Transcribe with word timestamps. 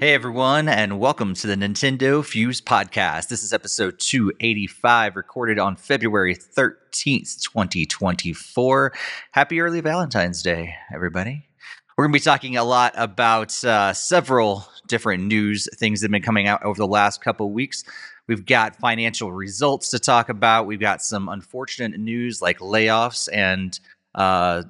Hey 0.00 0.14
everyone, 0.14 0.68
and 0.68 1.00
welcome 1.00 1.34
to 1.34 1.48
the 1.48 1.56
Nintendo 1.56 2.24
Fuse 2.24 2.60
podcast. 2.60 3.26
This 3.26 3.42
is 3.42 3.52
episode 3.52 3.98
285, 3.98 5.16
recorded 5.16 5.58
on 5.58 5.74
February 5.74 6.36
13th, 6.36 7.42
2024. 7.42 8.92
Happy 9.32 9.60
early 9.60 9.80
Valentine's 9.80 10.40
Day, 10.40 10.76
everybody. 10.94 11.48
We're 11.96 12.04
going 12.04 12.12
to 12.12 12.16
be 12.16 12.22
talking 12.22 12.56
a 12.56 12.62
lot 12.62 12.92
about 12.94 13.64
uh, 13.64 13.92
several 13.92 14.68
different 14.86 15.24
news 15.24 15.68
things 15.74 16.00
that 16.00 16.04
have 16.04 16.12
been 16.12 16.22
coming 16.22 16.46
out 16.46 16.62
over 16.62 16.78
the 16.78 16.86
last 16.86 17.20
couple 17.20 17.50
weeks. 17.50 17.82
We've 18.28 18.46
got 18.46 18.76
financial 18.76 19.32
results 19.32 19.90
to 19.90 19.98
talk 19.98 20.28
about. 20.28 20.68
We've 20.68 20.78
got 20.78 21.02
some 21.02 21.28
unfortunate 21.28 21.98
news 21.98 22.40
like 22.40 22.60
layoffs, 22.60 23.28
and 23.32 23.76
uh, 24.14 24.62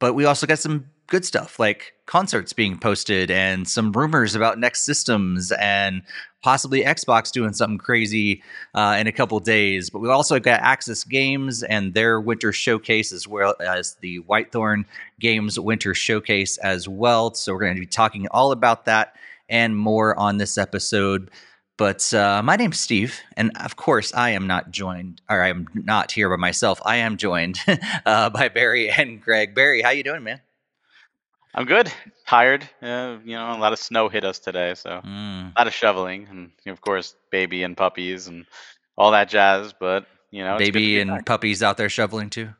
but 0.00 0.14
we 0.14 0.24
also 0.24 0.48
got 0.48 0.58
some 0.58 0.86
good 1.06 1.24
stuff 1.24 1.60
like 1.60 1.93
concerts 2.06 2.52
being 2.52 2.78
posted 2.78 3.30
and 3.30 3.66
some 3.66 3.92
rumors 3.92 4.34
about 4.34 4.58
next 4.58 4.84
systems 4.84 5.52
and 5.52 6.02
possibly 6.42 6.82
Xbox 6.82 7.32
doing 7.32 7.54
something 7.54 7.78
crazy 7.78 8.42
uh, 8.74 8.96
in 9.00 9.06
a 9.06 9.12
couple 9.12 9.40
days. 9.40 9.88
But 9.88 10.00
we 10.00 10.10
also 10.10 10.38
got 10.38 10.60
Aksys 10.60 11.08
Games 11.08 11.62
and 11.62 11.94
their 11.94 12.20
winter 12.20 12.52
showcase 12.52 13.12
as 13.12 13.26
well 13.26 13.54
as 13.60 13.96
the 14.00 14.20
Whitethorn 14.20 14.84
Games 15.18 15.58
winter 15.58 15.94
showcase 15.94 16.58
as 16.58 16.86
well. 16.86 17.32
So 17.34 17.52
we're 17.52 17.60
going 17.60 17.76
to 17.76 17.80
be 17.80 17.86
talking 17.86 18.28
all 18.30 18.52
about 18.52 18.84
that 18.84 19.16
and 19.48 19.76
more 19.76 20.18
on 20.18 20.36
this 20.36 20.58
episode. 20.58 21.30
But 21.76 22.14
uh, 22.14 22.40
my 22.44 22.54
name's 22.54 22.78
Steve, 22.78 23.20
and 23.36 23.50
of 23.56 23.74
course, 23.74 24.14
I 24.14 24.30
am 24.30 24.46
not 24.46 24.70
joined, 24.70 25.20
or 25.28 25.42
I'm 25.42 25.66
not 25.74 26.12
here 26.12 26.28
by 26.28 26.36
myself. 26.36 26.80
I 26.84 26.96
am 26.96 27.16
joined 27.16 27.58
uh, 28.06 28.30
by 28.30 28.48
Barry 28.48 28.90
and 28.90 29.20
Greg. 29.20 29.56
Barry, 29.56 29.82
how 29.82 29.90
you 29.90 30.04
doing, 30.04 30.22
man? 30.22 30.40
I'm 31.54 31.66
good. 31.66 31.92
Tired. 32.26 32.68
Uh, 32.82 33.18
you 33.24 33.36
know, 33.36 33.56
a 33.56 33.58
lot 33.58 33.72
of 33.72 33.78
snow 33.78 34.08
hit 34.08 34.24
us 34.24 34.38
today, 34.38 34.74
so 34.74 35.00
Mm. 35.04 35.54
a 35.54 35.58
lot 35.58 35.66
of 35.66 35.74
shoveling, 35.74 36.26
and 36.30 36.50
of 36.72 36.80
course, 36.80 37.14
baby 37.30 37.62
and 37.62 37.76
puppies 37.76 38.26
and 38.26 38.46
all 38.96 39.12
that 39.12 39.28
jazz. 39.28 39.72
But 39.78 40.06
you 40.30 40.42
know, 40.42 40.54
it's 40.56 40.60
good 40.62 40.66
to 40.66 40.72
Baby 40.72 41.00
and 41.00 41.10
back. 41.10 41.26
puppies 41.26 41.62
out 41.62 41.76
there 41.76 41.88
shoveling 41.88 42.30
too. 42.30 42.50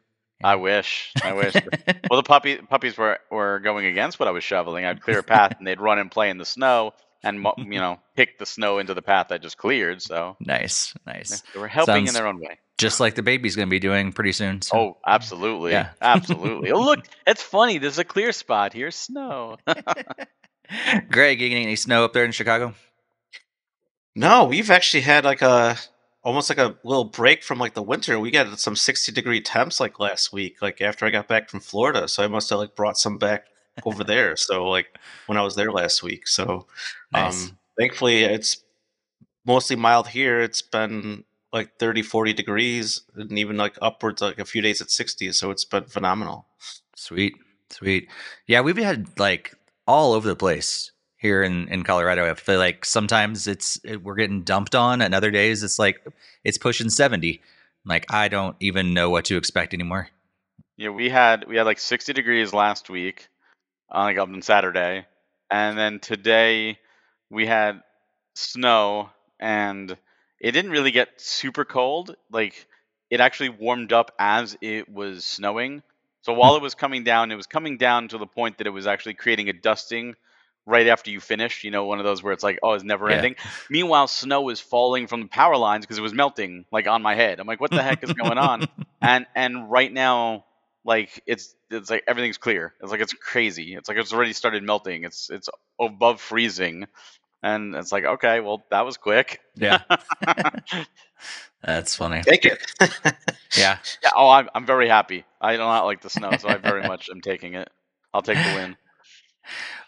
I 0.43 0.57
wish. 0.57 1.11
I 1.25 1.33
wish. 1.33 1.55
well, 2.11 2.21
the 2.21 2.27
puppy 2.27 2.57
puppies 2.57 2.97
were 2.97 3.19
were 3.31 3.61
going 3.61 3.87
against 3.87 4.21
what 4.21 4.29
I 4.29 4.33
was 4.33 4.45
shoveling. 4.45 4.85
I'd 4.85 5.01
clear 5.03 5.19
a 5.21 5.23
path, 5.23 5.55
and 5.59 5.67
they'd 5.67 5.81
run 5.81 5.99
and 5.99 6.11
play 6.11 6.31
in 6.31 6.39
the 6.39 6.45
snow, 6.45 6.93
and 7.23 7.45
you 7.59 7.81
know, 7.81 7.99
pick 8.17 8.39
the 8.39 8.47
snow 8.47 8.79
into 8.79 8.95
the 8.95 9.03
path 9.03 9.33
I 9.33 9.39
just 9.39 9.57
cleared. 9.57 10.03
So 10.03 10.37
nice, 10.41 10.95
nice. 11.07 11.43
they 11.55 11.61
were 11.61 11.69
helping 11.69 12.07
in 12.07 12.15
their 12.15 12.27
own 12.27 12.39
way. 12.41 12.59
Just 12.77 12.99
like 12.99 13.15
the 13.15 13.23
baby's 13.23 13.55
going 13.55 13.69
to 13.69 13.71
be 13.71 13.79
doing 13.79 14.13
pretty 14.13 14.33
soon. 14.33 14.61
So. 14.63 14.77
Oh, 14.77 14.97
absolutely, 15.07 15.73
Yeah. 15.73 15.91
absolutely. 16.01 16.73
Oh, 16.73 16.81
look, 16.81 17.01
it's 17.27 17.43
funny. 17.43 17.79
There's 17.79 17.99
a 17.99 18.05
clear 18.05 18.33
spot 18.33 18.73
here. 18.73 18.91
Snow. 18.91 19.57
Greg, 21.11 21.41
you 21.41 21.49
getting 21.49 21.65
any 21.65 21.77
snow 21.77 22.05
up 22.05 22.13
there 22.13 22.25
in 22.25 22.33
Chicago? 22.33 22.75
No, 24.17 24.45
we've 24.45 24.71
actually 24.71 25.03
had 25.03 25.25
like 25.25 25.43
a 25.43 25.77
almost 26.23 26.49
like 26.49 26.59
a 26.59 26.77
little 26.85 27.05
break 27.05 27.43
from 27.43 27.59
like 27.59 27.75
the 27.75 27.83
winter. 27.83 28.19
We 28.19 28.31
got 28.31 28.59
some 28.59 28.77
60 28.77 29.13
degree 29.13 29.41
temps 29.41 29.79
like 29.79 30.01
last 30.01 30.33
week, 30.33 30.63
like 30.63 30.81
after 30.81 31.05
I 31.05 31.11
got 31.11 31.29
back 31.29 31.51
from 31.51 31.61
Florida. 31.61 32.09
So 32.09 32.25
I 32.25 32.29
must 32.29 32.49
have 32.51 32.59
like 32.59 32.75
brought 32.75 32.97
some 32.97 33.19
back 33.19 33.47
over 33.85 34.03
there. 34.05 34.37
So 34.37 34.67
like 34.69 34.97
when 35.27 35.37
I 35.39 35.43
was 35.43 35.55
there 35.55 35.71
last 35.73 36.03
week. 36.03 36.27
So 36.27 36.67
Nice. 37.13 37.49
um 37.51 37.59
thankfully 37.79 38.25
it's 38.25 38.63
mostly 39.45 39.77
mild 39.77 40.09
here. 40.09 40.41
It's 40.41 40.63
been 40.63 41.25
like 41.55 41.79
30, 41.79 42.03
40 42.03 42.33
degrees 42.33 43.03
and 43.15 43.39
even 43.39 43.57
like 43.57 43.79
upwards 43.81 44.21
like 44.21 44.41
a 44.41 44.45
few 44.45 44.61
days 44.61 44.83
at 44.83 44.91
60. 44.91 45.33
So 45.33 45.51
it's 45.53 45.65
been 45.65 45.85
phenomenal. 45.85 46.47
Sweet, 46.97 47.35
sweet. 47.71 48.09
Yeah, 48.47 48.61
we've 48.61 48.77
had 48.77 49.19
like 49.19 49.55
all 49.87 50.13
over 50.13 50.27
the 50.27 50.37
place 50.37 50.91
here 51.17 51.45
in 51.45 51.69
in 51.69 51.85
Colorado. 51.85 52.29
I 52.29 52.35
feel 52.35 52.59
like 52.59 52.85
sometimes 52.85 53.47
it's 53.47 53.79
it, 53.85 54.03
we're 54.03 54.17
getting 54.17 54.43
dumped 54.43 54.75
on, 54.75 55.01
and 55.01 55.15
other 55.15 55.31
days 55.31 55.63
it's 55.63 55.79
like 55.79 56.05
it's 56.43 56.59
pushing 56.59 56.91
seventy. 56.91 57.41
Like 57.87 58.13
I 58.13 58.29
don't 58.29 58.57
even 58.59 58.93
know 58.93 59.09
what 59.11 59.27
to 59.27 59.37
expect 59.37 59.75
anymore. 59.75 60.09
Yeah, 60.77 60.89
we 60.89 61.09
had 61.09 61.47
we 61.47 61.57
had 61.57 61.67
like 61.67 61.79
60 61.79 62.13
degrees 62.13 62.53
last 62.53 62.91
week, 62.91 63.29
on 63.91 64.07
like 64.07 64.19
up 64.19 64.29
on 64.29 64.43
Saturday, 64.43 65.07
and 65.51 65.79
then 65.79 66.01
today 66.01 66.79
we 67.31 67.47
had 67.47 67.81
snow, 68.35 69.11
and 69.39 69.97
it 70.41 70.53
didn't 70.53 70.71
really 70.71 70.91
get 70.91 71.21
super 71.21 71.65
cold. 71.65 72.17
Like 72.31 72.67
it 73.11 73.21
actually 73.21 73.51
warmed 73.51 73.93
up 73.93 74.13
as 74.19 74.57
it 74.61 74.89
was 74.89 75.25
snowing. 75.25 75.83
So 76.23 76.35
hmm. 76.35 76.39
while 76.39 76.57
it 76.57 76.63
was 76.63 76.75
coming 76.75 77.05
down, 77.05 77.33
it 77.33 77.37
was 77.37 77.47
coming 77.47 77.79
down 77.79 78.09
to 78.09 78.19
the 78.19 78.27
point 78.27 78.59
that 78.59 78.67
it 78.67 78.71
was 78.71 78.87
actually 78.87 79.15
creating 79.15 79.49
a 79.49 79.53
dusting 79.53 80.15
right 80.67 80.87
after 80.87 81.11
you 81.11 81.21
finish. 81.21 81.65
You 81.65 81.71
know, 81.71 81.85
one 81.85 81.99
of 81.99 82.05
those 82.05 82.23
where 82.23 82.33
it's 82.33 82.45
like, 82.45 82.59
oh, 82.63 82.73
it's 82.73 82.85
never 82.85 83.11
Yeah. 83.11 83.17
ending. 83.17 83.37
Meanwhile, 83.71 84.09
snow 84.09 84.43
was 84.43 84.61
falling 84.61 85.07
from 85.07 85.23
the 85.23 85.29
power 85.29 85.57
lines 85.57 85.85
because 85.85 85.99
it 85.99 86.03
was 86.03 86.15
melting 86.15 86.65
like 86.73 86.87
on 86.89 87.03
my 87.03 87.15
head. 87.15 87.41
I'm 87.41 87.47
like, 87.47 87.61
what 87.61 87.71
the 87.71 87.83
heck 87.83 88.03
is 88.03 88.13
going 88.13 88.39
on? 88.39 88.65
and 89.03 89.27
and 89.35 89.71
right 89.71 89.93
now 89.93 90.45
like 90.85 91.23
it's 91.27 91.55
it's 91.71 91.91
like 91.91 92.05
everything's 92.07 92.39
clear 92.39 92.75
it's 92.81 92.91
like 92.91 93.01
it's 93.01 93.15
crazy 93.15 93.75
it's 93.75 93.89
like 93.89 93.99
it's 93.99 94.13
already 94.13 94.33
started 94.33 94.63
melting 94.63 95.05
it's 95.05 95.31
it's 95.31 95.49
above 95.81 96.21
freezing 96.21 96.87
and 97.45 97.75
it's 97.75 97.93
like 97.93 98.05
okay 98.05 98.41
well 98.41 98.65
that 98.71 98.87
was 98.87 98.97
quick. 98.97 99.41
Yeah, 99.55 99.83
that's 101.63 101.95
funny. 101.95 102.23
Take 102.23 102.47
it. 102.47 102.59
Yeah, 103.57 103.79
yeah 104.03 104.11
oh 104.17 104.29
I'm, 104.31 104.49
I'm 104.53 104.67
very 104.67 104.89
happy. 104.89 105.25
I 105.41 105.53
do 105.53 105.59
not 105.59 105.85
like 105.85 106.01
the 106.01 106.11
snow 106.11 106.33
so 106.39 106.49
i 106.49 106.57
very 106.57 106.83
much 106.89 107.09
am 107.09 107.21
taking 107.21 107.55
it. 107.55 107.71
I'll 108.13 108.23
take 108.23 108.37
the 108.37 108.53
win 108.57 108.77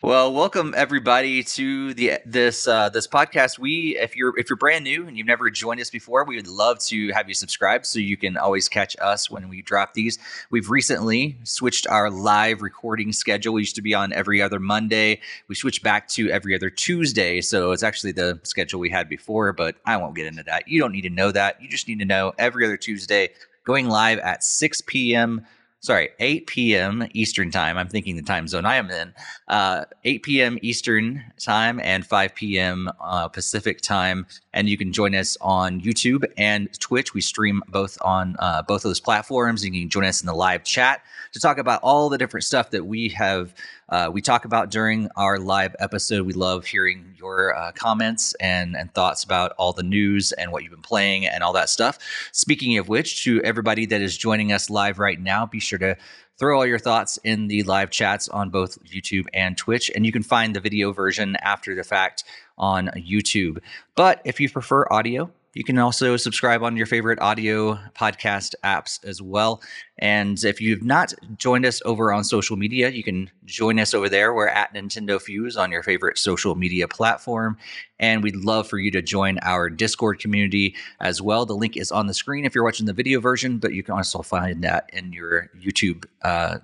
Well, 0.03 0.33
welcome 0.33 0.75
everybody 0.77 1.43
to 1.43 1.95
the 1.95 2.19
this 2.25 2.69
uh, 2.69 2.91
this 2.91 3.07
podcast. 3.07 3.59
We, 3.59 3.97
if 3.99 4.15
you're 4.15 4.39
if 4.39 4.49
you're 4.49 4.57
brand 4.57 4.85
new 4.85 5.07
and 5.07 5.17
you've 5.17 5.27
never 5.27 5.51
joined 5.51 5.81
us 5.81 5.91
before, 5.91 6.25
we 6.25 6.37
would 6.37 6.47
love 6.47 6.79
to 6.87 7.09
have 7.13 7.29
you 7.29 7.35
subscribe 7.35 7.87
so 7.87 7.99
you 7.99 8.17
can 8.17 8.37
always 8.37 8.69
catch 8.69 8.95
us 9.01 9.31
when 9.31 9.49
we 9.49 9.63
drop 9.63 9.95
these. 9.95 10.19
We've 10.51 10.71
recently 10.71 11.39
switched 11.45 11.87
our 11.89 12.11
live 12.11 12.63
recording 12.63 13.13
schedule. 13.13 13.55
We 13.55 13.63
used 13.63 13.77
to 13.77 13.83
be 13.83 13.95
on 13.95 14.13
every 14.13 14.43
other 14.43 14.61
Monday. 14.61 15.21
We 15.49 15.55
switched 15.55 15.83
back 15.83 16.09
to 16.09 16.31
every 16.31 16.55
other 16.55 16.71
Tuesday, 16.71 17.41
so 17.41 17.73
it's 17.73 17.83
actually 17.83 18.13
the 18.13 18.39
schedule 18.45 18.81
we 18.81 18.91
had 18.91 19.09
before. 19.09 19.53
But 19.53 19.77
I 19.87 19.97
won't 19.97 20.15
get 20.15 20.27
into 20.27 20.43
that. 20.45 20.69
You 20.69 20.79
don't 20.79 20.93
need 20.93 21.03
to 21.03 21.11
know 21.11 21.33
that. 21.33 21.61
You 21.63 21.69
just 21.69 21.89
need 21.89 21.99
to 22.01 22.05
know 22.05 22.33
every 22.39 22.65
other 22.65 22.77
Tuesday 22.77 23.31
going 23.65 23.89
live 23.89 24.19
at 24.21 24.45
6 24.45 24.83
p.m. 24.83 25.45
Sorry, 25.87 26.09
8 26.19 26.49
p.m. 26.49 27.07
Eastern 27.13 27.53
time. 27.53 27.79
I'm 27.79 27.87
thinking 27.87 28.17
the 28.17 28.23
time 28.23 28.49
zone 28.49 28.65
I 28.67 28.75
am 28.75 28.91
in 28.91 29.15
uh, 29.47 29.85
8 30.05 30.23
p.m. 30.25 30.59
Eastern 30.61 31.23
time 31.39 31.79
and 31.81 32.05
5 32.05 32.35
p.m. 32.35 32.91
Uh, 33.01 33.29
Pacific 33.29 33.81
time. 33.81 34.27
And 34.53 34.69
you 34.69 34.77
can 34.77 34.93
join 34.93 35.15
us 35.15 35.37
on 35.41 35.81
YouTube 35.81 36.25
and 36.37 36.69
Twitch. 36.81 37.15
We 37.15 37.21
stream 37.21 37.63
both 37.69 37.99
on 38.03 38.35
uh, 38.41 38.63
both 38.63 38.85
of 38.85 38.89
those 38.91 39.01
platforms. 39.01 39.65
You 39.65 39.71
can 39.71 39.89
join 39.89 40.05
us 40.05 40.21
in 40.21 40.27
the 40.27 40.35
live 40.35 40.65
chat 40.65 41.03
to 41.33 41.41
talk 41.41 41.59
about 41.59 41.81
all 41.83 42.09
the 42.09 42.19
different 42.19 42.45
stuff 42.45 42.71
that 42.71 42.87
we 42.87 43.11
have. 43.11 43.55
Uh, 43.89 44.11
we 44.13 44.21
talk 44.21 44.45
about 44.45 44.71
during 44.71 45.09
our 45.15 45.39
live 45.39 45.77
episode. 45.79 46.27
We 46.27 46.33
love 46.33 46.67
hearing 46.67 47.15
your 47.17 47.55
uh, 47.55 47.71
comments 47.73 48.35
and, 48.41 48.77
and 48.77 48.93
thoughts 48.95 49.23
about 49.23 49.53
all 49.59 49.73
the 49.73 49.85
news 49.85 50.33
and 50.33 50.51
what 50.51 50.65
you've 50.65 50.73
been 50.73 50.83
playing 50.83 51.27
and 51.27 51.45
all 51.45 51.53
that 51.53 51.69
stuff. 51.69 51.99
Speaking 52.33 52.79
of 52.79 52.89
which, 52.89 53.23
to 53.25 53.41
everybody 53.43 53.87
that 53.87 54.01
is 54.01 54.17
joining 54.17 54.51
us 54.51 54.71
live 54.71 54.99
right 54.99 55.21
now, 55.21 55.47
be 55.47 55.61
sure 55.61 55.76
to 55.79 55.97
throw 56.39 56.59
all 56.59 56.67
your 56.67 56.79
thoughts 56.79 57.19
in 57.25 57.49
the 57.49 57.63
live 57.63 57.91
chats 57.91 58.29
on 58.29 58.51
both 58.51 58.83
YouTube 58.85 59.27
and 59.33 59.57
Twitch. 59.57 59.91
And 59.95 60.05
you 60.05 60.13
can 60.13 60.23
find 60.23 60.55
the 60.55 60.61
video 60.61 60.93
version 60.93 61.37
after 61.37 61.75
the 61.75 61.85
fact 61.85 62.25
on 62.59 62.89
YouTube. 62.97 63.59
But 63.95 64.21
if 64.25 64.41
you 64.41 64.51
prefer 64.51 64.87
audio, 64.91 65.31
you 65.57 65.65
can 65.65 65.79
also 65.79 66.19
subscribe 66.19 66.63
on 66.63 66.77
your 66.77 66.85
favorite 66.85 67.19
audio 67.19 67.79
podcast 67.99 68.55
apps 68.63 69.03
as 69.07 69.23
well. 69.23 69.63
And 69.97 70.45
if 70.45 70.61
you've 70.61 70.83
not 70.83 71.15
joined 71.39 71.65
us 71.65 71.81
over 71.87 72.13
on 72.13 72.25
social 72.25 72.59
media, 72.59 72.91
you 72.91 73.03
can 73.03 73.31
join 73.47 73.81
us 73.81 73.95
over 73.95 74.11
there. 74.11 74.35
We're 74.35 74.49
at 74.49 74.75
Nintendo 74.75 75.19
Fuse 75.19 75.57
on 75.57 75.73
your 75.73 75.83
favorite 75.83 76.19
social 76.19 76.57
media 76.57 76.87
platform. 76.87 77.57
And 77.99 78.23
we'd 78.23 78.37
love 78.37 78.69
for 78.69 78.79
you 78.79 78.91
to 78.91 79.01
join 79.01 79.39
our 79.41 79.71
Discord 79.71 80.19
community 80.19 80.77
as 81.01 81.23
well. 81.23 81.47
The 81.47 81.57
link 81.57 81.79
is 81.79 81.91
on 81.91 82.07
the 82.07 82.13
screen 82.13 82.45
if 82.45 82.55
you're 82.55 82.63
watching 82.63 82.85
the 82.85 82.93
video 82.93 83.19
version, 83.19 83.57
but 83.57 83.73
you 83.73 83.83
can 83.83 83.95
also 83.95 84.21
find 84.21 84.63
that 84.63 84.91
in 84.93 85.11
your 85.15 85.49
YouTube 85.59 86.05
uh, 86.21 86.59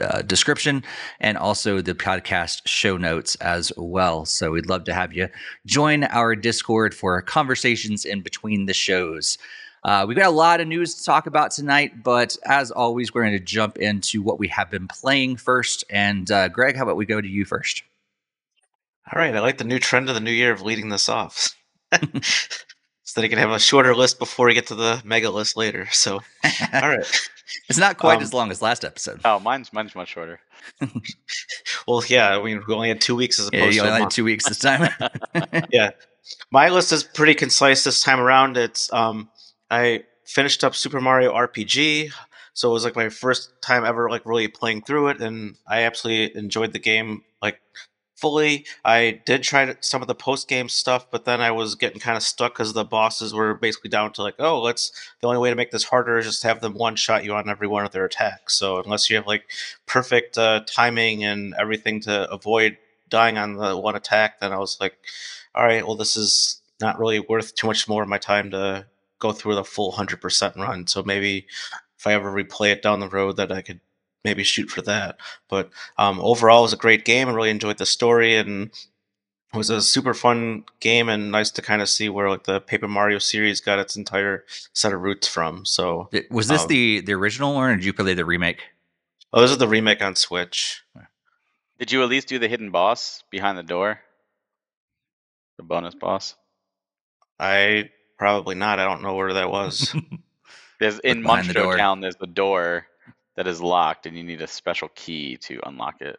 uh, 0.00 0.22
description 0.22 0.82
and 1.20 1.36
also 1.36 1.80
the 1.80 1.94
podcast 1.94 2.62
show 2.66 2.96
notes 2.96 3.34
as 3.36 3.72
well. 3.76 4.24
So 4.24 4.52
we'd 4.52 4.68
love 4.68 4.84
to 4.84 4.94
have 4.94 5.12
you 5.12 5.28
join 5.66 6.04
our 6.04 6.34
Discord 6.34 6.94
for 6.94 7.20
conversations 7.22 8.04
in 8.04 8.22
between 8.22 8.66
the 8.66 8.74
shows. 8.74 9.38
Uh, 9.84 10.04
we've 10.06 10.16
got 10.16 10.28
a 10.28 10.30
lot 10.30 10.60
of 10.60 10.68
news 10.68 10.94
to 10.94 11.04
talk 11.04 11.26
about 11.26 11.50
tonight, 11.50 12.02
but 12.04 12.36
as 12.44 12.70
always, 12.70 13.12
we're 13.12 13.22
going 13.22 13.32
to 13.32 13.44
jump 13.44 13.78
into 13.78 14.22
what 14.22 14.38
we 14.38 14.46
have 14.48 14.70
been 14.70 14.86
playing 14.86 15.36
first. 15.36 15.84
And 15.90 16.30
uh, 16.30 16.48
Greg, 16.48 16.76
how 16.76 16.84
about 16.84 16.96
we 16.96 17.04
go 17.04 17.20
to 17.20 17.28
you 17.28 17.44
first? 17.44 17.82
All 19.12 19.20
right, 19.20 19.34
I 19.34 19.40
like 19.40 19.58
the 19.58 19.64
new 19.64 19.80
trend 19.80 20.08
of 20.08 20.14
the 20.14 20.20
new 20.20 20.30
year 20.30 20.52
of 20.52 20.62
leading 20.62 20.88
this 20.88 21.08
off. 21.08 21.56
so 23.12 23.20
that 23.20 23.26
I 23.26 23.28
can 23.28 23.38
have 23.38 23.50
a 23.50 23.58
shorter 23.58 23.94
list 23.94 24.18
before 24.18 24.46
we 24.46 24.54
get 24.54 24.68
to 24.68 24.74
the 24.74 25.02
mega 25.04 25.30
list 25.30 25.56
later. 25.56 25.86
So, 25.90 26.14
all 26.72 26.88
right. 26.88 27.28
It's 27.68 27.78
not 27.78 27.98
quite 27.98 28.16
Um, 28.16 28.22
as 28.22 28.32
long 28.32 28.50
as 28.50 28.62
last 28.62 28.84
episode. 28.84 29.20
Oh, 29.24 29.38
mine's 29.40 29.72
mine's 29.72 29.94
much 29.94 30.08
shorter. 30.10 30.40
Well, 31.86 32.02
yeah, 32.08 32.36
I 32.36 32.42
mean, 32.42 32.62
we 32.66 32.74
only 32.74 32.88
had 32.88 33.00
two 33.00 33.16
weeks 33.16 33.38
as 33.40 33.50
Yeah, 33.52 33.60
opposed 33.60 33.76
you 33.76 33.82
to 33.82 33.88
only 33.88 34.00
had 34.02 34.10
two 34.10 34.24
weeks 34.24 34.46
this 34.48 34.58
time. 34.58 34.88
Yeah, 35.70 35.90
my 36.50 36.68
list 36.68 36.92
is 36.92 37.02
pretty 37.02 37.34
concise 37.34 37.84
this 37.84 38.00
time 38.02 38.20
around. 38.20 38.56
It's 38.56 38.92
um, 38.92 39.28
I 39.70 40.04
finished 40.24 40.62
up 40.64 40.74
Super 40.74 41.00
Mario 41.00 41.32
RPG, 41.32 42.12
so 42.54 42.70
it 42.70 42.72
was 42.72 42.84
like 42.84 42.94
my 42.96 43.08
first 43.08 43.52
time 43.62 43.84
ever 43.84 44.08
like 44.08 44.24
really 44.24 44.48
playing 44.48 44.82
through 44.82 45.08
it, 45.08 45.20
and 45.20 45.56
I 45.66 45.82
absolutely 45.82 46.38
enjoyed 46.38 46.72
the 46.72 46.78
game 46.78 47.22
like 47.40 47.60
fully. 48.22 48.64
I 48.84 49.20
did 49.26 49.42
try 49.42 49.64
to- 49.64 49.76
some 49.80 50.00
of 50.00 50.06
the 50.06 50.14
post 50.14 50.46
game 50.48 50.68
stuff, 50.68 51.10
but 51.10 51.24
then 51.24 51.40
I 51.40 51.50
was 51.50 51.74
getting 51.74 51.98
kind 52.00 52.16
of 52.16 52.22
stuck 52.22 52.54
because 52.54 52.72
the 52.72 52.84
bosses 52.84 53.34
were 53.34 53.52
basically 53.54 53.90
down 53.90 54.12
to 54.12 54.22
like, 54.22 54.36
oh, 54.38 54.60
let's 54.62 54.92
the 55.20 55.26
only 55.26 55.40
way 55.40 55.50
to 55.50 55.56
make 55.56 55.72
this 55.72 55.84
harder 55.84 56.18
is 56.18 56.26
just 56.26 56.44
have 56.44 56.60
them 56.60 56.74
one 56.74 56.94
shot 56.94 57.24
you 57.24 57.34
on 57.34 57.50
every 57.50 57.66
one 57.66 57.84
of 57.84 57.90
their 57.90 58.04
attacks. 58.04 58.54
So 58.54 58.78
unless 58.78 59.10
you 59.10 59.16
have 59.16 59.26
like 59.26 59.50
perfect 59.86 60.38
uh, 60.38 60.60
timing 60.66 61.24
and 61.24 61.52
everything 61.58 62.00
to 62.02 62.30
avoid 62.30 62.78
dying 63.08 63.38
on 63.38 63.56
the 63.56 63.76
one 63.76 63.96
attack, 63.96 64.38
then 64.38 64.52
I 64.52 64.58
was 64.58 64.78
like, 64.80 64.96
all 65.54 65.64
right, 65.64 65.84
well, 65.84 65.96
this 65.96 66.16
is 66.16 66.62
not 66.80 67.00
really 67.00 67.18
worth 67.18 67.56
too 67.56 67.66
much 67.66 67.88
more 67.88 68.04
of 68.04 68.08
my 68.08 68.18
time 68.18 68.52
to 68.52 68.86
go 69.18 69.32
through 69.32 69.56
the 69.56 69.64
full 69.64 69.90
100% 69.92 70.56
run. 70.56 70.86
So 70.86 71.02
maybe 71.02 71.46
if 71.98 72.06
I 72.06 72.14
ever 72.14 72.32
replay 72.32 72.70
it 72.70 72.82
down 72.82 73.00
the 73.00 73.08
road, 73.08 73.36
that 73.36 73.50
I 73.50 73.62
could 73.62 73.80
maybe 74.24 74.42
shoot 74.42 74.70
for 74.70 74.82
that. 74.82 75.16
But 75.48 75.70
um, 75.98 76.20
overall, 76.20 76.60
it 76.60 76.62
was 76.62 76.72
a 76.72 76.76
great 76.78 77.04
game. 77.04 77.28
I 77.28 77.32
really 77.32 77.50
enjoyed 77.50 77.78
the 77.78 77.86
story 77.86 78.36
and 78.36 78.70
it 79.52 79.56
was 79.58 79.68
a 79.68 79.82
super 79.82 80.14
fun 80.14 80.64
game 80.80 81.08
and 81.08 81.30
nice 81.30 81.50
to 81.50 81.62
kind 81.62 81.82
of 81.82 81.88
see 81.88 82.08
where 82.08 82.30
like 82.30 82.44
the 82.44 82.60
Paper 82.60 82.88
Mario 82.88 83.18
series 83.18 83.60
got 83.60 83.78
its 83.78 83.96
entire 83.96 84.44
set 84.72 84.94
of 84.94 85.02
roots 85.02 85.28
from. 85.28 85.66
So, 85.66 86.08
was 86.30 86.48
this 86.48 86.62
Um, 86.62 86.68
the 86.68 87.00
the 87.02 87.12
original 87.12 87.54
one, 87.54 87.70
or 87.70 87.76
did 87.76 87.84
you 87.84 87.92
play 87.92 88.14
the 88.14 88.24
remake? 88.24 88.62
oh, 89.34 89.40
this 89.40 89.50
is 89.50 89.58
the 89.58 89.68
remake 89.68 90.02
on 90.02 90.14
Switch. 90.16 90.82
Did 91.78 91.90
you 91.92 92.02
at 92.02 92.08
least 92.08 92.28
do 92.28 92.38
the 92.38 92.48
hidden 92.48 92.70
boss 92.70 93.24
behind 93.30 93.58
the 93.58 93.62
door? 93.62 94.00
The 95.58 95.64
bonus 95.64 95.94
boss. 95.94 96.34
I 97.38 97.90
probably 98.18 98.54
not. 98.54 98.78
I 98.78 98.84
don't 98.84 99.02
know 99.02 99.14
where 99.14 99.34
that 99.34 99.50
was. 99.50 99.94
There's 100.80 100.98
in 101.00 101.22
behind 101.22 101.48
the 101.48 101.76
Town. 101.76 102.00
There's 102.00 102.16
the 102.16 102.26
door 102.26 102.86
that 103.36 103.46
is 103.46 103.60
locked, 103.60 104.06
and 104.06 104.16
you 104.16 104.22
need 104.24 104.42
a 104.42 104.46
special 104.46 104.88
key 104.94 105.36
to 105.38 105.60
unlock 105.66 106.00
it. 106.00 106.18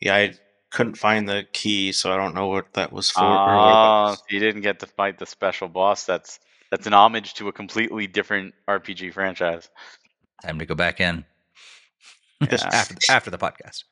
yeah, 0.00 0.14
I 0.14 0.34
couldn't 0.70 0.96
find 0.98 1.28
the 1.28 1.46
key, 1.52 1.92
so 1.92 2.12
I 2.12 2.16
don't 2.16 2.34
know 2.34 2.46
what 2.48 2.72
that 2.74 2.92
was 2.92 3.10
for. 3.10 3.22
or 3.24 3.54
Oh, 3.56 4.10
that 4.10 4.18
so 4.18 4.24
you 4.30 4.38
didn't 4.40 4.62
get 4.62 4.80
to 4.80 4.86
fight 4.86 5.18
the 5.18 5.26
special 5.26 5.68
boss. 5.68 6.04
That's 6.04 6.40
that's 6.70 6.86
an 6.86 6.92
homage 6.92 7.34
to 7.34 7.48
a 7.48 7.52
completely 7.52 8.06
different 8.06 8.54
RPG 8.68 9.12
franchise. 9.14 9.70
Time 10.42 10.58
to 10.58 10.66
go 10.66 10.74
back 10.74 11.00
in 11.00 11.24
Yeah. 12.40 12.58
after 12.72 12.94
after 13.10 13.30
the 13.30 13.38
podcast. 13.38 13.84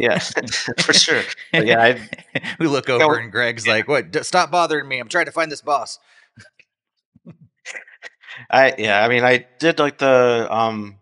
Yeah, 0.00 0.18
for 0.80 0.92
sure. 0.94 1.22
But 1.52 1.66
yeah, 1.66 1.80
I, 1.82 2.08
we 2.58 2.66
look 2.66 2.88
over 2.88 3.16
and 3.16 3.30
Greg's 3.30 3.66
like, 3.68 3.86
"What? 3.86 4.10
D- 4.10 4.22
Stop 4.22 4.50
bothering 4.50 4.88
me! 4.88 4.98
I'm 4.98 5.08
trying 5.08 5.26
to 5.26 5.32
find 5.32 5.52
this 5.52 5.60
boss." 5.62 5.98
I 8.50 8.74
yeah, 8.78 9.04
I 9.04 9.08
mean, 9.08 9.24
I 9.24 9.46
did 9.58 9.78
like 9.78 9.98
the 9.98 10.46
um 10.50 10.98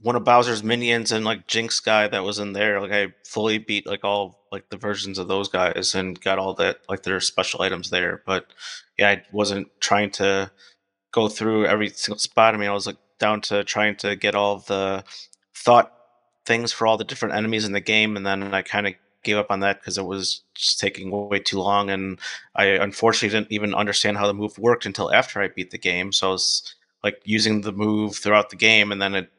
one 0.00 0.16
of 0.16 0.24
Bowser's 0.24 0.62
minions 0.62 1.10
and 1.10 1.24
like 1.24 1.46
Jinx 1.46 1.80
guy 1.80 2.06
that 2.08 2.22
was 2.24 2.38
in 2.38 2.52
there. 2.52 2.80
Like 2.80 2.92
I 2.92 3.14
fully 3.24 3.58
beat 3.58 3.86
like 3.86 4.04
all 4.04 4.44
like 4.52 4.68
the 4.70 4.76
versions 4.76 5.18
of 5.18 5.28
those 5.28 5.48
guys 5.48 5.94
and 5.94 6.20
got 6.20 6.38
all 6.38 6.54
that 6.54 6.78
like 6.88 7.02
their 7.02 7.20
special 7.20 7.62
items 7.62 7.90
there. 7.90 8.22
But 8.24 8.46
yeah, 8.98 9.10
I 9.10 9.22
wasn't 9.32 9.68
trying 9.80 10.10
to 10.12 10.50
go 11.12 11.28
through 11.28 11.66
every 11.66 11.88
single 11.88 12.18
spot. 12.18 12.54
I 12.54 12.58
mean, 12.58 12.68
I 12.68 12.74
was 12.74 12.86
like 12.86 12.98
down 13.18 13.40
to 13.42 13.64
trying 13.64 13.96
to 13.96 14.14
get 14.14 14.34
all 14.34 14.58
the 14.58 15.04
thought 15.54 15.92
things 16.46 16.72
for 16.72 16.86
all 16.86 16.96
the 16.96 17.04
different 17.04 17.34
enemies 17.34 17.64
in 17.64 17.72
the 17.72 17.80
game, 17.80 18.16
and 18.16 18.24
then 18.24 18.54
I 18.54 18.62
kind 18.62 18.86
of 18.86 18.94
gave 19.24 19.36
up 19.36 19.50
on 19.50 19.60
that 19.60 19.80
because 19.80 19.98
it 19.98 20.06
was 20.06 20.42
just 20.54 20.78
taking 20.78 21.10
way 21.10 21.40
too 21.40 21.58
long 21.58 21.90
and 21.90 22.20
I 22.54 22.66
unfortunately 22.66 23.36
didn't 23.36 23.52
even 23.52 23.74
understand 23.74 24.16
how 24.16 24.28
the 24.28 24.32
move 24.32 24.56
worked 24.58 24.86
until 24.86 25.12
after 25.12 25.42
I 25.42 25.48
beat 25.48 25.72
the 25.72 25.78
game. 25.78 26.12
So 26.12 26.28
I 26.28 26.30
was 26.30 26.74
like 27.02 27.20
using 27.24 27.62
the 27.62 27.72
move 27.72 28.16
throughout 28.16 28.50
the 28.50 28.56
game, 28.56 28.92
and 28.92 29.02
then 29.02 29.14
it, 29.14 29.30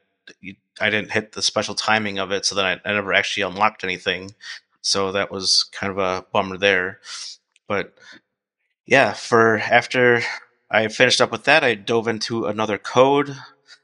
I 0.79 0.89
didn't 0.89 1.11
hit 1.11 1.33
the 1.33 1.41
special 1.41 1.75
timing 1.75 2.19
of 2.19 2.31
it, 2.31 2.45
so 2.45 2.55
then 2.55 2.65
I, 2.65 2.89
I 2.89 2.93
never 2.93 3.13
actually 3.13 3.43
unlocked 3.43 3.83
anything. 3.83 4.31
So 4.81 5.11
that 5.11 5.31
was 5.31 5.63
kind 5.71 5.91
of 5.91 5.97
a 5.97 6.25
bummer 6.31 6.57
there. 6.57 6.99
But 7.67 7.93
yeah, 8.85 9.13
for 9.13 9.57
after 9.59 10.21
I 10.71 10.87
finished 10.87 11.21
up 11.21 11.31
with 11.31 11.43
that, 11.45 11.63
I 11.63 11.75
dove 11.75 12.07
into 12.07 12.45
another 12.45 12.77
code. 12.77 13.35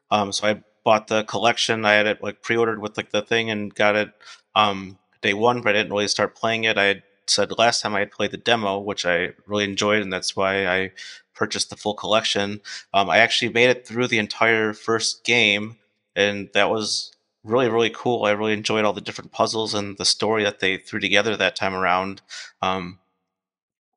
Um, 0.09 0.31
so 0.31 0.47
I 0.47 0.63
bought 0.83 1.07
the 1.07 1.23
collection. 1.23 1.85
I 1.85 1.93
had 1.93 2.07
it 2.07 2.23
like 2.23 2.41
pre-ordered 2.41 2.81
with 2.81 2.97
like 2.97 3.11
the 3.11 3.21
thing 3.21 3.49
and 3.49 3.73
got 3.73 3.95
it 3.95 4.11
um, 4.55 4.97
day 5.21 5.33
one, 5.33 5.61
but 5.61 5.69
I 5.69 5.73
didn't 5.73 5.91
really 5.91 6.07
start 6.07 6.35
playing 6.35 6.63
it. 6.63 6.77
I 6.77 7.03
said 7.27 7.57
last 7.57 7.81
time 7.81 7.95
I 7.95 8.05
played 8.05 8.31
the 8.31 8.37
demo, 8.37 8.79
which 8.79 9.05
I 9.05 9.31
really 9.47 9.63
enjoyed, 9.63 10.01
and 10.01 10.13
that's 10.13 10.35
why 10.35 10.67
I 10.67 10.91
purchased 11.33 11.69
the 11.69 11.75
full 11.75 11.95
collection. 11.95 12.61
Um, 12.93 13.09
I 13.09 13.17
actually 13.17 13.51
made 13.51 13.69
it 13.69 13.85
through 13.85 14.07
the 14.07 14.19
entire 14.19 14.73
first 14.73 15.23
game, 15.23 15.77
and 16.15 16.49
that 16.53 16.69
was 16.69 17.11
really 17.43 17.69
really 17.69 17.91
cool. 17.91 18.25
I 18.25 18.31
really 18.31 18.53
enjoyed 18.53 18.85
all 18.85 18.93
the 18.93 19.01
different 19.01 19.31
puzzles 19.31 19.73
and 19.73 19.97
the 19.97 20.05
story 20.05 20.43
that 20.43 20.59
they 20.59 20.77
threw 20.77 20.99
together 20.99 21.35
that 21.37 21.55
time 21.55 21.73
around. 21.73 22.21
Um, 22.61 22.99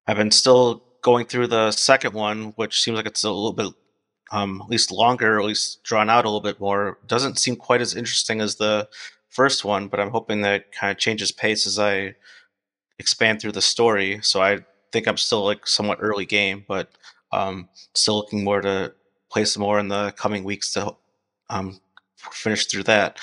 I've 0.06 0.16
been 0.16 0.30
still 0.30 0.82
going 1.02 1.26
through 1.26 1.48
the 1.48 1.70
second 1.70 2.14
one, 2.14 2.52
which 2.56 2.82
seems 2.82 2.96
like 2.96 3.06
it's 3.06 3.24
a 3.24 3.30
little 3.30 3.52
bit 3.52 3.72
um, 4.30 4.60
at 4.62 4.70
least 4.70 4.92
longer, 4.92 5.38
at 5.38 5.44
least 5.44 5.82
drawn 5.84 6.10
out 6.10 6.24
a 6.24 6.28
little 6.28 6.40
bit 6.40 6.60
more. 6.60 6.98
Doesn't 7.06 7.38
seem 7.38 7.56
quite 7.56 7.80
as 7.80 7.94
interesting 7.94 8.40
as 8.40 8.56
the 8.56 8.88
first 9.28 9.64
one, 9.64 9.88
but 9.88 10.00
I'm 10.00 10.10
hoping 10.10 10.42
that 10.42 10.72
kind 10.72 10.90
of 10.90 10.98
changes 10.98 11.32
pace 11.32 11.66
as 11.66 11.78
I 11.78 12.14
expand 12.98 13.40
through 13.40 13.52
the 13.52 13.62
story. 13.62 14.20
So 14.22 14.42
I 14.42 14.58
think 14.92 15.06
I'm 15.06 15.16
still 15.16 15.44
like 15.44 15.66
somewhat 15.66 15.98
early 16.00 16.26
game, 16.26 16.64
but 16.66 16.90
um, 17.32 17.68
still 17.94 18.16
looking 18.16 18.44
more 18.44 18.60
to 18.60 18.92
play 19.30 19.44
some 19.44 19.62
more 19.62 19.78
in 19.78 19.88
the 19.88 20.12
coming 20.12 20.44
weeks 20.44 20.72
to 20.72 20.94
um, 21.50 21.80
finish 22.32 22.66
through 22.66 22.84
that. 22.84 23.18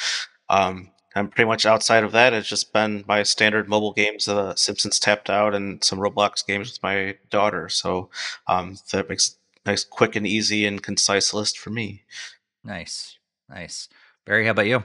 Um, 0.50 0.92
I'm 1.16 1.30
pretty 1.30 1.48
much 1.48 1.66
outside 1.66 2.04
of 2.04 2.12
that. 2.12 2.34
It's 2.34 2.48
just 2.48 2.74
been 2.74 3.06
my 3.08 3.24
standard 3.24 3.70
mobile 3.70 3.94
games, 3.94 4.28
uh, 4.28 4.54
Simpsons 4.56 5.00
Tapped 5.00 5.30
Out, 5.30 5.56
and 5.56 5.82
some 5.82 6.00
Roblox 6.00 6.46
games 6.46 6.72
with 6.72 6.84
my 6.84 7.16
daughter. 7.30 7.70
So 7.70 8.10
um, 8.48 8.78
that 8.92 9.08
makes 9.08 9.38
nice, 9.66 9.86
quick 9.86 10.18
and 10.18 10.28
easy 10.28 10.66
and 10.66 10.84
concise 10.84 11.34
list 11.34 11.58
for 11.58 11.70
me. 11.70 12.04
Nice, 12.66 13.18
nice. 13.50 13.88
Barry, 14.26 14.44
how 14.44 14.52
about 14.52 14.66
you? 14.66 14.84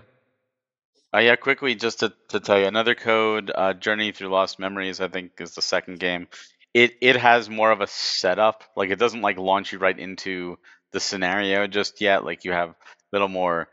Uh, 1.12 1.19
yeah, 1.19 1.35
quickly, 1.35 1.75
just 1.75 2.00
to, 2.00 2.12
to 2.29 2.38
tell 2.38 2.61
you, 2.61 2.67
another 2.67 2.95
code, 2.95 3.50
uh, 3.52 3.75
Journey 3.75 4.12
Through 4.12 4.29
Lost 4.29 4.61
Memories, 4.61 5.00
I 5.00 5.09
think 5.09 5.33
is 5.40 5.57
the 5.57 5.62
second 5.62 5.99
game. 5.99 6.29
It 6.73 6.93
it 7.00 7.17
has 7.17 7.50
more 7.50 7.73
of 7.73 7.81
a 7.81 7.88
setup. 7.88 8.62
Like 8.76 8.90
it 8.90 9.00
doesn't 9.00 9.23
like 9.23 9.38
launch 9.38 9.73
you 9.73 9.81
right 9.81 9.99
into 9.99 10.57
the 10.93 11.00
scenario 11.00 11.67
just 11.67 12.00
yet. 12.00 12.25
Like 12.25 12.45
you 12.45 12.52
have 12.52 12.71
a 12.71 12.75
little 13.12 13.26
more 13.26 13.69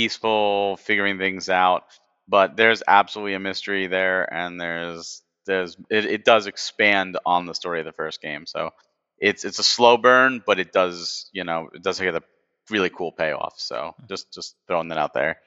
peaceful 0.00 0.76
figuring 0.78 1.18
things 1.18 1.50
out. 1.50 1.84
But 2.26 2.56
there's 2.56 2.82
absolutely 2.86 3.34
a 3.34 3.40
mystery 3.40 3.86
there, 3.86 4.32
and 4.32 4.60
there's 4.60 5.22
there's 5.46 5.76
it, 5.90 6.04
it 6.06 6.24
does 6.24 6.46
expand 6.46 7.18
on 7.26 7.46
the 7.46 7.54
story 7.54 7.80
of 7.80 7.86
the 7.86 7.92
first 7.92 8.22
game. 8.22 8.46
So 8.46 8.70
it's 9.18 9.44
it's 9.44 9.58
a 9.58 9.64
slow 9.64 9.96
burn, 9.96 10.42
but 10.46 10.58
it 10.60 10.72
does 10.72 11.28
you 11.32 11.44
know 11.44 11.68
it 11.74 11.82
does 11.82 12.00
get 12.00 12.14
a 12.14 12.22
really 12.70 12.90
cool 12.90 13.12
payoff. 13.12 13.54
So 13.58 13.94
just 14.08 14.32
just 14.32 14.56
throwing 14.66 14.88
that 14.88 14.98
out 14.98 15.12
there. 15.12 15.38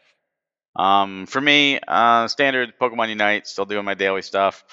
Um, 0.76 1.26
for 1.26 1.40
me, 1.40 1.80
uh, 1.88 2.28
standard 2.28 2.74
Pokemon 2.82 3.10
Unite, 3.10 3.48
still 3.48 3.66
doing 3.66 3.86
my 3.86 3.94
daily 3.94 4.22
stuff. 4.22 4.64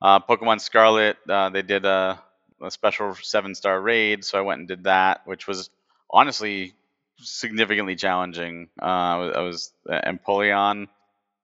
Uh, 0.00 0.20
Pokemon 0.20 0.60
Scarlet, 0.60 1.16
uh, 1.28 1.50
they 1.50 1.62
did 1.62 1.84
a, 1.84 2.22
a 2.62 2.70
special 2.70 3.14
seven 3.14 3.54
star 3.54 3.80
raid, 3.80 4.24
so 4.24 4.38
I 4.38 4.42
went 4.42 4.60
and 4.60 4.68
did 4.68 4.84
that, 4.84 5.22
which 5.26 5.46
was 5.46 5.68
honestly 6.10 6.74
significantly 7.20 7.96
challenging. 7.96 8.68
Uh, 8.80 9.30
I 9.34 9.40
was, 9.42 9.72
Empoleon. 9.88 10.88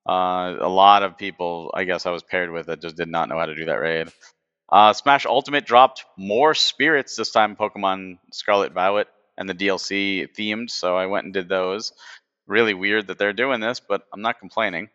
Uh, 0.07 0.57
a 0.61 0.69
lot 0.69 1.03
of 1.03 1.17
people, 1.17 1.71
I 1.75 1.85
guess, 1.85 2.07
I 2.07 2.11
was 2.11 2.23
paired 2.23 2.51
with 2.51 2.67
that 2.67 2.83
just 2.83 2.97
did 2.97 3.09
not 3.09 3.29
know 3.29 3.39
how 3.39 3.47
to 3.47 3.55
do 3.55 3.67
that 3.67 3.81
raid. 3.81 4.09
Uh, 4.71 4.93
Smash 4.93 5.27
Ultimate 5.27 5.65
dropped 5.67 6.05
more 6.17 6.55
spirits 6.55 7.17
this 7.17 7.31
time, 7.31 7.57
Pokemon 7.57 8.19
Scarlet 8.33 8.73
Violet, 8.73 9.09
and 9.37 9.49
the 9.49 9.55
DLC 9.55 10.29
themed, 10.37 10.71
so 10.71 10.97
I 10.97 11.07
went 11.07 11.25
and 11.25 11.35
did 11.35 11.49
those 11.49 11.93
really 12.47 12.75
weird 12.75 13.07
that 13.07 13.19
they're 13.19 13.33
doing 13.33 13.61
this, 13.61 13.81
but 13.81 14.03
I'm 14.13 14.23
not 14.23 14.39
complaining. 14.41 14.89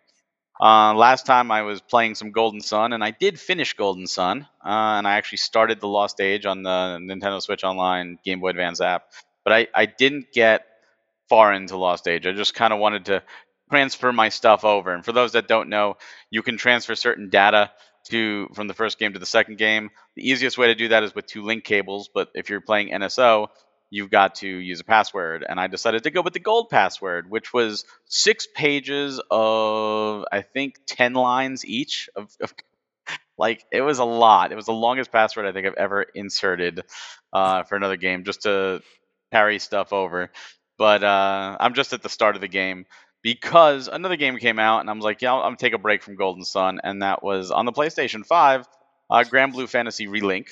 Uh, 0.62 0.94
last 0.94 1.26
time 1.26 1.52
I 1.52 1.62
was 1.62 1.80
playing 1.82 2.16
some 2.16 2.32
Golden 2.32 2.60
Sun, 2.60 2.94
and 2.94 3.04
I 3.04 3.12
did 3.12 3.40
finish 3.40 3.74
Golden 3.74 4.08
Sun, 4.08 4.42
uh, 4.64 4.98
and 4.98 5.08
I 5.08 5.16
actually 5.16 5.38
started 5.38 5.80
the 5.80 5.88
Lost 5.88 6.20
Age 6.20 6.46
on 6.46 6.64
the 6.64 7.00
Nintendo 7.02 7.42
Switch 7.42 7.64
Online 7.64 8.20
Game 8.26 8.42
Boy 8.42 8.50
Advance 8.50 8.82
app, 8.82 9.06
but 9.46 9.54
I, 9.54 9.68
I 9.74 9.86
didn't 9.86 10.34
get 10.34 10.66
far 11.30 11.54
into 11.54 11.78
Lost 11.78 12.08
Age. 12.08 12.28
I 12.28 12.32
just 12.34 12.54
kind 12.54 12.74
of 12.74 12.80
wanted 12.80 13.06
to 13.06 13.24
transfer 13.72 14.12
my 14.12 14.30
stuff 14.30 14.66
over. 14.66 14.94
And 14.94 15.06
for 15.06 15.12
those 15.12 15.34
that 15.34 15.48
don't 15.48 15.70
know, 15.70 15.98
you 16.30 16.42
can 16.42 16.58
transfer 16.58 16.96
certain 16.96 17.30
data 17.30 17.72
to 18.10 18.50
from 18.54 18.68
the 18.68 18.74
first 18.74 18.98
game 19.00 19.14
to 19.14 19.20
the 19.20 19.26
second 19.26 19.58
game. 19.58 19.90
The 20.16 20.28
easiest 20.28 20.58
way 20.58 20.68
to 20.68 20.76
do 20.76 20.90
that 20.90 21.04
is 21.04 21.14
with 21.14 21.28
two 21.28 21.44
link 21.44 21.64
cables, 21.64 22.10
but 22.14 22.30
if 22.34 22.50
you're 22.50 22.62
playing 22.62 22.90
NSO, 22.90 23.48
you've 23.90 24.10
got 24.10 24.36
to 24.36 24.48
use 24.48 24.80
a 24.80 24.84
password. 24.84 25.46
And 25.48 25.60
I 25.60 25.68
decided 25.68 26.04
to 26.04 26.12
go 26.12 26.22
with 26.22 26.34
the 26.34 26.40
gold 26.40 26.70
password, 26.70 27.30
which 27.30 27.54
was 27.54 27.86
six 28.06 28.48
pages 28.56 29.22
of, 29.30 30.26
I 30.32 30.42
think, 30.42 30.76
10 30.88 31.14
lines 31.14 31.66
each 31.66 32.10
of, 32.16 32.36
of 32.42 32.54
like 33.38 33.66
it 33.72 33.82
was 33.82 34.00
a 34.00 34.06
lot. 34.06 34.52
It 34.52 34.56
was 34.56 34.66
the 34.66 34.74
longest 34.74 35.12
password 35.12 35.46
I 35.46 35.52
think 35.52 35.68
I've 35.68 35.74
ever 35.76 36.02
inserted 36.02 36.84
uh, 37.34 37.64
for 37.64 37.76
another 37.76 37.98
game 37.98 38.24
just 38.24 38.44
to 38.44 38.82
carry 39.32 39.60
stuff 39.60 39.94
over. 39.94 40.32
But 40.80 41.04
uh, 41.04 41.58
I'm 41.60 41.74
just 41.74 41.92
at 41.92 42.02
the 42.02 42.10
start 42.10 42.36
of 42.36 42.42
the 42.42 42.48
game 42.48 42.86
because 43.22 43.90
another 43.90 44.16
game 44.16 44.38
came 44.38 44.60
out, 44.60 44.80
and 44.80 44.90
I 44.90 44.94
was 44.94 45.04
like, 45.04 45.22
yeah, 45.22 45.34
I'm 45.34 45.42
gonna 45.42 45.58
take 45.58 45.74
a 45.74 45.78
break 45.78 46.02
from 46.02 46.16
Golden 46.16 46.46
Sun, 46.46 46.80
and 46.84 47.02
that 47.02 47.22
was 47.22 47.52
on 47.52 47.66
the 47.66 47.74
PlayStation 47.74 48.26
5, 48.26 48.66
uh, 49.12 49.24
Granblue 49.26 49.68
Fantasy 49.68 50.08
Relink, 50.08 50.48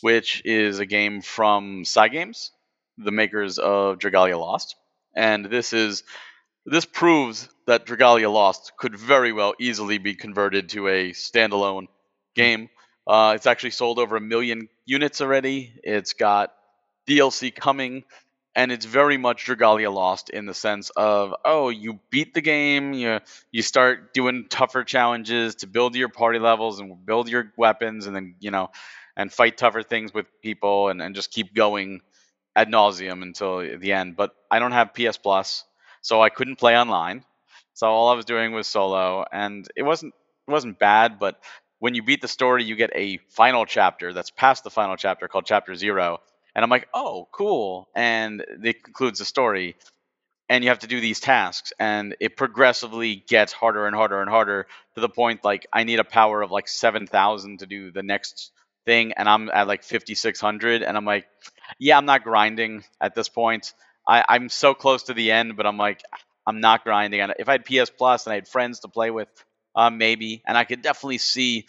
which 0.00 0.40
is 0.46 0.78
a 0.78 0.86
game 0.86 1.20
from 1.20 1.82
Cygames, 1.84 2.48
the 2.96 3.10
makers 3.12 3.58
of 3.58 3.98
Dragalia 3.98 4.40
Lost, 4.40 4.74
and 5.14 5.44
this 5.44 5.74
is 5.74 6.02
this 6.64 6.86
proves 6.86 7.46
that 7.66 7.84
Dragalia 7.84 8.32
Lost 8.32 8.72
could 8.78 8.96
very 8.96 9.32
well 9.34 9.52
easily 9.60 9.98
be 9.98 10.14
converted 10.14 10.70
to 10.70 10.88
a 10.88 11.10
standalone 11.10 11.88
game. 12.34 12.70
Uh, 13.06 13.32
it's 13.36 13.46
actually 13.46 13.72
sold 13.72 13.98
over 13.98 14.16
a 14.16 14.20
million 14.20 14.68
units 14.86 15.20
already. 15.20 15.74
It's 15.82 16.14
got 16.14 16.54
DLC 17.06 17.54
coming, 17.54 18.04
and 18.54 18.70
it's 18.70 18.84
very 18.84 19.16
much 19.16 19.46
Dragalia 19.46 19.92
Lost 19.92 20.30
in 20.30 20.46
the 20.46 20.54
sense 20.54 20.90
of 20.90 21.34
oh, 21.44 21.68
you 21.70 22.00
beat 22.10 22.34
the 22.34 22.40
game, 22.40 22.92
you 22.92 23.20
you 23.50 23.62
start 23.62 24.12
doing 24.12 24.46
tougher 24.48 24.84
challenges 24.84 25.56
to 25.56 25.66
build 25.66 25.94
your 25.94 26.08
party 26.08 26.38
levels 26.38 26.80
and 26.80 27.04
build 27.06 27.28
your 27.28 27.52
weapons, 27.56 28.06
and 28.06 28.14
then 28.14 28.34
you 28.40 28.50
know, 28.50 28.70
and 29.16 29.32
fight 29.32 29.56
tougher 29.56 29.82
things 29.82 30.12
with 30.12 30.26
people, 30.42 30.88
and, 30.88 31.00
and 31.00 31.14
just 31.14 31.30
keep 31.30 31.54
going 31.54 32.00
ad 32.54 32.68
nauseum 32.68 33.22
until 33.22 33.58
the 33.78 33.92
end. 33.92 34.16
But 34.16 34.34
I 34.50 34.58
don't 34.58 34.72
have 34.72 34.94
PS 34.94 35.16
Plus, 35.16 35.64
so 36.02 36.22
I 36.22 36.28
couldn't 36.28 36.56
play 36.56 36.76
online. 36.76 37.24
So 37.74 37.86
all 37.86 38.10
I 38.10 38.14
was 38.14 38.26
doing 38.26 38.52
was 38.52 38.66
solo, 38.66 39.24
and 39.32 39.66
it 39.76 39.82
wasn't 39.82 40.14
it 40.46 40.50
wasn't 40.50 40.78
bad, 40.78 41.18
but 41.18 41.40
when 41.78 41.94
you 41.94 42.02
beat 42.04 42.20
the 42.20 42.28
story, 42.28 42.62
you 42.62 42.76
get 42.76 42.90
a 42.94 43.18
final 43.30 43.66
chapter 43.66 44.12
that's 44.12 44.30
past 44.30 44.62
the 44.62 44.70
final 44.70 44.96
chapter 44.96 45.26
called 45.26 45.46
Chapter 45.46 45.74
Zero, 45.74 46.20
and 46.54 46.64
I'm 46.64 46.70
like, 46.70 46.88
oh, 46.94 47.28
cool. 47.32 47.88
And 47.94 48.44
it 48.62 48.82
concludes 48.82 49.18
the 49.18 49.24
story. 49.24 49.76
And 50.48 50.62
you 50.62 50.70
have 50.70 50.80
to 50.80 50.86
do 50.86 51.00
these 51.00 51.20
tasks, 51.20 51.72
and 51.78 52.14
it 52.20 52.36
progressively 52.36 53.16
gets 53.16 53.52
harder 53.52 53.86
and 53.86 53.96
harder 53.96 54.20
and 54.20 54.28
harder 54.28 54.66
to 54.94 55.00
the 55.00 55.08
point 55.08 55.44
like 55.44 55.66
I 55.72 55.84
need 55.84 55.98
a 55.98 56.04
power 56.04 56.42
of 56.42 56.50
like 56.50 56.68
7,000 56.68 57.60
to 57.60 57.66
do 57.66 57.90
the 57.90 58.02
next 58.02 58.52
thing, 58.84 59.12
and 59.12 59.28
I'm 59.28 59.48
at 59.48 59.66
like 59.66 59.82
5,600. 59.82 60.82
And 60.82 60.96
I'm 60.96 61.06
like, 61.06 61.26
yeah, 61.78 61.96
I'm 61.96 62.04
not 62.04 62.24
grinding 62.24 62.84
at 63.00 63.14
this 63.14 63.30
point. 63.30 63.72
I, 64.06 64.24
I'm 64.28 64.48
so 64.50 64.74
close 64.74 65.04
to 65.04 65.14
the 65.14 65.30
end, 65.32 65.56
but 65.56 65.66
I'm 65.66 65.78
like, 65.78 66.02
I'm 66.46 66.60
not 66.60 66.84
grinding. 66.84 67.20
And 67.20 67.34
if 67.38 67.48
I 67.48 67.52
had 67.52 67.64
PS 67.64 67.90
Plus 67.90 68.26
and 68.26 68.32
I 68.32 68.36
had 68.36 68.48
friends 68.48 68.80
to 68.80 68.88
play 68.88 69.10
with, 69.10 69.28
uh, 69.74 69.90
maybe. 69.90 70.42
And 70.46 70.58
I 70.58 70.64
could 70.64 70.82
definitely 70.82 71.18
see, 71.18 71.66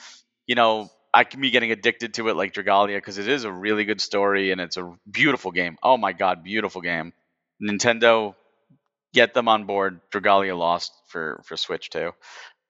you 0.47 0.55
know, 0.55 0.89
I 1.13 1.23
can 1.25 1.41
be 1.41 1.51
getting 1.51 1.71
addicted 1.71 2.15
to 2.15 2.29
it 2.29 2.35
like 2.35 2.53
Dragalia 2.53 2.97
because 2.97 3.17
it 3.19 3.27
is 3.27 3.43
a 3.43 3.51
really 3.51 3.85
good 3.85 4.01
story 4.01 4.51
and 4.51 4.61
it's 4.61 4.77
a 4.77 4.95
beautiful 5.09 5.51
game. 5.51 5.77
Oh 5.83 5.97
my 5.97 6.13
god, 6.13 6.43
beautiful 6.43 6.81
game. 6.81 7.13
Nintendo, 7.61 8.35
get 9.13 9.33
them 9.33 9.47
on 9.47 9.65
board. 9.65 10.01
Dragalia 10.11 10.57
Lost 10.57 10.93
for 11.07 11.41
for 11.45 11.57
Switch 11.57 11.89
too, 11.89 12.11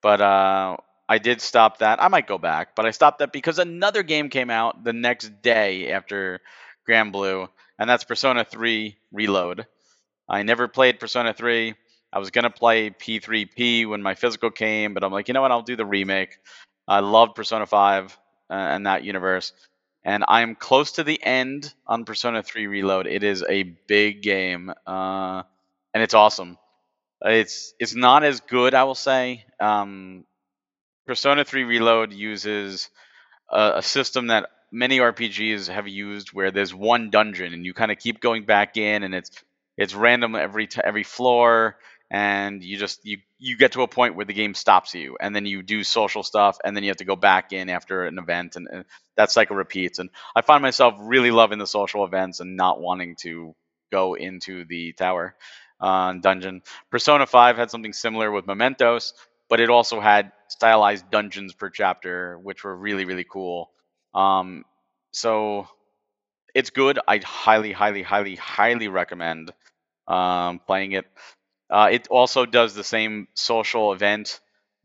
but 0.01 0.21
uh, 0.21 0.77
I 1.09 1.19
did 1.19 1.41
stop 1.41 1.79
that. 1.79 2.01
I 2.03 2.09
might 2.09 2.27
go 2.27 2.37
back, 2.37 2.75
but 2.75 2.85
I 2.85 2.91
stopped 2.91 3.19
that 3.19 3.33
because 3.33 3.59
another 3.59 4.03
game 4.03 4.29
came 4.29 4.49
out 4.49 4.83
the 4.83 4.93
next 4.93 5.41
day 5.41 5.91
after 5.91 6.41
Granblue, 6.89 7.49
and 7.79 7.89
that's 7.89 8.03
Persona 8.05 8.45
3 8.45 8.97
Reload. 9.13 9.67
I 10.29 10.43
never 10.43 10.67
played 10.67 10.99
Persona 10.99 11.33
3. 11.33 11.75
I 12.13 12.19
was 12.19 12.31
gonna 12.31 12.49
play 12.51 12.89
P3P 12.91 13.87
when 13.87 14.01
my 14.01 14.15
physical 14.15 14.51
came, 14.51 14.93
but 14.93 15.03
I'm 15.03 15.11
like, 15.13 15.27
you 15.29 15.33
know 15.33 15.41
what? 15.41 15.51
I'll 15.51 15.61
do 15.63 15.75
the 15.75 15.85
remake. 15.85 16.37
I 16.87 16.99
love 17.01 17.35
Persona 17.35 17.65
5 17.65 18.17
uh, 18.49 18.53
and 18.53 18.85
that 18.87 19.03
universe. 19.03 19.53
And 20.03 20.25
I'm 20.27 20.55
close 20.55 20.93
to 20.93 21.03
the 21.03 21.21
end 21.23 21.73
on 21.87 22.05
Persona 22.05 22.43
3 22.43 22.67
Reload. 22.67 23.07
It 23.07 23.23
is 23.23 23.43
a 23.47 23.63
big 23.63 24.21
game, 24.21 24.71
uh, 24.85 25.43
and 25.93 26.03
it's 26.03 26.13
awesome. 26.13 26.57
It's 27.21 27.73
it's 27.79 27.95
not 27.95 28.23
as 28.23 28.41
good, 28.41 28.73
I 28.73 28.83
will 28.83 28.95
say. 28.95 29.45
Um, 29.59 30.25
Persona 31.05 31.45
3 31.45 31.63
Reload 31.63 32.13
uses 32.13 32.89
a, 33.51 33.73
a 33.77 33.81
system 33.83 34.27
that 34.27 34.49
many 34.71 34.99
RPGs 34.99 35.67
have 35.69 35.87
used, 35.87 36.33
where 36.33 36.51
there's 36.51 36.73
one 36.73 37.09
dungeon 37.09 37.53
and 37.53 37.65
you 37.65 37.73
kind 37.73 37.91
of 37.91 37.99
keep 37.99 38.19
going 38.21 38.45
back 38.45 38.77
in, 38.77 39.03
and 39.03 39.15
it's 39.15 39.31
it's 39.77 39.95
random 39.95 40.35
every 40.35 40.67
t- 40.67 40.81
every 40.83 41.03
floor 41.03 41.77
and 42.11 42.63
you 42.63 42.77
just 42.77 43.05
you 43.05 43.17
you 43.43 43.57
get 43.57 43.73
to 43.73 43.81
a 43.81 43.87
point 43.89 44.15
where 44.15 44.25
the 44.25 44.33
game 44.33 44.53
stops 44.53 44.95
you 44.95 45.17
and 45.19 45.35
then 45.35 45.45
you 45.45 45.61
do 45.61 45.83
social 45.83 46.23
stuff 46.23 46.57
and 46.63 46.73
then 46.73 46.83
you 46.85 46.89
have 46.89 46.97
to 46.97 47.03
go 47.03 47.17
back 47.17 47.51
in 47.51 47.69
after 47.69 48.05
an 48.05 48.17
event 48.17 48.55
and, 48.55 48.69
and 48.71 48.85
that 49.17 49.31
cycle 49.31 49.57
repeats. 49.57 49.99
And 49.99 50.09
i 50.33 50.41
find 50.41 50.61
myself 50.61 50.95
really 50.97 51.29
loving 51.29 51.59
the 51.59 51.67
social 51.67 52.05
events 52.05 52.39
and 52.39 52.55
not 52.55 52.79
wanting 52.79 53.17
to 53.23 53.53
go 53.91 54.13
into 54.13 54.63
the 54.63 54.93
tower 54.93 55.35
uh, 55.81 56.13
dungeon. 56.13 56.61
Persona 56.89 57.27
5 57.27 57.57
had 57.57 57.69
something 57.69 57.91
similar 57.91 58.31
with 58.31 58.47
mementos 58.47 59.13
but 59.49 59.59
it 59.59 59.69
also 59.69 59.99
had 59.99 60.31
stylized 60.47 61.11
dungeons 61.11 61.53
per 61.53 61.69
chapter 61.69 62.39
which 62.39 62.63
were 62.63 62.73
really 62.75 63.03
really 63.03 63.25
cool. 63.29 63.71
Um, 64.15 64.63
so 65.11 65.67
it's 66.55 66.69
good. 66.69 66.97
I 67.05 67.17
highly 67.17 67.73
highly 67.73 68.03
highly 68.03 68.37
highly 68.37 68.87
recommend 68.87 69.51
um, 70.07 70.59
playing 70.65 70.93
it 70.93 71.05
uh, 71.73 71.89
it 71.91 72.07
also 72.09 72.45
does 72.45 72.75
the 72.75 72.83
same 72.83 73.27
social 73.33 73.93
event 73.93 74.39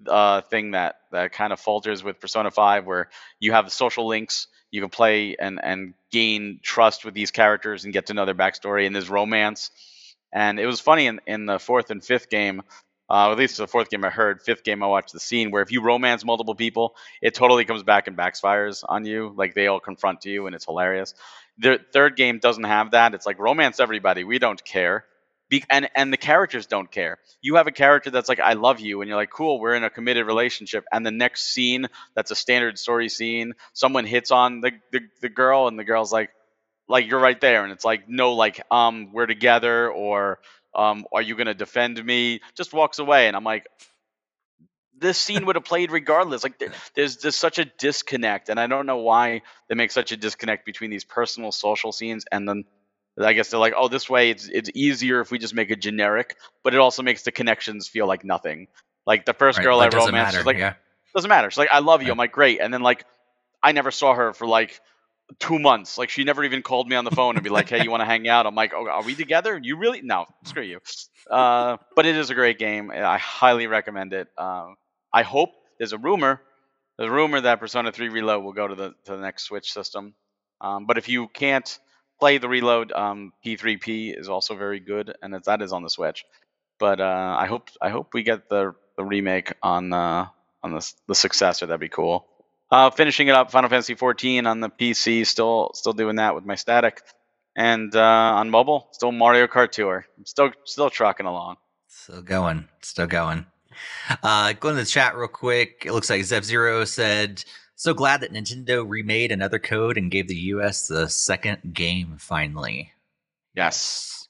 uh, 0.09 0.41
thing 0.41 0.73
that 0.73 0.97
that 1.13 1.33
kind 1.33 1.53
of 1.53 1.61
falters 1.61 2.03
with 2.03 2.19
Persona 2.19 2.51
5, 2.51 2.87
where 2.87 3.11
you 3.41 3.53
have 3.53 3.71
social 3.73 4.09
links. 4.09 4.49
You 4.71 4.81
can 4.81 4.91
play 4.91 5.37
and 5.39 5.61
and 5.63 5.95
gain 6.11 6.61
trust 6.63 7.05
with 7.05 7.15
these 7.15 7.31
characters 7.31 7.85
and 7.85 7.93
get 7.93 8.07
to 8.07 8.15
know 8.15 8.25
their 8.25 8.35
backstory. 8.35 8.87
And 8.87 8.95
there's 8.95 9.11
romance. 9.11 9.71
And 10.33 10.59
it 10.59 10.67
was 10.67 10.81
funny 10.81 11.07
in, 11.07 11.21
in 11.27 11.47
the 11.47 11.59
fourth 11.59 11.91
and 11.91 12.05
fifth 12.05 12.31
game, 12.31 12.63
uh, 13.11 13.33
at 13.33 13.39
least 13.39 13.59
the 13.59 13.67
fourth 13.67 13.91
game 13.91 14.05
I 14.05 14.11
heard. 14.11 14.43
Fifth 14.43 14.65
game 14.65 14.83
I 14.83 14.87
watched 14.87 15.13
the 15.13 15.21
scene 15.21 15.51
where 15.51 15.63
if 15.63 15.73
you 15.73 15.83
romance 15.83 16.25
multiple 16.25 16.55
people, 16.55 16.97
it 17.23 17.35
totally 17.35 17.67
comes 17.67 17.83
back 17.83 18.09
and 18.09 18.17
backfires 18.17 18.85
on 18.89 19.05
you. 19.07 19.35
Like 19.37 19.55
they 19.55 19.67
all 19.67 19.81
confront 19.81 20.25
you, 20.25 20.47
and 20.47 20.55
it's 20.55 20.67
hilarious. 20.67 21.15
The 21.59 21.81
third 21.93 22.17
game 22.17 22.39
doesn't 22.39 22.65
have 22.65 22.93
that. 22.93 23.15
It's 23.15 23.27
like 23.27 23.39
romance 23.39 23.81
everybody. 23.81 24.25
We 24.25 24.39
don't 24.39 24.65
care. 24.65 25.05
Be- 25.49 25.65
and 25.71 25.89
and 25.95 26.13
the 26.13 26.17
characters 26.19 26.67
don't 26.67 26.91
care. 26.91 27.19
You 27.41 27.57
have 27.57 27.67
a 27.67 27.73
character 27.73 28.11
that's 28.11 28.29
like, 28.29 28.41
"I 28.41 28.53
love 28.55 28.81
you," 28.81 29.01
and 29.01 29.09
you're 29.09 29.17
like, 29.17 29.31
"Cool, 29.31 29.61
we're 29.61 29.75
in 29.75 29.85
a 29.85 29.91
committed 29.91 30.27
relationship." 30.27 30.85
And 30.93 31.05
the 31.07 31.11
next 31.11 31.53
scene, 31.55 31.87
that's 32.15 32.31
a 32.31 32.37
standard 32.37 32.79
story 32.79 33.09
scene. 33.09 33.55
Someone 33.73 34.05
hits 34.05 34.31
on 34.31 34.61
the 34.61 34.73
the, 34.93 35.01
the 35.23 35.29
girl, 35.29 35.69
and 35.69 35.79
the 35.79 35.85
girl's 35.85 36.13
like, 36.13 36.31
"Like 36.89 37.07
you're 37.09 37.21
right 37.21 37.41
there," 37.41 37.65
and 37.65 37.73
it's 37.73 37.85
like, 37.85 38.09
"No, 38.09 38.35
like 38.35 38.61
um, 38.71 39.13
we're 39.13 39.27
together," 39.27 39.91
or 39.91 40.41
um, 40.75 41.07
"Are 41.13 41.23
you 41.23 41.37
gonna 41.37 41.55
defend 41.55 42.05
me?" 42.05 42.41
Just 42.57 42.73
walks 42.75 42.99
away, 42.99 43.29
and 43.29 43.37
I'm 43.37 43.45
like, 43.45 43.67
this 45.01 45.19
scene 45.19 45.47
would 45.47 45.57
have 45.57 45.65
played 45.65 45.91
regardless. 45.91 46.43
Like 46.43 46.63
there's 46.95 47.17
just 47.17 47.39
such 47.39 47.59
a 47.59 47.65
disconnect, 47.65 48.49
and 48.49 48.59
I 48.59 48.67
don't 48.67 48.87
know 48.87 48.99
why 48.99 49.43
they 49.69 49.75
make 49.75 49.91
such 49.93 50.13
a 50.13 50.17
disconnect 50.17 50.67
between 50.67 50.91
these 50.91 51.05
personal 51.05 51.53
social 51.53 51.93
scenes 51.93 52.25
and 52.31 52.49
then 52.49 52.65
I 53.21 53.33
guess 53.33 53.51
they're 53.51 53.61
like, 53.61 53.75
oh, 53.77 53.89
this 53.89 54.09
way 54.09 54.31
it's 54.31 54.49
it's 54.49 54.71
easier 54.75 55.21
if 55.21 55.31
we 55.31 55.39
just 55.39 55.55
make 55.55 55.71
it 55.71 55.81
generic, 55.81 56.37
but 56.63 56.75
it 56.75 56.81
also 56.81 57.03
makes 57.03 57.23
the 57.23 57.33
connections 57.33 57.89
feel 57.89 58.07
like 58.07 58.25
nothing. 58.25 58.69
Like 59.07 59.25
the 59.25 59.33
first 59.35 59.59
Right, 59.59 59.65
girl 59.65 59.81
I 59.81 59.89
romanced, 59.89 60.13
matter, 60.13 60.43
like, 60.45 60.59
yeah. 60.59 60.75
doesn't 61.15 61.29
matter. 61.29 61.51
She's 61.51 61.59
like, 61.59 61.71
I 61.73 61.79
love 61.79 62.03
you. 62.03 62.09
Right. 62.09 62.13
I'm 62.13 62.19
like, 62.19 62.33
great. 62.33 62.61
And 62.61 62.73
then 62.73 62.83
like, 62.83 63.05
I 63.63 63.73
never 63.73 63.91
saw 63.91 64.15
her 64.15 64.33
for 64.33 64.47
like 64.47 64.81
two 65.39 65.59
months. 65.59 65.99
Like 65.99 66.11
she 66.11 66.25
never 66.25 66.45
even 66.45 66.63
called 66.63 66.89
me 66.89 66.97
on 66.97 67.05
the 67.05 67.11
phone 67.11 67.37
and 67.37 67.43
be 67.43 67.51
like, 67.51 67.69
hey, 67.69 67.83
you 67.83 67.91
want 67.91 68.03
to 68.03 68.07
hang 68.07 68.29
out? 68.29 68.47
I'm 68.47 68.55
like, 68.55 68.73
oh, 68.75 68.87
are 68.89 69.03
we 69.03 69.15
together? 69.15 69.59
You 69.63 69.77
really? 69.79 70.01
No, 70.03 70.27
screw 70.45 70.63
you. 70.63 70.81
Uh, 71.31 71.77
but 71.97 72.07
it 72.07 72.17
is 72.17 72.31
a 72.31 72.35
great 72.35 72.59
game. 72.59 72.91
I 72.91 73.19
highly 73.19 73.67
recommend 73.67 74.13
it. 74.13 74.29
Um, 74.37 74.77
I 75.13 75.23
hope 75.23 75.51
there's 75.79 75.93
a 75.93 75.99
rumor. 75.99 76.41
There's 76.99 77.11
a 77.11 77.15
rumor 77.15 77.41
that 77.41 77.61
Persona 77.61 77.93
3 77.93 78.09
Reload 78.09 78.43
will 78.43 78.53
go 78.53 78.67
to 78.69 78.75
the 78.75 78.89
to 79.05 79.13
the 79.13 79.19
next 79.23 79.45
Switch 79.45 79.73
system. 79.73 80.15
Um, 80.61 80.87
but 80.87 80.99
if 80.99 81.09
you 81.09 81.29
can't 81.29 81.79
play 82.19 82.39
the 82.39 82.49
Reload, 82.49 82.93
um, 82.93 83.33
P3P 83.45 84.19
is 84.19 84.29
also 84.29 84.57
very 84.57 84.81
good, 84.81 85.15
and 85.23 85.35
that 85.45 85.63
is 85.63 85.73
on 85.73 85.83
the 85.83 85.91
Switch. 85.91 86.25
But 86.79 87.01
uh, 87.01 87.37
I 87.39 87.47
hope 87.47 87.71
I 87.81 87.89
hope 87.89 88.15
we 88.15 88.23
get 88.23 88.49
the 88.49 88.75
the 88.97 89.05
remake 89.05 89.53
on 89.63 89.93
uh, 89.93 90.27
on 90.63 90.73
the 90.73 90.93
the 91.07 91.15
successor. 91.15 91.67
That'd 91.67 91.81
be 91.81 91.89
cool. 91.89 92.27
Uh, 92.71 92.91
finishing 92.91 93.29
it 93.29 93.35
up, 93.35 93.51
Final 93.51 93.71
Fantasy 93.71 93.95
14 93.95 94.47
on 94.47 94.61
the 94.61 94.69
PC, 94.69 95.27
still 95.27 95.71
still 95.75 95.95
doing 95.95 96.17
that 96.17 96.35
with 96.35 96.45
my 96.45 96.55
static, 96.55 97.03
and 97.57 97.95
uh, 97.97 98.01
on 98.01 98.51
mobile, 98.51 98.89
still 98.93 99.11
Mario 99.11 99.47
Kart 99.47 99.71
Tour. 99.71 100.05
I'm 100.17 100.27
still 100.27 100.53
still 100.65 100.91
trucking 100.91 101.27
along. 101.27 101.57
Still 101.89 102.23
going. 102.23 102.69
Still 102.83 103.07
going. 103.07 103.47
Uh, 104.23 104.53
going 104.55 104.75
to 104.77 104.83
the 104.83 104.87
chat 104.87 105.17
real 105.17 105.29
quick. 105.29 105.85
It 105.87 105.93
looks 105.93 106.11
like 106.11 106.21
Zev 106.23 106.45
Zero 106.45 106.85
said, 106.85 107.45
"So 107.79 107.95
glad 107.95 108.21
that 108.21 108.33
Nintendo 108.33 108.85
remade 108.87 109.33
another 109.33 109.59
code 109.59 109.97
and 109.97 110.11
gave 110.11 110.29
the 110.29 110.37
U.S. 110.53 110.89
the 110.89 111.09
second 111.09 111.73
game 111.73 112.17
finally." 112.19 112.93
Yes. 113.55 114.29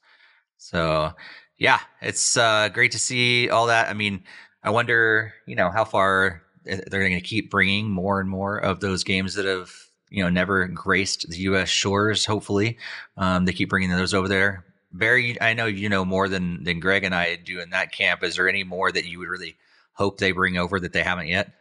So 0.58 1.14
yeah, 1.58 1.80
it's 2.00 2.36
uh, 2.36 2.68
great 2.68 2.92
to 2.92 2.98
see 2.98 3.50
all 3.50 3.66
that. 3.66 3.88
I 3.88 3.94
mean, 3.94 4.22
I 4.62 4.70
wonder, 4.70 5.34
you 5.46 5.56
know, 5.56 5.70
how 5.70 5.84
far 5.84 6.42
they're 6.64 7.00
going 7.00 7.14
to 7.14 7.20
keep 7.20 7.50
bringing 7.50 7.90
more 7.90 8.20
and 8.20 8.28
more 8.28 8.58
of 8.58 8.80
those 8.80 9.02
games 9.04 9.34
that 9.34 9.46
have, 9.46 9.72
you 10.10 10.22
know, 10.22 10.28
never 10.28 10.66
graced 10.68 11.28
the 11.28 11.38
U.S. 11.38 11.68
shores. 11.68 12.26
Hopefully, 12.26 12.78
um, 13.16 13.44
they 13.44 13.52
keep 13.52 13.70
bringing 13.70 13.90
those 13.90 14.14
over 14.14 14.28
there. 14.28 14.64
Barry, 14.92 15.40
I 15.40 15.54
know 15.54 15.66
you 15.66 15.88
know 15.88 16.04
more 16.04 16.28
than 16.28 16.64
than 16.64 16.80
Greg 16.80 17.04
and 17.04 17.14
I 17.14 17.36
do 17.36 17.60
in 17.60 17.70
that 17.70 17.92
camp. 17.92 18.22
Is 18.22 18.36
there 18.36 18.48
any 18.48 18.64
more 18.64 18.90
that 18.92 19.06
you 19.06 19.18
would 19.18 19.28
really 19.28 19.56
hope 19.92 20.18
they 20.18 20.32
bring 20.32 20.56
over 20.56 20.78
that 20.80 20.92
they 20.92 21.02
haven't 21.02 21.28
yet? 21.28 21.52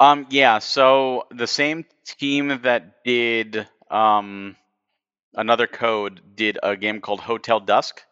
Um, 0.00 0.26
yeah. 0.30 0.58
So 0.58 1.26
the 1.30 1.46
same 1.46 1.84
team 2.04 2.60
that 2.62 3.04
did 3.04 3.66
um, 3.90 4.56
another 5.34 5.66
code 5.66 6.20
did 6.34 6.58
a 6.62 6.76
game 6.76 7.00
called 7.00 7.20
Hotel 7.20 7.60
Dusk, 7.60 8.02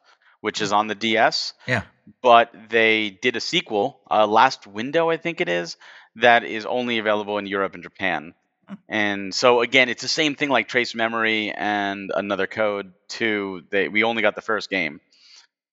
which 0.41 0.61
is 0.61 0.73
on 0.73 0.87
the 0.87 0.95
DS. 0.95 1.55
Yeah. 1.67 1.83
But 2.21 2.53
they 2.69 3.11
did 3.11 3.37
a 3.37 3.41
sequel, 3.41 4.01
uh, 4.11 4.27
Last 4.27 4.67
Window, 4.67 5.09
I 5.11 5.17
think 5.17 5.41
it 5.41 5.49
is, 5.49 5.77
that 6.17 6.45
is 6.45 6.67
only 6.67 6.99
available 6.99 7.39
in 7.39 7.47
Europe 7.47 7.75
and 7.75 7.83
Japan. 7.83 8.35
Hmm. 8.69 8.75
And 8.89 9.35
so 9.35 9.61
again, 9.61 9.89
it's 9.89 10.03
the 10.03 10.09
same 10.09 10.35
thing 10.35 10.49
like 10.49 10.69
Trace 10.69 10.95
Memory 10.95 11.53
and 11.53 12.11
another 12.15 12.47
code 12.47 12.93
too. 13.09 13.63
They 13.71 13.89
we 13.89 14.05
only 14.05 14.23
got 14.23 14.35
the 14.35 14.43
first 14.43 14.69
game. 14.71 15.01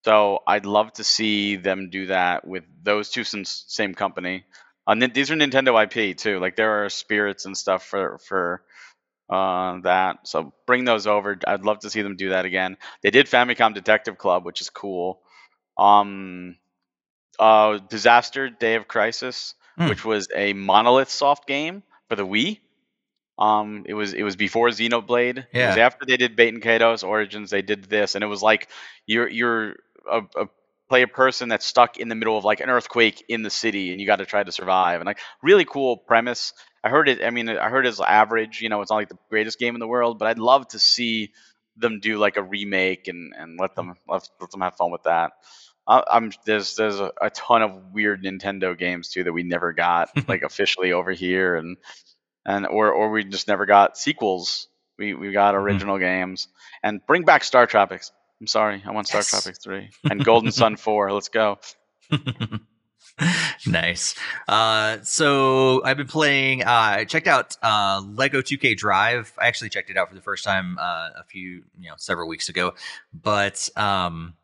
So 0.06 0.40
I'd 0.48 0.66
love 0.66 0.94
to 0.94 1.04
see 1.04 1.58
them 1.58 1.90
do 1.90 2.08
that 2.08 2.48
with 2.48 2.64
those 2.84 3.10
two 3.10 3.24
since 3.24 3.66
same 3.68 3.94
company. 3.94 4.46
Uh, 4.90 5.08
these 5.14 5.32
are 5.32 5.36
Nintendo 5.36 5.82
IP 5.84 6.18
too. 6.18 6.40
Like 6.40 6.58
there 6.58 6.84
are 6.86 6.90
spirits 6.90 7.46
and 7.46 7.58
stuff 7.58 7.86
for 7.86 8.20
for 8.20 8.64
uh, 9.30 9.80
that. 9.82 10.28
So 10.28 10.54
bring 10.68 10.86
those 10.86 11.08
over. 11.08 11.38
I'd 11.48 11.66
love 11.66 11.80
to 11.82 11.90
see 11.92 12.02
them 12.02 12.18
do 12.18 12.30
that 12.30 12.46
again. 12.46 12.78
They 13.04 13.12
did 13.12 13.28
Famicom 13.28 13.74
Detective 13.76 14.18
Club, 14.18 14.46
which 14.46 14.62
is 14.62 14.70
cool. 14.70 15.22
Um, 15.78 16.58
uh, 17.40 17.80
Disaster 17.90 18.50
Day 18.50 18.76
of 18.76 18.88
Crisis, 18.88 19.56
Hmm. 19.78 19.90
which 19.90 20.06
was 20.06 20.28
a 20.36 20.54
Monolith 20.54 21.10
soft 21.10 21.48
game 21.48 21.84
for 22.10 22.16
the 22.16 22.26
Wii. 22.28 22.60
Um, 23.38 23.86
it 23.88 23.94
was 23.94 24.14
it 24.14 24.24
was 24.24 24.36
before 24.36 24.70
Xenoblade. 24.70 25.46
It 25.58 25.66
was 25.66 25.78
Yeah. 25.78 25.86
after 25.86 26.06
they 26.06 26.18
did 26.18 26.36
Baten 26.38 26.62
Kaitos 26.64 27.08
Origins. 27.08 27.52
They 27.52 27.62
did 27.62 27.86
this, 27.86 28.16
and 28.16 28.24
it 28.24 28.28
was 28.28 28.44
like 28.44 28.70
you're 29.08 29.30
you're 29.30 29.76
a, 30.12 30.22
a 30.36 30.48
play 30.90 31.04
a 31.04 31.08
person 31.08 31.50
that's 31.50 31.66
stuck 31.66 31.98
in 31.98 32.10
the 32.10 32.16
middle 32.16 32.38
of 32.38 32.44
like 32.46 32.60
an 32.62 32.70
earthquake 32.70 33.24
in 33.30 33.44
the 33.44 33.50
city, 33.50 33.92
and 33.92 34.02
you 34.02 34.08
got 34.08 34.18
to 34.18 34.26
try 34.26 34.44
to 34.44 34.52
survive. 34.52 35.00
And 35.02 35.08
like 35.08 35.20
really 35.44 35.66
cool 35.66 35.98
premise. 35.98 36.54
I 36.84 36.90
heard 36.90 37.10
it. 37.10 37.24
I 37.24 37.30
mean, 37.32 37.50
I 37.50 37.70
heard 37.70 37.86
it's 37.86 38.00
average. 38.00 38.62
You 38.62 38.70
know, 38.70 38.82
it's 38.82 38.92
not 38.92 38.98
like 38.98 39.10
the 39.10 39.18
greatest 39.30 39.60
game 39.60 39.76
in 39.76 39.80
the 39.80 39.88
world, 39.88 40.20
but 40.20 40.28
I'd 40.28 40.40
love 40.40 40.68
to 40.70 40.80
see 40.80 41.32
them 41.78 42.00
do 42.02 42.18
like 42.18 42.38
a 42.38 42.44
remake 42.44 43.08
and 43.08 43.34
and 43.38 43.60
let 43.60 43.76
them 43.76 43.96
let, 44.08 44.28
let 44.42 44.52
them 44.52 44.62
have 44.62 44.76
fun 44.78 44.92
with 44.92 45.04
that. 45.04 45.32
I, 45.88 46.04
I'm 46.12 46.32
there's 46.46 46.76
there's 46.76 47.00
a, 47.00 47.12
a 47.22 47.30
ton 47.30 47.62
of 47.62 47.94
weird 47.94 48.24
Nintendo 48.24 48.78
games 48.78 49.10
too 49.10 49.24
that 49.24 49.34
we 49.34 49.44
never 49.44 49.74
got 49.74 50.10
like 50.28 50.44
officially 50.44 50.92
over 50.94 51.12
here, 51.12 51.56
and 51.56 51.78
and 52.46 52.68
or 52.68 52.92
or 52.92 53.12
we 53.12 53.24
just 53.24 53.48
never 53.48 53.66
got 53.66 53.98
sequels. 53.98 54.68
We 54.98 55.14
we 55.14 55.32
got 55.32 55.56
Mhm. 55.58 55.60
original 55.62 55.98
games 56.00 56.48
and 56.84 57.02
bring 57.08 57.24
back 57.24 57.44
StarTropics. 57.44 58.12
I'm 58.40 58.48
sorry, 58.48 58.82
I 58.86 58.92
want 58.92 59.08
Star 59.08 59.20
Yes. 59.20 59.30
Tropics 59.30 59.60
three 59.60 59.90
and 60.10 60.24
Golden 60.24 60.52
Sun 60.52 60.76
four. 60.78 61.12
Let's 61.12 61.30
go. 61.30 61.60
nice. 63.68 64.16
Uh, 64.48 64.98
so 65.04 65.84
I've 65.84 65.98
been 65.98 66.08
playing. 66.08 66.64
Uh, 66.64 66.68
I 66.70 67.06
checked 67.06 67.28
out 67.28 67.58
uh, 67.62 68.02
Lego 68.06 68.42
2K 68.42 68.78
Drive. 68.78 69.34
I 69.38 69.48
actually 69.48 69.70
checked 69.70 69.90
it 69.90 69.98
out 69.98 70.10
for 70.10 70.16
the 70.16 70.22
first 70.22 70.44
time 70.44 70.78
uh, 70.80 71.10
a 71.18 71.24
few, 71.26 71.64
you 71.80 71.90
know, 71.90 71.96
several 71.98 72.28
weeks 72.28 72.50
ago. 72.50 72.74
But 73.14 73.70
um, 73.76 74.36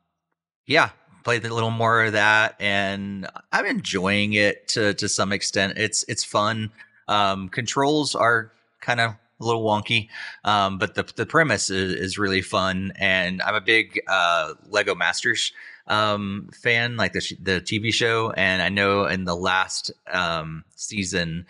yeah, 0.65 0.89
played 1.23 1.45
a 1.45 1.53
little 1.53 1.71
more 1.71 2.03
of 2.03 2.13
that, 2.13 2.55
and 2.59 3.27
I'm 3.51 3.65
enjoying 3.65 4.33
it 4.33 4.67
to 4.69 4.93
to 4.95 5.07
some 5.07 5.31
extent. 5.31 5.77
It's 5.77 6.03
it's 6.07 6.23
fun. 6.23 6.71
Um, 7.07 7.49
controls 7.49 8.15
are 8.15 8.51
kind 8.81 8.99
of 8.99 9.15
a 9.39 9.45
little 9.45 9.63
wonky, 9.63 10.09
um, 10.43 10.77
but 10.77 10.95
the 10.95 11.03
the 11.15 11.25
premise 11.25 11.69
is, 11.69 11.93
is 11.93 12.17
really 12.17 12.41
fun, 12.41 12.93
and 12.97 13.41
I'm 13.41 13.55
a 13.55 13.61
big 13.61 13.99
uh, 14.07 14.53
Lego 14.69 14.95
Masters 14.95 15.51
um 15.87 16.49
fan 16.63 16.97
like 16.97 17.13
the 17.13 17.37
the 17.41 17.61
TV 17.61 17.93
show 17.93 18.31
and 18.31 18.61
I 18.61 18.69
know 18.69 19.05
in 19.05 19.25
the 19.25 19.35
last 19.35 19.91
um 20.11 20.63
season 20.75 21.45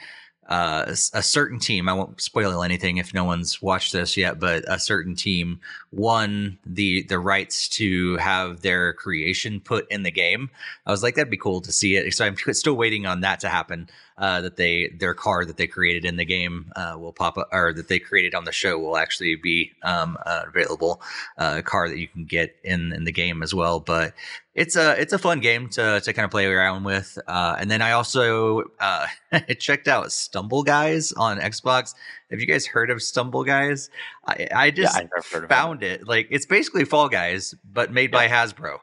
uh 0.49 0.83
a 0.87 1.23
certain 1.23 1.57
team 1.57 1.87
I 1.87 1.93
won't 1.93 2.19
spoil 2.19 2.61
anything 2.61 2.97
if 2.97 3.13
no 3.13 3.23
one's 3.23 3.61
watched 3.61 3.93
this 3.93 4.17
yet 4.17 4.39
but 4.39 4.65
a 4.67 4.77
certain 4.77 5.15
team 5.15 5.61
won 5.95 6.57
the 6.65 7.03
the 7.03 7.17
rights 7.17 7.69
to 7.69 8.17
have 8.17 8.61
their 8.61 8.93
creation 8.93 9.61
put 9.61 9.89
in 9.89 10.03
the 10.03 10.11
game 10.11 10.49
I 10.85 10.91
was 10.91 11.01
like 11.01 11.15
that'd 11.15 11.31
be 11.31 11.37
cool 11.37 11.61
to 11.61 11.71
see 11.71 11.95
it 11.95 12.13
so 12.13 12.25
I'm 12.25 12.35
still 12.53 12.75
waiting 12.75 13.05
on 13.05 13.21
that 13.21 13.39
to 13.39 13.49
happen 13.49 13.89
uh 14.17 14.41
that 14.41 14.57
they 14.57 14.89
their 14.89 15.13
car 15.13 15.45
that 15.45 15.57
they 15.57 15.67
created 15.67 16.03
in 16.03 16.17
the 16.17 16.25
game 16.25 16.71
uh 16.75 16.95
will 16.99 17.13
pop 17.13 17.37
up 17.37 17.47
or 17.53 17.71
that 17.73 17.87
they 17.87 17.99
created 17.99 18.35
on 18.35 18.43
the 18.43 18.51
show 18.51 18.77
will 18.77 18.97
actually 18.97 19.35
be 19.35 19.71
um 19.83 20.17
uh, 20.25 20.43
available 20.47 21.01
uh 21.37 21.61
car 21.61 21.87
that 21.87 21.97
you 21.97 22.07
can 22.07 22.25
get 22.25 22.55
in 22.63 22.91
in 22.91 23.05
the 23.05 23.11
game 23.11 23.41
as 23.41 23.53
well 23.53 23.79
but 23.79 24.13
it's 24.55 24.77
a 24.77 24.99
it's 24.99 25.11
a 25.11 25.17
fun 25.17 25.41
game 25.41 25.67
to 25.69 25.99
to 25.99 26.13
kind 26.13 26.23
of 26.23 26.31
play 26.31 26.45
around 26.45 26.85
with. 26.85 27.19
Uh, 27.27 27.57
and 27.59 27.69
then 27.69 27.81
I 27.81 27.91
also 27.91 28.63
uh, 28.79 29.07
checked 29.59 29.87
out 29.87 30.11
Stumble 30.11 30.63
Guys 30.63 31.11
on 31.11 31.39
Xbox. 31.39 31.93
Have 32.31 32.39
you 32.39 32.47
guys 32.47 32.65
heard 32.65 32.89
of 32.89 33.01
Stumble 33.01 33.43
Guys? 33.43 33.89
I, 34.25 34.47
I 34.53 34.71
just 34.71 34.95
heard 34.95 35.43
of 35.43 35.43
it. 35.43 35.49
found 35.49 35.83
it. 35.83 36.07
Like 36.07 36.27
it's 36.31 36.45
basically 36.45 36.85
Fall 36.85 37.09
Guys, 37.09 37.53
but 37.71 37.91
made 37.91 38.11
by 38.11 38.27
Hasbro, 38.27 38.79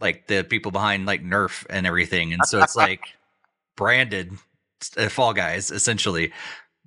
like 0.00 0.26
the 0.26 0.42
people 0.42 0.72
behind 0.72 1.06
like 1.06 1.22
Nerf 1.22 1.64
and 1.70 1.86
everything. 1.86 2.32
And 2.32 2.44
so 2.44 2.60
it's 2.62 2.76
like 2.76 3.00
branded 3.76 4.32
uh, 4.96 5.08
Fall 5.08 5.34
Guys 5.34 5.70
essentially, 5.70 6.32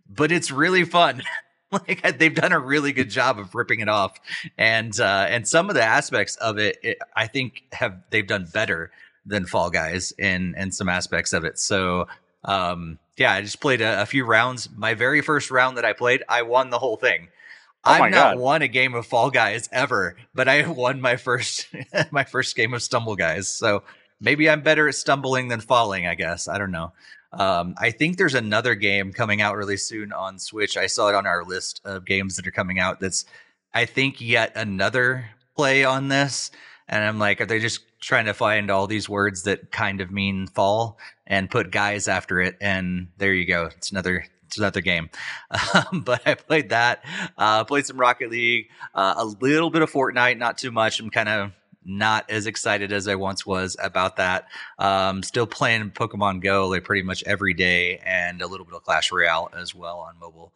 but 0.09 0.31
it's 0.31 0.51
really 0.51 0.83
fun. 0.83 1.23
like 1.71 2.19
they've 2.19 2.35
done 2.35 2.51
a 2.51 2.59
really 2.59 2.91
good 2.91 3.09
job 3.09 3.39
of 3.39 3.55
ripping 3.55 3.79
it 3.79 3.89
off, 3.89 4.17
and 4.57 4.99
uh, 4.99 5.25
and 5.29 5.47
some 5.47 5.69
of 5.69 5.75
the 5.75 5.83
aspects 5.83 6.35
of 6.37 6.57
it, 6.57 6.77
it, 6.83 6.97
I 7.15 7.27
think 7.27 7.63
have 7.71 7.97
they've 8.09 8.27
done 8.27 8.47
better 8.53 8.91
than 9.25 9.45
Fall 9.45 9.69
Guys 9.69 10.13
in 10.17 10.53
in 10.57 10.71
some 10.71 10.89
aspects 10.89 11.33
of 11.33 11.43
it. 11.43 11.57
So 11.57 12.07
um, 12.43 12.99
yeah, 13.17 13.33
I 13.33 13.41
just 13.41 13.61
played 13.61 13.81
a, 13.81 14.01
a 14.01 14.05
few 14.05 14.25
rounds. 14.25 14.69
My 14.75 14.93
very 14.93 15.21
first 15.21 15.51
round 15.51 15.77
that 15.77 15.85
I 15.85 15.93
played, 15.93 16.23
I 16.27 16.41
won 16.41 16.69
the 16.69 16.79
whole 16.79 16.97
thing. 16.97 17.29
Oh 17.85 17.91
I've 17.91 18.11
not 18.11 18.35
God. 18.35 18.39
won 18.39 18.61
a 18.63 18.67
game 18.67 18.95
of 18.95 19.05
Fall 19.05 19.29
Guys 19.29 19.69
ever, 19.71 20.17
but 20.33 20.47
I 20.47 20.67
won 20.67 21.01
my 21.01 21.15
first 21.17 21.67
my 22.11 22.23
first 22.23 22.55
game 22.55 22.73
of 22.73 22.81
Stumble 22.81 23.15
Guys. 23.15 23.47
So 23.47 23.83
maybe 24.19 24.49
I'm 24.49 24.61
better 24.61 24.87
at 24.87 24.95
stumbling 24.95 25.47
than 25.47 25.61
falling. 25.61 26.07
I 26.07 26.15
guess 26.15 26.47
I 26.47 26.57
don't 26.57 26.71
know. 26.71 26.93
Um, 27.31 27.75
I 27.77 27.91
think 27.91 28.17
there's 28.17 28.33
another 28.33 28.75
game 28.75 29.11
coming 29.11 29.41
out 29.41 29.55
really 29.55 29.77
soon 29.77 30.13
on 30.13 30.39
Switch. 30.39 30.77
I 30.77 30.87
saw 30.87 31.09
it 31.09 31.15
on 31.15 31.27
our 31.27 31.43
list 31.43 31.81
of 31.83 32.05
games 32.05 32.37
that 32.37 32.47
are 32.47 32.51
coming 32.51 32.79
out. 32.79 32.99
That's 32.99 33.25
I 33.73 33.85
think 33.85 34.21
yet 34.21 34.53
another 34.55 35.25
play 35.55 35.83
on 35.83 36.07
this, 36.07 36.51
and 36.87 37.03
I'm 37.03 37.19
like, 37.19 37.41
are 37.41 37.45
they 37.45 37.59
just 37.59 37.81
trying 37.99 38.25
to 38.25 38.33
find 38.33 38.69
all 38.69 38.87
these 38.87 39.09
words 39.09 39.43
that 39.43 39.71
kind 39.71 40.01
of 40.01 40.11
mean 40.11 40.47
fall 40.47 40.97
and 41.25 41.49
put 41.49 41.71
guys 41.71 42.07
after 42.07 42.39
it? 42.41 42.57
And 42.61 43.07
there 43.17 43.33
you 43.33 43.45
go. 43.45 43.65
It's 43.75 43.91
another 43.91 44.25
it's 44.45 44.57
another 44.57 44.81
game. 44.81 45.09
Um, 45.73 46.01
but 46.01 46.25
I 46.25 46.35
played 46.35 46.69
that. 46.69 47.03
Uh, 47.37 47.65
played 47.65 47.85
some 47.85 47.97
Rocket 47.97 48.29
League, 48.29 48.69
uh, 48.93 49.15
a 49.17 49.25
little 49.25 49.69
bit 49.69 49.81
of 49.81 49.91
Fortnite, 49.91 50.37
not 50.37 50.57
too 50.57 50.71
much. 50.71 51.01
I'm 51.01 51.09
kind 51.09 51.27
of 51.27 51.51
not 51.83 52.29
as 52.29 52.47
excited 52.47 52.93
as 52.93 53.07
I 53.07 53.15
once 53.15 53.45
was 53.45 53.75
about 53.81 54.17
that. 54.17 54.47
Um, 54.79 55.21
still 55.21 55.47
playing 55.47 55.91
Pokemon 55.91 56.41
Go 56.41 56.67
like 56.69 56.83
pretty 56.83 57.03
much 57.03 57.23
every 57.25 57.53
day, 57.53 57.97
and 58.05 58.41
a 58.41 58.47
little 58.47 58.65
bit 58.65 58.75
of 58.75 58.83
Clash 58.83 59.11
Royale 59.11 59.49
as 59.57 59.75
well 59.75 59.99
on 59.99 60.17
mobile. 60.19 60.53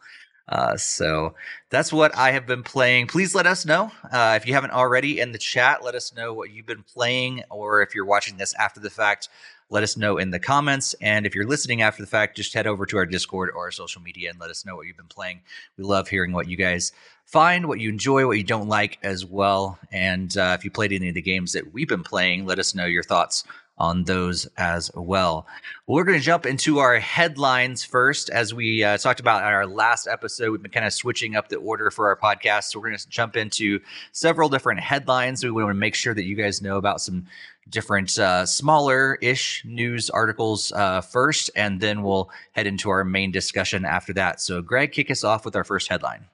Uh, 0.49 0.75
so 0.75 1.35
that's 1.69 1.93
what 1.93 2.15
I 2.17 2.31
have 2.31 2.47
been 2.47 2.63
playing. 2.63 3.05
Please 3.05 3.35
let 3.35 3.45
us 3.45 3.65
know 3.65 3.91
uh, 4.11 4.33
if 4.35 4.47
you 4.47 4.55
haven't 4.55 4.71
already 4.71 5.19
in 5.19 5.31
the 5.31 5.37
chat. 5.37 5.83
Let 5.83 5.93
us 5.93 6.13
know 6.15 6.33
what 6.33 6.49
you've 6.49 6.65
been 6.65 6.83
playing, 6.83 7.43
or 7.51 7.83
if 7.83 7.93
you're 7.93 8.05
watching 8.05 8.37
this 8.37 8.55
after 8.55 8.79
the 8.79 8.89
fact, 8.89 9.29
let 9.69 9.83
us 9.83 9.95
know 9.95 10.17
in 10.17 10.31
the 10.31 10.39
comments. 10.39 10.95
And 10.99 11.27
if 11.27 11.35
you're 11.35 11.45
listening 11.45 11.83
after 11.83 12.01
the 12.01 12.07
fact, 12.07 12.35
just 12.35 12.55
head 12.55 12.65
over 12.65 12.87
to 12.87 12.97
our 12.97 13.05
Discord 13.05 13.51
or 13.53 13.65
our 13.65 13.71
social 13.71 14.01
media 14.01 14.31
and 14.31 14.39
let 14.39 14.49
us 14.49 14.65
know 14.65 14.75
what 14.75 14.87
you've 14.87 14.97
been 14.97 15.05
playing. 15.05 15.41
We 15.77 15.83
love 15.83 16.09
hearing 16.09 16.31
what 16.31 16.49
you 16.49 16.57
guys 16.57 16.91
find, 17.25 17.67
what 17.67 17.79
you 17.79 17.89
enjoy, 17.89 18.25
what 18.25 18.39
you 18.39 18.43
don't 18.43 18.67
like 18.67 18.97
as 19.03 19.23
well. 19.23 19.77
And 19.91 20.35
uh, 20.35 20.55
if 20.57 20.65
you 20.65 20.71
played 20.71 20.91
any 20.91 21.09
of 21.09 21.13
the 21.13 21.21
games 21.21 21.53
that 21.53 21.71
we've 21.71 21.87
been 21.87 22.03
playing, 22.03 22.47
let 22.47 22.57
us 22.57 22.73
know 22.73 22.85
your 22.85 23.03
thoughts 23.03 23.43
on 23.79 24.03
those 24.03 24.45
as 24.57 24.91
well. 24.93 25.47
We're 25.87 26.03
going 26.03 26.17
to 26.17 26.23
jump 26.23 26.45
into 26.45 26.79
our 26.79 26.99
headlines 26.99 27.83
first. 27.83 28.29
As 28.29 28.53
we 28.53 28.83
uh, 28.83 28.97
talked 28.97 29.19
about 29.19 29.41
in 29.41 29.47
our 29.47 29.65
last 29.65 30.07
episode, 30.07 30.51
we've 30.51 30.61
been 30.61 30.71
kind 30.71 30.85
of 30.85 30.93
switching 30.93 31.35
up 31.35 31.49
the 31.49 31.55
order 31.57 31.89
for 31.89 32.07
our 32.07 32.15
podcast. 32.15 32.65
So 32.65 32.79
we're 32.79 32.87
going 32.89 32.97
to 32.97 33.09
jump 33.09 33.35
into 33.35 33.79
several 34.11 34.49
different 34.49 34.81
headlines. 34.81 35.43
We 35.43 35.51
want 35.51 35.69
to 35.69 35.73
make 35.73 35.95
sure 35.95 36.13
that 36.13 36.25
you 36.25 36.35
guys 36.35 36.61
know 36.61 36.77
about 36.77 37.01
some 37.01 37.25
different 37.69 38.17
uh, 38.17 38.45
smaller 38.45 39.17
ish 39.21 39.63
news 39.65 40.09
articles 40.09 40.71
uh, 40.73 41.01
first, 41.01 41.49
and 41.55 41.79
then 41.79 42.03
we'll 42.03 42.29
head 42.51 42.67
into 42.67 42.89
our 42.89 43.03
main 43.03 43.31
discussion 43.31 43.85
after 43.85 44.13
that. 44.13 44.41
So, 44.41 44.61
Greg, 44.61 44.91
kick 44.91 45.09
us 45.11 45.23
off 45.23 45.45
with 45.45 45.55
our 45.55 45.63
first 45.63 45.87
headline. 45.87 46.25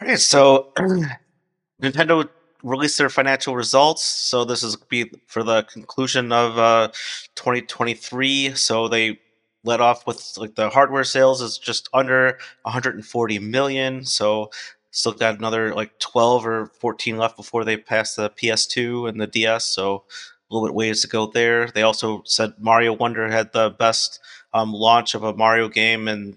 All 0.00 0.08
right, 0.08 0.18
so 0.18 0.72
Nintendo 1.82 2.28
released 2.62 2.98
their 2.98 3.08
financial 3.08 3.56
results. 3.56 4.02
So 4.02 4.44
this 4.44 4.62
is 4.62 4.76
be 4.76 5.10
for 5.26 5.42
the 5.42 5.62
conclusion 5.64 6.32
of 6.32 6.58
uh, 6.58 6.88
2023. 7.34 8.54
So 8.54 8.88
they 8.88 9.18
let 9.64 9.80
off 9.80 10.06
with 10.06 10.34
like 10.36 10.54
the 10.54 10.70
hardware 10.70 11.04
sales 11.04 11.40
is 11.40 11.58
just 11.58 11.88
under 11.92 12.38
140 12.62 13.38
million. 13.38 14.04
So 14.04 14.50
still 14.90 15.12
got 15.12 15.38
another 15.38 15.74
like 15.74 15.98
12 15.98 16.46
or 16.46 16.66
14 16.80 17.16
left 17.16 17.36
before 17.36 17.64
they 17.64 17.76
pass 17.76 18.14
the 18.14 18.30
PS2 18.30 19.08
and 19.08 19.20
the 19.20 19.26
DS. 19.26 19.64
So 19.64 20.04
a 20.50 20.54
little 20.54 20.68
bit 20.68 20.74
ways 20.74 21.02
to 21.02 21.08
go 21.08 21.26
there. 21.26 21.68
They 21.68 21.82
also 21.82 22.22
said 22.26 22.54
Mario 22.58 22.92
Wonder 22.92 23.28
had 23.30 23.52
the 23.52 23.70
best 23.70 24.20
um, 24.52 24.72
launch 24.72 25.14
of 25.14 25.24
a 25.24 25.34
Mario 25.34 25.68
game 25.68 26.08
and 26.08 26.36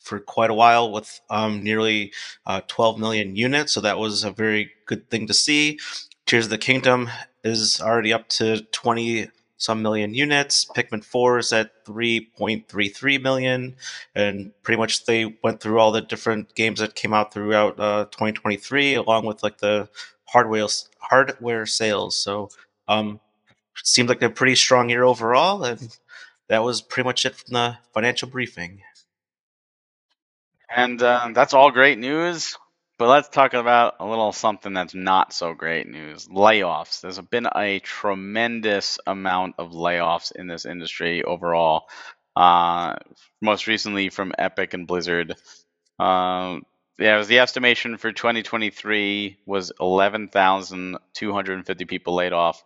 for 0.00 0.18
quite 0.20 0.50
a 0.50 0.54
while 0.54 0.90
with 0.90 1.20
um, 1.30 1.62
nearly 1.62 2.12
uh, 2.46 2.60
12 2.68 2.98
million 2.98 3.36
units. 3.36 3.72
So 3.72 3.80
that 3.80 3.98
was 3.98 4.24
a 4.24 4.30
very 4.30 4.70
good 4.86 5.10
thing 5.10 5.26
to 5.26 5.34
see. 5.34 5.78
Tears 6.26 6.46
of 6.46 6.50
the 6.50 6.58
Kingdom 6.58 7.08
is 7.44 7.80
already 7.80 8.12
up 8.12 8.28
to 8.30 8.62
20 8.72 9.28
some 9.58 9.82
million 9.82 10.14
units. 10.14 10.64
Pikmin 10.64 11.04
4 11.04 11.38
is 11.38 11.52
at 11.52 11.84
3.33 11.84 13.20
million. 13.20 13.76
And 14.14 14.52
pretty 14.62 14.78
much 14.78 15.04
they 15.04 15.36
went 15.42 15.60
through 15.60 15.80
all 15.80 15.92
the 15.92 16.00
different 16.00 16.54
games 16.54 16.80
that 16.80 16.94
came 16.94 17.12
out 17.12 17.34
throughout 17.34 17.78
uh, 17.78 18.04
2023, 18.06 18.94
along 18.94 19.26
with 19.26 19.42
like 19.42 19.58
the 19.58 19.88
hardware 20.24 20.68
hardware 21.00 21.66
sales. 21.66 22.16
So 22.16 22.50
um, 22.86 23.20
seemed 23.82 24.08
like 24.08 24.22
a 24.22 24.30
pretty 24.30 24.54
strong 24.54 24.88
year 24.88 25.02
overall. 25.02 25.64
And 25.64 25.98
that 26.48 26.62
was 26.62 26.80
pretty 26.80 27.06
much 27.06 27.26
it 27.26 27.34
from 27.34 27.54
the 27.54 27.78
financial 27.92 28.28
briefing. 28.28 28.82
And 30.68 31.02
uh, 31.02 31.30
that's 31.34 31.54
all 31.54 31.70
great 31.70 31.98
news. 31.98 32.56
But 32.98 33.08
let's 33.08 33.28
talk 33.28 33.54
about 33.54 33.94
a 34.00 34.06
little 34.06 34.32
something 34.32 34.74
that's 34.74 34.94
not 34.94 35.32
so 35.32 35.54
great 35.54 35.88
news 35.88 36.26
layoffs. 36.26 37.00
There's 37.00 37.20
been 37.20 37.46
a 37.54 37.78
tremendous 37.78 38.98
amount 39.06 39.54
of 39.58 39.70
layoffs 39.70 40.32
in 40.32 40.48
this 40.48 40.66
industry 40.66 41.22
overall. 41.22 41.84
Uh, 42.34 42.96
most 43.40 43.68
recently 43.68 44.10
from 44.10 44.32
Epic 44.36 44.74
and 44.74 44.86
Blizzard. 44.86 45.36
Uh, 45.98 46.58
yeah, 46.98 47.14
it 47.14 47.18
was 47.18 47.28
the 47.28 47.38
estimation 47.38 47.96
for 47.96 48.10
2023 48.10 49.38
was 49.46 49.70
11,250 49.80 51.84
people 51.84 52.16
laid 52.16 52.32
off. 52.32 52.62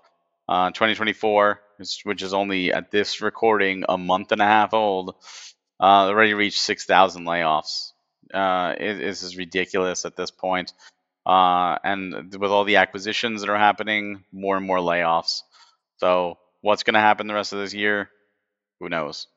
Uh, 0.48 0.70
2024, 0.70 1.60
which 2.04 2.22
is 2.22 2.34
only 2.34 2.72
at 2.72 2.90
this 2.90 3.20
recording 3.20 3.84
a 3.88 3.98
month 3.98 4.32
and 4.32 4.40
a 4.40 4.46
half 4.46 4.72
old, 4.72 5.14
uh, 5.78 6.06
already 6.06 6.34
reached 6.34 6.60
6,000 6.60 7.24
layoffs. 7.24 7.91
Uh, 8.32 8.74
this 8.78 9.22
is 9.22 9.36
ridiculous 9.36 10.04
at 10.04 10.16
this 10.16 10.30
point. 10.30 10.72
Uh, 11.24 11.78
and 11.84 12.34
with 12.34 12.50
all 12.50 12.64
the 12.64 12.76
acquisitions 12.76 13.42
that 13.42 13.50
are 13.50 13.58
happening, 13.58 14.24
more 14.32 14.56
and 14.56 14.66
more 14.66 14.78
layoffs. 14.78 15.42
So, 15.98 16.38
what's 16.62 16.82
going 16.82 16.94
to 16.94 17.00
happen 17.00 17.26
the 17.28 17.34
rest 17.34 17.52
of 17.52 17.60
this 17.60 17.74
year? 17.74 18.10
Who 18.80 18.88
knows? 18.88 19.28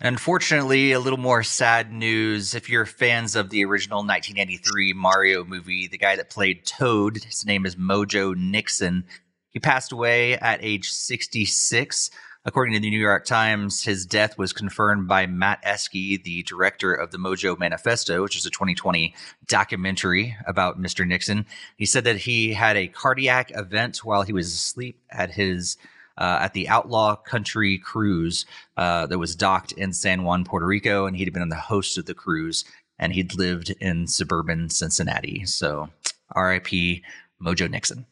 Unfortunately, 0.00 0.92
a 0.92 1.00
little 1.00 1.18
more 1.18 1.42
sad 1.42 1.92
news. 1.92 2.54
If 2.54 2.70
you're 2.70 2.86
fans 2.86 3.34
of 3.34 3.50
the 3.50 3.64
original 3.64 3.98
1993 3.98 4.92
Mario 4.92 5.44
movie, 5.44 5.88
the 5.88 5.98
guy 5.98 6.14
that 6.16 6.30
played 6.30 6.64
Toad, 6.64 7.24
his 7.24 7.44
name 7.44 7.66
is 7.66 7.74
Mojo 7.74 8.34
Nixon. 8.36 9.04
He 9.50 9.58
passed 9.58 9.90
away 9.90 10.34
at 10.34 10.60
age 10.62 10.90
66. 10.92 12.10
According 12.44 12.74
to 12.74 12.80
the 12.80 12.90
New 12.90 12.98
York 12.98 13.26
Times, 13.26 13.84
his 13.84 14.06
death 14.06 14.38
was 14.38 14.52
confirmed 14.52 15.08
by 15.08 15.26
Matt 15.26 15.62
Eskey, 15.64 16.22
the 16.22 16.44
director 16.44 16.94
of 16.94 17.10
the 17.10 17.18
Mojo 17.18 17.58
Manifesto, 17.58 18.22
which 18.22 18.36
is 18.36 18.46
a 18.46 18.50
2020 18.50 19.14
documentary 19.46 20.36
about 20.46 20.80
Mr. 20.80 21.06
Nixon. 21.06 21.46
He 21.76 21.84
said 21.84 22.04
that 22.04 22.18
he 22.18 22.54
had 22.54 22.76
a 22.76 22.88
cardiac 22.88 23.50
event 23.54 23.98
while 23.98 24.22
he 24.22 24.32
was 24.32 24.46
asleep 24.46 24.98
at 25.10 25.32
his 25.32 25.76
uh, 26.16 26.38
at 26.40 26.52
the 26.52 26.68
Outlaw 26.68 27.16
Country 27.16 27.78
cruise 27.78 28.44
uh, 28.76 29.06
that 29.06 29.18
was 29.18 29.36
docked 29.36 29.72
in 29.72 29.92
San 29.92 30.24
Juan, 30.24 30.44
Puerto 30.44 30.66
Rico, 30.66 31.06
and 31.06 31.16
he'd 31.16 31.32
been 31.32 31.42
on 31.42 31.48
the 31.48 31.56
host 31.56 31.96
of 31.96 32.06
the 32.06 32.14
cruise, 32.14 32.64
and 32.98 33.12
he'd 33.12 33.34
lived 33.34 33.70
in 33.80 34.06
suburban 34.06 34.68
Cincinnati. 34.68 35.44
So, 35.46 35.90
R.I.P. 36.32 37.04
Mojo 37.40 37.70
Nixon. 37.70 38.06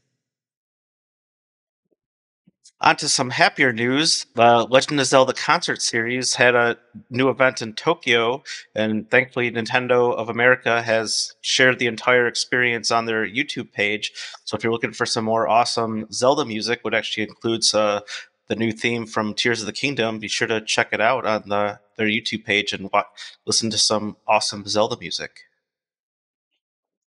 On 2.78 2.94
to 2.96 3.08
some 3.08 3.30
happier 3.30 3.72
news. 3.72 4.26
The 4.34 4.66
Legend 4.68 5.00
of 5.00 5.06
Zelda 5.06 5.32
concert 5.32 5.80
series 5.80 6.34
had 6.34 6.54
a 6.54 6.76
new 7.08 7.30
event 7.30 7.62
in 7.62 7.72
Tokyo, 7.72 8.42
and 8.74 9.10
thankfully, 9.10 9.50
Nintendo 9.50 10.14
of 10.14 10.28
America 10.28 10.82
has 10.82 11.34
shared 11.40 11.78
the 11.78 11.86
entire 11.86 12.26
experience 12.26 12.90
on 12.90 13.06
their 13.06 13.26
YouTube 13.26 13.72
page. 13.72 14.12
So, 14.44 14.58
if 14.58 14.62
you're 14.62 14.74
looking 14.74 14.92
for 14.92 15.06
some 15.06 15.24
more 15.24 15.48
awesome 15.48 16.06
Zelda 16.12 16.44
music, 16.44 16.80
which 16.82 16.92
actually 16.92 17.22
includes 17.22 17.74
uh, 17.74 18.00
the 18.48 18.56
new 18.56 18.72
theme 18.72 19.06
from 19.06 19.32
Tears 19.32 19.60
of 19.60 19.66
the 19.66 19.72
Kingdom, 19.72 20.18
be 20.18 20.28
sure 20.28 20.48
to 20.48 20.60
check 20.60 20.88
it 20.92 21.00
out 21.00 21.24
on 21.24 21.48
the, 21.48 21.80
their 21.96 22.08
YouTube 22.08 22.44
page 22.44 22.74
and 22.74 22.90
watch, 22.92 23.06
listen 23.46 23.70
to 23.70 23.78
some 23.78 24.18
awesome 24.28 24.66
Zelda 24.66 24.98
music. 25.00 25.40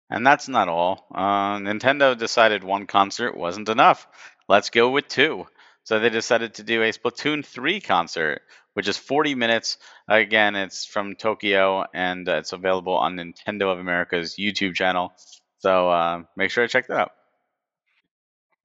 And 0.09 0.25
that's 0.25 0.47
not 0.47 0.67
all. 0.67 1.05
Uh, 1.13 1.57
Nintendo 1.59 2.17
decided 2.17 2.63
one 2.63 2.87
concert 2.87 3.37
wasn't 3.37 3.69
enough. 3.69 4.07
Let's 4.47 4.71
go 4.71 4.89
with 4.89 5.07
two. 5.07 5.45
So 5.89 5.97
they 5.97 6.11
decided 6.11 6.53
to 6.53 6.63
do 6.63 6.83
a 6.83 6.91
Splatoon 6.91 7.43
3 7.43 7.81
concert, 7.81 8.43
which 8.75 8.87
is 8.87 8.95
40 8.95 9.33
minutes. 9.33 9.79
Again, 10.07 10.55
it's 10.55 10.85
from 10.85 11.15
Tokyo 11.15 11.83
and 11.95 12.29
uh, 12.29 12.33
it's 12.33 12.53
available 12.53 12.93
on 12.93 13.15
Nintendo 13.15 13.73
of 13.73 13.79
America's 13.79 14.35
YouTube 14.35 14.75
channel. 14.75 15.13
So 15.57 15.89
uh, 15.89 16.21
make 16.37 16.51
sure 16.51 16.63
to 16.63 16.71
check 16.71 16.85
that 16.89 16.99
out. 16.99 17.11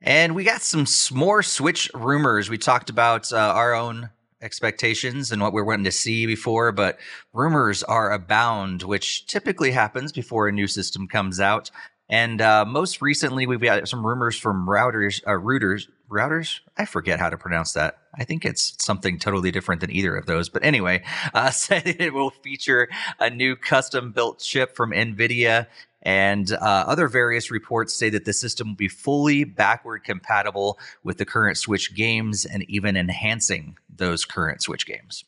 And 0.02 0.34
we 0.34 0.44
got 0.44 0.60
some 0.60 0.84
more 1.16 1.42
Switch 1.42 1.90
rumors. 1.94 2.50
We 2.50 2.58
talked 2.58 2.90
about 2.90 3.32
uh, 3.32 3.38
our 3.38 3.72
own 3.72 4.10
expectations 4.42 5.32
and 5.32 5.40
what 5.40 5.54
we're 5.54 5.64
wanting 5.64 5.84
to 5.84 5.92
see 5.92 6.26
before, 6.26 6.72
but 6.72 6.98
rumors 7.32 7.82
are 7.82 8.12
abound, 8.12 8.82
which 8.82 9.26
typically 9.26 9.70
happens 9.70 10.12
before 10.12 10.46
a 10.46 10.52
new 10.52 10.66
system 10.66 11.08
comes 11.08 11.40
out. 11.40 11.70
And 12.08 12.40
uh, 12.40 12.64
most 12.66 13.00
recently, 13.00 13.46
we've 13.46 13.60
got 13.60 13.88
some 13.88 14.06
rumors 14.06 14.36
from 14.36 14.66
routers, 14.66 15.22
uh, 15.26 15.30
routers, 15.30 15.88
routers. 16.10 16.60
I 16.76 16.84
forget 16.84 17.18
how 17.18 17.30
to 17.30 17.38
pronounce 17.38 17.72
that. 17.72 17.98
I 18.14 18.24
think 18.24 18.44
it's 18.44 18.76
something 18.78 19.18
totally 19.18 19.50
different 19.50 19.80
than 19.80 19.90
either 19.90 20.14
of 20.14 20.26
those. 20.26 20.48
But 20.48 20.64
anyway, 20.64 21.02
uh, 21.34 21.50
said 21.50 21.86
it 21.86 22.12
will 22.12 22.30
feature 22.30 22.88
a 23.18 23.30
new 23.30 23.56
custom 23.56 24.12
built 24.12 24.40
chip 24.40 24.76
from 24.76 24.90
NVIDIA. 24.90 25.66
And 26.02 26.52
uh, 26.52 26.84
other 26.86 27.08
various 27.08 27.50
reports 27.50 27.94
say 27.94 28.10
that 28.10 28.26
the 28.26 28.34
system 28.34 28.68
will 28.68 28.76
be 28.76 28.88
fully 28.88 29.44
backward 29.44 30.04
compatible 30.04 30.78
with 31.02 31.16
the 31.16 31.24
current 31.24 31.56
Switch 31.56 31.94
games 31.94 32.44
and 32.44 32.68
even 32.68 32.94
enhancing 32.94 33.78
those 33.88 34.26
current 34.26 34.62
Switch 34.62 34.86
games. 34.86 35.24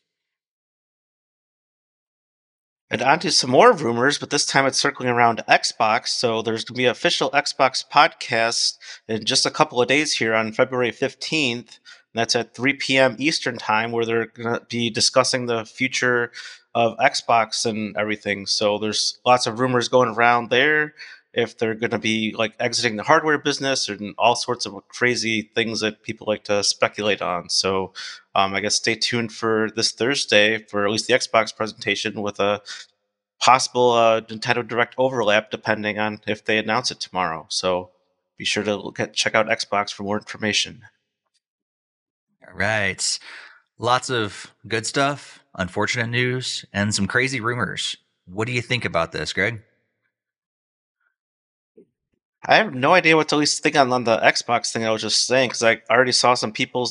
And 2.89 3.01
on 3.01 3.19
to 3.19 3.31
some 3.31 3.49
more 3.49 3.73
rumors, 3.73 4.17
but 4.17 4.29
this 4.29 4.45
time 4.45 4.65
it's 4.65 4.79
circling 4.79 5.09
around 5.09 5.43
Xbox. 5.49 6.07
So 6.07 6.41
there's 6.41 6.63
going 6.63 6.75
to 6.75 6.77
be 6.77 6.85
an 6.85 6.91
official 6.91 7.29
Xbox 7.31 7.83
podcast 7.85 8.77
in 9.09 9.25
just 9.25 9.45
a 9.45 9.51
couple 9.51 9.81
of 9.81 9.89
days 9.89 10.13
here 10.13 10.33
on 10.33 10.53
February 10.53 10.91
15th. 10.91 11.79
That's 12.13 12.35
at 12.35 12.55
3 12.55 12.73
p.m. 12.73 13.15
Eastern 13.19 13.57
Time, 13.57 13.91
where 13.91 14.05
they're 14.05 14.27
going 14.27 14.59
to 14.59 14.65
be 14.69 14.89
discussing 14.89 15.45
the 15.45 15.65
future 15.65 16.31
of 16.73 16.97
Xbox 16.97 17.65
and 17.65 17.95
everything. 17.97 18.45
So 18.45 18.77
there's 18.77 19.19
lots 19.25 19.47
of 19.47 19.59
rumors 19.59 19.89
going 19.89 20.09
around 20.09 20.49
there 20.49 20.93
if 21.33 21.57
they're 21.57 21.75
going 21.75 21.91
to 21.91 21.99
be 21.99 22.33
like 22.37 22.53
exiting 22.59 22.95
the 22.95 23.03
hardware 23.03 23.37
business 23.37 23.89
and 23.89 24.15
all 24.17 24.35
sorts 24.35 24.65
of 24.65 24.75
crazy 24.87 25.51
things 25.53 25.81
that 25.81 26.03
people 26.03 26.25
like 26.27 26.43
to 26.45 26.63
speculate 26.63 27.21
on. 27.21 27.49
So 27.49 27.93
um, 28.33 28.53
I 28.55 28.61
guess 28.61 28.75
stay 28.75 28.95
tuned 28.95 29.31
for 29.31 29.69
this 29.75 29.91
Thursday 29.91 30.57
for 30.57 30.85
at 30.85 30.91
least 30.91 31.07
the 31.07 31.13
Xbox 31.13 31.55
presentation 31.55 32.21
with 32.21 32.39
a 32.39 32.61
possible 33.39 33.91
uh, 33.91 34.21
Nintendo 34.21 34.67
Direct 34.67 34.95
overlap, 34.97 35.51
depending 35.51 35.99
on 35.99 36.21
if 36.27 36.43
they 36.43 36.57
announce 36.57 36.91
it 36.91 36.99
tomorrow. 36.99 37.45
So 37.49 37.91
be 38.37 38.45
sure 38.45 38.63
to 38.63 38.75
look 38.75 38.99
at 38.99 39.13
check 39.13 39.35
out 39.35 39.47
Xbox 39.47 39.91
for 39.91 40.03
more 40.03 40.17
information. 40.17 40.83
All 42.47 42.55
right, 42.55 43.19
lots 43.77 44.09
of 44.09 44.53
good 44.67 44.85
stuff, 44.85 45.43
unfortunate 45.53 46.07
news, 46.07 46.65
and 46.71 46.95
some 46.95 47.07
crazy 47.07 47.41
rumors. 47.41 47.97
What 48.25 48.47
do 48.47 48.53
you 48.53 48.61
think 48.61 48.85
about 48.85 49.11
this, 49.11 49.33
Greg? 49.33 49.61
I 52.45 52.55
have 52.55 52.73
no 52.73 52.93
idea 52.93 53.15
what 53.15 53.29
to 53.29 53.35
least 53.35 53.63
think 53.63 53.75
on, 53.75 53.91
on 53.91 54.03
the 54.03 54.17
Xbox 54.19 54.71
thing 54.71 54.85
I 54.85 54.91
was 54.91 55.01
just 55.01 55.25
saying 55.25 55.49
because 55.49 55.63
I 55.63 55.81
already 55.89 56.11
saw 56.11 56.33
some 56.33 56.51
people 56.51 56.89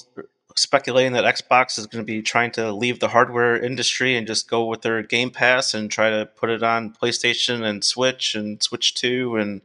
speculating 0.57 1.13
that 1.13 1.25
Xbox 1.25 1.79
is 1.79 1.87
going 1.87 2.05
to 2.05 2.07
be 2.07 2.23
trying 2.23 2.51
to 2.53 2.73
leave 2.73 2.99
the 2.99 3.09
hardware 3.09 3.63
industry 3.63 4.17
and 4.17 4.27
just 4.27 4.49
go 4.49 4.65
with 4.65 4.83
their 4.83 5.03
Game 5.03 5.31
Pass 5.31 5.75
and 5.75 5.91
try 5.91 6.11
to 6.11 6.27
put 6.27 6.51
it 6.51 6.63
on 6.63 6.93
PlayStation 6.93 7.63
and 7.63 7.85
Switch 7.85 8.35
and 8.35 8.63
Switch 8.63 8.95
2. 8.95 9.37
And 9.37 9.61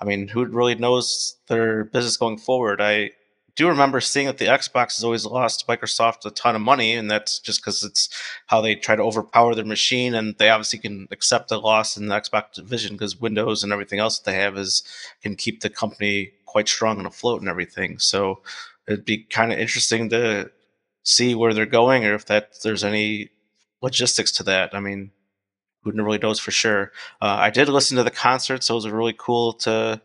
I 0.00 0.04
mean, 0.04 0.28
who 0.28 0.44
really 0.44 0.76
knows 0.76 1.36
their 1.48 1.84
business 1.84 2.16
going 2.16 2.38
forward? 2.38 2.80
I 2.80 3.10
do 3.58 3.66
remember 3.66 4.00
seeing 4.00 4.26
that 4.28 4.38
the 4.38 4.44
Xbox 4.44 4.96
has 4.96 5.02
always 5.02 5.26
lost 5.26 5.66
Microsoft 5.66 6.24
a 6.24 6.30
ton 6.30 6.54
of 6.54 6.60
money, 6.62 6.94
and 6.94 7.10
that's 7.10 7.40
just 7.40 7.60
because 7.60 7.82
it's 7.82 8.08
how 8.46 8.60
they 8.60 8.76
try 8.76 8.94
to 8.94 9.02
overpower 9.02 9.52
their 9.56 9.64
machine, 9.64 10.14
and 10.14 10.36
they 10.38 10.48
obviously 10.48 10.78
can 10.78 11.08
accept 11.10 11.50
a 11.50 11.58
loss 11.58 11.96
in 11.96 12.06
the 12.06 12.14
Xbox 12.14 12.52
division 12.52 12.94
because 12.94 13.20
Windows 13.20 13.64
and 13.64 13.72
everything 13.72 13.98
else 13.98 14.16
that 14.20 14.30
they 14.30 14.36
have 14.36 14.56
is 14.56 14.84
can 15.22 15.34
keep 15.34 15.60
the 15.60 15.68
company 15.68 16.30
quite 16.46 16.68
strong 16.68 16.98
and 16.98 17.06
afloat 17.08 17.40
and 17.40 17.48
everything. 17.48 17.98
So 17.98 18.42
it'd 18.86 19.04
be 19.04 19.24
kind 19.24 19.52
of 19.52 19.58
interesting 19.58 20.08
to 20.10 20.52
see 21.02 21.34
where 21.34 21.52
they're 21.52 21.66
going 21.66 22.04
or 22.04 22.14
if 22.14 22.26
that 22.26 22.52
there's 22.62 22.84
any 22.84 23.30
logistics 23.82 24.30
to 24.32 24.44
that. 24.44 24.72
I 24.72 24.78
mean, 24.78 25.10
who 25.82 25.90
really 25.90 26.18
knows 26.18 26.38
for 26.38 26.52
sure? 26.52 26.92
Uh, 27.20 27.38
I 27.40 27.50
did 27.50 27.68
listen 27.68 27.96
to 27.96 28.04
the 28.04 28.12
concert, 28.12 28.62
so 28.62 28.74
it 28.74 28.76
was 28.76 28.88
really 28.88 29.16
cool 29.18 29.54
to 29.54 30.00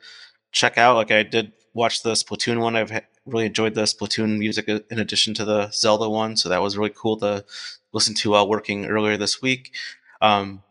check 0.52 0.80
out. 0.80 0.96
Like 0.96 1.12
I 1.12 1.22
did 1.22 1.52
watch 1.76 2.02
the 2.02 2.14
Splatoon 2.14 2.60
one. 2.60 2.76
I've 2.76 3.04
really 3.26 3.46
enjoyed 3.46 3.74
the 3.74 3.84
Splatoon 3.84 4.38
music 4.38 4.68
in 4.68 5.00
addition 5.00 5.34
to 5.36 5.46
the 5.46 5.70
Zelda 5.72 6.10
one, 6.10 6.36
so 6.38 6.50
that 6.50 6.62
was 6.62 6.78
really 6.78 6.94
cool 6.96 7.18
to 7.18 7.46
listen 7.92 8.14
to 8.16 8.32
while 8.32 8.48
working 8.48 8.86
earlier 8.86 9.18
this 9.18 9.42
week. 9.42 9.74
Um, 10.22 10.64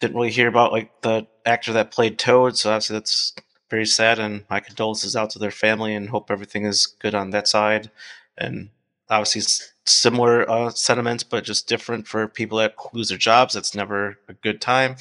didn't 0.00 0.16
really 0.16 0.30
hear 0.30 0.48
about 0.48 0.72
like 0.72 1.00
the 1.02 1.26
actor 1.46 1.72
that 1.74 1.90
played 1.90 2.18
Toad, 2.18 2.56
so 2.56 2.70
obviously 2.70 2.94
that's 2.94 3.34
very 3.70 3.86
sad. 3.86 4.18
And 4.18 4.44
my 4.50 4.60
condolences 4.60 5.16
out 5.16 5.30
to 5.30 5.38
their 5.38 5.50
family, 5.50 5.94
and 5.94 6.08
hope 6.08 6.30
everything 6.30 6.64
is 6.64 6.86
good 6.86 7.14
on 7.14 7.30
that 7.30 7.48
side. 7.48 7.90
And 8.36 8.70
obviously 9.08 9.42
similar 9.86 10.48
uh, 10.50 10.70
sentiments, 10.70 11.22
but 11.22 11.44
just 11.44 11.68
different 11.68 12.06
for 12.06 12.26
people 12.28 12.58
that 12.58 12.74
lose 12.92 13.08
their 13.08 13.18
jobs. 13.18 13.54
That's 13.54 13.74
never 13.74 14.18
a 14.28 14.34
good 14.34 14.60
time. 14.60 14.96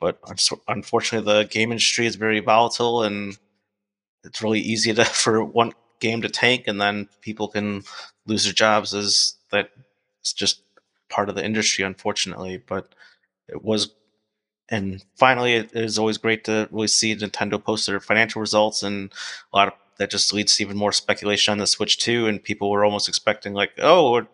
But 0.00 0.20
unfortunately, 0.68 1.32
the 1.32 1.48
game 1.48 1.72
industry 1.72 2.06
is 2.06 2.16
very 2.16 2.40
volatile, 2.40 3.02
and 3.02 3.36
it's 4.24 4.42
really 4.42 4.60
easy 4.60 4.94
to 4.94 5.04
for 5.24 5.44
one 5.44 5.72
game 6.00 6.22
to 6.22 6.28
tank, 6.28 6.64
and 6.66 6.80
then 6.80 7.08
people 7.20 7.48
can 7.48 7.84
lose 8.26 8.44
their 8.44 8.52
jobs. 8.52 8.94
Is 8.94 9.36
that 9.50 9.70
it's 10.20 10.32
just 10.32 10.62
part 11.08 11.28
of 11.28 11.34
the 11.34 11.44
industry, 11.44 11.84
unfortunately. 11.84 12.62
But 12.66 12.94
it 13.48 13.64
was, 13.64 13.94
and 14.68 15.04
finally, 15.16 15.54
it 15.54 15.72
is 15.72 15.98
always 15.98 16.18
great 16.18 16.44
to 16.44 16.68
really 16.70 16.88
see 16.88 17.14
Nintendo 17.14 17.62
post 17.62 17.86
their 17.86 18.00
financial 18.00 18.40
results, 18.40 18.82
and 18.82 19.12
a 19.52 19.56
lot 19.56 19.68
of 19.68 19.74
that 19.98 20.10
just 20.10 20.32
leads 20.32 20.56
to 20.56 20.62
even 20.62 20.76
more 20.76 20.92
speculation 20.92 21.52
on 21.52 21.58
the 21.58 21.66
Switch 21.66 21.98
2. 21.98 22.28
And 22.28 22.42
people 22.42 22.70
were 22.70 22.84
almost 22.84 23.08
expecting, 23.08 23.52
like, 23.52 23.72
oh, 23.78 24.26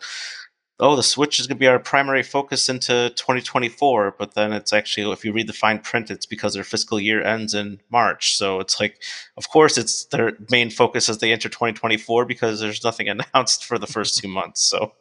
oh, 0.81 0.97
the 0.97 1.03
Switch 1.03 1.39
is 1.39 1.47
going 1.47 1.57
to 1.57 1.61
be 1.61 1.67
our 1.67 1.79
primary 1.79 2.23
focus 2.23 2.69
into 2.69 3.11
2024. 3.17 4.17
But 4.19 4.35
then 4.35 4.53
it's 4.53 4.73
actually, 4.73 5.11
if 5.13 5.25
you 5.25 5.33
read 5.33 5.47
the 5.47 5.53
fine 5.53 5.79
print, 5.79 6.11
it's 6.11 6.27
because 6.27 6.55
their 6.55 6.65
fiscal 6.65 7.01
year 7.01 7.23
ends 7.23 7.55
in 7.55 7.81
March. 7.91 8.37
So 8.37 8.61
it's 8.61 8.81
like, 8.81 9.03
of 9.37 9.49
course, 9.49 9.79
it's 9.79 10.07
their 10.07 10.33
main 10.51 10.71
focus 10.71 11.09
as 11.09 11.19
they 11.19 11.33
enter 11.33 11.49
2024 11.49 12.25
because 12.25 12.61
there's 12.61 12.85
nothing 12.85 13.09
announced 13.35 13.65
for 13.65 13.79
the 13.79 13.87
first 13.87 14.19
two 14.19 14.29
months. 14.29 14.63
So. 14.63 14.93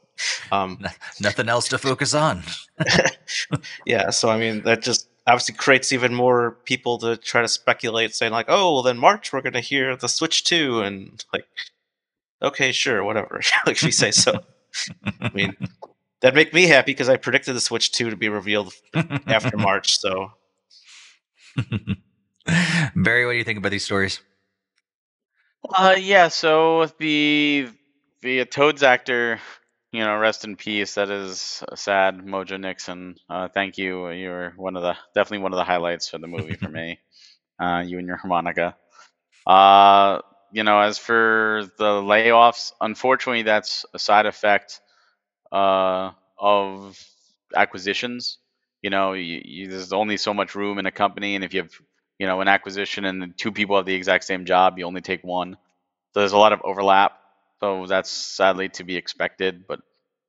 Um, 0.52 0.80
nothing 1.20 1.50
else 1.50 1.68
to 1.70 1.80
focus 1.80 2.14
on. 2.14 2.44
yeah, 3.86 4.12
so 4.12 4.30
I 4.30 4.38
mean 4.38 4.62
that 4.62 4.84
just 4.84 5.10
obviously 5.26 5.56
creates 5.56 5.92
even 5.92 6.14
more 6.14 6.52
people 6.66 7.00
to 7.00 7.18
try 7.18 7.42
to 7.42 7.48
speculate, 7.48 8.14
saying 8.14 8.32
like, 8.32 8.46
"Oh, 8.48 8.74
well, 8.74 8.84
then 8.84 9.00
March 9.00 9.34
we're 9.34 9.42
going 9.42 9.54
to 9.54 9.60
hear 9.60 9.96
the 9.96 10.08
Switch 10.08 10.44
2," 10.44 10.82
and 10.82 11.26
like, 11.34 11.46
okay, 12.44 12.72
sure, 12.72 13.04
whatever, 13.04 13.42
like 13.66 13.78
if 13.78 13.84
you 13.84 13.92
say 13.92 14.12
so. 14.12 14.44
I 15.22 15.32
mean, 15.34 15.56
that'd 16.22 16.36
make 16.36 16.54
me 16.54 16.64
happy 16.64 16.92
because 16.92 17.10
I 17.10 17.18
predicted 17.18 17.56
the 17.56 17.62
Switch 17.62 17.92
2 17.92 18.10
to 18.10 18.16
be 18.16 18.30
revealed 18.30 18.74
after 19.28 19.58
March. 19.58 20.00
So, 20.00 20.32
Barry, 22.96 23.26
what 23.26 23.34
do 23.34 23.38
you 23.38 23.44
think 23.44 23.60
about 23.60 23.72
these 23.72 23.86
stories? 23.86 24.20
Uh, 25.78 25.96
yeah. 25.98 26.28
So 26.28 26.88
the 27.00 27.70
the 28.22 28.46
Toads 28.46 28.84
actor 28.84 29.40
you 29.94 30.04
know, 30.04 30.18
rest 30.18 30.44
in 30.44 30.58
peace. 30.58 30.96
That 30.96 31.12
is 31.12 31.64
sad, 31.76 32.18
Mojo 32.18 32.60
Nixon. 32.60 33.16
Uh, 33.30 33.48
thank 33.48 33.78
you. 33.78 34.10
You're 34.10 34.54
one 34.58 34.76
of 34.76 34.82
the 34.82 34.96
definitely 35.14 35.44
one 35.44 35.54
of 35.54 35.58
the 35.58 35.64
highlights 35.64 36.12
of 36.14 36.22
the 36.22 36.28
movie 36.28 36.56
for 36.56 36.70
me. 36.70 37.00
Uh, 37.62 37.82
you 37.82 38.00
and 38.00 38.08
your 38.08 38.18
harmonica. 38.18 38.76
Uh, 39.46 40.20
you 40.54 40.64
know, 40.64 40.80
as 40.82 41.00
for 41.00 41.70
the 41.80 41.86
layoffs, 41.86 42.74
unfortunately, 42.82 43.44
that's 43.44 43.86
a 43.96 44.00
side 44.00 44.28
effect 44.28 44.82
uh, 45.52 46.12
of 46.40 47.00
acquisitions. 47.56 48.38
You 48.82 48.90
know, 48.90 49.14
you, 49.14 49.42
you, 49.44 49.68
there's 49.70 49.94
only 49.94 50.18
so 50.18 50.34
much 50.34 50.56
room 50.56 50.80
in 50.80 50.86
a 50.86 50.92
company, 50.92 51.36
and 51.36 51.44
if 51.44 51.54
you 51.54 51.64
have, 51.64 51.72
you 52.20 52.28
know, 52.28 52.42
an 52.42 52.48
acquisition 52.48 53.06
and 53.06 53.38
two 53.38 53.52
people 53.52 53.78
have 53.78 53.86
the 53.86 53.96
exact 53.96 54.26
same 54.26 54.46
job, 54.46 54.78
you 54.78 54.86
only 54.86 55.02
take 55.02 55.24
one. 55.24 55.58
So 56.14 56.20
there's 56.22 56.34
a 56.34 56.38
lot 56.38 56.54
of 56.54 56.62
overlap 56.64 57.14
so 57.60 57.86
that's 57.88 58.10
sadly 58.10 58.70
to 58.70 58.84
be 58.84 58.98
expected. 58.98 59.66
But 59.68 59.80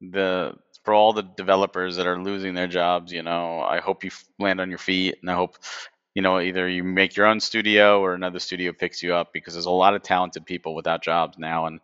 the 0.01 0.55
for 0.85 0.95
all 0.95 1.13
the 1.13 1.23
developers 1.23 1.97
that 1.97 2.07
are 2.07 2.23
losing 2.23 2.55
their 2.55 2.69
jobs, 2.69 3.13
you 3.13 3.23
know, 3.23 3.61
I 3.61 3.81
hope 3.81 4.05
you 4.05 4.11
land 4.39 4.61
on 4.61 4.69
your 4.71 4.79
feet, 4.79 5.17
and 5.21 5.31
I 5.31 5.35
hope 5.35 5.57
you 6.15 6.23
know 6.23 6.41
either 6.41 6.69
you 6.69 6.85
make 6.85 7.17
your 7.17 7.27
own 7.27 7.41
studio 7.41 8.01
or 8.01 8.15
another 8.15 8.39
studio 8.39 8.73
picks 8.73 9.03
you 9.03 9.15
up 9.15 9.33
because 9.33 9.55
there's 9.55 9.67
a 9.67 9.71
lot 9.71 9.95
of 9.95 10.03
talented 10.03 10.47
people 10.47 10.75
without 10.75 11.03
jobs 11.03 11.39
now, 11.39 11.67
and 11.67 11.81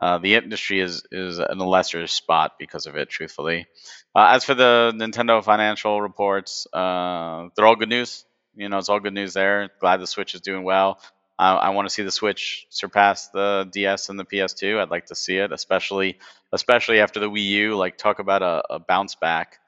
uh, 0.00 0.18
the 0.18 0.34
industry 0.34 0.80
is 0.80 1.04
is 1.12 1.38
in 1.38 1.58
a 1.58 1.68
lesser 1.68 2.06
spot 2.06 2.52
because 2.58 2.86
of 2.86 2.96
it. 2.96 3.08
Truthfully, 3.08 3.66
uh, 4.14 4.28
as 4.30 4.44
for 4.44 4.54
the 4.54 4.92
Nintendo 4.96 5.42
financial 5.44 6.00
reports, 6.00 6.66
uh, 6.72 7.48
they're 7.56 7.66
all 7.66 7.76
good 7.76 7.88
news. 7.88 8.24
You 8.54 8.68
know, 8.68 8.78
it's 8.78 8.88
all 8.88 9.00
good 9.00 9.14
news 9.14 9.34
there. 9.34 9.70
Glad 9.80 9.98
the 9.98 10.06
Switch 10.06 10.34
is 10.34 10.40
doing 10.40 10.64
well. 10.64 11.00
I, 11.38 11.54
I 11.54 11.68
want 11.70 11.86
to 11.88 11.94
see 11.94 12.02
the 12.02 12.10
Switch 12.10 12.66
surpass 12.70 13.28
the 13.28 13.68
DS 13.70 14.08
and 14.08 14.18
the 14.18 14.24
PS2. 14.24 14.80
I'd 14.80 14.90
like 14.90 15.06
to 15.06 15.14
see 15.14 15.36
it, 15.36 15.52
especially 15.52 16.18
especially 16.52 17.00
after 17.00 17.20
the 17.20 17.30
Wii 17.30 17.46
U. 17.48 17.76
Like 17.76 17.98
talk 17.98 18.18
about 18.18 18.42
a, 18.42 18.62
a 18.70 18.78
bounce 18.80 19.14
back. 19.14 19.58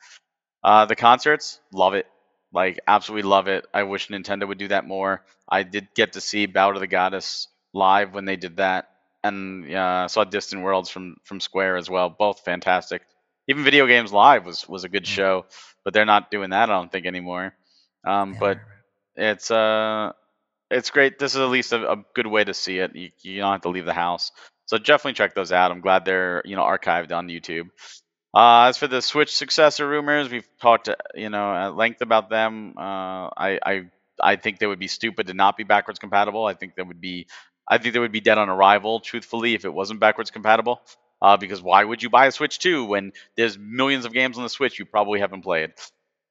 Uh, 0.62 0.86
the 0.86 0.96
concerts, 0.96 1.60
love 1.72 1.94
it. 1.94 2.06
Like 2.52 2.80
absolutely 2.86 3.28
love 3.28 3.48
it. 3.48 3.66
I 3.72 3.84
wish 3.84 4.08
Nintendo 4.08 4.46
would 4.46 4.58
do 4.58 4.68
that 4.68 4.86
more. 4.86 5.24
I 5.48 5.62
did 5.62 5.88
get 5.94 6.14
to 6.14 6.20
see 6.20 6.46
Bow 6.46 6.72
to 6.72 6.80
the 6.80 6.86
Goddess 6.86 7.48
live 7.72 8.12
when 8.12 8.24
they 8.24 8.36
did 8.36 8.56
that, 8.56 8.88
and 9.22 9.72
uh, 9.72 10.08
saw 10.08 10.24
Distant 10.24 10.62
Worlds 10.62 10.90
from 10.90 11.16
from 11.24 11.40
Square 11.40 11.76
as 11.76 11.88
well. 11.88 12.10
Both 12.10 12.40
fantastic. 12.40 13.02
Even 13.48 13.64
video 13.64 13.86
games 13.86 14.12
live 14.12 14.46
was 14.46 14.68
was 14.68 14.84
a 14.84 14.88
good 14.88 15.04
mm. 15.04 15.08
show, 15.08 15.46
but 15.84 15.94
they're 15.94 16.04
not 16.04 16.30
doing 16.30 16.50
that. 16.50 16.70
I 16.70 16.72
don't 16.72 16.90
think 16.90 17.06
anymore. 17.06 17.54
Um, 18.04 18.32
yeah. 18.32 18.38
But 18.40 18.58
it's 19.16 19.50
uh 19.50 20.12
it's 20.70 20.90
great. 20.90 21.18
This 21.18 21.34
is 21.34 21.40
at 21.40 21.48
least 21.48 21.72
a, 21.72 21.92
a 21.92 22.04
good 22.14 22.26
way 22.26 22.44
to 22.44 22.54
see 22.54 22.78
it. 22.78 22.94
You, 22.94 23.10
you, 23.22 23.40
don't 23.40 23.52
have 23.52 23.62
to 23.62 23.68
leave 23.68 23.86
the 23.86 23.92
house. 23.92 24.30
So 24.66 24.78
definitely 24.78 25.14
check 25.14 25.34
those 25.34 25.50
out. 25.50 25.72
I'm 25.72 25.80
glad 25.80 26.04
they're 26.04 26.42
you 26.44 26.56
know 26.56 26.62
archived 26.62 27.12
on 27.12 27.28
YouTube. 27.28 27.68
Uh, 28.32 28.66
as 28.68 28.78
for 28.78 28.86
the 28.86 29.02
Switch 29.02 29.34
successor 29.34 29.88
rumors, 29.88 30.30
we've 30.30 30.48
talked 30.60 30.88
you 31.14 31.30
know 31.30 31.52
at 31.52 31.74
length 31.74 32.00
about 32.00 32.30
them. 32.30 32.74
Uh, 32.76 33.28
I, 33.36 33.58
I 33.64 33.82
I 34.22 34.36
think 34.36 34.58
they 34.58 34.66
would 34.66 34.78
be 34.78 34.86
stupid 34.88 35.26
to 35.26 35.34
not 35.34 35.56
be 35.56 35.64
backwards 35.64 35.98
compatible. 35.98 36.46
I 36.46 36.54
think 36.54 36.76
they 36.76 36.82
would 36.82 37.00
be 37.00 37.26
I 37.68 37.78
think 37.78 37.94
they 37.94 38.00
would 38.00 38.12
be 38.12 38.20
dead 38.20 38.38
on 38.38 38.48
arrival, 38.48 39.00
truthfully, 39.00 39.54
if 39.54 39.64
it 39.64 39.72
wasn't 39.74 40.00
backwards 40.00 40.30
compatible. 40.30 40.80
Uh, 41.22 41.36
because 41.36 41.60
why 41.60 41.84
would 41.84 42.02
you 42.02 42.08
buy 42.08 42.26
a 42.26 42.32
Switch 42.32 42.58
2 42.58 42.86
when 42.86 43.12
there's 43.36 43.58
millions 43.58 44.06
of 44.06 44.12
games 44.14 44.38
on 44.38 44.42
the 44.42 44.48
Switch 44.48 44.78
you 44.78 44.86
probably 44.86 45.20
haven't 45.20 45.42
played? 45.42 45.72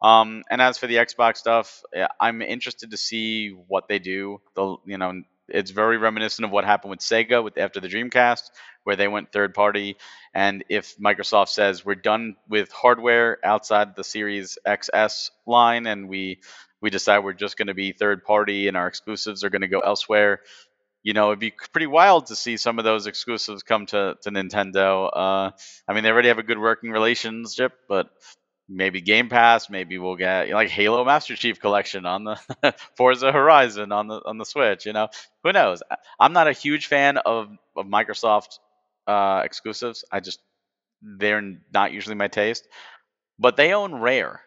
Um, 0.02 0.44
and 0.50 0.62
as 0.62 0.78
for 0.78 0.88
the 0.88 0.96
Xbox 0.96 1.38
stuff, 1.38 1.84
I'm 2.20 2.42
interested 2.42 2.92
to 2.92 2.98
see 2.98 3.50
what 3.50 3.88
they 3.88 4.00
do. 4.00 4.42
The 4.56 4.78
you 4.86 4.98
know 4.98 5.22
it's 5.54 5.72
very 5.72 5.98
reminiscent 5.98 6.46
of 6.46 6.52
what 6.52 6.66
happened 6.66 6.92
with 6.92 7.00
Sega 7.00 7.44
with 7.44 7.58
after 7.58 7.80
the 7.80 7.88
Dreamcast, 7.88 8.50
where 8.84 8.96
they 8.96 9.08
went 9.08 9.32
third 9.32 9.54
party. 9.54 9.98
And 10.34 10.64
if 10.70 10.98
Microsoft 10.98 11.50
says 11.50 11.86
we're 11.86 11.96
done 11.96 12.36
with 12.48 12.72
hardware 12.72 13.38
outside 13.44 13.96
the 13.96 14.04
Series 14.04 14.58
XS 14.66 15.32
line, 15.46 15.88
and 15.88 16.10
we 16.10 16.40
we 16.82 16.90
decide 16.90 17.20
we're 17.20 17.34
just 17.34 17.58
going 17.58 17.68
to 17.68 17.74
be 17.74 17.92
third 17.92 18.24
party 18.24 18.68
and 18.68 18.78
our 18.78 18.88
exclusives 18.88 19.44
are 19.44 19.50
going 19.50 19.62
to 19.62 19.68
go 19.68 19.80
elsewhere, 19.80 20.40
you 21.04 21.14
know, 21.14 21.28
it'd 21.28 21.40
be 21.40 21.54
pretty 21.72 21.88
wild 21.88 22.28
to 22.28 22.36
see 22.36 22.58
some 22.58 22.78
of 22.78 22.86
those 22.86 23.08
exclusives 23.08 23.64
come 23.64 23.86
to, 23.88 24.18
to 24.22 24.32
Nintendo. 24.32 25.10
Uh, 25.12 25.52
I 25.88 25.94
mean, 25.94 26.04
they 26.04 26.12
already 26.12 26.28
have 26.28 26.40
a 26.40 26.44
good 26.44 26.60
working 26.60 26.92
relationship, 26.92 27.74
but 27.88 28.10
maybe 28.70 29.02
Game 29.02 29.30
Pass. 29.30 29.70
Maybe 29.70 29.98
we'll 29.98 30.16
get 30.16 30.50
like 30.50 30.70
Halo 30.70 31.04
Master 31.04 31.36
Chief 31.36 31.60
Collection 31.60 32.06
on 32.06 32.24
the 32.24 32.40
Forza 32.98 33.32
Horizon 33.32 33.92
on 33.92 34.08
the 34.08 34.22
on 34.26 34.38
the 34.38 34.46
Switch. 34.46 34.86
You 34.86 34.94
know, 34.94 35.10
who 35.44 35.52
knows? 35.52 35.84
I'm 36.20 36.34
not 36.34 36.48
a 36.48 36.54
huge 36.54 36.88
fan 36.88 37.18
of 37.18 37.50
of 37.76 37.86
Microsoft 37.88 38.60
uh, 39.08 39.42
exclusives. 39.44 40.06
I 40.12 40.20
just 40.22 40.40
they're 41.02 41.58
not 41.74 41.92
usually 41.94 42.16
my 42.16 42.28
taste. 42.28 42.68
But 43.40 43.58
they 43.58 43.74
own 43.74 43.96
Rare. 43.96 44.42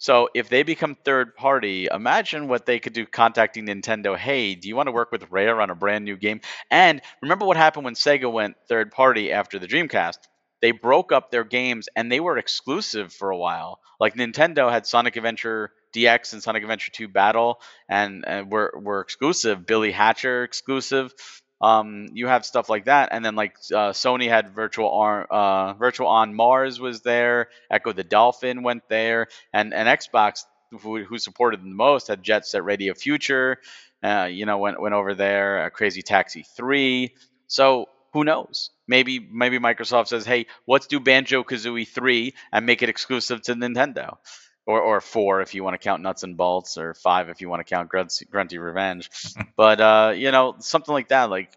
So 0.00 0.28
if 0.34 0.48
they 0.48 0.64
become 0.64 0.96
third 0.96 1.36
party, 1.36 1.86
imagine 1.90 2.48
what 2.48 2.66
they 2.66 2.80
could 2.80 2.92
do 2.92 3.06
contacting 3.06 3.66
Nintendo. 3.66 4.16
Hey, 4.16 4.54
do 4.56 4.68
you 4.68 4.74
want 4.76 4.88
to 4.88 4.92
work 4.92 5.12
with 5.12 5.30
Rare 5.30 5.60
on 5.60 5.70
a 5.70 5.76
brand 5.76 6.04
new 6.04 6.16
game? 6.16 6.40
And 6.70 7.00
remember 7.22 7.46
what 7.46 7.56
happened 7.56 7.84
when 7.84 7.94
Sega 7.94 8.30
went 8.32 8.56
third 8.68 8.90
party 8.90 9.32
after 9.32 9.58
the 9.60 9.68
Dreamcast? 9.68 10.18
They 10.62 10.70
broke 10.70 11.12
up 11.12 11.30
their 11.30 11.44
games 11.44 11.88
and 11.94 12.10
they 12.10 12.20
were 12.20 12.38
exclusive 12.38 13.12
for 13.12 13.30
a 13.30 13.36
while. 13.36 13.80
Like 14.00 14.14
Nintendo 14.14 14.70
had 14.70 14.86
Sonic 14.86 15.16
Adventure 15.16 15.72
DX 15.92 16.32
and 16.32 16.42
Sonic 16.42 16.62
Adventure 16.62 16.92
2 16.92 17.08
Battle 17.08 17.60
and, 17.88 18.24
and 18.26 18.50
were, 18.50 18.72
were 18.80 19.00
exclusive. 19.00 19.66
Billy 19.66 19.90
Hatcher 19.92 20.44
exclusive. 20.44 21.12
Um, 21.60 22.08
you 22.12 22.26
have 22.26 22.44
stuff 22.44 22.68
like 22.68 22.86
that, 22.86 23.10
and 23.12 23.24
then 23.24 23.36
like 23.36 23.54
uh, 23.72 23.92
Sony 23.92 24.28
had 24.28 24.52
virtual 24.52 24.90
Ar- 24.90 25.26
uh, 25.30 25.74
virtual 25.74 26.08
on 26.08 26.34
Mars 26.34 26.80
was 26.80 27.02
there. 27.02 27.50
Ecco 27.70 27.92
the 27.92 28.02
Dolphin 28.02 28.64
went 28.64 28.88
there, 28.88 29.28
and 29.52 29.72
and 29.72 29.86
Xbox, 29.86 30.42
who, 30.72 31.04
who 31.04 31.18
supported 31.18 31.60
the 31.60 31.68
most, 31.68 32.08
had 32.08 32.20
Jet 32.24 32.46
Set 32.48 32.64
Radio 32.64 32.94
Future. 32.94 33.58
Uh, 34.02 34.28
you 34.28 34.44
know, 34.44 34.58
went 34.58 34.80
went 34.80 34.96
over 34.96 35.14
there. 35.14 35.66
Uh, 35.66 35.70
Crazy 35.70 36.02
Taxi 36.02 36.44
Three. 36.56 37.14
So 37.46 37.86
who 38.12 38.24
knows? 38.24 38.70
Maybe 38.86 39.18
maybe 39.18 39.58
Microsoft 39.58 40.08
says, 40.08 40.24
"Hey, 40.24 40.46
let's 40.66 40.86
do 40.86 41.00
Banjo 41.00 41.44
Kazooie 41.44 41.88
three 41.88 42.34
and 42.52 42.66
make 42.66 42.82
it 42.82 42.88
exclusive 42.88 43.42
to 43.42 43.54
Nintendo." 43.54 44.18
Or, 44.64 44.80
or 44.80 45.00
four 45.00 45.40
if 45.40 45.56
you 45.56 45.64
want 45.64 45.74
to 45.74 45.78
count 45.78 46.02
nuts 46.02 46.22
and 46.22 46.36
bolts, 46.36 46.78
or 46.78 46.94
five 46.94 47.28
if 47.28 47.40
you 47.40 47.48
want 47.48 47.66
to 47.66 47.74
count 47.74 47.88
grunty, 47.88 48.26
grunty 48.26 48.58
revenge. 48.58 49.10
but 49.56 49.80
uh, 49.80 50.12
you 50.14 50.30
know, 50.30 50.54
something 50.60 50.92
like 50.92 51.08
that, 51.08 51.30
like 51.30 51.50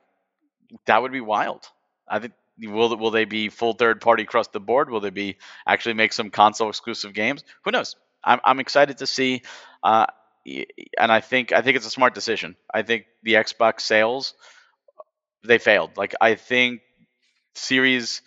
that 0.87 1.01
would 1.01 1.11
be 1.11 1.21
wild. 1.21 1.67
I 2.07 2.17
think 2.19 2.33
will 2.59 2.97
will 2.97 3.11
they 3.11 3.25
be 3.25 3.49
full 3.49 3.73
third 3.73 4.01
party 4.01 4.23
across 4.23 4.47
the 4.47 4.59
board? 4.59 4.89
Will 4.89 5.01
they 5.01 5.09
be 5.09 5.37
actually 5.67 5.93
make 5.93 6.13
some 6.13 6.31
console 6.31 6.69
exclusive 6.69 7.13
games? 7.13 7.43
Who 7.63 7.71
knows? 7.71 7.95
I'm 8.23 8.39
I'm 8.43 8.59
excited 8.59 8.97
to 8.99 9.07
see, 9.07 9.43
uh, 9.83 10.07
and 10.45 11.11
I 11.11 11.21
think 11.21 11.51
I 11.51 11.61
think 11.61 11.77
it's 11.77 11.87
a 11.87 11.91
smart 11.91 12.15
decision. 12.15 12.55
I 12.73 12.81
think 12.81 13.05
the 13.23 13.33
Xbox 13.33 13.81
sales 13.81 14.33
they 15.47 15.59
failed. 15.59 15.97
Like 15.97 16.15
I 16.21 16.35
think 16.35 16.81
Series 17.55 18.21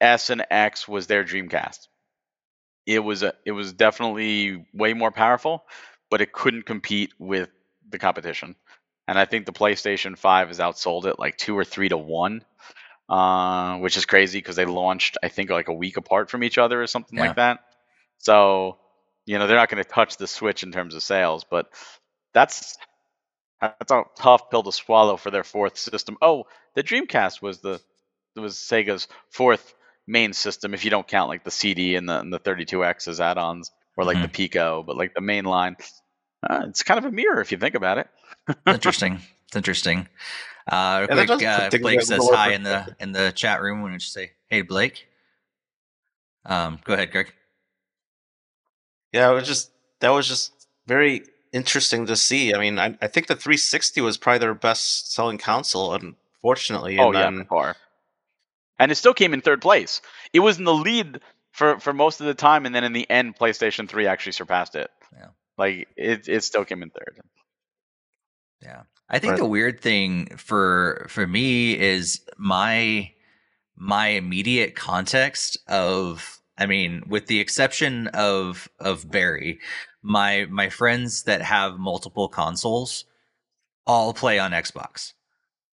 S 0.00 0.30
and 0.30 0.44
X 0.50 0.88
was 0.88 1.06
their 1.06 1.24
Dreamcast. 1.24 1.88
It 2.86 3.00
was 3.00 3.22
a, 3.22 3.34
it 3.44 3.52
was 3.52 3.72
definitely 3.72 4.66
way 4.72 4.94
more 4.94 5.10
powerful, 5.10 5.64
but 6.10 6.20
it 6.20 6.32
couldn't 6.32 6.64
compete 6.66 7.12
with 7.18 7.50
the 7.88 7.98
competition. 7.98 8.56
And 9.06 9.18
I 9.18 9.24
think 9.26 9.46
the 9.46 9.52
PlayStation 9.52 10.16
5 10.16 10.48
has 10.48 10.58
outsold 10.58 11.04
it 11.06 11.18
like 11.18 11.36
two 11.36 11.56
or 11.56 11.64
three 11.64 11.88
to 11.88 11.96
one, 11.98 12.44
uh, 13.08 13.78
which 13.78 13.96
is 13.96 14.06
crazy 14.06 14.38
because 14.38 14.56
they 14.56 14.66
launched, 14.66 15.18
I 15.22 15.28
think, 15.28 15.50
like 15.50 15.68
a 15.68 15.72
week 15.74 15.96
apart 15.96 16.30
from 16.30 16.44
each 16.44 16.58
other 16.58 16.82
or 16.82 16.86
something 16.86 17.18
Yeah. 17.18 17.20
like 17.20 17.36
that. 17.36 17.60
So, 18.18 18.78
you 19.26 19.38
know, 19.38 19.46
they're 19.46 19.56
not 19.56 19.70
going 19.70 19.82
to 19.82 19.88
touch 19.88 20.16
the 20.16 20.26
Switch 20.26 20.62
in 20.62 20.72
terms 20.72 20.94
of 20.94 21.02
sales, 21.02 21.44
but 21.50 21.68
that's 22.34 22.76
that's 23.60 23.92
a 23.92 24.04
tough 24.16 24.50
pill 24.50 24.62
to 24.62 24.72
swallow 24.72 25.16
for 25.16 25.30
their 25.30 25.44
fourth 25.44 25.76
system. 25.78 26.16
Oh, 26.22 26.44
the 26.74 26.82
Dreamcast 26.82 27.42
was 27.42 27.58
the 27.58 27.80
was 28.36 28.56
Sega's 28.56 29.08
fourth 29.30 29.74
main 30.06 30.32
system 30.32 30.74
if 30.74 30.84
you 30.84 30.90
don't 30.90 31.06
count 31.06 31.28
like 31.28 31.44
the 31.44 31.50
CD 31.50 31.96
and 31.96 32.08
the 32.08 32.20
and 32.20 32.32
the 32.32 32.38
32X 32.38 33.08
as 33.08 33.20
add-ons 33.20 33.70
or 33.96 34.04
like 34.04 34.20
the 34.22 34.28
Pico, 34.28 34.82
but 34.84 34.96
like 34.96 35.12
the 35.14 35.20
main 35.20 35.44
line. 35.44 35.76
Uh, 36.48 36.66
it's 36.68 36.84
kind 36.84 36.98
of 36.98 37.04
a 37.04 37.10
mirror 37.10 37.40
if 37.40 37.50
you 37.50 37.58
think 37.58 37.74
about 37.74 37.98
it. 37.98 38.08
interesting. 38.66 39.20
It's 39.48 39.56
interesting. 39.56 40.08
Uh, 40.70 41.06
Yeah, 41.08 41.24
quick, 41.26 41.42
uh, 41.42 41.70
Blake 41.78 42.02
says 42.02 42.28
hi 42.30 42.52
in 42.52 42.62
the 42.62 42.94
in 43.00 43.12
the 43.12 43.32
chat 43.32 43.60
room. 43.60 43.80
Why 43.82 43.88
don't 43.88 43.94
you 43.94 44.00
say, 44.00 44.32
"Hey, 44.48 44.62
Blake"? 44.62 45.08
Um, 46.44 46.78
go 46.84 46.94
ahead, 46.94 47.10
Greg. 47.10 47.32
Yeah, 49.12 49.30
it 49.30 49.34
was 49.34 49.48
just 49.48 49.72
that 50.00 50.10
was 50.10 50.28
just 50.28 50.68
very 50.86 51.24
interesting 51.52 52.06
to 52.06 52.16
see. 52.16 52.54
I 52.54 52.58
mean, 52.58 52.78
I, 52.78 52.96
I 53.00 53.06
think 53.06 53.26
the 53.26 53.36
360 53.36 54.00
was 54.00 54.16
probably 54.18 54.38
their 54.40 54.54
best 54.54 55.12
selling 55.12 55.38
console, 55.38 55.94
unfortunately. 55.94 56.98
Oh 56.98 57.06
and 57.06 57.14
yeah, 57.14 57.22
then, 57.22 57.38
by 57.38 57.44
far. 57.44 57.76
And 58.78 58.92
it 58.92 58.96
still 58.96 59.14
came 59.14 59.34
in 59.34 59.40
third 59.40 59.60
place. 59.60 60.00
It 60.32 60.40
was 60.40 60.58
in 60.58 60.64
the 60.64 60.74
lead 60.74 61.20
for 61.52 61.80
for 61.80 61.92
most 61.92 62.20
of 62.20 62.26
the 62.26 62.34
time, 62.34 62.66
and 62.66 62.74
then 62.74 62.84
in 62.84 62.92
the 62.92 63.08
end, 63.10 63.36
PlayStation 63.36 63.88
3 63.88 64.06
actually 64.06 64.32
surpassed 64.32 64.76
it. 64.76 64.90
Yeah. 65.12 65.28
Like 65.56 65.88
it, 65.96 66.28
it 66.28 66.44
still 66.44 66.64
came 66.64 66.82
in 66.82 66.90
third. 66.90 67.20
Yeah. 68.62 68.82
I 69.08 69.18
think 69.18 69.32
Right. 69.32 69.38
the 69.38 69.46
weird 69.46 69.80
thing 69.80 70.36
for 70.36 71.06
for 71.08 71.26
me 71.26 71.78
is 71.78 72.20
my 72.36 73.12
my 73.76 74.08
immediate 74.08 74.74
context 74.76 75.58
of 75.66 76.40
I 76.58 76.66
mean, 76.66 77.04
with 77.06 77.26
the 77.26 77.40
exception 77.40 78.08
of 78.08 78.68
of 78.78 79.10
Barry, 79.10 79.60
my 80.02 80.46
my 80.50 80.68
friends 80.68 81.24
that 81.24 81.42
have 81.42 81.78
multiple 81.78 82.28
consoles 82.28 83.04
all 83.86 84.12
play 84.12 84.38
on 84.38 84.52
Xbox. 84.52 85.14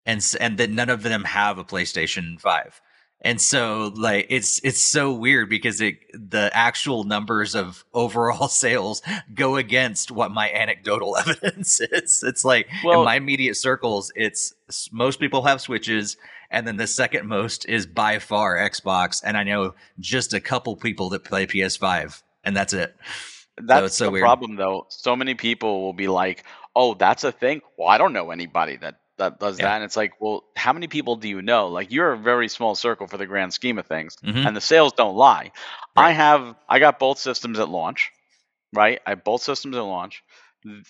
And 0.05 0.23
and 0.39 0.57
that 0.57 0.69
none 0.69 0.89
of 0.89 1.03
them 1.03 1.23
have 1.23 1.57
a 1.57 1.63
PlayStation 1.63 2.39
5. 2.39 2.81
And 3.21 3.41
so 3.41 3.91
like 3.95 4.27
it's 4.29 4.59
it's 4.63 4.81
so 4.81 5.11
weird 5.11 5.49
because 5.49 5.81
it 5.81 5.95
the 6.13 6.51
actual 6.53 7.05
numbers 7.05 7.55
of 7.55 7.83
overall 7.93 8.47
sales 8.47 9.01
go 9.33 9.55
against 9.55 10.11
what 10.11 10.31
my 10.31 10.51
anecdotal 10.51 11.17
evidence 11.25 11.81
is. 11.81 12.23
It's 12.23 12.45
like 12.45 12.67
Well- 12.83 12.99
in 12.99 13.05
my 13.05 13.15
immediate 13.15 13.55
circles, 13.55 14.11
it's 14.15 14.53
most 14.91 15.19
people 15.19 15.43
have 15.43 15.59
switches, 15.59 16.17
and 16.51 16.67
then 16.67 16.77
the 16.77 16.87
second 16.87 17.27
most 17.27 17.67
is 17.67 17.87
by 17.87 18.19
far 18.19 18.57
Xbox, 18.57 19.21
and 19.25 19.35
I 19.37 19.43
know 19.43 19.73
just 19.99 20.33
a 20.33 20.39
couple 20.39 20.75
people 20.75 21.09
that 21.09 21.23
play 21.23 21.47
PS5, 21.47 22.21
and 22.43 22.55
that's 22.55 22.73
it. 22.73 22.95
That's 23.57 23.95
so 23.97 24.05
the 24.05 24.11
weird. 24.11 24.23
problem, 24.23 24.55
though. 24.55 24.85
So 24.89 25.15
many 25.15 25.33
people 25.35 25.81
will 25.81 25.93
be 25.93 26.07
like, 26.07 26.43
"Oh, 26.75 26.93
that's 26.93 27.23
a 27.23 27.31
thing." 27.31 27.61
Well, 27.77 27.87
I 27.87 27.97
don't 27.97 28.13
know 28.13 28.31
anybody 28.31 28.77
that 28.77 28.95
that 29.17 29.39
does 29.39 29.57
Yeah. 29.59 29.67
that. 29.67 29.75
And 29.75 29.83
it's 29.85 29.95
like, 29.95 30.11
well, 30.19 30.43
how 30.57 30.73
many 30.73 30.87
people 30.87 31.15
do 31.15 31.29
you 31.29 31.41
know? 31.41 31.69
Like, 31.69 31.89
you're 31.89 32.11
a 32.11 32.17
very 32.17 32.49
small 32.49 32.75
circle 32.75 33.07
for 33.07 33.15
the 33.15 33.25
grand 33.25 33.53
scheme 33.53 33.77
of 33.79 33.85
things, 33.87 34.17
Mhm. 34.17 34.45
and 34.45 34.53
the 34.55 34.59
sales 34.59 34.91
don't 34.91 35.15
lie. 35.15 35.53
I 35.95 36.11
have, 36.11 36.53
I 36.67 36.79
got 36.79 36.99
both 36.99 37.17
systems 37.17 37.57
at 37.59 37.69
launch, 37.69 38.11
right? 38.73 38.99
I 39.07 39.11
have 39.11 39.23
both 39.23 39.41
systems 39.41 39.77
at 39.77 39.83
launch. 39.85 40.21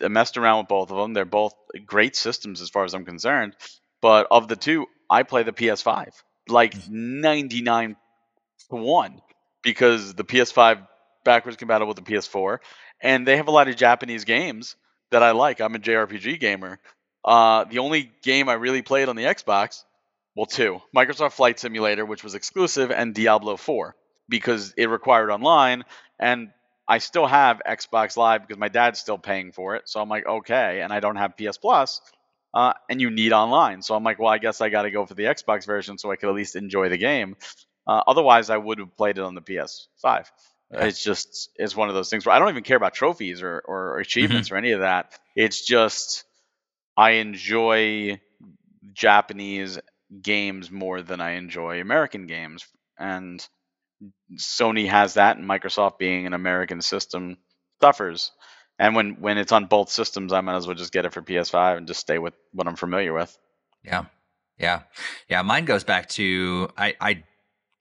I 0.04 0.08
messed 0.08 0.38
around 0.38 0.58
with 0.60 0.68
both 0.70 0.90
of 0.90 0.98
them. 0.98 1.14
They're 1.14 1.24
both 1.26 1.54
great 1.86 2.16
systems 2.16 2.62
as 2.62 2.70
far 2.72 2.84
as 2.84 2.96
I'm 2.96 3.06
concerned. 3.06 3.56
But 4.02 4.26
of 4.32 4.48
the 4.48 4.56
two, 4.56 4.88
I 5.08 5.22
play 5.22 5.44
the 5.44 5.54
PS5 5.54 6.24
like 6.50 6.74
99 6.90 7.96
to 8.72 8.76
1 8.76 9.22
because 9.62 10.16
the 10.16 10.24
PS5 10.24 10.80
backwards 11.26 11.58
compatible 11.58 11.94
with 11.94 11.98
the 11.98 12.14
PS4 12.14 12.60
and 13.02 13.28
they 13.28 13.38
have 13.38 13.48
a 13.48 13.52
lot 13.52 13.68
of 13.68 13.76
Japanese 13.76 14.24
games 14.24 14.76
that 15.12 15.24
I 15.24 15.32
like. 15.32 15.62
I'm 15.62 15.76
a 15.76 15.80
JRPG 15.80 16.40
gamer. 16.40 16.80
Uh, 17.24 17.66
the 17.66 17.80
only 17.80 18.12
game 18.24 18.50
I 18.50 18.54
really 18.54 18.82
played 18.82 19.10
on 19.10 19.16
the 19.16 19.24
Xbox, 19.24 19.84
well, 20.36 20.46
two 20.46 20.82
Microsoft 20.96 21.34
Flight 21.34 21.60
Simulator, 21.60 22.06
which 22.06 22.24
was 22.24 22.36
exclusive, 22.36 22.92
and 22.92 23.14
Diablo 23.14 23.58
4 23.58 23.96
because 24.30 24.74
it 24.78 24.88
required 24.88 25.32
online. 25.32 25.84
And 26.20 26.50
I 26.88 27.00
still 27.00 27.26
have 27.26 27.62
Xbox 27.68 28.16
Live 28.16 28.42
because 28.42 28.60
my 28.60 28.70
dad's 28.70 29.00
still 29.00 29.18
paying 29.18 29.52
for 29.52 29.76
it. 29.76 29.90
So 29.90 30.00
I'm 30.00 30.10
like, 30.10 30.26
okay. 30.26 30.82
And 30.82 30.94
I 30.94 31.00
don't 31.00 31.16
have 31.16 31.36
PS 31.38 31.58
Plus. 31.58 32.02
Uh, 32.54 32.74
and 32.90 33.02
you 33.02 33.10
need 33.10 33.34
online. 33.34 33.82
So 33.82 33.96
I'm 33.96 34.04
like, 34.04 34.18
well, 34.18 34.30
I 34.30 34.38
guess 34.38 34.62
I 34.62 34.70
got 34.70 34.84
to 34.84 34.92
go 34.92 35.06
for 35.06 35.14
the 35.14 35.24
Xbox 35.24 35.66
version 35.66 35.98
so 35.98 36.10
I 36.10 36.16
could 36.16 36.30
at 36.30 36.36
least 36.36 36.56
enjoy 36.56 36.88
the 36.90 36.98
game. 36.98 37.36
Uh, 37.86 38.02
otherwise, 38.08 38.50
I 38.50 38.58
would 38.58 38.80
have 38.80 38.96
played 38.96 39.18
it 39.18 39.24
on 39.24 39.36
the 39.36 39.42
PS5. 39.42 40.26
Yeah. 40.72 40.86
It's 40.86 41.04
just 41.04 41.50
it's 41.56 41.76
one 41.76 41.90
of 41.90 41.96
those 41.96 42.10
things 42.10 42.26
where 42.26 42.36
I 42.36 42.40
don't 42.40 42.50
even 42.50 42.64
care 42.64 42.78
about 42.78 42.94
trophies 42.94 43.42
or, 43.42 43.62
or 43.66 44.00
achievements 44.00 44.50
mm-hmm. 44.50 44.56
or 44.56 44.58
any 44.58 44.72
of 44.72 44.80
that. 44.82 45.18
It's 45.36 45.64
just 45.66 46.24
I 46.98 47.12
enjoy 47.12 48.20
Japanese 48.94 49.80
games 50.22 50.72
more 50.72 51.02
than 51.02 51.22
I 51.22 51.32
enjoy 51.32 51.82
American 51.82 52.26
games, 52.26 52.66
and 52.98 53.46
Sony 54.38 54.90
has 54.90 55.16
that, 55.16 55.38
and 55.38 55.48
Microsoft 55.48 55.98
being 55.98 56.26
an 56.26 56.34
American 56.34 56.82
system 56.82 57.38
suffers. 57.80 58.32
And 58.78 58.96
when 58.96 59.22
when 59.22 59.38
it's 59.38 59.52
on 59.52 59.66
both 59.66 59.90
systems, 59.90 60.34
I 60.34 60.42
might 60.42 60.58
as 60.58 60.68
well 60.68 60.76
just 60.76 60.92
get 60.92 61.06
it 61.06 61.14
for 61.14 61.22
PS5 61.22 61.78
and 61.78 61.88
just 61.88 62.00
stay 62.00 62.18
with 62.18 62.34
what 62.52 62.68
I'm 62.68 62.76
familiar 62.76 63.14
with. 63.14 63.38
Yeah. 63.84 64.06
Yeah. 64.60 64.82
Yeah. 65.30 65.42
Mine 65.44 65.66
goes 65.66 65.84
back 65.84 66.10
to 66.10 66.70
I, 66.78 66.96
I 67.00 67.24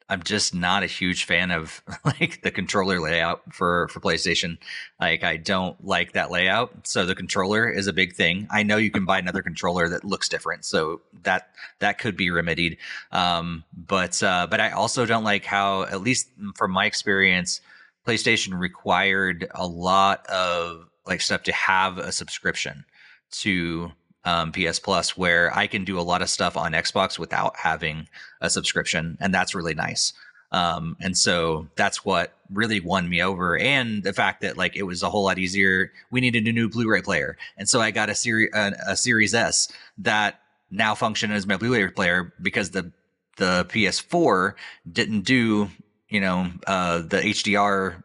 I'm 0.09 0.23
just 0.23 0.55
not 0.55 0.83
a 0.83 0.87
huge 0.87 1.25
fan 1.25 1.51
of 1.51 1.83
like 2.05 2.43
the 2.43 2.51
controller 2.51 3.01
layout 3.01 3.43
for 3.53 3.89
for 3.89 4.01
PlayStation. 4.01 4.59
Like 5.01 5.25
I 5.25 5.37
don't 5.37 5.83
like 5.85 6.13
that 6.13 6.31
layout. 6.31 6.87
So 6.87 7.07
the 7.07 7.15
controller 7.15 7.69
is 7.69 7.87
a 7.87 7.93
big 7.93 8.15
thing. 8.15 8.47
I 8.51 8.63
know 8.63 8.77
you 8.77 8.91
can 8.91 9.07
buy 9.07 9.19
another 9.19 9.43
controller 9.43 9.89
that 9.89 10.05
looks 10.05 10.29
different, 10.29 10.65
so 10.65 11.01
that 11.23 11.49
that 11.79 11.99
could 11.99 12.17
be 12.17 12.31
remedied. 12.31 12.77
Um, 13.13 13.65
but 13.75 14.23
uh, 14.23 14.47
but 14.51 14.61
I 14.61 14.71
also 14.71 15.07
don't 15.07 15.25
like 15.25 15.45
how, 15.45 15.85
at 15.85 16.03
least 16.03 16.29
from 16.55 16.71
my 16.71 16.85
experience, 16.85 17.61
PlayStation 18.07 18.59
required 18.59 19.49
a 19.55 19.67
lot 19.67 20.27
of 20.27 20.89
like 21.07 21.23
stuff 21.23 21.43
to 21.45 21.53
have 21.53 21.99
a 21.99 22.13
subscription 22.13 22.85
to 23.31 23.93
um, 24.25 24.53
PS 24.53 24.79
Plus, 24.79 25.17
where 25.17 25.55
I 25.57 25.67
can 25.67 25.85
do 25.85 25.99
a 25.99 26.03
lot 26.03 26.23
of 26.23 26.31
stuff 26.31 26.57
on 26.57 26.73
Xbox 26.73 27.19
without 27.19 27.57
having 27.57 28.09
a 28.41 28.51
subscription, 28.51 29.19
and 29.21 29.35
that's 29.35 29.55
really 29.55 29.75
nice. 29.75 30.13
Um, 30.53 30.97
and 31.01 31.17
so 31.17 31.67
that's 31.75 32.05
what 32.05 32.33
really 32.53 32.79
won 32.79 33.09
me 33.09 33.23
over, 33.23 33.59
and 33.59 34.03
the 34.03 34.13
fact 34.13 34.43
that 34.43 34.57
like 34.57 34.77
it 34.77 34.85
was 34.85 35.03
a 35.03 35.11
whole 35.11 35.25
lot 35.25 35.39
easier. 35.39 35.93
We 36.11 36.21
needed 36.21 36.47
a 36.47 36.53
new 36.53 36.69
Blu-ray 36.69 37.03
player, 37.03 37.37
and 37.57 37.69
so 37.69 37.81
I 37.81 37.91
got 37.91 38.09
a 38.09 38.15
series 38.15 38.51
a, 38.55 38.73
a 38.89 38.97
Series 38.97 39.35
S 39.35 39.69
that 39.99 40.41
now 40.71 40.95
function 40.95 41.33
as 41.33 41.47
my 41.47 41.57
Blu-ray 41.57 41.89
player 41.89 42.33
because 42.41 42.71
the 42.71 42.93
the 43.37 43.67
PS4 43.69 44.55
didn't 44.91 45.23
do 45.23 45.71
you 46.09 46.21
know 46.21 46.51
uh, 46.67 46.99
the 46.99 47.19
HDR 47.19 48.03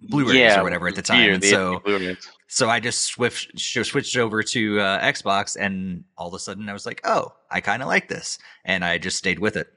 Blu-rays 0.00 0.34
Yeah, 0.34 0.60
or 0.60 0.62
whatever 0.64 0.88
at 0.88 0.94
the 0.94 1.02
time, 1.02 1.30
and 1.30 1.42
the 1.42 1.48
so. 1.48 1.82
So 2.52 2.68
I 2.68 2.80
just 2.80 3.04
switched 3.04 3.58
switched 3.58 4.18
over 4.18 4.42
to 4.42 4.78
uh, 4.78 5.00
Xbox, 5.00 5.56
and 5.58 6.04
all 6.18 6.28
of 6.28 6.34
a 6.34 6.38
sudden 6.38 6.68
I 6.68 6.74
was 6.74 6.84
like, 6.84 7.00
"Oh, 7.02 7.32
I 7.50 7.62
kind 7.62 7.80
of 7.80 7.88
like 7.88 8.08
this," 8.08 8.38
and 8.62 8.84
I 8.84 8.98
just 8.98 9.16
stayed 9.16 9.38
with 9.38 9.56
it. 9.56 9.68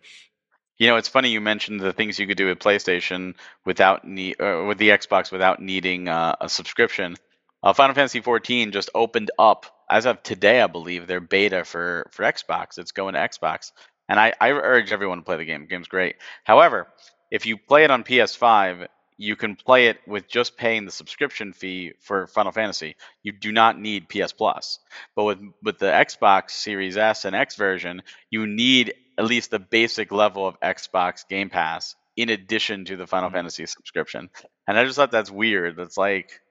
You 0.78 0.88
know, 0.88 0.97
it's 0.97 1.07
funny 1.07 1.30
you 1.30 1.39
mentioned 1.39 1.80
the 1.80 1.93
things 1.93 2.19
you 2.19 2.28
could 2.28 2.36
do 2.36 2.47
with 2.47 2.59
PlayStation 2.59 3.36
without 3.65 4.03
uh, 4.03 4.65
with 4.67 4.78
the 4.78 4.89
Xbox 4.89 5.32
without 5.32 5.61
needing 5.61 6.09
uh, 6.09 6.36
a 6.41 6.49
subscription. 6.49 7.15
Uh, 7.63 7.71
Final 7.71 7.95
Fantasy 7.95 8.19
14 8.19 8.73
just 8.73 8.89
opened 8.93 9.32
up 9.39 9.65
as 9.89 10.05
of 10.05 10.21
today, 10.21 10.61
I 10.61 10.67
believe, 10.67 11.07
their 11.07 11.21
beta 11.21 11.63
for 11.63 12.09
for 12.11 12.23
Xbox. 12.23 12.78
It's 12.78 12.91
going 12.91 13.13
to 13.13 13.21
Xbox, 13.21 13.71
and 14.09 14.19
I, 14.19 14.34
I 14.41 14.51
urge 14.51 14.91
everyone 14.91 15.19
to 15.19 15.23
play 15.23 15.38
the 15.38 15.45
game. 15.45 15.61
The 15.61 15.67
game's 15.67 15.88
great. 15.88 16.17
However, 16.43 16.89
if 17.32 17.45
you 17.45 17.57
play 17.57 17.86
it 17.86 17.91
on 17.91 18.03
PS5, 18.03 18.89
you 19.18 19.36
can 19.36 19.55
play 19.55 19.88
it 19.88 19.99
with 20.07 20.28
just 20.28 20.57
paying 20.57 20.86
the 20.86 20.91
subscription 20.91 21.53
fee 21.53 21.93
for 21.99 22.28
Final 22.28 22.51
Fantasy. 22.51 22.95
You 23.24 23.32
do 23.32 23.51
not 23.51 23.80
need 23.80 24.09
PS 24.09 24.34
Plus. 24.34 24.80
But 25.16 25.24
with 25.24 25.39
with 25.63 25.80
the 25.80 25.88
Xbox 25.88 26.51
Series 26.51 26.97
S 26.97 27.26
and 27.26 27.36
X 27.36 27.55
version, 27.55 28.01
you 28.30 28.45
need 28.45 28.93
at 29.18 29.26
least 29.26 29.51
the 29.51 29.59
basic 29.59 30.11
level 30.11 30.45
of 30.47 30.59
Xbox 30.59 31.28
Game 31.28 31.49
Pass 31.49 31.95
in 32.18 32.30
addition 32.30 32.86
to 32.86 32.97
the 32.97 33.07
Final 33.07 33.30
mm-hmm. 33.30 33.38
Fantasy 33.38 33.66
subscription. 33.66 34.30
And 34.68 34.78
I 34.78 34.84
just 34.84 34.95
thought 34.95 35.11
that's 35.11 35.32
weird. 35.32 35.78
That's 35.78 35.97
like 35.97 36.41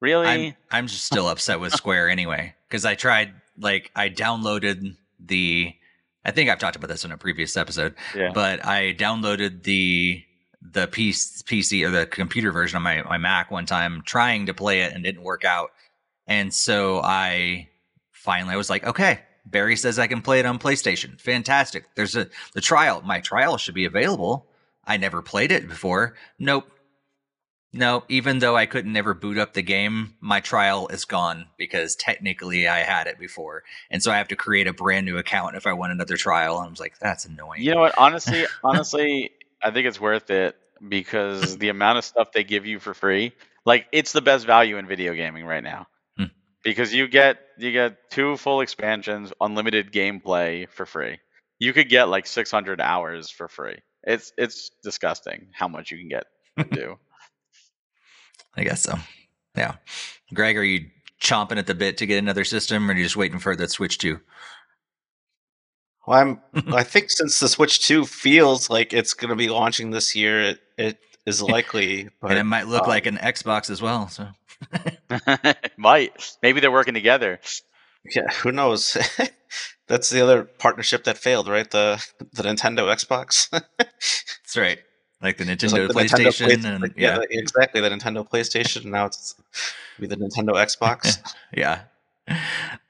really 0.00 0.26
I'm, 0.26 0.54
I'm 0.70 0.86
just 0.86 1.04
still 1.04 1.28
upset 1.28 1.60
with 1.60 1.72
Square 1.72 2.08
anyway 2.08 2.54
cuz 2.68 2.84
I 2.84 2.94
tried 2.94 3.34
like 3.58 3.90
I 3.94 4.08
downloaded 4.08 4.96
the 5.18 5.74
I 6.24 6.30
think 6.30 6.48
I've 6.48 6.58
talked 6.58 6.76
about 6.76 6.88
this 6.88 7.04
in 7.04 7.12
a 7.12 7.18
previous 7.18 7.56
episode, 7.56 7.94
yeah. 8.14 8.30
but 8.32 8.64
I 8.64 8.94
downloaded 8.94 9.62
the 9.64 10.24
the 10.72 10.86
PC 10.86 11.86
or 11.86 11.90
the 11.90 12.06
computer 12.06 12.50
version 12.50 12.78
of 12.78 12.82
my, 12.82 13.02
my 13.02 13.18
Mac 13.18 13.50
one 13.50 13.66
time 13.66 14.02
trying 14.04 14.46
to 14.46 14.54
play 14.54 14.80
it 14.80 14.92
and 14.92 15.04
didn't 15.04 15.22
work 15.22 15.44
out. 15.44 15.70
And 16.26 16.52
so 16.52 17.00
I 17.02 17.68
finally 18.10 18.54
I 18.54 18.56
was 18.56 18.70
like, 18.70 18.84
okay, 18.84 19.20
Barry 19.44 19.76
says 19.76 19.98
I 19.98 20.06
can 20.06 20.22
play 20.22 20.40
it 20.40 20.46
on 20.46 20.58
PlayStation. 20.58 21.20
Fantastic. 21.20 21.84
There's 21.94 22.16
a 22.16 22.28
the 22.54 22.62
trial. 22.62 23.02
My 23.02 23.20
trial 23.20 23.58
should 23.58 23.74
be 23.74 23.84
available. 23.84 24.46
I 24.84 24.96
never 24.96 25.22
played 25.22 25.52
it 25.52 25.68
before. 25.68 26.14
Nope. 26.38 26.70
No, 27.76 28.04
even 28.08 28.38
though 28.38 28.56
I 28.56 28.66
couldn't 28.66 28.92
never 28.92 29.14
boot 29.14 29.36
up 29.36 29.52
the 29.52 29.62
game, 29.62 30.14
my 30.20 30.38
trial 30.38 30.86
is 30.88 31.04
gone 31.04 31.46
because 31.58 31.96
technically 31.96 32.68
I 32.68 32.78
had 32.78 33.08
it 33.08 33.18
before. 33.18 33.64
And 33.90 34.00
so 34.00 34.12
I 34.12 34.16
have 34.16 34.28
to 34.28 34.36
create 34.36 34.68
a 34.68 34.72
brand 34.72 35.06
new 35.06 35.18
account 35.18 35.56
if 35.56 35.66
I 35.66 35.72
want 35.72 35.90
another 35.90 36.16
trial. 36.16 36.58
And 36.58 36.68
I 36.68 36.70
was 36.70 36.78
like, 36.78 37.00
that's 37.00 37.24
annoying. 37.24 37.62
You 37.62 37.74
know 37.74 37.80
what? 37.80 37.98
Honestly, 37.98 38.46
honestly, 38.64 39.32
I 39.64 39.70
think 39.70 39.86
it's 39.86 40.00
worth 40.00 40.30
it 40.30 40.56
because 40.86 41.56
the 41.56 41.70
amount 41.70 41.98
of 41.98 42.04
stuff 42.04 42.32
they 42.32 42.44
give 42.44 42.66
you 42.66 42.78
for 42.78 42.92
free, 42.92 43.32
like 43.64 43.86
it's 43.92 44.12
the 44.12 44.20
best 44.20 44.46
value 44.46 44.76
in 44.76 44.86
video 44.86 45.14
gaming 45.14 45.46
right 45.46 45.64
now. 45.64 45.86
Hmm. 46.18 46.26
Because 46.62 46.92
you 46.92 47.08
get 47.08 47.38
you 47.58 47.72
get 47.72 48.10
two 48.10 48.36
full 48.36 48.60
expansions, 48.60 49.32
unlimited 49.40 49.90
gameplay 49.90 50.68
for 50.68 50.84
free. 50.84 51.18
You 51.58 51.72
could 51.72 51.88
get 51.88 52.10
like 52.10 52.26
600 52.26 52.80
hours 52.80 53.30
for 53.30 53.48
free. 53.48 53.78
It's 54.02 54.32
it's 54.36 54.70
disgusting 54.82 55.48
how 55.52 55.68
much 55.68 55.90
you 55.90 55.98
can 55.98 56.08
get 56.08 56.24
to 56.58 56.64
do. 56.64 56.98
I 58.56 58.64
guess 58.64 58.82
so. 58.82 58.98
Yeah. 59.56 59.76
Greg, 60.32 60.58
are 60.58 60.64
you 60.64 60.90
chomping 61.20 61.56
at 61.56 61.66
the 61.66 61.74
bit 61.74 61.96
to 61.98 62.06
get 62.06 62.18
another 62.18 62.44
system 62.44 62.88
or 62.90 62.92
are 62.92 62.96
you 62.96 63.04
just 63.04 63.16
waiting 63.16 63.38
for 63.38 63.56
the 63.56 63.66
Switch 63.66 63.98
2? 63.98 64.20
Well, 66.06 66.18
I'm. 66.18 66.40
I 66.74 66.82
think 66.82 67.10
since 67.10 67.40
the 67.40 67.48
Switch 67.48 67.86
Two 67.86 68.04
feels 68.04 68.70
like 68.70 68.92
it's 68.92 69.14
going 69.14 69.30
to 69.30 69.36
be 69.36 69.48
launching 69.48 69.90
this 69.90 70.14
year, 70.14 70.40
it, 70.42 70.60
it 70.76 70.98
is 71.26 71.42
likely. 71.42 72.08
But, 72.20 72.32
and 72.32 72.40
it 72.40 72.44
might 72.44 72.66
look 72.66 72.82
um, 72.82 72.88
like 72.88 73.06
an 73.06 73.16
Xbox 73.16 73.70
as 73.70 73.80
well. 73.80 74.08
So 74.08 74.28
might. 75.76 76.36
Maybe 76.42 76.60
they're 76.60 76.72
working 76.72 76.94
together. 76.94 77.40
Yeah, 78.14 78.30
who 78.30 78.52
knows? 78.52 78.98
That's 79.86 80.10
the 80.10 80.22
other 80.22 80.44
partnership 80.44 81.04
that 81.04 81.18
failed, 81.18 81.48
right? 81.48 81.70
The 81.70 82.04
the 82.32 82.42
Nintendo 82.42 82.92
Xbox. 82.94 83.48
That's 83.50 84.56
right. 84.56 84.78
Like 85.22 85.38
the 85.38 85.44
Nintendo 85.44 85.88
like 85.94 86.10
the 86.10 86.16
PlayStation, 86.16 86.48
Nintendo 86.48 86.74
and 86.74 86.82
like, 86.82 86.92
yeah. 86.98 87.18
yeah, 87.30 87.40
exactly. 87.40 87.80
The 87.80 87.88
Nintendo 87.88 88.28
PlayStation. 88.28 88.84
Now 88.86 89.06
it's 89.06 89.34
be 89.98 90.06
the 90.06 90.16
Nintendo 90.16 90.52
Xbox. 90.52 91.18
yeah. 91.56 91.82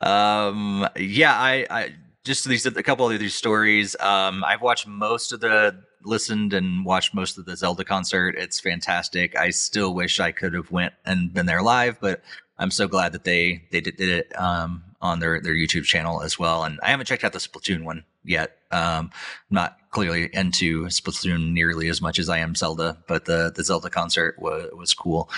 Um. 0.00 0.88
Yeah. 0.96 1.32
I. 1.32 1.66
I 1.70 1.94
just 2.24 2.48
these 2.48 2.66
a 2.66 2.82
couple 2.82 3.08
of 3.08 3.18
these 3.18 3.34
stories. 3.34 3.94
Um, 4.00 4.44
I've 4.44 4.62
watched 4.62 4.86
most 4.86 5.32
of 5.32 5.40
the 5.40 5.84
listened 6.04 6.52
and 6.52 6.84
watched 6.84 7.14
most 7.14 7.38
of 7.38 7.44
the 7.44 7.56
Zelda 7.56 7.84
concert. 7.84 8.34
It's 8.36 8.60
fantastic. 8.60 9.38
I 9.38 9.50
still 9.50 9.94
wish 9.94 10.20
I 10.20 10.32
could 10.32 10.54
have 10.54 10.70
went 10.70 10.94
and 11.04 11.32
been 11.32 11.46
there 11.46 11.62
live, 11.62 12.00
but 12.00 12.22
I'm 12.58 12.70
so 12.70 12.88
glad 12.88 13.12
that 13.12 13.24
they 13.24 13.64
they 13.70 13.80
did, 13.80 13.96
did 13.96 14.08
it 14.08 14.40
um, 14.40 14.82
on 15.00 15.20
their 15.20 15.40
their 15.40 15.54
YouTube 15.54 15.84
channel 15.84 16.22
as 16.22 16.38
well. 16.38 16.64
And 16.64 16.80
I 16.82 16.88
haven't 16.88 17.06
checked 17.06 17.24
out 17.24 17.32
the 17.32 17.38
Splatoon 17.38 17.84
one 17.84 18.04
yet. 18.24 18.56
Um, 18.70 19.10
I'm 19.50 19.54
not 19.54 19.78
clearly 19.90 20.30
into 20.32 20.86
Splatoon 20.86 21.52
nearly 21.52 21.88
as 21.88 22.00
much 22.00 22.18
as 22.18 22.28
I 22.28 22.38
am 22.38 22.54
Zelda, 22.54 22.98
but 23.06 23.26
the 23.26 23.52
the 23.54 23.64
Zelda 23.64 23.90
concert 23.90 24.38
was 24.38 24.70
was 24.72 24.94
cool, 24.94 25.28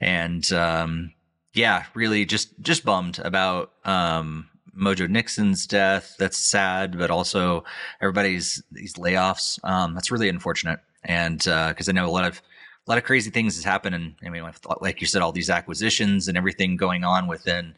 and 0.00 0.50
um, 0.52 1.12
yeah, 1.54 1.84
really 1.94 2.24
just 2.24 2.60
just 2.60 2.84
bummed 2.84 3.20
about 3.20 3.72
um, 3.84 4.48
Mojo 4.76 5.08
Nixon's 5.08 5.66
death. 5.66 6.16
That's 6.18 6.38
sad, 6.38 6.98
but 6.98 7.10
also 7.10 7.64
everybody's 8.00 8.62
these 8.70 8.94
layoffs. 8.94 9.62
Um, 9.64 9.94
that's 9.94 10.10
really 10.10 10.28
unfortunate, 10.28 10.80
and 11.04 11.38
because 11.38 11.88
uh, 11.88 11.92
I 11.92 11.92
know 11.92 12.06
a 12.06 12.10
lot 12.10 12.24
of 12.24 12.40
a 12.86 12.90
lot 12.90 12.98
of 12.98 13.04
crazy 13.04 13.30
things 13.30 13.56
has 13.56 13.64
happened, 13.64 13.94
and 13.94 14.14
I 14.24 14.28
mean, 14.28 14.44
like 14.80 15.00
you 15.00 15.06
said, 15.06 15.22
all 15.22 15.32
these 15.32 15.50
acquisitions 15.50 16.28
and 16.28 16.36
everything 16.36 16.76
going 16.76 17.04
on 17.04 17.28
within 17.28 17.74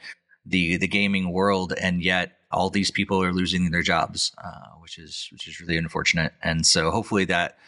the 0.46 0.76
the 0.76 0.88
gaming 0.88 1.32
world, 1.32 1.72
and 1.78 2.02
yet 2.02 2.38
all 2.50 2.70
these 2.70 2.90
people 2.90 3.22
are 3.22 3.32
losing 3.32 3.70
their 3.70 3.82
jobs, 3.82 4.32
uh, 4.42 4.70
which 4.80 4.98
is 4.98 5.28
which 5.32 5.48
is 5.48 5.60
really 5.60 5.76
unfortunate. 5.76 6.32
And 6.42 6.66
so 6.66 6.90
hopefully 6.90 7.24
that 7.26 7.58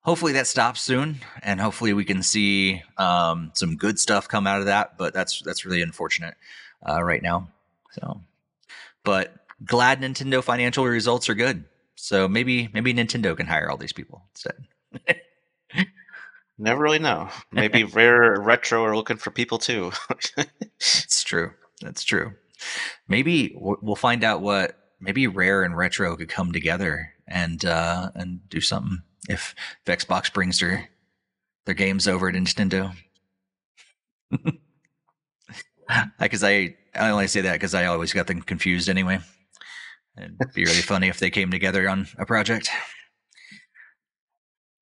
hopefully 0.00 0.32
that 0.32 0.46
stops 0.46 0.80
soon, 0.80 1.20
and 1.42 1.60
hopefully 1.60 1.92
we 1.92 2.04
can 2.04 2.22
see 2.22 2.82
um, 2.98 3.52
some 3.54 3.76
good 3.76 3.98
stuff 3.98 4.28
come 4.28 4.46
out 4.46 4.60
of 4.60 4.66
that. 4.66 4.96
But 4.98 5.14
that's 5.14 5.42
that's 5.42 5.64
really 5.64 5.82
unfortunate 5.82 6.34
uh, 6.88 7.02
right 7.02 7.22
now. 7.22 7.48
So 7.92 8.20
but 9.04 9.34
glad 9.64 10.00
Nintendo 10.00 10.42
financial 10.42 10.84
results 10.84 11.28
are 11.28 11.34
good. 11.34 11.64
So 11.96 12.28
maybe 12.28 12.68
maybe 12.72 12.92
Nintendo 12.92 13.36
can 13.36 13.46
hire 13.46 13.70
all 13.70 13.76
these 13.76 13.92
people 13.92 14.24
instead. 14.32 14.66
Never 16.58 16.82
really 16.82 16.98
know. 16.98 17.28
Maybe 17.52 17.84
Rare 17.84 18.40
Retro 18.40 18.84
are 18.84 18.96
looking 18.96 19.16
for 19.16 19.30
people 19.30 19.58
too. 19.58 19.92
That's 20.36 21.24
true. 21.24 21.52
That's 21.80 22.04
true. 22.04 22.32
Maybe 23.08 23.52
we'll 23.56 23.96
find 23.96 24.24
out 24.24 24.40
what 24.40 24.78
maybe 25.00 25.26
Rare 25.26 25.62
and 25.62 25.76
Retro 25.76 26.16
could 26.16 26.28
come 26.28 26.52
together 26.52 27.12
and 27.26 27.64
uh, 27.64 28.10
and 28.14 28.48
do 28.48 28.60
something 28.60 29.02
if, 29.28 29.54
if 29.86 29.98
Xbox 29.98 30.32
brings 30.32 30.60
their 30.60 30.88
their 31.66 31.74
games 31.74 32.06
over 32.06 32.30
to 32.30 32.38
Nintendo. 32.38 32.94
Because 36.18 36.44
I 36.44 36.76
I 36.94 37.10
only 37.10 37.26
say 37.26 37.42
that 37.42 37.54
because 37.54 37.74
I 37.74 37.86
always 37.86 38.12
got 38.12 38.26
them 38.26 38.42
confused 38.42 38.88
anyway. 38.88 39.20
It'd 40.16 40.54
be 40.54 40.64
really 40.64 40.74
funny 40.82 41.08
if 41.08 41.18
they 41.18 41.30
came 41.30 41.50
together 41.50 41.88
on 41.88 42.06
a 42.18 42.26
project. 42.26 42.68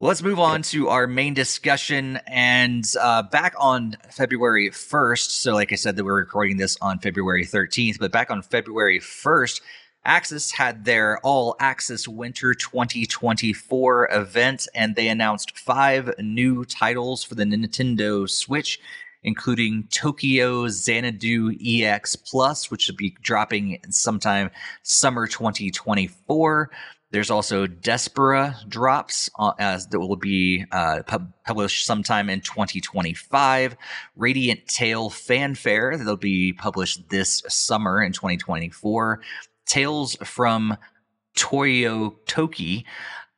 let's 0.01 0.23
move 0.23 0.39
on 0.39 0.63
to 0.63 0.89
our 0.89 1.07
main 1.07 1.33
discussion. 1.33 2.19
And 2.27 2.85
uh, 3.01 3.23
back 3.23 3.55
on 3.59 3.97
February 4.11 4.71
1st, 4.71 5.31
so 5.31 5.55
like 5.55 5.73
I 5.73 5.77
said, 5.77 5.97
that 5.97 6.05
we're 6.05 6.17
recording 6.17 6.57
this 6.57 6.77
on 6.83 6.99
February 6.99 7.47
13th, 7.47 7.99
but 7.99 8.13
back 8.13 8.31
on 8.31 8.43
February 8.43 8.99
1st, 8.99 9.61
Aksys 10.05 10.53
had 10.53 10.85
their 10.85 11.19
All 11.19 11.55
Aksys 11.61 12.09
Winter 12.09 12.55
2024 12.55 14.09
event, 14.11 14.67
and 14.75 14.97
they 14.97 15.07
announced 15.07 15.57
five 15.57 16.13
new 16.19 16.65
titles 16.65 17.23
for 17.23 17.37
the 17.37 17.45
Nintendo 17.45 18.29
Switch 18.29 18.81
including 19.23 19.89
Tokyo 19.91 20.69
Xanadu 20.69 21.53
EX 21.65 22.17
Plus, 22.17 22.71
which 22.71 22.89
will 22.89 22.97
be 22.97 23.17
dropping 23.23 23.79
sometime 23.91 24.51
summer 24.83 25.27
2024. 25.27 26.71
There's 27.13 27.31
also 27.31 27.67
Despera 27.67 28.67
drops 28.69 29.29
uh, 29.39 29.53
as 29.59 29.87
that 29.89 30.01
will 30.01 30.17
be 30.17 30.65
uh, 30.73 31.03
pub- 31.07 31.33
published 31.45 31.85
sometime 31.85 32.31
in 32.31 32.41
2025. 32.41 33.77
Radiant 34.17 34.67
Tale 34.67 35.11
Fanfare 35.11 35.99
that'll 35.99 36.17
be 36.17 36.55
published 36.55 37.11
this 37.11 37.43
summer 37.49 38.03
in 38.03 38.13
2024. 38.13 39.21
Tales 39.67 40.17
from 40.25 40.79
Toyo 41.35 42.17
Toki 42.27 42.87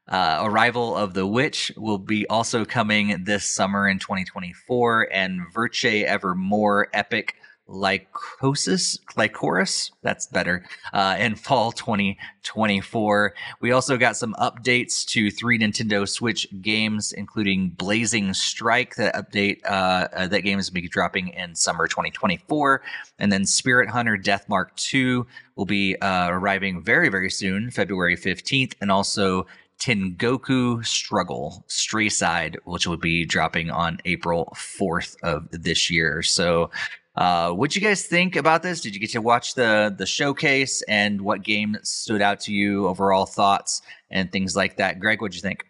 uh, 0.08 0.40
Arrival 0.42 0.96
of 0.96 1.14
the 1.14 1.26
Witch 1.26 1.72
will 1.76 1.98
be 1.98 2.26
also 2.28 2.64
coming 2.64 3.24
this 3.24 3.44
summer 3.44 3.88
in 3.88 3.98
2024, 3.98 5.08
and 5.12 5.40
Virche 5.52 6.04
Evermore 6.04 6.88
Epic 6.92 7.36
Lycosis, 7.68 8.98
Lycoris, 9.16 9.90
that's 10.02 10.26
better, 10.26 10.66
uh, 10.92 11.16
in 11.18 11.34
fall 11.34 11.72
2024. 11.72 13.34
We 13.60 13.72
also 13.72 13.96
got 13.96 14.18
some 14.18 14.34
updates 14.34 15.04
to 15.06 15.30
three 15.30 15.58
Nintendo 15.58 16.06
Switch 16.06 16.46
games, 16.60 17.12
including 17.12 17.70
Blazing 17.70 18.34
Strike. 18.34 18.96
That 18.96 19.14
update, 19.14 19.64
uh, 19.64 20.08
uh, 20.12 20.26
that 20.26 20.42
game 20.42 20.58
is 20.58 20.68
going 20.68 20.82
to 20.82 20.82
be 20.82 20.88
dropping 20.88 21.28
in 21.28 21.54
summer 21.54 21.88
2024. 21.88 22.82
And 23.18 23.32
then 23.32 23.46
Spirit 23.46 23.88
Hunter 23.88 24.18
Deathmark 24.18 24.74
2 24.76 25.26
will 25.56 25.64
be 25.64 25.96
uh, 25.96 26.28
arriving 26.30 26.82
very, 26.82 27.08
very 27.08 27.30
soon, 27.30 27.70
February 27.70 28.16
15th. 28.16 28.74
And 28.82 28.92
also 28.92 29.46
Tengoku 29.78 30.84
Struggle 30.84 31.64
Stray 31.66 32.08
Side, 32.08 32.58
which 32.64 32.86
will 32.86 32.96
be 32.96 33.24
dropping 33.24 33.70
on 33.70 33.98
April 34.04 34.52
4th 34.56 35.16
of 35.22 35.48
this 35.50 35.90
year. 35.90 36.22
So, 36.22 36.70
uh, 37.16 37.52
what 37.52 37.76
you 37.76 37.80
guys 37.80 38.06
think 38.06 38.34
about 38.34 38.62
this? 38.62 38.80
Did 38.80 38.94
you 38.94 39.00
get 39.00 39.10
to 39.10 39.20
watch 39.20 39.54
the 39.54 39.94
the 39.96 40.06
showcase 40.06 40.82
and 40.82 41.20
what 41.20 41.42
game 41.42 41.76
stood 41.82 42.20
out 42.20 42.40
to 42.40 42.52
you? 42.52 42.88
Overall 42.88 43.26
thoughts 43.26 43.82
and 44.10 44.32
things 44.32 44.56
like 44.56 44.76
that. 44.76 44.98
Greg, 44.98 45.20
what'd 45.20 45.34
you 45.34 45.40
think? 45.40 45.64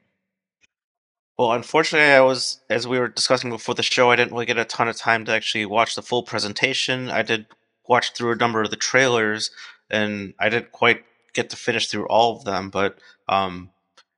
Well, 1.39 1.53
unfortunately, 1.53 2.13
I 2.13 2.21
was 2.21 2.61
as 2.71 2.87
we 2.87 2.99
were 2.99 3.09
discussing 3.09 3.51
before 3.51 3.75
the 3.75 3.83
show. 3.83 4.11
I 4.11 4.17
didn't 4.17 4.33
really 4.33 4.47
get 4.47 4.59
a 4.59 4.65
ton 4.65 4.89
of 4.89 4.97
time 4.97 5.25
to 5.25 5.33
actually 5.33 5.67
watch 5.67 5.97
the 5.97 6.03
full 6.03 6.23
presentation. 6.23 7.11
I 7.11 7.23
did 7.23 7.47
watch 7.89 8.13
through 8.13 8.33
a 8.33 8.37
number 8.37 8.63
of 8.63 8.71
the 8.71 8.77
trailers, 8.77 9.51
and 9.91 10.35
I 10.39 10.49
didn't 10.49 10.73
quite 10.73 11.05
get 11.35 11.51
to 11.51 11.57
finish 11.57 11.89
through 11.89 12.07
all 12.07 12.37
of 12.37 12.45
them. 12.45 12.71
But 12.71 12.99
um, 13.29 13.71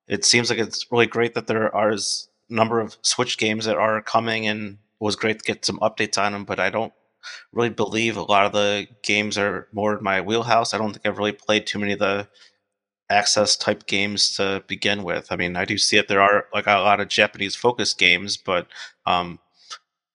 it 0.08 0.24
seems 0.24 0.50
like 0.50 0.58
it's 0.58 0.90
really 0.90 1.06
great 1.06 1.34
that 1.34 1.46
there 1.46 1.74
are 1.74 1.92
a 1.92 1.98
number 2.48 2.80
of 2.80 2.96
Switch 3.02 3.38
games 3.38 3.64
that 3.64 3.76
are 3.76 4.00
coming, 4.02 4.46
and 4.46 4.72
it 4.72 4.78
was 5.04 5.16
great 5.16 5.38
to 5.38 5.44
get 5.44 5.64
some 5.64 5.78
updates 5.78 6.18
on 6.18 6.32
them. 6.32 6.44
But 6.44 6.60
I 6.60 6.70
don't 6.70 6.92
really 7.52 7.70
believe 7.70 8.16
a 8.16 8.22
lot 8.22 8.46
of 8.46 8.52
the 8.52 8.86
games 9.02 9.36
are 9.36 9.68
more 9.72 9.96
in 9.96 10.04
my 10.04 10.20
wheelhouse. 10.20 10.72
I 10.72 10.78
don't 10.78 10.92
think 10.92 11.06
I've 11.06 11.18
really 11.18 11.32
played 11.32 11.66
too 11.66 11.78
many 11.78 11.92
of 11.92 11.98
the 11.98 12.28
Aksys 13.10 13.58
type 13.58 13.86
games 13.86 14.36
to 14.36 14.62
begin 14.66 15.02
with. 15.02 15.28
I 15.30 15.36
mean, 15.36 15.56
I 15.56 15.64
do 15.64 15.78
see 15.78 15.96
that 15.96 16.08
there 16.08 16.20
are 16.20 16.46
like 16.52 16.66
a 16.66 16.78
lot 16.78 17.00
of 17.00 17.08
Japanese 17.08 17.54
focused 17.54 17.98
games, 17.98 18.36
but 18.36 18.66
um, 19.06 19.38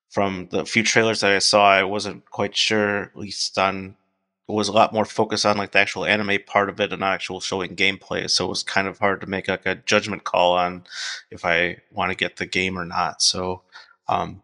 from 0.09 0.49
the 0.51 0.65
few 0.65 0.83
trailers 0.83 1.21
that 1.21 1.31
I 1.31 1.39
saw, 1.39 1.69
I 1.69 1.83
wasn't 1.83 2.29
quite 2.29 2.55
sure. 2.55 3.03
At 3.03 3.17
least 3.17 3.57
on 3.57 3.95
was 4.47 4.67
a 4.67 4.73
lot 4.73 4.93
more 4.93 5.05
focused 5.05 5.45
on 5.45 5.57
like 5.57 5.71
the 5.71 5.79
actual 5.79 6.05
anime 6.05 6.39
part 6.45 6.69
of 6.69 6.79
it 6.79 6.91
and 6.91 6.99
not 6.99 7.13
actual 7.13 7.39
showing 7.39 7.75
gameplay. 7.75 8.29
So 8.29 8.45
it 8.45 8.49
was 8.49 8.63
kind 8.63 8.87
of 8.87 8.99
hard 8.99 9.21
to 9.21 9.27
make 9.27 9.47
like 9.47 9.65
a 9.65 9.75
judgment 9.75 10.23
call 10.23 10.53
on 10.53 10.83
if 11.29 11.45
I 11.45 11.77
want 11.91 12.11
to 12.11 12.17
get 12.17 12.37
the 12.37 12.45
game 12.45 12.77
or 12.77 12.85
not. 12.85 13.21
So 13.21 13.61
um, 14.07 14.41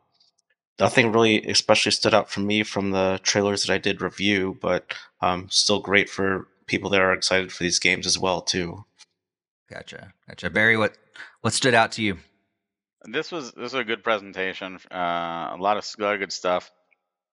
nothing 0.80 1.12
really 1.12 1.46
especially 1.48 1.92
stood 1.92 2.14
out 2.14 2.30
for 2.30 2.40
me 2.40 2.64
from 2.64 2.92
the 2.92 3.20
trailers 3.24 3.66
that 3.66 3.74
I 3.74 3.78
did 3.78 4.02
review, 4.02 4.58
but 4.62 4.94
um, 5.22 5.48
still 5.50 5.80
great 5.80 6.10
for 6.10 6.48
people 6.68 6.90
that 6.92 7.02
are 7.02 7.14
excited 7.14 7.52
for 7.52 7.64
these 7.64 7.80
games 7.80 8.06
as 8.06 8.20
well 8.20 8.42
too. 8.42 8.86
Gotcha, 9.70 10.14
gotcha. 10.28 10.50
Barry, 10.50 10.78
what 10.78 10.98
what 11.42 11.54
stood 11.54 11.74
out 11.74 11.92
to 11.94 12.02
you? 12.02 12.18
This 13.04 13.32
was 13.32 13.52
this 13.52 13.74
was 13.74 13.76
a 13.76 13.84
good 13.84 14.04
presentation. 14.04 14.80
Uh, 14.92 14.96
a 15.52 15.58
lot 15.60 15.78
of 15.78 15.86
a 16.00 16.04
lot 16.04 16.14
of 16.14 16.20
good 16.20 16.32
stuff. 16.32 16.72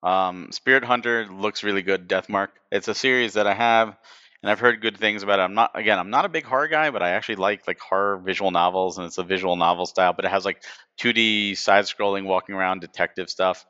Um, 0.03 0.51
Spirit 0.51 0.83
Hunter 0.83 1.27
looks 1.27 1.63
really 1.63 1.81
good. 1.81 2.07
Deathmark. 2.07 2.49
It's 2.71 2.87
a 2.87 2.95
series 2.95 3.33
that 3.33 3.47
I 3.47 3.53
have, 3.53 3.97
and 4.41 4.51
I've 4.51 4.59
heard 4.59 4.81
good 4.81 4.97
things 4.97 5.23
about 5.23 5.39
it. 5.39 5.43
I'm 5.43 5.53
not 5.55 5.71
again. 5.73 5.97
I'm 5.97 6.09
not 6.09 6.25
a 6.25 6.29
big 6.29 6.45
horror 6.45 6.67
guy, 6.67 6.91
but 6.91 7.01
I 7.01 7.11
actually 7.11 7.37
like 7.37 7.67
like 7.67 7.79
horror 7.79 8.17
visual 8.17 8.51
novels, 8.51 8.97
and 8.97 9.07
it's 9.07 9.17
a 9.17 9.23
visual 9.23 9.55
novel 9.55 9.85
style. 9.85 10.13
But 10.13 10.25
it 10.25 10.31
has 10.31 10.45
like 10.45 10.63
2D 10.99 11.57
side-scrolling, 11.57 12.25
walking 12.25 12.55
around 12.55 12.81
detective 12.81 13.29
stuff. 13.29 13.65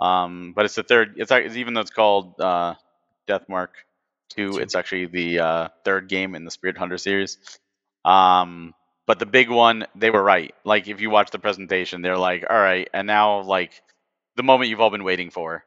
Um, 0.00 0.52
but 0.56 0.64
it's 0.64 0.74
the 0.74 0.82
third. 0.82 1.14
It's, 1.16 1.30
it's 1.30 1.56
even 1.56 1.74
though 1.74 1.82
it's 1.82 1.90
called 1.90 2.40
uh, 2.40 2.74
Deathmark 3.28 3.68
Two, 4.30 4.58
it's 4.58 4.74
actually 4.74 5.06
the 5.06 5.38
uh, 5.40 5.68
third 5.84 6.08
game 6.08 6.34
in 6.34 6.44
the 6.44 6.50
Spirit 6.50 6.78
Hunter 6.78 6.98
series. 6.98 7.38
Um, 8.04 8.74
but 9.06 9.18
the 9.18 9.26
big 9.26 9.50
one, 9.50 9.86
they 9.94 10.10
were 10.10 10.22
right. 10.22 10.54
Like 10.64 10.88
if 10.88 11.00
you 11.00 11.10
watch 11.10 11.30
the 11.30 11.38
presentation, 11.38 12.02
they're 12.02 12.18
like, 12.18 12.44
all 12.48 12.56
right, 12.56 12.88
and 12.92 13.06
now 13.06 13.42
like 13.42 13.82
the 14.36 14.42
moment 14.42 14.70
you've 14.70 14.80
all 14.80 14.90
been 14.90 15.04
waiting 15.04 15.30
for. 15.30 15.64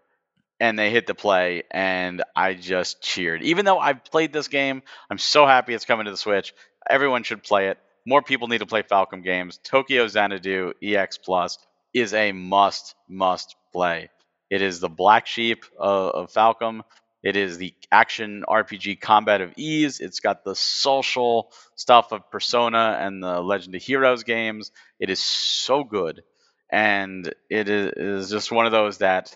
And 0.60 0.78
they 0.78 0.90
hit 0.90 1.06
the 1.06 1.14
play, 1.14 1.64
and 1.70 2.24
I 2.36 2.56
just 2.56 3.02
cheered. 3.02 3.44
Even 3.44 3.66
though 3.66 3.78
I've 3.78 4.04
played 4.04 4.34
this 4.34 4.48
game, 4.48 4.82
I'm 5.10 5.20
so 5.20 5.46
happy 5.46 5.76
it's 5.76 5.86
coming 5.86 6.06
to 6.06 6.12
the 6.12 6.18
Switch. 6.18 6.54
Everyone 6.90 7.22
should 7.22 7.44
play 7.44 7.68
it. 7.68 7.78
More 8.08 8.24
people 8.24 8.48
need 8.48 8.60
to 8.60 8.66
play 8.66 8.82
Falcom 8.82 9.24
games. 9.24 9.60
Tokyo 9.64 10.08
Xanadu 10.08 10.74
EX 10.82 11.20
Plus 11.20 11.60
is 11.94 12.14
a 12.14 12.32
must, 12.32 12.96
must 13.08 13.56
play. 13.72 14.10
It 14.50 14.62
is 14.62 14.80
the 14.80 14.90
black 14.90 15.28
sheep 15.28 15.66
of, 15.78 16.12
of 16.12 16.34
Falcom. 16.34 16.82
It 17.24 17.36
is 17.36 17.58
the 17.58 17.74
action 17.92 18.46
RPG 18.48 19.02
combat 19.02 19.42
of 19.42 19.54
Ys. 19.58 20.00
It's 20.00 20.22
got 20.22 20.44
the 20.44 20.56
social 20.56 21.52
stuff 21.76 22.12
of 22.12 22.32
Persona 22.32 22.98
and 23.02 23.22
the 23.22 23.42
Legend 23.42 23.76
of 23.76 23.84
Heroes 23.84 24.24
games. 24.24 24.72
It 25.00 25.10
is 25.10 25.20
so 25.20 25.84
good. 25.84 26.24
And 26.70 27.34
it 27.50 27.70
is 27.70 28.30
just 28.30 28.52
one 28.52 28.66
of 28.66 28.72
those 28.72 28.98
that 29.00 29.36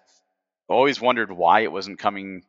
always 0.68 1.00
wondered 1.00 1.32
why 1.32 1.62
it 1.62 1.72
wasn't 1.72 2.00
coming 2.00 2.44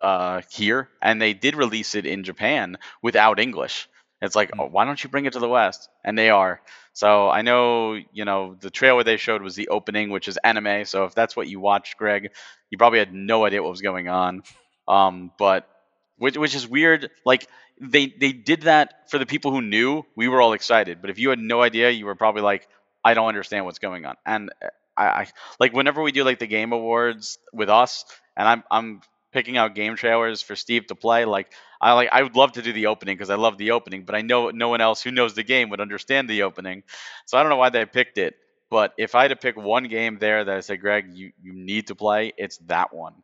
uh, 0.00 0.42
here. 0.50 0.88
And 1.02 1.20
they 1.20 1.34
did 1.34 1.56
release 1.56 1.94
it 1.94 2.06
in 2.06 2.24
Japan 2.24 2.78
without 3.02 3.40
English. 3.40 3.88
It's 4.20 4.34
like, 4.34 4.50
oh, 4.58 4.66
why 4.66 4.84
don't 4.84 5.02
you 5.02 5.10
bring 5.10 5.26
it 5.26 5.34
to 5.34 5.38
the 5.38 5.48
West? 5.48 5.88
And 6.04 6.18
they 6.18 6.30
are. 6.30 6.60
So 6.92 7.28
I 7.28 7.42
know, 7.42 7.94
you 8.12 8.24
know, 8.24 8.56
the 8.58 8.70
trailer 8.70 9.04
they 9.04 9.16
showed 9.16 9.42
was 9.42 9.54
the 9.54 9.68
opening, 9.68 10.10
which 10.10 10.26
is 10.26 10.38
anime. 10.42 10.84
So 10.84 11.04
if 11.04 11.14
that's 11.14 11.36
what 11.36 11.46
you 11.46 11.60
watched, 11.60 11.96
Greg, 11.96 12.30
you 12.70 12.78
probably 12.78 12.98
had 12.98 13.14
no 13.14 13.44
idea 13.44 13.62
what 13.62 13.70
was 13.70 13.80
going 13.80 14.08
on. 14.08 14.42
Um, 14.88 15.30
but 15.38 15.68
which, 16.16 16.36
which 16.36 16.56
is 16.56 16.66
weird. 16.66 17.10
Like 17.24 17.46
they 17.80 18.06
they 18.06 18.32
did 18.32 18.62
that 18.62 19.08
for 19.10 19.18
the 19.18 19.26
people 19.26 19.52
who 19.52 19.62
knew. 19.62 20.04
We 20.16 20.26
were 20.26 20.42
all 20.42 20.52
excited. 20.52 21.00
But 21.00 21.10
if 21.10 21.20
you 21.20 21.30
had 21.30 21.38
no 21.38 21.62
idea, 21.62 21.90
you 21.90 22.06
were 22.06 22.16
probably 22.16 22.42
like, 22.42 22.66
I 23.04 23.14
don't 23.14 23.28
understand 23.28 23.64
what's 23.64 23.78
going 23.78 24.04
on. 24.04 24.16
And 24.26 24.50
I, 24.96 25.06
I 25.06 25.26
like 25.60 25.72
whenever 25.72 26.02
we 26.02 26.12
do 26.12 26.24
like 26.24 26.38
the 26.38 26.46
game 26.46 26.72
awards 26.72 27.38
with 27.52 27.70
us, 27.70 28.04
and 28.36 28.48
I'm 28.48 28.64
I'm 28.70 29.00
picking 29.32 29.56
out 29.56 29.74
game 29.74 29.96
trailers 29.96 30.42
for 30.42 30.56
Steve 30.56 30.86
to 30.88 30.94
play. 30.94 31.24
Like 31.24 31.52
I 31.80 31.92
like 31.92 32.08
I 32.12 32.22
would 32.22 32.36
love 32.36 32.52
to 32.52 32.62
do 32.62 32.72
the 32.72 32.86
opening 32.86 33.16
because 33.16 33.30
I 33.30 33.36
love 33.36 33.58
the 33.58 33.72
opening, 33.72 34.04
but 34.04 34.14
I 34.14 34.22
know 34.22 34.50
no 34.50 34.68
one 34.68 34.80
else 34.80 35.02
who 35.02 35.10
knows 35.10 35.34
the 35.34 35.42
game 35.42 35.70
would 35.70 35.80
understand 35.80 36.28
the 36.28 36.42
opening. 36.42 36.82
So 37.26 37.38
I 37.38 37.42
don't 37.42 37.50
know 37.50 37.56
why 37.56 37.70
they 37.70 37.84
picked 37.86 38.18
it. 38.18 38.34
But 38.70 38.92
if 38.98 39.14
I 39.14 39.22
had 39.22 39.28
to 39.28 39.36
pick 39.36 39.56
one 39.56 39.84
game 39.84 40.18
there 40.18 40.44
that 40.44 40.56
I 40.56 40.60
said, 40.60 40.80
Greg, 40.80 41.06
you, 41.14 41.32
you 41.40 41.52
need 41.54 41.86
to 41.86 41.94
play, 41.94 42.32
it's 42.36 42.58
that 42.66 42.92
one. 42.94 43.14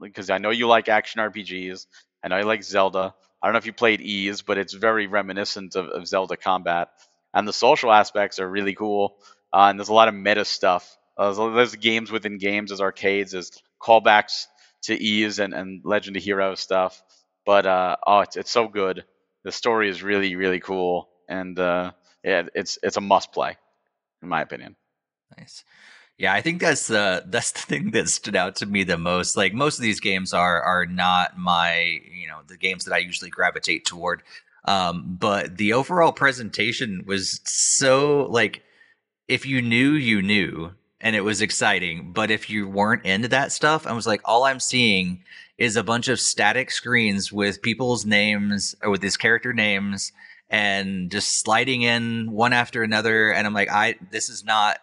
Because 0.00 0.30
um, 0.30 0.34
I 0.34 0.38
know 0.38 0.50
you 0.50 0.68
like 0.68 0.88
action 0.88 1.20
RPGs. 1.20 1.86
And 2.22 2.32
I 2.32 2.36
know 2.36 2.42
you 2.42 2.46
like 2.46 2.62
Zelda. 2.62 3.14
I 3.42 3.46
don't 3.46 3.52
know 3.52 3.58
if 3.58 3.66
you 3.66 3.74
played 3.74 4.00
Ys, 4.00 4.42
but 4.42 4.56
it's 4.58 4.72
very 4.72 5.06
reminiscent 5.06 5.76
of, 5.76 5.88
of 5.88 6.08
Zelda 6.08 6.36
combat. 6.36 6.88
And 7.36 7.46
the 7.46 7.52
social 7.52 7.92
aspects 7.92 8.40
are 8.40 8.48
really 8.48 8.74
cool. 8.74 9.18
Uh, 9.52 9.66
and 9.68 9.78
there's 9.78 9.90
a 9.90 9.94
lot 9.94 10.08
of 10.08 10.14
meta 10.14 10.46
stuff. 10.46 10.96
Uh, 11.18 11.50
there's 11.50 11.76
games 11.76 12.10
within 12.10 12.38
games, 12.38 12.72
as 12.72 12.80
arcades, 12.80 13.34
as 13.34 13.50
callbacks 13.78 14.46
to 14.84 14.94
Ys 14.94 15.38
and, 15.38 15.52
and 15.52 15.82
Legend 15.84 16.16
of 16.16 16.22
Heroes 16.22 16.60
stuff. 16.60 17.02
But 17.44 17.66
uh, 17.66 17.96
oh, 18.06 18.20
it's 18.20 18.36
it's 18.36 18.50
so 18.50 18.68
good. 18.68 19.04
The 19.44 19.52
story 19.52 19.90
is 19.90 20.02
really 20.02 20.34
really 20.34 20.60
cool, 20.60 21.10
and 21.28 21.58
uh, 21.58 21.92
yeah, 22.24 22.44
it's 22.54 22.78
it's 22.82 22.96
a 22.96 23.00
must 23.00 23.32
play, 23.32 23.56
in 24.22 24.28
my 24.28 24.40
opinion. 24.40 24.74
Nice. 25.38 25.62
Yeah, 26.18 26.32
I 26.32 26.40
think 26.40 26.60
that's 26.60 26.86
the 26.86 27.22
that's 27.26 27.52
the 27.52 27.60
thing 27.66 27.90
that 27.90 28.08
stood 28.08 28.34
out 28.34 28.56
to 28.56 28.66
me 28.66 28.82
the 28.82 28.98
most. 28.98 29.36
Like 29.36 29.52
most 29.52 29.78
of 29.78 29.82
these 29.82 30.00
games 30.00 30.32
are 30.32 30.62
are 30.62 30.86
not 30.86 31.38
my 31.38 32.00
you 32.10 32.26
know 32.28 32.40
the 32.46 32.56
games 32.56 32.86
that 32.86 32.94
I 32.94 32.98
usually 32.98 33.30
gravitate 33.30 33.84
toward. 33.84 34.22
Um, 34.66 35.16
but 35.18 35.58
the 35.58 35.72
overall 35.72 36.12
presentation 36.12 37.04
was 37.06 37.40
so 37.44 38.26
like 38.30 38.62
if 39.28 39.46
you 39.46 39.62
knew 39.62 39.92
you 39.92 40.22
knew 40.22 40.72
and 41.00 41.14
it 41.14 41.22
was 41.22 41.40
exciting. 41.40 42.12
But 42.12 42.30
if 42.30 42.50
you 42.50 42.68
weren't 42.68 43.04
into 43.04 43.28
that 43.28 43.52
stuff, 43.52 43.86
I 43.86 43.92
was 43.92 44.06
like, 44.06 44.20
all 44.24 44.44
I'm 44.44 44.60
seeing 44.60 45.22
is 45.58 45.76
a 45.76 45.84
bunch 45.84 46.08
of 46.08 46.20
static 46.20 46.70
screens 46.70 47.32
with 47.32 47.62
people's 47.62 48.04
names 48.04 48.74
or 48.82 48.90
with 48.90 49.02
his 49.02 49.16
character 49.16 49.52
names 49.52 50.12
and 50.50 51.10
just 51.10 51.40
sliding 51.40 51.82
in 51.82 52.30
one 52.30 52.52
after 52.52 52.82
another. 52.82 53.30
And 53.30 53.46
I'm 53.46 53.54
like, 53.54 53.70
I, 53.70 53.96
this 54.10 54.28
is 54.28 54.44
not 54.44 54.78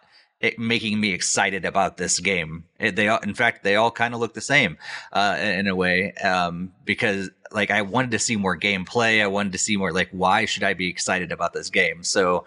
making 0.58 1.00
me 1.00 1.12
excited 1.12 1.64
about 1.64 1.96
this 1.96 2.20
game. 2.20 2.64
It, 2.78 2.96
they, 2.96 3.08
in 3.22 3.34
fact, 3.34 3.64
they 3.64 3.76
all 3.76 3.90
kind 3.90 4.14
of 4.14 4.20
look 4.20 4.34
the 4.34 4.40
same, 4.40 4.76
uh, 5.12 5.36
in 5.40 5.66
a 5.66 5.74
way, 5.74 6.12
um, 6.14 6.72
because 6.84 7.30
like 7.52 7.70
I 7.70 7.82
wanted 7.82 8.10
to 8.10 8.18
see 8.18 8.36
more 8.36 8.58
gameplay. 8.58 9.22
I 9.22 9.26
wanted 9.26 9.52
to 9.52 9.58
see 9.58 9.76
more 9.76 9.92
like, 9.92 10.10
why 10.10 10.44
should 10.44 10.64
I 10.64 10.74
be 10.74 10.88
excited 10.88 11.32
about 11.32 11.52
this 11.52 11.70
game? 11.70 12.02
So 12.02 12.44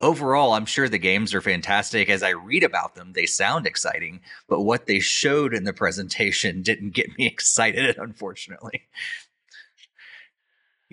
overall, 0.00 0.52
I'm 0.52 0.66
sure 0.66 0.88
the 0.88 0.98
games 0.98 1.32
are 1.32 1.40
fantastic. 1.40 2.10
As 2.10 2.22
I 2.22 2.30
read 2.30 2.64
about 2.64 2.94
them, 2.94 3.12
they 3.12 3.24
sound 3.24 3.66
exciting, 3.66 4.20
but 4.48 4.62
what 4.62 4.86
they 4.86 4.98
showed 4.98 5.54
in 5.54 5.64
the 5.64 5.72
presentation 5.72 6.62
didn't 6.62 6.90
get 6.90 7.16
me 7.16 7.26
excited, 7.26 7.96
unfortunately. 7.96 8.82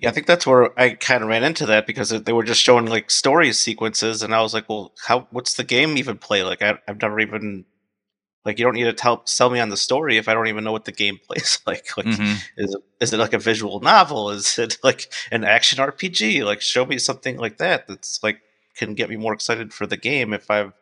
Yeah, 0.01 0.09
I 0.09 0.11
think 0.13 0.27
that's 0.27 0.47
where 0.47 0.77
I 0.79 0.91
kind 0.91 1.23
of 1.23 1.29
ran 1.29 1.43
into 1.43 1.65
that 1.67 1.85
because 1.85 2.09
they 2.09 2.31
were 2.33 2.43
just 2.43 2.61
showing 2.61 2.85
like 2.85 3.11
story 3.11 3.51
sequences, 3.53 4.23
and 4.23 4.33
I 4.33 4.41
was 4.41 4.53
like, 4.53 4.69
"Well, 4.69 4.93
how? 5.05 5.27
What's 5.31 5.55
the 5.55 5.63
game 5.63 5.97
even 5.97 6.17
play? 6.17 6.43
Like, 6.43 6.61
I, 6.61 6.79
have 6.87 7.01
never 7.01 7.19
even 7.19 7.65
like 8.45 8.57
you 8.59 8.65
don't 8.65 8.75
need 8.75 8.85
to 8.85 8.93
tell 8.93 9.21
sell 9.25 9.49
me 9.49 9.59
on 9.59 9.69
the 9.69 9.77
story 9.77 10.17
if 10.17 10.27
I 10.27 10.33
don't 10.33 10.47
even 10.47 10.63
know 10.63 10.71
what 10.71 10.85
the 10.85 10.91
game 10.91 11.19
plays 11.27 11.59
like. 11.67 11.97
Like 11.97 12.05
Mhm. 12.07 12.37
is 12.57 12.73
it, 12.73 12.81
is 13.01 13.13
it 13.13 13.17
like 13.19 13.33
a 13.33 13.39
visual 13.39 13.79
novel? 13.81 14.29
Is 14.31 14.57
it 14.57 14.77
like 14.83 15.11
an 15.31 15.43
action 15.43 15.79
RPG? 15.79 16.43
Like 16.43 16.61
show 16.61 16.85
me 16.85 16.97
something 16.97 17.37
like 17.37 17.57
that 17.57 17.87
that's 17.87 18.21
like 18.23 18.41
can 18.75 18.93
get 18.93 19.09
me 19.09 19.17
more 19.17 19.33
excited 19.33 19.73
for 19.73 19.85
the 19.85 19.97
game 19.97 20.33
if 20.33 20.49
I've 20.49 20.73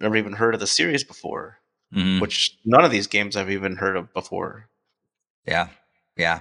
never 0.00 0.16
even 0.16 0.32
heard 0.34 0.54
of 0.54 0.60
the 0.60 0.66
series 0.66 1.04
before. 1.04 1.58
Mhm. 1.94 2.20
Which 2.20 2.56
none 2.64 2.84
of 2.84 2.90
these 2.90 3.06
games 3.06 3.36
I've 3.36 3.50
even 3.50 3.76
heard 3.76 3.96
of 3.96 4.12
before. 4.14 4.68
Yeah, 5.46 5.68
yeah. 6.16 6.40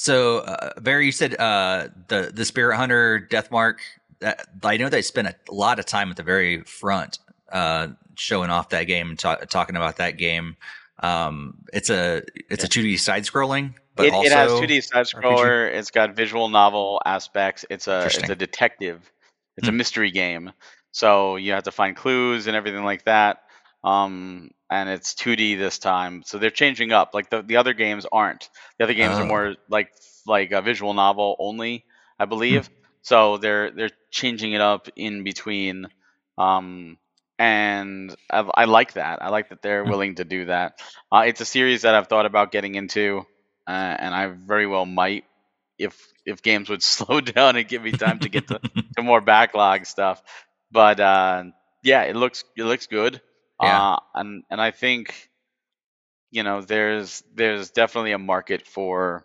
So, 0.00 0.38
uh, 0.38 0.78
Barry, 0.80 1.06
you 1.06 1.12
said 1.12 1.34
uh, 1.40 1.88
the 2.06 2.30
the 2.32 2.44
Spirit 2.44 2.76
Hunter 2.76 3.18
Death 3.18 3.50
Mark. 3.50 3.80
That, 4.20 4.46
I 4.62 4.76
know 4.76 4.88
they 4.88 5.02
spent 5.02 5.26
a 5.26 5.34
lot 5.52 5.80
of 5.80 5.86
time 5.86 6.10
at 6.10 6.16
the 6.16 6.22
very 6.22 6.62
front, 6.62 7.18
uh, 7.50 7.88
showing 8.14 8.48
off 8.48 8.68
that 8.68 8.84
game 8.84 9.10
and 9.10 9.18
ta- 9.18 9.38
talking 9.50 9.74
about 9.74 9.96
that 9.96 10.16
game. 10.16 10.56
Um, 11.00 11.64
it's 11.72 11.90
a 11.90 12.22
it's 12.48 12.62
a 12.62 12.68
two 12.68 12.82
D 12.82 12.96
side 12.96 13.24
scrolling, 13.24 13.74
but 13.96 14.06
it, 14.06 14.14
also 14.14 14.28
it 14.28 14.32
has 14.32 14.52
2D 14.52 14.84
side 14.84 15.06
scroller. 15.06 15.68
It's 15.74 15.90
got 15.90 16.14
visual 16.14 16.48
novel 16.48 17.02
aspects. 17.04 17.64
It's 17.68 17.88
a 17.88 18.12
it's 18.14 18.30
a 18.30 18.36
detective. 18.36 19.10
It's 19.56 19.66
a 19.66 19.72
Hmm. 19.72 19.78
mystery 19.78 20.12
game. 20.12 20.52
So 20.92 21.34
you 21.34 21.52
have 21.54 21.64
to 21.64 21.72
find 21.72 21.96
clues 21.96 22.46
and 22.46 22.54
everything 22.54 22.84
like 22.84 23.04
that. 23.06 23.38
Um, 23.82 24.52
and 24.70 24.88
it's 24.88 25.14
2D 25.14 25.54
this 25.56 25.78
time. 25.78 26.22
So 26.26 26.38
they're 26.38 26.50
changing 26.50 26.92
up. 26.92 27.10
Like 27.14 27.30
the, 27.30 27.42
the 27.42 27.56
other 27.56 27.74
games 27.74 28.06
aren't. 28.10 28.48
The 28.78 28.84
other 28.84 28.94
games 28.94 29.18
Oh. 29.18 29.20
are 29.20 29.24
more 29.24 29.54
like 29.68 29.90
like 30.26 30.52
a 30.52 30.62
visual 30.62 30.94
novel 30.94 31.36
only, 31.38 31.84
I 32.18 32.26
believe. 32.26 32.68
So 33.02 33.38
they're 33.38 33.70
they're 33.70 33.90
changing 34.10 34.52
it 34.52 34.60
up 34.60 34.88
in 34.96 35.24
between. 35.24 35.86
Um, 36.36 36.98
and 37.38 38.14
I, 38.30 38.40
I 38.54 38.64
like 38.64 38.94
that. 38.94 39.22
I 39.22 39.28
like 39.30 39.48
that 39.50 39.62
they're 39.62 39.84
Hmm. 39.84 39.90
willing 39.90 40.16
to 40.16 40.24
do 40.24 40.46
that. 40.46 40.80
Uh, 41.10 41.24
it's 41.26 41.40
a 41.40 41.44
series 41.44 41.82
that 41.82 41.94
I've 41.94 42.08
thought 42.08 42.26
about 42.26 42.52
getting 42.52 42.74
into, 42.74 43.24
uh, 43.66 43.70
and 43.70 44.14
I 44.14 44.26
very 44.28 44.66
well 44.66 44.86
might 44.86 45.24
if 45.78 45.96
if 46.26 46.42
games 46.42 46.68
would 46.68 46.82
slow 46.96 47.20
down 47.20 47.56
and 47.56 47.68
give 47.68 47.82
me 47.82 47.92
time 47.92 48.20
to 48.20 48.28
get 48.28 48.48
to, 48.48 48.60
to 48.96 49.02
more 49.02 49.20
backlog 49.20 49.86
stuff. 49.86 50.22
But 50.70 51.00
uh, 51.00 51.44
yeah, 51.82 52.02
it 52.02 52.16
looks 52.16 52.44
it 52.56 52.64
looks 52.64 52.86
good. 52.86 53.20
Yeah. 53.60 53.84
Uh, 53.84 53.98
and 54.14 54.44
and 54.50 54.60
I 54.60 54.70
think 54.70 55.30
you 56.30 56.42
know 56.42 56.60
there's 56.60 57.22
there's 57.34 57.70
definitely 57.70 58.12
a 58.12 58.18
market 58.18 58.66
for 58.66 59.24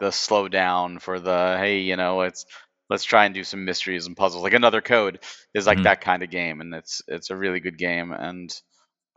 the 0.00 0.10
slow 0.10 0.48
down 0.48 0.98
for 0.98 1.18
the 1.20 1.56
hey 1.58 1.80
you 1.80 1.96
know 1.96 2.22
it's 2.22 2.44
let's 2.90 3.04
try 3.04 3.24
and 3.24 3.34
do 3.34 3.44
some 3.44 3.64
mysteries 3.64 4.06
and 4.06 4.16
puzzles 4.16 4.42
like 4.42 4.52
another 4.52 4.80
code 4.82 5.20
is 5.54 5.66
like 5.66 5.82
Mhm. 5.82 5.84
that 5.84 6.00
kind 6.00 6.22
of 6.22 6.30
game 6.30 6.60
and 6.60 6.74
it's 6.74 7.02
it's 7.08 7.30
a 7.30 7.36
really 7.36 7.60
good 7.60 7.78
game 7.78 8.12
and 8.12 8.52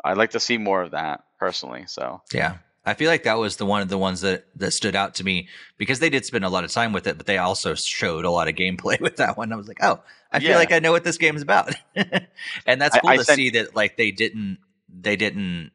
I'd 0.04 0.18
like 0.18 0.32
to 0.32 0.40
see 0.40 0.58
more 0.58 0.82
of 0.84 0.92
that 0.92 1.22
personally 1.40 1.86
so 1.88 2.22
Yeah. 2.34 2.58
I 2.86 2.94
feel 2.94 3.10
like 3.10 3.24
that 3.24 3.38
was 3.40 3.56
the 3.58 3.66
one 3.66 3.82
of 3.82 3.90
the 3.90 3.98
ones 3.98 4.22
that 4.22 4.46
that 4.58 4.72
stood 4.72 4.96
out 4.96 5.16
to 5.16 5.24
me 5.24 5.48
because 5.78 6.00
they 6.00 6.10
did 6.10 6.26
spend 6.26 6.46
a 6.46 6.50
lot 6.50 6.64
of 6.64 6.72
time 6.72 6.94
with 6.94 7.08
it, 7.08 7.18
but 7.18 7.26
they 7.26 7.38
also 7.38 7.74
showed 7.76 8.26
a 8.26 8.30
lot 8.32 8.48
of 8.48 8.56
gameplay 8.56 9.00
with 9.02 9.18
that 9.18 9.38
one. 9.38 9.52
I 9.52 9.56
was 9.56 9.68
like, 9.68 9.80
oh, 9.84 10.02
I 10.32 10.40
feel 10.40 10.56
like 10.58 10.72
I 10.72 10.80
know 10.80 10.92
what 10.92 11.04
this 11.04 11.18
game 11.18 11.36
is 11.36 11.42
about, 11.42 11.74
and 11.96 12.82
that's 12.82 12.98
cool 13.00 13.10
I 13.10 13.18
to 13.18 13.24
sent- 13.24 13.38
see 13.38 13.50
that 13.52 13.76
like 13.76 13.98
they 13.98 14.12
didn't 14.12 14.60
they 14.90 15.16
didn't. 15.16 15.72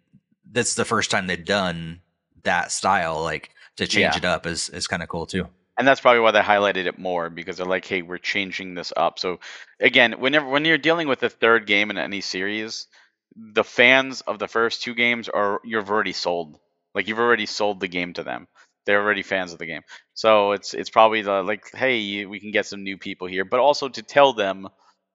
That's 0.52 0.74
the 0.74 0.84
first 0.84 1.10
time 1.10 1.26
they've 1.26 1.44
done 1.44 2.00
that 2.44 2.72
style. 2.72 3.22
Like 3.22 3.50
to 3.76 3.86
change 3.86 4.12
Yeah. 4.14 4.18
it 4.18 4.24
up 4.24 4.46
is 4.46 4.68
is 4.68 4.86
kind 4.86 5.02
of 5.02 5.08
cool 5.08 5.26
too. 5.26 5.46
and 5.78 5.88
that's 5.88 6.00
probably 6.00 6.20
why 6.20 6.30
they 6.32 6.40
highlighted 6.40 6.86
it 6.86 6.98
more 6.98 7.30
because 7.30 7.56
they're 7.56 7.64
like 7.66 7.86
hey 7.86 8.02
we're 8.02 8.18
changing 8.18 8.74
this 8.74 8.92
up 8.96 9.18
so 9.18 9.38
again 9.80 10.12
whenever 10.20 10.46
when 10.46 10.64
you're 10.66 10.76
dealing 10.76 11.08
with 11.08 11.20
the 11.20 11.30
third 11.30 11.66
game 11.66 11.88
in 11.90 11.96
any 11.96 12.20
series 12.20 12.86
the 13.34 13.64
fans 13.64 14.20
of 14.22 14.38
the 14.38 14.48
first 14.48 14.82
two 14.82 14.94
games 14.94 15.28
are 15.30 15.60
you've 15.64 15.88
already 15.88 16.12
sold 16.12 16.58
like 16.94 17.08
you've 17.08 17.18
already 17.18 17.46
sold 17.46 17.80
the 17.80 17.88
game 17.88 18.12
to 18.14 18.22
them. 18.22 18.46
They're 18.86 19.02
already 19.02 19.22
fans 19.22 19.52
of 19.52 19.58
the 19.58 19.66
game. 19.66 19.82
So 20.14 20.52
it's 20.52 20.74
it's 20.74 20.90
probably 20.90 21.22
the 21.22 21.42
like 21.42 21.64
hey 21.74 22.26
we 22.26 22.40
can 22.40 22.50
get 22.50 22.66
some 22.66 22.82
new 22.82 22.98
people 22.98 23.28
here. 23.28 23.44
But 23.44 23.60
also 23.60 23.88
to 23.88 24.02
tell 24.02 24.32
them 24.32 24.68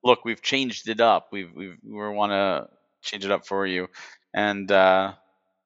look 0.04 0.26
we've 0.26 0.42
changed 0.42 0.90
it 0.90 1.02
up. 1.02 1.28
We've 1.32 1.52
we've 1.54 1.78
we 1.84 2.10
want 2.10 2.32
to 2.32 2.68
change 3.02 3.26
it 3.26 3.32
up 3.32 3.46
for 3.48 3.66
you. 3.66 3.88
And 4.34 4.72
uh 4.72 5.14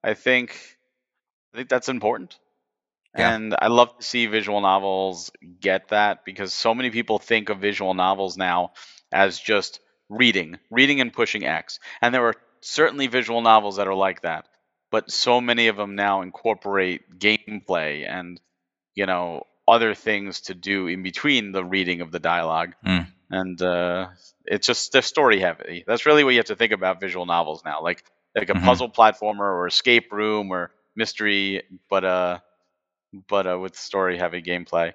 i 0.04 0.14
think 0.14 0.58
i 1.54 1.58
think 1.58 1.70
that's 1.70 1.90
important. 1.90 2.38
Yeah. 3.18 3.36
and 3.36 3.56
I 3.60 3.68
love 3.68 3.98
to 3.98 4.04
see 4.04 4.28
visual 4.28 4.62
novels 4.62 5.32
get 5.62 5.90
that 5.90 6.26
because 6.26 6.54
so 6.54 6.76
many 6.76 6.92
people 6.92 7.20
think 7.20 7.50
of 7.50 7.60
visual 7.60 7.94
novels 7.96 8.38
now 8.38 8.74
as 9.12 9.40
just 9.40 9.80
reading, 10.10 10.60
reading 10.70 11.02
and 11.02 11.14
pushing 11.14 11.46
X. 11.46 11.80
And 12.02 12.14
there 12.14 12.26
are 12.28 12.36
certainly 12.62 13.08
visual 13.08 13.42
novels 13.42 13.78
that 13.78 13.88
are 13.88 13.96
like 13.96 14.24
that, 14.24 14.49
but 14.92 15.12
so 15.12 15.42
many 15.42 15.68
of 15.68 15.78
them 15.78 15.96
now 15.96 16.22
incorporate 16.22 17.20
gameplay 17.20 18.08
and, 18.10 18.40
you 18.96 19.06
know, 19.06 19.44
other 19.68 19.94
things 19.94 20.42
to 20.42 20.54
do 20.56 20.88
in 20.88 21.04
between 21.04 21.52
the 21.52 21.64
reading 21.64 22.02
of 22.02 22.12
the 22.12 22.20
dialogue. 22.20 22.74
Mm. 22.86 23.08
And 23.32 23.62
uh, 23.62 24.08
it's 24.46 24.68
just 24.68 24.92
they're 24.92 25.02
story 25.02 25.40
heavy. 25.40 25.84
That's 25.88 26.06
really 26.06 26.24
what 26.24 26.32
you 26.32 26.40
have 26.40 26.48
to 26.48 26.56
think 26.56 26.72
about 26.72 27.00
visual 27.00 27.26
novels 27.26 27.64
now, 27.64 27.82
like 27.84 28.04
like 28.36 28.50
a 28.50 28.56
Mhm. 28.56 28.64
puzzle 28.66 28.90
platformer 28.90 29.42
or 29.42 29.68
escape 29.68 30.12
room 30.12 30.52
or 30.52 30.72
mystery, 30.96 31.64
but 31.90 32.04
uh 32.06 32.40
but 33.28 33.48
uh, 33.48 33.58
with 33.60 33.76
story 33.76 34.18
heavy 34.18 34.42
gameplay. 34.42 34.94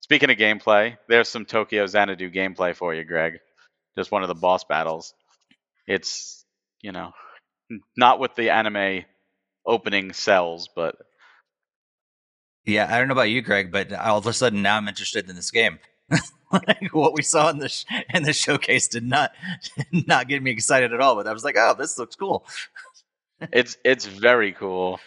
Speaking 0.00 0.30
of 0.30 0.36
gameplay, 0.36 0.96
there's 1.08 1.28
some 1.28 1.44
Tokyo 1.44 1.86
Xanadu 1.86 2.30
gameplay 2.30 2.74
for 2.74 2.94
you, 2.94 3.04
Greg. 3.04 3.38
Just 3.96 4.10
one 4.12 4.22
of 4.22 4.28
the 4.28 4.34
boss 4.34 4.64
battles. 4.64 5.14
It's, 5.86 6.44
you 6.82 6.92
know, 6.92 7.12
not 7.96 8.18
what 8.18 8.36
the 8.36 8.50
anime 8.50 9.04
opening 9.66 10.12
cells, 10.12 10.68
but 10.74 10.96
Yeah, 12.64 12.88
I 12.94 12.98
don't 12.98 13.08
know 13.08 13.12
about 13.12 13.30
you, 13.30 13.42
Greg, 13.42 13.72
but 13.72 13.92
all 13.92 14.18
of 14.18 14.26
a 14.26 14.32
sudden 14.32 14.62
now 14.62 14.76
I'm 14.76 14.88
interested 14.88 15.28
in 15.28 15.36
this 15.36 15.50
game. 15.50 15.78
like 16.52 16.92
what 16.92 17.14
we 17.14 17.22
saw 17.22 17.50
in 17.50 17.58
the 17.58 17.68
sh- 17.68 17.84
in 18.14 18.24
the 18.24 18.32
showcase 18.32 18.88
did 18.88 19.04
not 19.04 19.32
not 19.92 20.28
get 20.28 20.42
me 20.42 20.50
excited 20.50 20.92
at 20.92 21.00
all. 21.00 21.16
But 21.16 21.26
I 21.28 21.32
was 21.32 21.44
like, 21.44 21.56
oh, 21.58 21.74
this 21.78 21.98
looks 21.98 22.16
cool. 22.16 22.46
it's 23.52 23.76
it's 23.84 24.06
very 24.06 24.52
cool. 24.52 25.00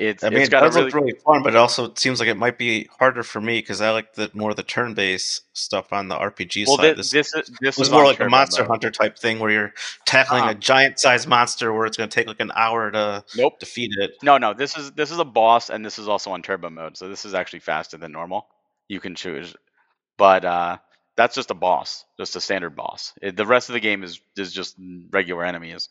It's 0.00 0.24
I 0.24 0.30
mean, 0.30 0.38
it's 0.38 0.48
it 0.48 0.52
does 0.52 0.74
really 0.76 0.86
look 0.86 0.94
really 0.94 1.12
fun, 1.12 1.42
but 1.42 1.52
it 1.52 1.56
also 1.58 1.92
seems 1.94 2.20
like 2.20 2.28
it 2.30 2.38
might 2.38 2.56
be 2.56 2.88
harder 2.98 3.22
for 3.22 3.38
me 3.40 3.58
because 3.58 3.82
I 3.82 3.90
like 3.90 4.14
the 4.14 4.30
more 4.32 4.54
the 4.54 4.62
turn-based 4.62 5.42
stuff 5.52 5.92
on 5.92 6.08
the 6.08 6.14
RPG 6.16 6.66
well. 6.66 6.78
side. 6.78 6.96
This 6.96 7.10
This, 7.10 7.32
this 7.32 7.48
is 7.50 7.56
this 7.60 7.76
was 7.76 7.90
more 7.90 8.04
like 8.04 8.18
a 8.18 8.26
Monster 8.28 8.62
mode. 8.62 8.70
Hunter 8.70 8.90
type 8.90 9.18
thing 9.18 9.38
where 9.40 9.50
you're 9.50 9.74
tackling 10.06 10.44
Ah. 10.44 10.50
a 10.50 10.54
giant-sized 10.54 11.28
monster 11.28 11.74
where 11.74 11.84
it's 11.84 11.98
going 11.98 12.08
to 12.08 12.14
take 12.14 12.26
like 12.26 12.40
an 12.40 12.50
hour 12.56 12.90
to 12.90 13.22
Nope. 13.36 13.60
defeat 13.60 13.90
it. 13.98 14.12
No, 14.22 14.38
no. 14.38 14.54
This 14.54 14.74
is 14.78 14.90
this 14.92 15.10
is 15.10 15.18
a 15.18 15.24
boss, 15.24 15.68
and 15.68 15.84
this 15.84 15.98
is 15.98 16.08
also 16.08 16.30
on 16.30 16.40
turbo 16.40 16.70
mode. 16.70 16.96
So 16.96 17.06
this 17.08 17.26
is 17.26 17.34
actually 17.34 17.60
faster 17.60 17.98
than 17.98 18.10
normal. 18.10 18.46
You 18.88 19.00
can 19.00 19.14
choose, 19.14 19.54
but 20.16 20.46
uh, 20.46 20.78
that's 21.16 21.34
just 21.34 21.50
a 21.50 21.54
boss, 21.54 22.06
just 22.18 22.36
a 22.36 22.40
standard 22.40 22.74
boss. 22.74 23.12
It, 23.20 23.36
the 23.36 23.44
rest 23.44 23.68
of 23.68 23.74
the 23.74 23.80
game 23.80 24.02
is 24.02 24.18
is 24.38 24.50
just 24.52 24.76
regular 25.10 25.44
enemies. 25.44 25.90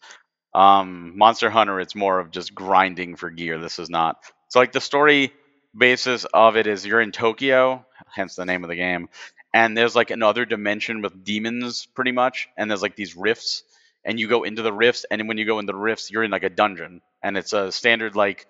Um, 0.53 1.17
Monster 1.17 1.49
Hunter, 1.49 1.79
it's 1.79 1.95
more 1.95 2.19
of 2.19 2.31
just 2.31 2.55
grinding 2.55 3.15
for 3.15 3.29
gear. 3.29 3.59
This 3.59 3.79
is 3.79 3.89
not. 3.89 4.23
So 4.47 4.59
like 4.59 4.71
the 4.71 4.81
story 4.81 5.31
basis 5.77 6.25
of 6.25 6.57
it 6.57 6.67
is 6.67 6.85
you're 6.85 7.01
in 7.01 7.11
Tokyo, 7.11 7.85
hence 8.13 8.35
the 8.35 8.45
name 8.45 8.63
of 8.63 8.69
the 8.69 8.75
game, 8.75 9.09
and 9.53 9.77
there's 9.77 9.95
like 9.95 10.11
another 10.11 10.45
dimension 10.45 11.01
with 11.01 11.23
demons, 11.23 11.85
pretty 11.85 12.11
much, 12.11 12.49
and 12.57 12.69
there's 12.69 12.81
like 12.81 12.95
these 12.95 13.15
rifts, 13.15 13.63
and 14.03 14.19
you 14.19 14.27
go 14.27 14.43
into 14.43 14.63
the 14.63 14.73
rifts, 14.73 15.05
and 15.09 15.27
when 15.27 15.37
you 15.37 15.45
go 15.45 15.59
into 15.59 15.71
the 15.71 15.77
rifts, 15.77 16.09
you're 16.09 16.23
in 16.23 16.31
like 16.31 16.43
a 16.43 16.49
dungeon, 16.49 17.01
and 17.21 17.37
it's 17.37 17.53
a 17.53 17.71
standard 17.71 18.15
like 18.15 18.47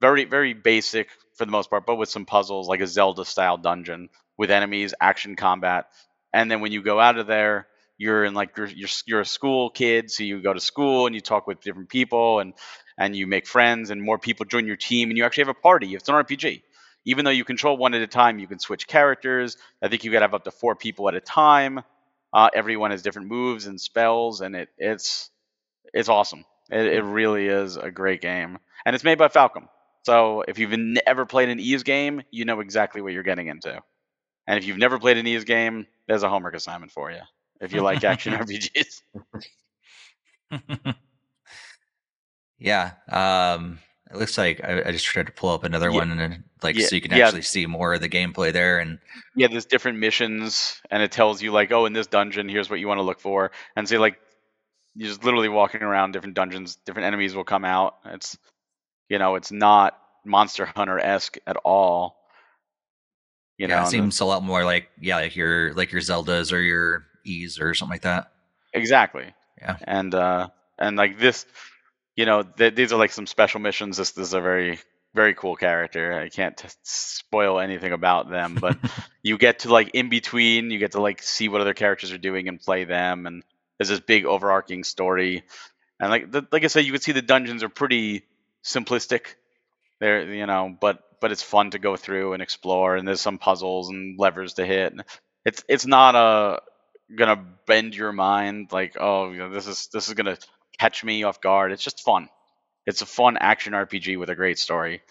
very 0.00 0.24
very 0.24 0.54
basic 0.54 1.10
for 1.34 1.44
the 1.44 1.52
most 1.52 1.68
part, 1.68 1.86
but 1.86 1.96
with 1.96 2.08
some 2.08 2.24
puzzles 2.24 2.68
like 2.68 2.80
a 2.80 2.86
Zelda 2.86 3.24
style 3.24 3.58
dungeon 3.58 4.08
with 4.38 4.50
enemies, 4.50 4.94
action 5.00 5.36
combat, 5.36 5.86
and 6.32 6.50
then 6.50 6.60
when 6.60 6.72
you 6.72 6.82
go 6.82 6.98
out 6.98 7.18
of 7.18 7.26
there, 7.26 7.66
you're 8.02 8.24
in 8.24 8.34
like 8.34 8.56
you're 8.56 8.66
you're, 8.66 8.88
you're 9.06 9.20
a 9.20 9.26
school 9.26 9.70
kid, 9.70 10.10
so 10.10 10.24
you 10.24 10.42
go 10.42 10.52
to 10.52 10.60
school 10.60 11.06
and 11.06 11.14
you 11.14 11.20
talk 11.20 11.46
with 11.46 11.60
different 11.60 11.88
people 11.88 12.40
and 12.40 12.52
and 12.98 13.14
you 13.14 13.26
make 13.28 13.46
friends 13.46 13.90
and 13.90 14.02
more 14.02 14.18
people 14.18 14.44
join 14.44 14.66
your 14.66 14.76
team 14.76 15.08
and 15.08 15.16
you 15.16 15.24
actually 15.24 15.42
have 15.42 15.56
a 15.56 15.60
party. 15.60 15.94
It's 15.94 16.08
an 16.08 16.16
RPG. 16.16 16.62
Even 17.04 17.24
though 17.24 17.30
you 17.30 17.44
control 17.44 17.76
one 17.76 17.94
at 17.94 18.02
a 18.02 18.06
time, 18.06 18.38
you 18.38 18.46
can 18.46 18.58
switch 18.58 18.86
characters. 18.86 19.56
I 19.80 19.88
think 19.88 20.04
you 20.04 20.10
could 20.10 20.22
have 20.22 20.34
up 20.34 20.44
to 20.44 20.50
four 20.50 20.74
people 20.74 21.08
at 21.08 21.14
a 21.14 21.20
time. 21.20 21.80
Uh, 22.32 22.48
everyone 22.52 22.90
has 22.90 23.02
different 23.02 23.28
moves 23.28 23.66
and 23.66 23.80
spells, 23.80 24.40
and 24.40 24.56
it 24.56 24.68
it's 24.78 25.30
it's 25.94 26.08
awesome. 26.08 26.44
It, 26.70 26.86
it 26.86 27.04
really 27.04 27.46
is 27.46 27.76
a 27.76 27.90
great 27.90 28.20
game, 28.20 28.58
and 28.84 28.94
it's 28.94 29.04
made 29.04 29.18
by 29.18 29.28
Falcom. 29.28 29.68
So 30.04 30.42
if 30.48 30.58
you've 30.58 30.76
never 30.76 31.24
played 31.24 31.50
an 31.50 31.60
Ys 31.60 31.84
game, 31.84 32.22
you 32.32 32.44
know 32.44 32.58
exactly 32.58 33.00
what 33.00 33.12
you're 33.12 33.22
getting 33.22 33.46
into. 33.46 33.80
And 34.48 34.58
if 34.58 34.64
you've 34.64 34.78
never 34.78 34.98
played 34.98 35.18
an 35.18 35.26
Ys 35.26 35.44
game, 35.44 35.86
there's 36.08 36.24
a 36.24 36.28
homework 36.28 36.54
assignment 36.54 36.90
for 36.90 37.12
you. 37.12 37.20
If 37.62 37.72
you 37.72 37.82
like 37.82 38.04
action 38.04 38.34
RPGs, 38.34 39.02
yeah. 42.58 42.92
Um, 43.08 43.80
it 44.10 44.16
looks 44.18 44.38
like 44.38 44.62
I, 44.64 44.82
I 44.86 44.92
just 44.92 45.06
tried 45.06 45.26
to 45.26 45.32
pull 45.32 45.50
up 45.50 45.64
another 45.64 45.90
Yeah. 45.90 46.00
one 46.00 46.18
and 46.18 46.44
like 46.62 46.76
Yeah, 46.76 46.86
so 46.86 46.96
you 46.96 47.02
can 47.02 47.12
yeah. 47.12 47.28
actually 47.28 47.42
see 47.42 47.66
more 47.66 47.94
of 47.94 48.02
the 48.02 48.10
gameplay 48.10 48.52
there. 48.52 48.80
And 48.80 49.00
yeah, 49.36 49.48
there's 49.48 49.66
different 49.66 49.98
missions, 49.98 50.80
and 50.90 51.02
it 51.02 51.12
tells 51.12 51.42
you 51.42 51.52
like, 51.52 51.72
oh, 51.72 51.86
in 51.86 51.94
this 51.94 52.08
dungeon, 52.08 52.48
here's 52.48 52.70
what 52.70 52.80
you 52.80 52.88
want 52.88 52.98
to 52.98 53.02
look 53.04 53.20
for, 53.20 53.52
and 53.76 53.88
say 53.88 53.98
like, 53.98 54.20
you're 54.94 55.08
just 55.08 55.24
literally 55.24 55.48
walking 55.48 55.82
around 55.82 56.12
different 56.12 56.34
dungeons. 56.34 56.76
Different 56.86 57.06
enemies 57.06 57.34
will 57.34 57.44
come 57.44 57.64
out. 57.64 57.96
It's 58.06 58.36
you 59.08 59.18
know, 59.18 59.36
it's 59.36 59.52
not 59.52 59.98
Monster 60.24 60.66
Hunter 60.66 60.98
esque 60.98 61.38
at 61.46 61.56
all. 61.64 62.18
You 63.58 63.68
yeah, 63.68 63.80
know, 63.80 63.82
it 63.82 63.86
seems 63.88 64.18
the, 64.18 64.24
a 64.24 64.26
lot 64.26 64.42
more 64.42 64.64
like 64.64 64.90
yeah, 65.00 65.16
like 65.16 65.36
your 65.36 65.74
like 65.74 65.92
your 65.92 66.02
Zeldas 66.02 66.52
or 66.52 66.60
your 66.60 67.06
Ys 67.24 67.60
or 67.60 67.74
something 67.74 67.94
like 67.94 68.02
that. 68.02 68.32
Exactly. 68.72 69.34
Yeah. 69.60 69.76
And 69.84 70.14
uh 70.14 70.48
and 70.78 70.96
like 70.96 71.18
this, 71.18 71.46
you 72.16 72.26
know, 72.26 72.42
th- 72.42 72.74
these 72.74 72.92
are 72.92 72.98
like 72.98 73.12
some 73.12 73.26
special 73.26 73.60
missions. 73.60 73.96
This, 73.96 74.12
this 74.12 74.28
is 74.28 74.34
a 74.34 74.40
very 74.40 74.78
very 75.14 75.34
cool 75.34 75.56
character. 75.56 76.18
I 76.18 76.28
can't 76.28 76.56
t- 76.56 76.68
spoil 76.82 77.60
anything 77.60 77.92
about 77.92 78.30
them, 78.30 78.56
but 78.60 78.78
you 79.22 79.38
get 79.38 79.60
to 79.60 79.72
like 79.72 79.90
in 79.94 80.08
between, 80.08 80.70
you 80.70 80.78
get 80.78 80.92
to 80.92 81.00
like 81.02 81.22
see 81.22 81.48
what 81.48 81.60
other 81.60 81.74
characters 81.74 82.12
are 82.12 82.18
doing 82.18 82.48
and 82.48 82.60
play 82.60 82.84
them, 82.84 83.26
and 83.26 83.42
there's 83.78 83.90
this 83.90 84.00
big 84.00 84.24
overarching 84.24 84.84
story. 84.84 85.42
And 86.00 86.10
like 86.10 86.30
the, 86.30 86.46
like 86.50 86.64
I 86.64 86.68
said, 86.68 86.84
you 86.84 86.92
can 86.92 87.00
see 87.00 87.12
the 87.12 87.22
dungeons 87.22 87.62
are 87.62 87.68
pretty 87.68 88.24
simplistic. 88.64 89.34
They're 90.00 90.32
you 90.32 90.46
know, 90.46 90.76
but 90.80 91.02
but 91.20 91.30
it's 91.30 91.42
fun 91.42 91.70
to 91.70 91.78
go 91.78 91.96
through 91.96 92.32
and 92.32 92.42
explore, 92.42 92.96
and 92.96 93.06
there's 93.06 93.20
some 93.20 93.38
puzzles 93.38 93.90
and 93.90 94.18
levers 94.18 94.54
to 94.54 94.66
hit. 94.66 94.94
It's 95.44 95.64
it's 95.68 95.86
not 95.86 96.14
a 96.14 96.62
gonna 97.16 97.44
bend 97.66 97.94
your 97.94 98.12
mind 98.12 98.72
like 98.72 98.96
oh 98.98 99.30
you 99.30 99.38
know, 99.38 99.50
this 99.50 99.66
is 99.66 99.88
this 99.92 100.08
is 100.08 100.14
gonna 100.14 100.38
catch 100.78 101.04
me 101.04 101.22
off 101.24 101.40
guard. 101.40 101.72
It's 101.72 101.84
just 101.84 102.00
fun 102.00 102.28
it's 102.86 103.02
a 103.02 103.06
fun 103.06 103.36
action 103.38 103.72
RPG 103.72 104.18
with 104.18 104.30
a 104.30 104.34
great 104.34 104.58
story. 104.58 105.02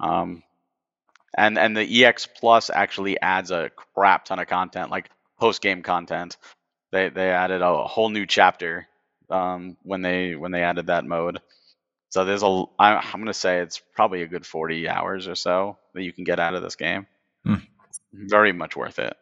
Um, 0.00 0.42
and 1.36 1.58
and 1.58 1.76
the 1.76 2.04
EX 2.04 2.26
Plus 2.26 2.70
actually 2.70 3.20
adds 3.20 3.50
a 3.50 3.70
crap 3.94 4.24
ton 4.24 4.38
of 4.38 4.46
content, 4.46 4.90
like 4.90 5.10
post 5.38 5.62
game 5.62 5.82
content. 5.82 6.36
They 6.92 7.08
they 7.08 7.30
added 7.30 7.62
a 7.62 7.84
whole 7.84 8.10
new 8.10 8.26
chapter 8.26 8.86
um, 9.30 9.76
when 9.82 10.02
they 10.02 10.34
when 10.34 10.52
they 10.52 10.62
added 10.62 10.86
that 10.86 11.04
mode. 11.04 11.40
So 12.10 12.24
there's 12.24 12.42
a 12.42 12.64
I'm 12.78 13.20
gonna 13.20 13.34
say 13.34 13.60
it's 13.60 13.80
probably 13.94 14.22
a 14.22 14.28
good 14.28 14.46
40 14.46 14.88
hours 14.88 15.28
or 15.28 15.34
so 15.34 15.78
that 15.94 16.02
you 16.02 16.12
can 16.12 16.24
get 16.24 16.40
out 16.40 16.54
of 16.54 16.62
this 16.62 16.76
game. 16.76 17.06
Hmm. 17.44 17.56
Very 18.12 18.52
much 18.52 18.76
worth 18.76 18.98
it. 18.98 19.16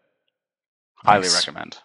Highly 0.95 1.29
recommend. 1.29 1.79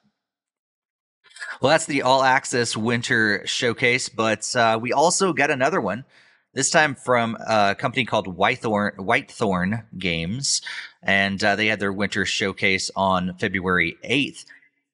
Well, 1.61 1.71
that's 1.71 1.87
the 1.87 2.03
All 2.03 2.21
Aksys 2.21 2.77
Winter 2.77 3.45
Showcase, 3.45 4.07
but 4.07 4.55
uh, 4.55 4.79
we 4.81 4.93
also 4.93 5.33
got 5.33 5.51
another 5.51 5.81
one. 5.81 6.05
This 6.53 6.69
time 6.69 6.95
from 6.95 7.35
a 7.45 7.75
company 7.75 8.05
called 8.05 8.37
Whitethorn, 8.37 8.95
Whitethorn 8.95 9.83
Games, 9.97 10.61
and 11.03 11.43
uh, 11.43 11.57
they 11.57 11.67
had 11.67 11.81
their 11.81 11.91
winter 11.91 12.25
showcase 12.25 12.89
on 12.95 13.35
February 13.39 13.97
8th. 14.05 14.45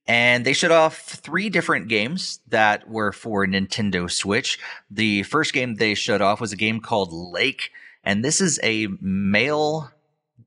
And 0.07 0.43
they 0.43 0.53
showed 0.53 0.71
off 0.71 0.97
three 0.97 1.51
different 1.51 1.87
games 1.87 2.39
that 2.47 2.89
were 2.89 3.11
for 3.11 3.45
Nintendo 3.45 4.09
Switch. 4.11 4.57
The 4.89 5.21
first 5.21 5.53
game 5.53 5.75
they 5.75 5.93
showed 5.93 6.21
off 6.21 6.41
was 6.41 6.51
a 6.51 6.57
game 6.57 6.79
called 6.79 7.13
Lake, 7.13 7.69
and 8.03 8.25
this 8.25 8.41
is 8.41 8.59
a 8.63 8.87
mail 8.99 9.91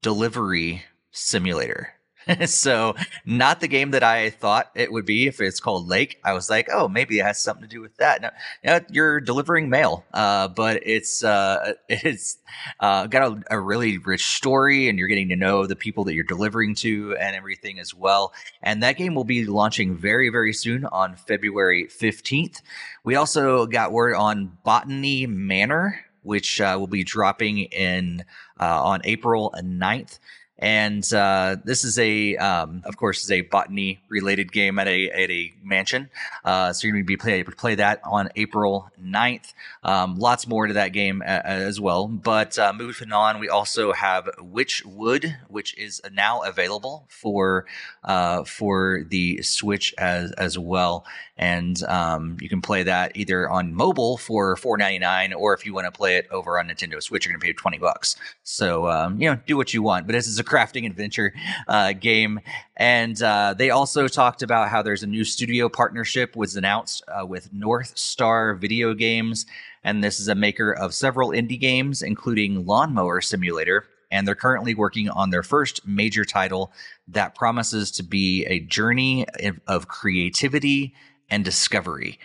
delivery 0.02 0.82
simulator. 1.12 1.94
so 2.46 2.94
not 3.24 3.60
the 3.60 3.68
game 3.68 3.90
that 3.92 4.02
I 4.02 4.30
thought 4.30 4.70
it 4.74 4.92
would 4.92 5.06
be 5.06 5.26
if 5.26 5.40
it's 5.40 5.60
called 5.60 5.88
Lake. 5.88 6.18
I 6.24 6.32
was 6.32 6.50
like, 6.50 6.68
oh, 6.72 6.88
maybe 6.88 7.18
it 7.18 7.24
has 7.24 7.40
something 7.40 7.62
to 7.62 7.68
do 7.68 7.80
with 7.80 7.96
that. 7.96 8.34
Now 8.64 8.80
you're 8.90 9.20
delivering 9.20 9.68
mail, 9.68 10.04
uh, 10.12 10.48
but 10.48 10.86
it's 10.86 11.24
uh, 11.24 11.74
it's 11.88 12.38
uh, 12.80 13.06
got 13.06 13.22
a, 13.32 13.56
a, 13.56 13.60
really 13.60 13.98
rich 13.98 14.26
story, 14.36 14.88
and 14.88 14.98
you're 14.98 15.08
getting 15.08 15.28
to 15.28 15.36
know 15.36 15.66
the 15.66 15.76
people 15.76 16.04
that 16.04 16.14
you're 16.14 16.24
delivering 16.24 16.74
to 16.76 17.16
and 17.16 17.36
everything 17.36 17.78
as 17.78 17.94
well. 17.94 18.32
And 18.62 18.82
that 18.82 18.96
game 18.96 19.14
will 19.14 19.24
be 19.24 19.44
launching 19.44 19.96
very 19.96 20.28
very 20.28 20.52
soon 20.52 20.84
on 20.86 21.16
February 21.16 21.86
15th. 21.86 22.62
We 23.04 23.16
also 23.16 23.66
got 23.66 23.92
word 23.92 24.14
on 24.14 24.58
Botany 24.64 25.26
Manor, 25.26 26.04
which 26.22 26.60
uh, 26.60 26.76
will 26.78 26.86
be 26.86 27.04
dropping 27.04 27.58
in 27.58 28.24
uh, 28.60 28.82
on 28.82 29.00
April 29.04 29.54
9th 29.56 30.18
and 30.58 31.10
uh, 31.12 31.56
this 31.64 31.84
is 31.84 31.98
a, 31.98 32.36
um, 32.36 32.82
of 32.84 32.96
course, 32.96 33.22
is 33.22 33.30
a 33.30 33.42
botany 33.42 34.00
related 34.08 34.50
game 34.50 34.78
at 34.78 34.88
a 34.88 35.08
at 35.10 35.30
a 35.30 35.52
mansion. 35.62 36.10
Uh, 36.44 36.72
so 36.72 36.86
you're 36.86 36.94
going 36.94 37.04
to 37.04 37.06
be 37.06 37.16
play, 37.16 37.34
able 37.34 37.52
to 37.52 37.56
play 37.56 37.76
that 37.76 38.00
on 38.04 38.28
April 38.34 38.90
9th. 39.00 39.54
Um, 39.84 40.18
lots 40.18 40.48
more 40.48 40.66
to 40.66 40.74
that 40.74 40.88
game 40.88 41.22
a, 41.22 41.46
as 41.46 41.80
well. 41.80 42.08
But 42.08 42.58
uh, 42.58 42.72
moving 42.72 43.12
on, 43.12 43.38
we 43.38 43.48
also 43.48 43.92
have 43.92 44.28
Witchwood, 44.38 45.36
which 45.48 45.78
is 45.78 46.00
now 46.12 46.42
available 46.42 47.06
for 47.08 47.66
uh, 48.02 48.42
for 48.42 49.04
the 49.08 49.42
Switch 49.42 49.94
as 49.96 50.32
as 50.32 50.58
well. 50.58 51.06
And 51.36 51.80
um, 51.84 52.36
you 52.40 52.48
can 52.48 52.62
play 52.62 52.82
that 52.82 53.12
either 53.16 53.48
on 53.48 53.72
mobile 53.72 54.16
for 54.16 54.56
$4.99, 54.56 55.36
or 55.36 55.54
if 55.54 55.64
you 55.64 55.72
want 55.72 55.86
to 55.86 55.92
play 55.92 56.16
it 56.16 56.26
over 56.32 56.58
on 56.58 56.66
Nintendo 56.66 57.00
Switch, 57.00 57.24
you're 57.24 57.32
going 57.32 57.40
to 57.40 57.46
pay 57.46 57.52
20 57.52 57.78
bucks. 57.78 58.16
So 58.42 58.88
um, 58.88 59.20
you 59.20 59.30
know, 59.30 59.38
do 59.46 59.56
what 59.56 59.72
you 59.72 59.82
want. 59.82 60.08
But 60.08 60.14
this 60.14 60.26
is 60.26 60.40
a 60.40 60.44
crafting 60.48 60.86
adventure 60.86 61.32
uh, 61.68 61.92
game. 61.92 62.40
And 62.76 63.20
uh, 63.22 63.54
they 63.56 63.70
also 63.70 64.08
talked 64.08 64.42
about 64.42 64.68
how 64.68 64.82
there's 64.82 65.02
a 65.02 65.06
new 65.06 65.24
studio 65.24 65.68
partnership 65.68 66.34
was 66.36 66.56
announced 66.56 67.02
uh, 67.08 67.26
with 67.26 67.52
North 67.52 67.96
Star 67.96 68.54
Video 68.54 68.94
Games. 68.94 69.46
And 69.84 70.02
this 70.02 70.18
is 70.18 70.28
a 70.28 70.34
maker 70.34 70.72
of 70.72 70.94
several 70.94 71.30
indie 71.30 71.60
games, 71.60 72.02
including 72.02 72.66
Lawnmower 72.66 73.20
Simulator. 73.20 73.86
And 74.10 74.26
they're 74.26 74.34
currently 74.34 74.74
working 74.74 75.10
on 75.10 75.30
their 75.30 75.42
first 75.42 75.86
major 75.86 76.24
title 76.24 76.72
that 77.08 77.34
promises 77.34 77.90
to 77.92 78.02
be 78.02 78.44
a 78.46 78.60
journey 78.60 79.26
of 79.66 79.88
creativity 79.88 80.94
and 81.30 81.44
discovery. 81.44 82.18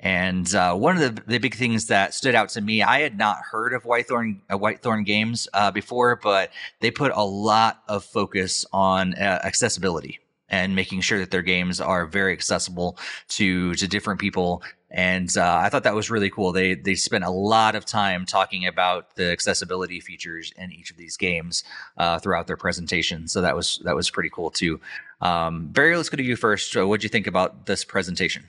And 0.00 0.52
uh, 0.54 0.74
one 0.74 0.96
of 0.96 1.14
the, 1.14 1.22
the 1.26 1.38
big 1.38 1.54
things 1.54 1.86
that 1.86 2.14
stood 2.14 2.34
out 2.34 2.48
to 2.50 2.62
me, 2.62 2.82
I 2.82 3.00
had 3.00 3.18
not 3.18 3.38
heard 3.50 3.74
of 3.74 3.84
Whitethorn 3.84 4.40
uh, 4.48 4.56
Whitethorn 4.56 5.04
Games 5.04 5.46
uh, 5.52 5.70
before, 5.70 6.16
but 6.16 6.50
they 6.80 6.90
put 6.90 7.12
a 7.14 7.24
lot 7.24 7.82
of 7.86 8.02
focus 8.02 8.64
on 8.72 9.14
uh, 9.14 9.40
accessibility 9.44 10.18
and 10.48 10.74
making 10.74 11.02
sure 11.02 11.18
that 11.18 11.30
their 11.30 11.42
games 11.42 11.80
are 11.80 12.06
very 12.06 12.32
accessible 12.32 12.98
to 13.28 13.74
to 13.74 13.86
different 13.86 14.20
people. 14.20 14.62
And 14.90 15.36
uh, 15.36 15.60
I 15.62 15.68
thought 15.68 15.84
that 15.84 15.94
was 15.94 16.10
really 16.10 16.30
cool. 16.30 16.50
They 16.50 16.74
they 16.74 16.94
spent 16.94 17.24
a 17.24 17.30
lot 17.30 17.74
of 17.74 17.84
time 17.84 18.24
talking 18.24 18.66
about 18.66 19.16
the 19.16 19.30
accessibility 19.30 20.00
features 20.00 20.50
in 20.56 20.72
each 20.72 20.90
of 20.90 20.96
these 20.96 21.18
games 21.18 21.62
uh, 21.98 22.18
throughout 22.18 22.46
their 22.46 22.56
presentation. 22.56 23.28
So 23.28 23.42
that 23.42 23.54
was 23.54 23.80
that 23.84 23.94
was 23.94 24.10
pretty 24.10 24.30
cool 24.30 24.50
too. 24.50 24.80
Um, 25.20 25.66
Barry, 25.66 25.94
let's 25.94 26.08
go 26.08 26.16
to 26.16 26.22
you 26.22 26.36
first. 26.36 26.74
what 26.74 27.00
do 27.00 27.04
you 27.04 27.10
think 27.10 27.26
about 27.26 27.66
this 27.66 27.84
presentation? 27.84 28.48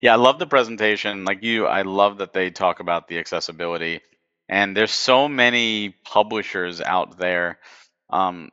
Yeah, 0.00 0.14
I 0.14 0.16
love 0.16 0.38
the 0.38 0.46
presentation. 0.46 1.24
Like 1.24 1.42
you, 1.42 1.66
I 1.66 1.82
love 1.82 2.18
that 2.18 2.32
they 2.32 2.50
talk 2.50 2.80
about 2.80 3.08
the 3.08 3.18
accessibility. 3.18 4.00
And 4.48 4.76
there's 4.76 4.90
so 4.92 5.28
many 5.28 5.90
publishers 6.04 6.80
out 6.80 7.18
there 7.18 7.58
um, 8.08 8.50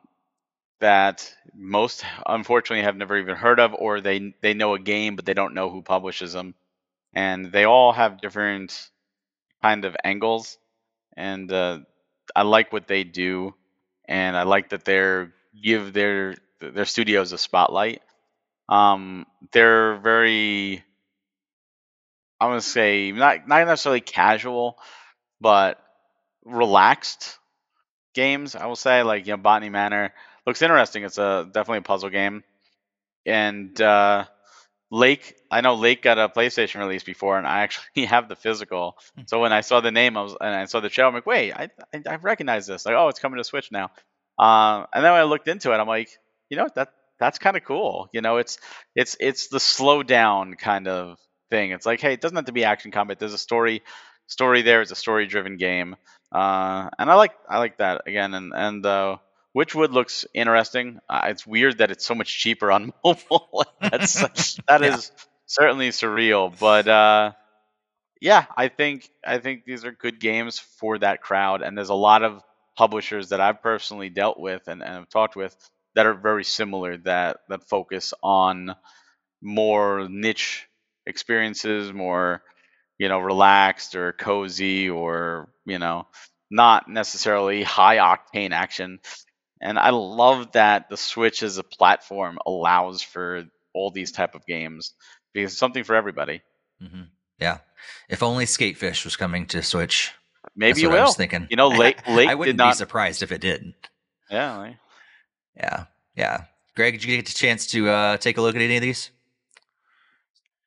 that 0.80 1.34
most 1.54 2.04
unfortunately 2.26 2.84
have 2.84 2.96
never 2.96 3.18
even 3.18 3.36
heard 3.36 3.60
of, 3.60 3.74
or 3.74 4.00
they 4.00 4.34
they 4.42 4.54
know 4.54 4.74
a 4.74 4.78
game 4.80 5.16
but 5.16 5.26
they 5.26 5.34
don't 5.34 5.54
know 5.54 5.70
who 5.70 5.82
publishes 5.82 6.32
them, 6.34 6.54
and 7.14 7.52
they 7.52 7.64
all 7.64 7.92
have 7.92 8.20
different 8.20 8.90
kind 9.62 9.84
of 9.84 9.96
angles. 10.04 10.58
And 11.16 11.52
uh, 11.52 11.80
I 12.36 12.42
like 12.42 12.72
what 12.72 12.88
they 12.88 13.04
do, 13.04 13.54
and 14.08 14.36
I 14.36 14.44
like 14.44 14.70
that 14.70 14.84
they're 14.84 15.32
give 15.62 15.92
their 15.92 16.36
their 16.60 16.86
studios 16.86 17.32
a 17.32 17.38
spotlight. 17.38 18.02
Um, 18.68 19.26
they're 19.52 19.96
very 19.98 20.84
I'm 22.40 22.50
gonna 22.50 22.60
say 22.60 23.12
not 23.12 23.48
not 23.48 23.66
necessarily 23.66 24.00
casual, 24.00 24.78
but 25.40 25.82
relaxed 26.44 27.38
games. 28.14 28.54
I 28.54 28.66
will 28.66 28.76
say 28.76 29.02
like 29.02 29.26
you 29.26 29.32
know 29.32 29.38
Botany 29.38 29.70
Manor 29.70 30.12
looks 30.46 30.62
interesting. 30.62 31.04
It's 31.04 31.18
a 31.18 31.48
definitely 31.52 31.78
a 31.78 31.82
puzzle 31.82 32.10
game, 32.10 32.44
and 33.26 33.80
uh, 33.80 34.26
Lake. 34.90 35.34
I 35.50 35.60
know 35.62 35.74
Lake 35.74 36.02
got 36.02 36.18
a 36.18 36.28
PlayStation 36.28 36.80
release 36.80 37.04
before, 37.04 37.38
and 37.38 37.46
I 37.46 37.60
actually 37.62 38.06
have 38.06 38.28
the 38.28 38.36
physical. 38.36 38.98
Hmm. 39.16 39.22
So 39.26 39.40
when 39.40 39.52
I 39.52 39.62
saw 39.62 39.80
the 39.80 39.90
name, 39.92 40.16
I 40.16 40.22
was 40.22 40.36
and 40.40 40.54
I 40.54 40.64
saw 40.66 40.80
the 40.80 40.90
show. 40.90 41.06
I'm 41.06 41.14
like, 41.14 41.26
wait, 41.26 41.52
I 41.52 41.70
I, 41.94 42.02
I 42.08 42.16
recognize 42.16 42.66
this. 42.66 42.86
Like, 42.86 42.94
oh, 42.94 43.08
it's 43.08 43.20
coming 43.20 43.38
to 43.38 43.44
Switch 43.44 43.70
now. 43.72 43.90
Um, 44.38 44.86
and 44.92 45.04
then 45.04 45.12
when 45.12 45.20
I 45.20 45.24
looked 45.24 45.48
into 45.48 45.72
it, 45.72 45.76
I'm 45.76 45.88
like, 45.88 46.10
you 46.48 46.56
know, 46.56 46.68
that 46.76 46.92
that's 47.18 47.38
kind 47.38 47.56
of 47.56 47.64
cool. 47.64 48.08
You 48.12 48.20
know, 48.20 48.36
it's 48.36 48.58
it's 48.94 49.16
it's 49.20 49.48
the 49.48 49.60
slow 49.60 50.02
down 50.02 50.54
kind 50.54 50.86
of 50.88 51.18
thing. 51.50 51.72
It's 51.72 51.86
like, 51.86 52.00
hey, 52.00 52.12
it 52.12 52.20
doesn't 52.20 52.36
have 52.36 52.46
to 52.46 52.52
be 52.52 52.64
action 52.64 52.90
combat. 52.90 53.18
There's 53.18 53.34
a 53.34 53.38
story 53.38 53.82
story 54.26 54.62
there. 54.62 54.82
It's 54.82 54.90
a 54.90 54.96
story 54.96 55.26
driven 55.26 55.56
game, 55.56 55.96
uh, 56.32 56.88
and 56.98 57.10
I 57.10 57.14
like 57.14 57.32
I 57.48 57.58
like 57.58 57.78
that 57.78 58.02
again. 58.06 58.34
And 58.34 58.52
and 58.54 58.84
uh, 58.86 59.16
Witchwood 59.56 59.90
looks 59.92 60.26
interesting. 60.34 61.00
Uh, 61.08 61.22
it's 61.26 61.46
weird 61.46 61.78
that 61.78 61.90
it's 61.90 62.06
so 62.06 62.14
much 62.14 62.38
cheaper 62.38 62.70
on 62.70 62.92
mobile. 63.04 63.64
That's 63.80 64.14
that 64.68 64.82
yeah. 64.82 64.94
is 64.94 65.12
certainly 65.46 65.90
surreal, 65.90 66.56
but 66.58 66.86
uh, 66.88 67.32
yeah, 68.20 68.46
I 68.56 68.68
think 68.68 69.08
I 69.24 69.38
think 69.38 69.64
these 69.64 69.84
are 69.84 69.92
good 69.92 70.20
games 70.20 70.58
for 70.58 70.98
that 70.98 71.22
crowd. 71.22 71.62
And 71.62 71.76
there's 71.76 71.88
a 71.88 71.94
lot 71.94 72.22
of 72.22 72.42
publishers 72.76 73.30
that 73.30 73.40
I've 73.40 73.62
personally 73.62 74.08
dealt 74.08 74.38
with 74.38 74.68
and, 74.68 74.82
and 74.82 74.94
have 74.94 75.08
talked 75.08 75.36
with 75.36 75.56
that 75.94 76.06
are 76.06 76.14
very 76.14 76.44
similar 76.44 76.96
that 76.98 77.38
that 77.48 77.68
focus 77.68 78.14
on 78.22 78.74
more 79.42 80.08
niche 80.08 80.67
experiences, 81.08 81.92
more 81.92 82.42
you 82.98 83.08
know 83.08 83.18
relaxed 83.18 83.94
or 83.94 84.12
cozy 84.12 84.90
or 84.90 85.48
you 85.64 85.78
know 85.78 86.06
not 86.50 86.88
necessarily 86.88 87.62
high 87.62 87.96
octane 87.96 88.52
action. 88.52 89.00
And 89.60 89.78
I 89.78 89.90
love 89.90 90.52
that 90.52 90.88
the 90.88 90.96
Switch 90.96 91.42
as 91.42 91.58
a 91.58 91.64
platform 91.64 92.38
allows 92.46 93.02
for 93.02 93.44
all 93.74 93.90
these 93.90 94.12
type 94.12 94.34
of 94.34 94.46
games 94.46 94.94
because 95.32 95.52
it's 95.52 95.58
something 95.58 95.84
for 95.84 95.96
everybody. 95.96 96.42
Mm-hmm. 96.82 97.02
Yeah. 97.40 97.58
If 98.08 98.22
only 98.22 98.44
Skatefish 98.44 99.04
was 99.04 99.16
coming 99.16 99.46
to 99.46 99.62
Switch. 99.62 100.12
Maybe 100.54 100.80
you 100.80 100.90
will. 100.90 101.00
I 101.00 101.02
was 101.02 101.16
thinking. 101.16 101.48
You 101.50 101.56
know, 101.56 101.68
late 101.84 101.96
Lake 102.08 102.28
I 102.28 102.34
wouldn't 102.34 102.56
not... 102.56 102.72
be 102.72 102.76
surprised 102.76 103.22
if 103.22 103.32
it 103.32 103.40
did. 103.40 103.74
Yeah. 104.30 104.74
Yeah. 105.56 105.84
Yeah. 106.16 106.44
Greg, 106.76 106.94
did 106.94 107.04
you 107.04 107.16
get 107.16 107.28
a 107.28 107.34
chance 107.34 107.66
to 107.68 107.88
uh, 107.88 108.16
take 108.18 108.38
a 108.38 108.42
look 108.42 108.54
at 108.54 108.62
any 108.62 108.76
of 108.76 108.82
these? 108.82 109.10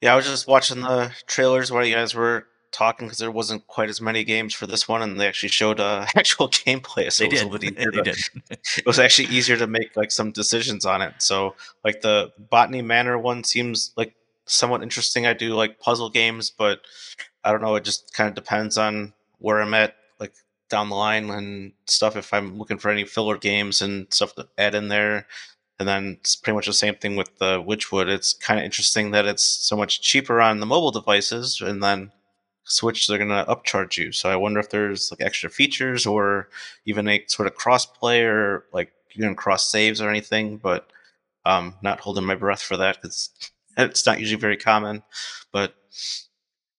Yeah, 0.02 0.14
I 0.14 0.16
was 0.16 0.26
just 0.26 0.47
watching 0.47 0.82
the 0.82 1.12
trailers 1.28 1.72
while 1.72 1.86
you 1.86 1.93
guys 1.93 2.16
were 2.16 2.47
talking 2.72 3.08
because 3.08 3.20
there 3.20 3.32
wasn't 3.32 3.68
quite 3.68 3.89
as 3.89 4.02
many 4.02 4.24
games 4.24 4.54
for 4.54 4.66
this 4.66 4.88
one, 4.88 5.02
and 5.02 5.20
they 5.20 5.28
actually 5.28 5.49
showed 5.49 5.80
uh, 5.80 6.06
actual 6.16 6.49
gameplay. 6.49 7.12
So 7.12 7.26
they 7.28 7.36
it 7.38 7.49
was 7.49 7.60
did. 7.60 7.76
they 7.76 8.02
did. 8.02 8.18
it 8.49 8.86
was 8.86 8.99
actually 8.99 9.28
easier 9.30 9.58
to 9.58 9.68
make 9.68 9.95
like 9.95 10.12
some 10.12 10.32
decisions 10.32 10.86
on 10.86 11.02
it. 11.02 11.14
So 11.20 11.56
like 11.84 12.02
the 12.02 12.32
Botany 12.49 12.82
Manor 12.82 13.18
one 13.18 13.43
seems 13.43 13.91
like 13.95 14.16
somewhat 14.45 14.84
interesting. 14.84 15.26
I 15.26 15.34
do 15.34 15.54
like 15.54 15.80
puzzle 15.80 16.10
games, 16.10 16.49
but 16.49 16.82
I 17.43 17.52
don't 17.52 17.62
know. 17.62 17.76
It 17.76 17.84
just 17.84 18.14
kind 18.14 18.28
of 18.28 18.36
depends 18.36 18.78
on 18.78 19.14
where 19.39 19.62
I'm 19.62 19.74
at, 19.74 19.95
like 20.20 20.34
down 20.70 20.89
the 20.89 20.95
line 20.95 21.30
and 21.30 21.74
stuff. 21.86 22.16
If 22.16 22.34
I'm 22.34 22.58
looking 22.58 22.78
for 22.78 22.89
any 22.89 23.06
filler 23.06 23.38
games 23.38 23.82
and 23.82 24.12
stuff 24.12 24.36
to 24.36 24.47
add 24.58 24.76
in 24.76 24.88
there, 24.88 25.28
and 25.82 25.88
then 25.88 26.17
it's 26.19 26.36
pretty 26.36 26.55
much 26.55 26.67
the 26.67 26.73
same 26.73 26.93
thing 26.93 27.15
with 27.15 27.39
the 27.39 27.59
Witchwood. 27.59 28.07
It's 28.07 28.34
kind 28.34 28.59
of 28.59 28.63
interesting 28.63 29.09
that 29.11 29.25
it's 29.25 29.43
so 29.43 29.75
much 29.75 30.01
cheaper 30.01 30.39
on 30.39 30.59
the 30.59 30.67
mobile 30.67 30.91
devices, 30.91 31.59
and 31.59 31.82
then 31.82 32.11
Switch 32.65 33.07
they're 33.07 33.17
gonna 33.17 33.45
upcharge 33.47 33.97
you. 33.97 34.11
So 34.11 34.29
I 34.29 34.36
wonder 34.36 34.59
if 34.59 34.69
there's 34.69 35.11
like 35.11 35.21
extra 35.21 35.49
features 35.49 36.05
or 36.05 36.49
even 36.86 37.07
a 37.07 37.25
sort 37.25 37.47
of 37.47 37.55
cross-play 37.55 38.23
or 38.23 38.65
like 38.71 38.93
you 39.11 39.23
can 39.23 39.34
cross 39.36 39.71
saves 39.71 39.99
or 39.99 40.09
anything. 40.11 40.57
But 40.57 40.91
um, 41.45 41.73
not 41.82 41.99
holding 41.99 42.25
my 42.25 42.36
breath 42.36 42.61
for 42.61 42.77
that 42.77 43.01
because 43.01 43.32
it's 43.77 44.05
not 44.05 44.19
usually 44.19 44.39
very 44.39 44.57
common. 44.57 45.01
But 45.51 45.73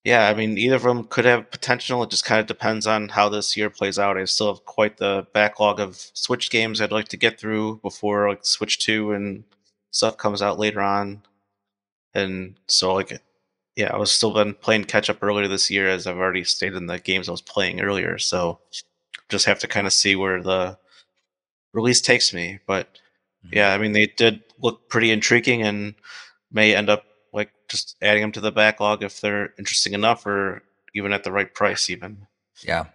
yeah, 0.04 0.28
I 0.28 0.34
mean, 0.34 0.58
either 0.58 0.76
of 0.76 0.82
them 0.82 1.04
could 1.04 1.24
have 1.24 1.50
potential. 1.50 2.02
It 2.02 2.10
just 2.10 2.24
kind 2.24 2.40
of 2.40 2.46
depends 2.46 2.86
on 2.86 3.08
how 3.08 3.28
this 3.28 3.56
year 3.56 3.70
plays 3.70 3.98
out. 3.98 4.18
I 4.18 4.24
still 4.24 4.52
have 4.52 4.64
quite 4.64 4.96
the 4.96 5.26
backlog 5.32 5.78
of 5.78 5.96
Switch 6.14 6.50
games 6.50 6.80
I'd 6.80 6.90
like 6.90 7.08
to 7.08 7.16
get 7.16 7.38
through 7.38 7.76
before 7.82 8.28
like 8.28 8.44
Switch 8.44 8.78
Two 8.80 9.12
and 9.12 9.44
stuff 9.92 10.16
comes 10.16 10.42
out 10.42 10.58
later 10.58 10.80
on. 10.80 11.22
And 12.14 12.58
so, 12.66 12.94
like, 12.94 13.22
yeah, 13.76 13.92
I 13.92 13.96
was 13.96 14.10
still 14.10 14.34
been 14.34 14.54
playing 14.54 14.84
catch 14.84 15.08
up 15.08 15.22
earlier 15.22 15.48
this 15.48 15.70
year, 15.70 15.88
as 15.88 16.06
I've 16.06 16.18
already 16.18 16.44
stated 16.44 16.76
in 16.76 16.86
the 16.86 16.98
games 16.98 17.28
I 17.28 17.32
was 17.32 17.40
playing 17.40 17.80
earlier. 17.80 18.18
So, 18.18 18.58
just 19.28 19.46
have 19.46 19.60
to 19.60 19.68
kind 19.68 19.86
of 19.86 19.92
see 19.92 20.16
where 20.16 20.42
the 20.42 20.78
release 21.72 22.00
takes 22.00 22.34
me. 22.34 22.58
But 22.66 22.88
mm-hmm. 23.46 23.56
yeah, 23.56 23.72
I 23.72 23.78
mean, 23.78 23.92
they 23.92 24.06
did 24.06 24.42
look 24.58 24.88
pretty 24.88 25.12
intriguing 25.12 25.62
and 25.62 25.94
may 26.50 26.74
end 26.74 26.90
up 26.90 27.04
like 27.32 27.50
just 27.68 27.96
adding 28.02 28.22
them 28.22 28.32
to 28.32 28.40
the 28.40 28.52
backlog 28.52 29.02
if 29.02 29.20
they're 29.20 29.54
interesting 29.58 29.94
enough 29.94 30.26
or 30.26 30.62
even 30.94 31.12
at 31.12 31.24
the 31.24 31.32
right 31.32 31.52
price 31.54 31.88
even. 31.90 32.26
Yeah. 32.62 32.86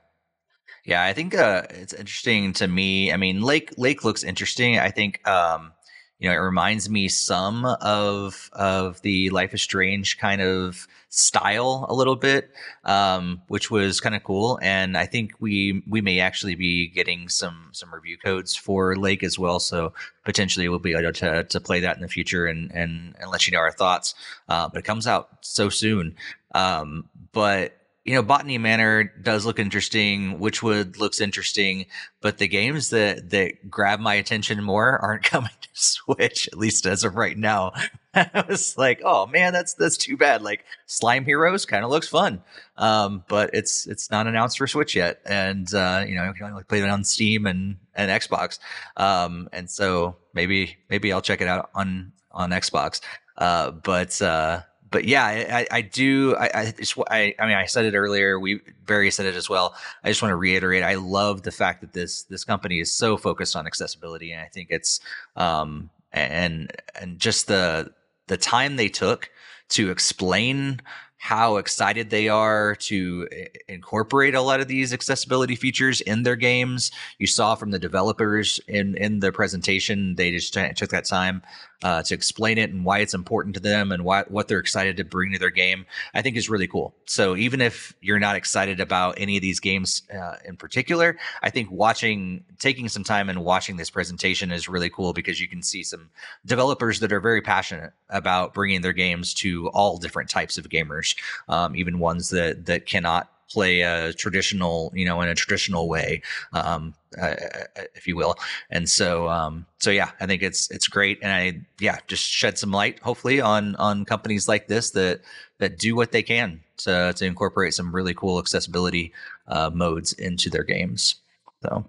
Yeah 0.86 1.04
i 1.04 1.12
think 1.12 1.36
uh, 1.36 1.64
it's 1.70 1.94
interesting 1.94 2.54
to 2.54 2.68
me 2.68 3.12
i 3.12 3.18
mean 3.18 3.42
lake 3.42 3.74
lake 3.78 4.06
looks 4.06 4.24
interesting. 4.24 4.80
I 4.80 4.90
think 4.90 5.28
um, 5.28 5.74
you 6.20 6.30
know 6.30 6.36
it 6.36 6.40
reminds 6.40 6.90
me 6.90 7.08
some 7.08 7.66
of 7.66 8.50
of 8.54 9.02
the 9.02 9.30
life 9.30 9.54
is 9.54 9.62
strange 9.62 10.18
kind 10.18 10.42
of 10.42 10.88
style 11.10 11.86
a 11.90 11.94
little 11.94 12.16
bit 12.16 12.52
um, 12.84 13.42
which 13.48 13.70
was 13.72 14.00
kind 14.02 14.16
of 14.16 14.24
cool. 14.24 14.60
And 14.62 14.98
i 14.98 15.06
think 15.06 15.34
we 15.40 15.84
we 15.88 16.02
may 16.02 16.20
actually 16.20 16.56
be 16.56 16.88
getting 16.88 17.30
some 17.30 17.70
some 17.72 17.94
review 17.94 18.18
codes 18.18 18.56
for 18.56 18.96
lake 18.96 19.24
as 19.24 19.38
well. 19.38 19.60
So 19.60 19.94
potentially 20.26 20.68
we'll 20.70 20.80
be 20.80 20.94
able 20.94 21.14
to, 21.14 21.44
to 21.44 21.60
play 21.60 21.80
that 21.82 21.96
in 21.96 22.02
the 22.02 22.08
future 22.08 22.46
and 22.46 22.72
and, 22.72 23.16
and 23.20 23.32
let 23.32 23.48
you 23.48 23.54
know 23.54 23.60
our 23.60 23.72
thoughts 23.72 24.16
uh, 24.50 24.68
but 24.70 24.80
it 24.80 24.86
comes 24.86 25.08
out 25.08 25.30
so 25.42 25.70
soon. 25.70 26.16
Um, 26.54 27.10
but 27.32 27.78
you 28.08 28.14
know, 28.14 28.24
Botany 28.24 28.58
Manor 28.58 29.04
does 29.04 29.46
look 29.46 29.60
interesting. 29.60 30.40
Witchwood 30.40 30.98
looks 30.98 31.20
interesting, 31.20 31.88
but 32.22 32.38
the 32.38 32.48
games 32.48 32.90
that 32.92 33.32
that 33.32 33.70
grab 33.70 34.00
my 34.00 34.14
attention 34.14 34.64
more 34.64 34.98
aren't 35.00 35.24
coming 35.26 35.52
to 35.62 35.70
Switch, 35.74 36.48
at 36.48 36.58
least 36.58 36.86
as 36.86 37.04
of 37.04 37.16
right 37.16 37.38
now. 37.38 37.74
I 38.14 38.46
was 38.48 38.78
like, 38.78 39.02
oh 39.04 39.28
man, 39.28 39.52
that's 39.52 39.74
that's 39.74 39.98
too 39.98 40.16
bad. 40.16 40.42
Like 40.42 40.64
Slime 40.86 41.26
Heroes 41.26 41.66
kind 41.66 41.84
of 41.84 41.92
looks 41.92 42.08
fun, 42.08 42.42
um, 42.78 43.26
but 43.28 43.50
it's 43.54 43.86
it's 43.86 44.10
not 44.10 44.26
announced 44.26 44.58
for 44.58 44.68
Switch 44.68 44.96
yet, 44.96 45.20
and 45.26 45.72
uh, 45.74 46.06
you 46.08 46.16
know, 46.16 46.24
you 46.24 46.34
can 46.34 46.46
only 46.46 46.64
play 46.64 46.80
it 46.80 46.90
on 46.90 47.04
Steam 47.04 47.46
and 47.46 47.76
and 47.94 48.10
Xbox, 48.10 48.58
um, 48.96 49.50
and 49.52 49.70
so 49.70 50.16
maybe 50.34 50.78
maybe 50.90 51.12
I'll 51.12 51.22
check 51.22 51.42
it 51.42 51.50
out 51.50 51.72
on 51.76 52.14
on 52.32 52.52
Xbox. 52.52 53.02
Uh, 53.38 53.72
but 53.72 54.20
uh, 54.22 54.62
but 54.90 55.06
yeah, 55.06 55.26
I, 55.26 55.68
I 55.72 55.82
do. 55.82 56.36
I, 56.36 56.50
I, 56.54 56.72
just, 56.72 56.98
I, 57.10 57.34
I 57.40 57.48
mean, 57.48 57.56
I 57.56 57.66
said 57.66 57.86
it 57.86 57.96
earlier. 57.96 58.40
We 58.40 58.62
Barry 58.86 59.12
said 59.12 59.26
it 59.26 59.36
as 59.36 59.50
well. 59.50 59.76
I 60.04 60.10
just 60.10 60.22
want 60.22 60.32
to 60.32 60.38
reiterate. 60.38 60.84
I 60.84 60.96
love 60.96 61.44
the 61.44 61.52
fact 61.52 61.82
that 61.82 61.94
this 61.94 62.24
this 62.24 62.44
company 62.44 62.80
is 62.80 62.92
so 62.92 63.18
focused 63.18 63.56
on 63.56 63.68
accessibility, 63.68 64.32
and 64.32 64.42
I 64.42 64.48
think 64.48 64.70
it's 64.72 65.00
um 65.36 65.90
and 66.14 66.72
and 67.00 67.20
just 67.20 67.48
the 67.48 67.92
the 68.28 68.38
time 68.38 68.76
they 68.76 68.90
took 68.90 69.30
to 69.70 69.92
explain 69.92 70.82
how 71.20 71.58
excited 71.58 72.10
they 72.10 72.30
are 72.30 72.76
to 72.76 73.28
incorporate 73.68 74.36
a 74.36 74.42
lot 74.42 74.60
of 74.60 74.68
these 74.68 74.94
accessibility 74.94 75.56
features 75.56 76.00
in 76.02 76.24
their 76.24 76.36
games. 76.36 76.92
You 77.18 77.28
saw 77.28 77.56
from 77.56 77.72
the 77.72 77.80
developers 77.80 78.60
in 78.68 78.96
in 78.96 79.20
the 79.20 79.32
presentation, 79.32 80.16
they 80.16 80.32
just 80.32 80.54
took 80.54 80.90
that 80.90 81.06
time 81.06 81.42
uh, 81.84 82.02
to 82.04 82.14
explain 82.14 82.58
it 82.58 82.72
and 82.72 82.84
why 82.84 83.00
it's 83.00 83.14
important 83.14 83.56
to 83.56 83.62
them 83.62 83.92
and 83.92 84.04
why, 84.04 84.24
what 84.28 84.48
they're 84.48 84.60
excited 84.60 84.98
to 84.98 85.04
bring 85.04 85.32
to 85.34 85.40
their 85.40 85.50
game, 85.50 85.86
I 86.14 86.22
think 86.22 86.36
is 86.36 86.50
really 86.50 86.68
cool. 86.68 86.96
So 87.06 87.36
even 87.36 87.62
if 87.62 87.94
you're 88.02 88.20
not 88.20 88.36
excited 88.36 88.80
about 88.80 89.16
any 89.18 89.38
of 89.38 89.42
these 89.42 89.60
games 89.60 90.02
uh, 90.14 90.38
in 90.46 90.58
particular, 90.58 91.18
I 91.44 91.50
think 91.50 91.70
watching, 91.72 92.44
taking 92.60 92.90
some 92.90 93.04
time 93.04 93.30
and 93.30 93.44
watching 93.44 93.78
this 93.78 93.90
presentation 93.90 94.52
is 94.52 94.68
really 94.68 94.90
cool 94.90 95.14
because 95.14 95.40
you 95.40 95.48
can 95.48 95.62
see 95.62 95.84
some 95.84 96.10
developers 96.46 97.00
that 97.02 97.12
are 97.12 97.20
very 97.20 97.42
passionate 97.42 97.94
about 98.10 98.54
bringing 98.54 98.82
their 98.82 98.94
games 98.94 99.34
to 99.36 99.70
all 99.70 99.98
different 99.98 100.30
types 100.30 100.58
of 100.58 100.70
gamers, 100.70 101.16
um, 101.48 101.76
even 101.76 102.00
ones 102.00 102.30
that 102.30 102.66
that 102.66 102.86
cannot 102.86 103.32
play 103.50 103.82
a 103.82 104.14
traditional, 104.14 104.92
you 104.96 105.06
know, 105.06 105.22
in 105.22 105.30
a 105.30 105.36
traditional 105.36 105.88
way, 105.88 106.22
um, 106.54 106.94
uh, 107.22 107.26
uh, 107.26 107.84
if 107.96 108.08
you 108.08 108.16
will. 108.16 108.36
And 108.70 108.90
so, 108.90 109.30
um, 109.30 109.66
so 109.80 109.92
yeah, 109.92 110.12
I 110.20 110.26
think 110.26 110.42
it's 110.42 110.70
it's 110.72 110.88
great, 110.88 111.20
and 111.22 111.32
I 111.32 111.62
yeah, 111.80 112.00
just 112.08 112.24
shed 112.24 112.58
some 112.58 112.72
light, 112.72 113.00
hopefully, 113.00 113.42
on 113.42 113.76
on 113.78 114.06
companies 114.06 114.48
like 114.48 114.68
this 114.68 114.92
that 114.92 115.22
that 115.60 115.80
do 115.80 115.96
what 115.96 116.12
they 116.12 116.24
can 116.24 116.62
to 116.78 117.14
to 117.16 117.26
incorporate 117.26 117.74
some 117.74 117.94
really 117.94 118.14
cool 118.14 118.40
accessibility 118.40 119.14
uh, 119.48 119.70
modes 119.74 120.14
into 120.14 120.50
their 120.50 120.64
games. 120.64 121.16
So. 121.64 121.86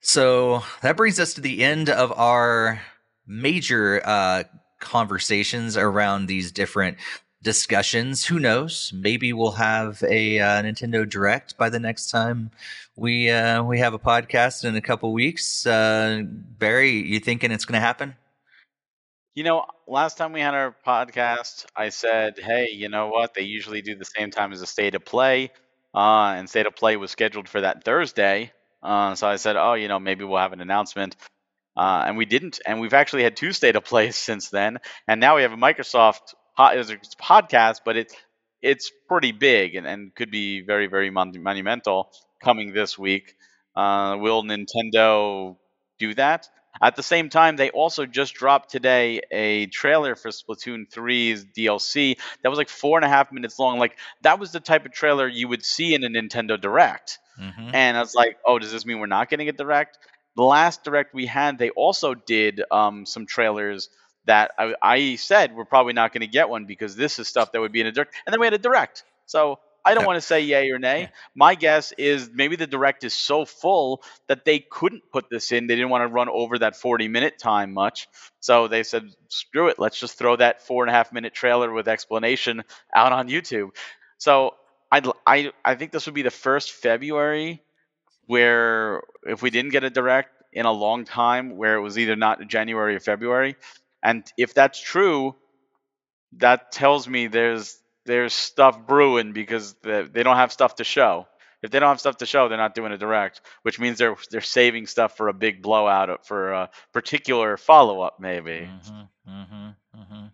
So 0.00 0.62
that 0.80 0.96
brings 0.96 1.18
us 1.20 1.34
to 1.34 1.40
the 1.40 1.62
end 1.62 1.90
of 1.90 2.12
our 2.16 2.80
major 3.26 4.00
uh, 4.04 4.44
conversations 4.80 5.76
around 5.76 6.26
these 6.26 6.52
different 6.52 6.96
discussions. 7.42 8.24
Who 8.26 8.38
knows? 8.38 8.92
Maybe 8.94 9.32
we'll 9.32 9.52
have 9.52 10.02
a 10.02 10.40
uh, 10.40 10.62
Nintendo 10.62 11.08
Direct 11.08 11.56
by 11.56 11.70
the 11.70 11.78
next 11.78 12.10
time 12.10 12.50
we 12.98 13.30
uh, 13.30 13.62
we 13.62 13.78
have 13.78 13.94
a 13.94 13.98
podcast 13.98 14.64
in 14.64 14.74
a 14.76 14.80
couple 14.80 15.12
weeks. 15.12 15.66
Uh, 15.66 16.22
Barry, 16.24 16.90
you 16.90 17.20
thinking 17.20 17.52
it's 17.52 17.64
going 17.64 17.80
to 17.80 17.86
happen? 17.86 18.16
You 19.34 19.44
know, 19.44 19.66
last 19.86 20.18
time 20.18 20.32
we 20.32 20.40
had 20.40 20.54
our 20.54 20.74
podcast, 20.84 21.66
I 21.76 21.90
said, 21.90 22.38
"Hey, 22.38 22.70
you 22.72 22.88
know 22.88 23.08
what? 23.08 23.34
They 23.34 23.42
usually 23.42 23.82
do 23.82 23.94
the 23.94 24.04
same 24.04 24.30
time 24.30 24.52
as 24.52 24.60
a 24.62 24.66
state 24.66 24.96
of 24.96 25.04
play, 25.04 25.52
uh, 25.94 26.34
and 26.36 26.50
state 26.50 26.66
of 26.66 26.74
play 26.74 26.96
was 26.96 27.12
scheduled 27.12 27.48
for 27.48 27.60
that 27.60 27.84
Thursday." 27.84 28.52
Uh, 28.82 29.14
so 29.14 29.28
I 29.28 29.36
said, 29.36 29.56
"Oh, 29.56 29.74
you 29.74 29.86
know, 29.86 30.00
maybe 30.00 30.24
we'll 30.24 30.38
have 30.40 30.52
an 30.52 30.60
announcement." 30.60 31.16
Uh, 31.76 32.02
and 32.08 32.16
we 32.16 32.24
didn't, 32.24 32.58
and 32.66 32.80
we've 32.80 32.94
actually 32.94 33.22
had 33.22 33.36
two 33.36 33.52
state 33.52 33.76
of 33.76 33.84
plays 33.84 34.16
since 34.28 34.48
then, 34.48 34.78
and 35.06 35.20
now 35.20 35.36
we 35.36 35.42
have 35.42 35.52
a 35.52 35.56
Microsoft 35.56 36.34
it's 36.58 36.90
a 36.90 36.96
podcast, 37.22 37.80
but 37.84 37.96
it's 37.96 38.14
it's 38.60 38.90
pretty 39.08 39.32
big 39.32 39.76
and, 39.76 39.86
and 39.86 40.14
could 40.14 40.30
be 40.30 40.62
very 40.62 40.86
very 40.86 41.10
mon- 41.10 41.42
monumental 41.42 42.10
coming 42.42 42.72
this 42.72 42.98
week. 42.98 43.34
Uh, 43.76 44.16
will 44.18 44.42
Nintendo 44.42 45.56
do 45.98 46.14
that? 46.14 46.48
At 46.80 46.96
the 46.96 47.02
same 47.02 47.28
time, 47.28 47.56
they 47.56 47.70
also 47.70 48.06
just 48.06 48.34
dropped 48.34 48.70
today 48.70 49.20
a 49.32 49.66
trailer 49.66 50.14
for 50.14 50.30
Splatoon 50.30 50.88
3's 50.90 51.44
DLC 51.44 52.18
that 52.42 52.48
was 52.48 52.58
like 52.58 52.68
four 52.68 52.98
and 52.98 53.04
a 53.04 53.08
half 53.08 53.32
minutes 53.32 53.58
long. 53.58 53.78
Like 53.78 53.96
that 54.22 54.38
was 54.38 54.52
the 54.52 54.60
type 54.60 54.86
of 54.86 54.92
trailer 54.92 55.26
you 55.26 55.48
would 55.48 55.64
see 55.64 55.94
in 55.94 56.04
a 56.04 56.08
Nintendo 56.08 56.60
Direct. 56.60 57.18
Mm-hmm. 57.40 57.70
And 57.74 57.96
I 57.96 58.00
was 58.00 58.14
like, 58.14 58.38
oh, 58.44 58.58
does 58.58 58.70
this 58.70 58.86
mean 58.86 59.00
we're 59.00 59.06
not 59.06 59.28
getting 59.28 59.48
a 59.48 59.52
Direct? 59.52 59.98
The 60.36 60.44
last 60.44 60.84
Direct 60.84 61.14
we 61.14 61.26
had, 61.26 61.58
they 61.58 61.70
also 61.70 62.14
did 62.14 62.62
um, 62.70 63.06
some 63.06 63.26
trailers 63.26 63.88
that 64.28 64.52
I, 64.58 64.74
I 64.82 65.16
said 65.16 65.54
we're 65.56 65.66
probably 65.66 65.94
not 65.94 66.12
going 66.12 66.22
to 66.22 66.28
get 66.28 66.48
one 66.48 66.66
because 66.66 66.96
this 66.96 67.18
is 67.18 67.28
stuff 67.28 67.52
that 67.52 67.60
would 67.60 67.72
be 67.72 67.82
in 67.82 67.88
a 67.88 67.92
direct, 67.92 68.14
and 68.26 68.32
then 68.32 68.40
we 68.40 68.46
had 68.46 68.54
a 68.54 68.58
direct. 68.58 69.04
So 69.26 69.60
I 69.84 69.94
don't 69.94 70.02
Yep. 70.02 70.06
want 70.06 70.16
to 70.18 70.22
say 70.22 70.42
yay 70.42 70.70
or 70.70 70.78
nay. 70.78 71.02
Yeah. 71.02 71.08
My 71.34 71.54
guess 71.54 71.92
is 71.92 72.30
maybe 72.32 72.56
the 72.56 72.66
direct 72.66 73.04
is 73.04 73.14
so 73.14 73.44
full 73.46 74.02
that 74.28 74.44
they 74.44 74.60
couldn't 74.60 75.02
put 75.12 75.30
this 75.30 75.52
in. 75.52 75.66
They 75.66 75.76
didn't 75.76 75.90
want 75.90 76.02
to 76.02 76.08
run 76.12 76.28
over 76.28 76.58
that 76.58 76.76
40 76.76 77.08
minute 77.08 77.38
time 77.38 77.72
much. 77.72 78.08
So 78.40 78.68
they 78.68 78.82
said, 78.82 79.10
screw 79.28 79.68
it. 79.68 79.78
Let's 79.78 79.98
just 79.98 80.18
throw 80.18 80.36
that 80.36 80.62
four 80.62 80.84
and 80.84 80.90
a 80.90 80.92
half 80.94 81.12
minute 81.12 81.34
trailer 81.34 81.72
with 81.72 81.88
explanation 81.88 82.64
out 82.94 83.12
on 83.12 83.28
YouTube. 83.28 83.70
So 84.18 84.54
I'd, 84.92 85.06
l- 85.06 85.16
I, 85.26 85.52
I 85.64 85.74
think 85.76 85.92
this 85.92 86.06
would 86.06 86.14
be 86.14 86.22
the 86.22 86.30
first 86.30 86.72
February 86.72 87.62
where 88.26 89.02
if 89.24 89.42
we 89.42 89.50
didn't 89.50 89.72
get 89.72 89.84
a 89.84 89.90
direct 89.90 90.30
in 90.52 90.66
a 90.66 90.72
long 90.72 91.04
time, 91.04 91.56
where 91.56 91.76
it 91.76 91.80
was 91.80 91.98
either 91.98 92.16
not 92.16 92.46
January 92.48 92.96
or 92.96 93.00
February. 93.00 93.56
And 94.02 94.24
if 94.36 94.54
that's 94.54 94.80
true, 94.80 95.34
that 96.36 96.72
tells 96.72 97.08
me 97.08 97.26
there's 97.26 97.78
there's 98.06 98.32
stuff 98.32 98.86
brewing 98.86 99.32
because 99.32 99.74
the, 99.82 100.08
they 100.10 100.22
don't 100.22 100.36
have 100.36 100.52
stuff 100.52 100.76
to 100.76 100.84
show. 100.84 101.26
If 101.62 101.70
they 101.72 101.80
don't 101.80 101.88
have 101.88 102.00
stuff 102.00 102.18
to 102.18 102.26
show, 102.26 102.48
they're 102.48 102.56
not 102.56 102.74
doing 102.74 102.92
a 102.92 102.98
direct, 102.98 103.40
which 103.62 103.80
means 103.80 103.98
they're 103.98 104.16
they're 104.30 104.40
saving 104.40 104.86
stuff 104.86 105.16
for 105.16 105.28
a 105.28 105.32
big 105.32 105.62
blowout 105.62 106.26
for 106.26 106.52
a 106.52 106.70
particular 106.92 107.56
follow 107.56 108.00
up, 108.00 108.20
maybe. 108.20 108.68
Mm-hmm, 108.70 109.30
mm-hmm, 109.30 110.00
mm-hmm. 110.00 110.26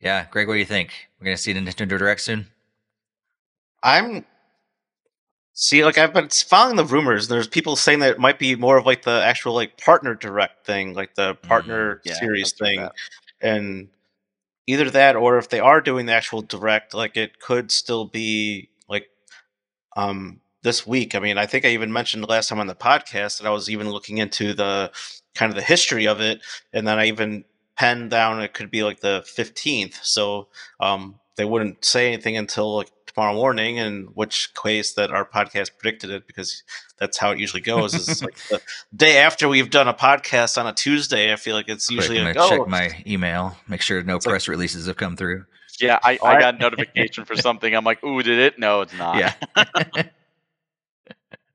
Yeah, 0.00 0.26
Greg, 0.30 0.46
what 0.46 0.54
do 0.54 0.60
you 0.60 0.66
think? 0.66 0.92
We're 1.18 1.26
gonna 1.26 1.36
see 1.36 1.52
the 1.52 1.60
Nintendo 1.60 1.98
Direct 1.98 2.20
soon. 2.20 2.46
I'm 3.82 4.24
see, 5.58 5.84
like 5.84 5.98
I've 5.98 6.12
been 6.12 6.28
following 6.28 6.76
the 6.76 6.84
rumors. 6.84 7.26
And 7.26 7.34
there's 7.34 7.48
people 7.48 7.76
saying 7.76 7.98
that 8.00 8.12
it 8.12 8.18
might 8.20 8.38
be 8.38 8.54
more 8.54 8.76
of 8.78 8.86
like 8.86 9.02
the 9.02 9.22
actual 9.24 9.54
like 9.54 9.76
partner 9.78 10.14
direct 10.14 10.64
thing, 10.64 10.94
like 10.94 11.14
the 11.16 11.34
partner 11.36 12.02
Yeah, 12.04 12.14
series 12.20 12.52
thing, 12.52 12.90
and 13.40 13.88
either 14.66 14.90
that 14.90 15.16
or 15.16 15.38
if 15.38 15.48
they 15.50 15.60
are 15.60 15.80
doing 15.80 16.06
the 16.06 16.14
actual 16.14 16.42
direct, 16.42 16.94
like 16.94 17.16
it 17.16 17.40
could 17.40 17.70
still 17.72 18.06
be 18.06 18.70
like 18.88 19.08
um 19.96 20.40
this 20.62 20.86
week. 20.86 21.14
I 21.14 21.20
mean, 21.20 21.38
I 21.38 21.46
think 21.46 21.64
I 21.64 21.68
even 21.70 21.92
mentioned 21.92 22.28
last 22.28 22.48
time 22.48 22.60
on 22.60 22.66
the 22.66 22.74
podcast 22.74 23.38
that 23.38 23.46
I 23.46 23.50
was 23.50 23.70
even 23.70 23.90
looking 23.90 24.18
into 24.18 24.54
the 24.54 24.90
kind 25.34 25.50
of 25.50 25.56
the 25.56 25.62
history 25.62 26.06
of 26.06 26.20
it, 26.20 26.40
and 26.72 26.86
then 26.86 26.98
I 26.98 27.06
even 27.06 27.44
penned 27.76 28.10
down 28.10 28.42
it 28.42 28.54
could 28.54 28.70
be 28.70 28.82
like 28.84 29.00
the 29.00 29.24
15th. 29.26 30.00
So 30.04 30.48
um 30.80 31.20
they 31.36 31.44
wouldn't 31.44 31.84
say 31.84 32.08
anything 32.12 32.36
until 32.36 32.76
like 32.76 32.90
tomorrow 33.12 33.34
morning, 33.34 33.76
in 33.76 34.04
which 34.14 34.50
case 34.54 34.94
that 34.94 35.10
our 35.10 35.24
podcast 35.28 35.70
predicted 35.78 36.10
it 36.10 36.26
because 36.26 36.62
that's 36.98 37.18
how 37.18 37.30
it 37.30 37.38
usually 37.38 37.62
goes. 37.62 37.94
Is 37.94 38.22
like 38.22 38.36
the 38.48 38.60
day 38.94 39.18
after 39.18 39.48
we've 39.48 39.70
done 39.70 39.88
a 39.88 39.94
podcast 39.94 40.58
on 40.58 40.66
a 40.66 40.72
Tuesday. 40.72 41.32
I 41.32 41.36
feel 41.36 41.54
like 41.56 41.68
it's 41.68 41.86
Quick, 41.86 41.96
usually 41.96 42.18
I'm 42.18 42.24
like, 42.26 42.34
gonna 42.36 42.54
oh, 42.54 42.58
check 42.58 42.68
my 42.68 43.02
email, 43.06 43.56
make 43.66 43.82
sure 43.82 44.02
no 44.02 44.16
It's 44.16 44.26
like- 44.26 44.32
press 44.32 44.48
releases 44.48 44.86
have 44.86 44.96
come 44.96 45.16
through. 45.16 45.44
Yeah, 45.80 45.98
I, 46.02 46.18
I 46.24 46.40
got 46.40 46.56
a 46.56 46.58
notification 46.58 47.24
for 47.24 47.36
something. 47.36 47.72
I'm 47.72 47.84
like, 47.84 48.02
ooh, 48.02 48.20
did 48.22 48.38
it? 48.40 48.58
No, 48.58 48.80
it's 48.80 48.94
not. 48.94 49.16
Yeah. 49.16 50.02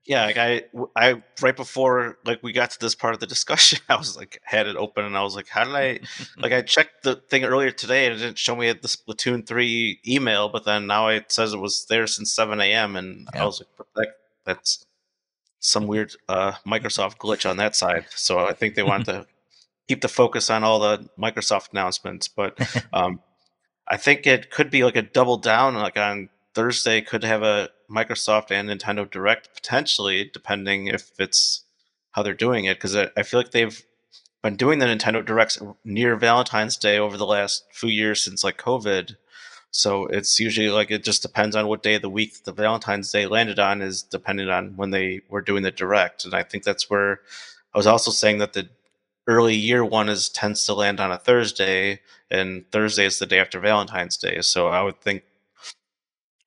yeah 0.06 0.26
like 0.26 0.36
I, 0.36 0.62
I 0.94 1.22
right 1.40 1.56
before 1.56 2.18
like 2.24 2.42
we 2.42 2.52
got 2.52 2.70
to 2.72 2.80
this 2.80 2.94
part 2.94 3.14
of 3.14 3.20
the 3.20 3.26
discussion 3.26 3.78
i 3.88 3.96
was 3.96 4.16
like 4.16 4.40
had 4.44 4.66
it 4.66 4.76
open 4.76 5.04
and 5.04 5.16
i 5.16 5.22
was 5.22 5.34
like 5.34 5.48
how 5.48 5.64
did 5.64 5.74
i 5.74 6.00
like 6.36 6.52
i 6.52 6.62
checked 6.62 7.02
the 7.04 7.16
thing 7.16 7.44
earlier 7.44 7.70
today 7.70 8.06
and 8.06 8.14
it 8.14 8.18
didn't 8.18 8.38
show 8.38 8.54
me 8.54 8.70
the 8.72 8.88
splatoon 8.88 9.46
3 9.46 10.00
email 10.06 10.48
but 10.48 10.64
then 10.64 10.86
now 10.86 11.08
it 11.08 11.32
says 11.32 11.52
it 11.54 11.58
was 11.58 11.86
there 11.86 12.06
since 12.06 12.32
7 12.32 12.60
a.m 12.60 12.96
and 12.96 13.28
Yeah. 13.34 13.42
i 13.42 13.46
was 13.46 13.60
like 13.60 13.68
"What 13.76 13.86
the 13.94 14.02
heck?" 14.02 14.14
that's 14.44 14.86
some 15.60 15.86
weird 15.86 16.14
uh 16.28 16.52
microsoft 16.66 17.16
glitch 17.16 17.48
on 17.48 17.56
that 17.56 17.74
side 17.74 18.04
so 18.14 18.38
i 18.40 18.52
think 18.52 18.74
they 18.74 18.82
wanted 18.82 19.06
to 19.12 19.26
keep 19.88 20.00
the 20.02 20.08
focus 20.08 20.50
on 20.50 20.64
all 20.64 20.80
the 20.80 21.08
microsoft 21.18 21.70
announcements 21.72 22.28
but 22.28 22.58
um 22.92 23.20
i 23.88 23.96
think 23.96 24.26
it 24.26 24.50
could 24.50 24.70
be 24.70 24.84
like 24.84 24.96
a 24.96 25.02
double 25.02 25.38
down 25.38 25.74
like 25.74 25.96
on 25.96 26.28
thursday 26.54 27.00
could 27.00 27.24
have 27.24 27.42
a 27.42 27.70
microsoft 27.94 28.50
and 28.50 28.68
nintendo 28.68 29.08
direct 29.10 29.54
potentially 29.54 30.30
depending 30.32 30.88
if 30.88 31.12
it's 31.18 31.64
how 32.14 32.22
they're 32.22 32.32
doing 32.32 32.64
it 32.64 32.76
because 32.76 32.94
I, 32.96 33.22
feel 33.24 33.40
like 33.40 33.50
they've 33.50 33.82
been 34.42 34.56
doing 34.56 34.78
the 34.78 34.86
nintendo 34.86 35.24
directs 35.24 35.60
near 35.84 36.14
valentine's 36.14 36.76
day 36.76 36.96
over 36.96 37.16
the 37.16 37.26
last 37.26 37.64
few 37.72 37.88
years 37.88 38.22
since 38.22 38.44
like 38.44 38.56
covid. 38.56 39.16
So 39.72 40.06
it's 40.06 40.38
usually 40.38 40.70
like 40.70 40.92
it 40.92 41.02
just 41.02 41.22
depends 41.22 41.56
on 41.56 41.66
what 41.66 41.82
day 41.82 41.96
of 41.96 42.02
the 42.02 42.10
week 42.10 42.44
the 42.44 42.52
valentine's 42.52 43.10
day 43.10 43.26
landed 43.26 43.58
on 43.58 43.82
is 43.82 44.02
depending 44.02 44.48
on 44.48 44.76
when 44.76 44.90
they 44.90 45.22
were 45.28 45.40
doing 45.40 45.64
the 45.64 45.72
direct. 45.72 46.24
And 46.24 46.34
i 46.34 46.44
think 46.44 46.62
that's 46.62 46.88
where 46.88 47.20
i 47.74 47.78
was 47.78 47.88
also 47.88 48.12
saying 48.12 48.38
that 48.38 48.52
the 48.52 48.68
early 49.26 49.56
year 49.56 49.84
one 49.84 50.08
is 50.08 50.28
tends 50.28 50.64
to 50.66 50.74
land 50.74 51.00
on 51.00 51.10
a 51.10 51.18
thursday 51.18 52.00
and 52.30 52.70
thursday 52.70 53.06
is 53.06 53.18
the 53.18 53.26
day 53.26 53.40
after 53.40 53.58
valentine's 53.58 54.16
day. 54.16 54.40
So 54.40 54.68
i 54.68 54.82
would 54.82 55.00
think 55.00 55.24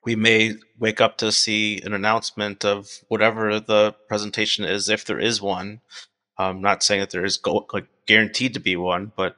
we 0.07 0.15
may 0.15 0.55
wake 0.79 1.01
up 1.01 1.17
to 1.17 1.33
see 1.33 1.81
an 1.81 1.91
announcement 1.91 2.63
of 2.63 2.89
whatever 3.09 3.59
the 3.59 3.93
presentation 4.07 4.63
is, 4.63 4.87
if 4.87 5.03
there 5.03 5.19
is 5.19 5.41
one. 5.41 5.81
I'm 6.37 6.61
not 6.61 6.81
saying 6.81 7.01
that 7.01 7.09
there 7.09 7.25
is 7.25 7.35
go- 7.35 7.67
like 7.73 7.87
guaranteed 8.05 8.53
to 8.53 8.61
be 8.61 8.77
one, 8.77 9.11
but 9.17 9.35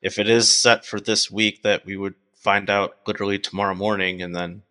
if 0.00 0.20
it 0.20 0.28
is 0.28 0.48
set 0.54 0.86
for 0.86 1.00
this 1.00 1.28
week, 1.28 1.64
that 1.64 1.84
we 1.84 1.96
would 1.96 2.14
find 2.36 2.70
out 2.70 2.98
literally 3.04 3.40
tomorrow 3.40 3.74
morning, 3.74 4.22
and 4.22 4.32
then 4.32 4.62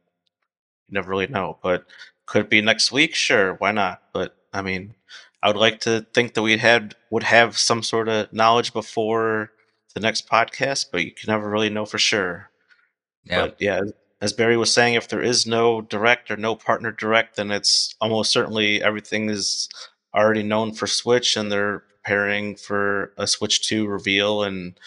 you 0.87 0.93
never 0.93 1.09
really 1.09 1.27
know. 1.27 1.57
But 1.61 1.85
could 2.25 2.43
it 2.43 2.49
be 2.49 2.61
next 2.61 2.93
week? 2.93 3.13
Sure, 3.13 3.55
why 3.55 3.73
not? 3.73 4.03
But 4.13 4.37
I 4.53 4.61
mean, 4.61 4.95
I 5.43 5.49
would 5.49 5.57
like 5.57 5.81
to 5.81 6.05
think 6.13 6.33
that 6.35 6.43
we 6.43 6.59
had 6.59 6.95
would 7.09 7.23
have 7.23 7.57
some 7.57 7.83
sort 7.83 8.07
of 8.07 8.31
knowledge 8.31 8.71
before 8.71 9.51
the 9.95 9.99
next 9.99 10.29
podcast, 10.29 10.85
but 10.93 11.03
you 11.03 11.11
can 11.11 11.27
never 11.27 11.49
really 11.49 11.69
know 11.69 11.85
for 11.85 11.99
sure. 11.99 12.51
Yeah. 13.25 13.41
But 13.41 13.57
yeah, 13.59 13.81
as 14.21 14.33
Barry 14.33 14.55
was 14.55 14.71
saying, 14.71 14.93
if 14.93 15.07
there 15.07 15.21
is 15.21 15.47
no 15.47 15.81
direct 15.81 16.29
or 16.29 16.37
no 16.37 16.55
partner 16.55 16.91
direct, 16.91 17.37
then 17.37 17.49
it's 17.49 17.95
almost 17.99 18.31
certainly 18.31 18.81
everything 18.81 19.29
is 19.29 19.67
already 20.13 20.43
known 20.43 20.73
for 20.73 20.85
Switch, 20.85 21.35
and 21.35 21.51
they're 21.51 21.79
preparing 21.79 22.55
for 22.55 23.13
a 23.17 23.25
Switch 23.25 23.67
Two 23.67 23.87
reveal. 23.87 24.43
And 24.43 24.79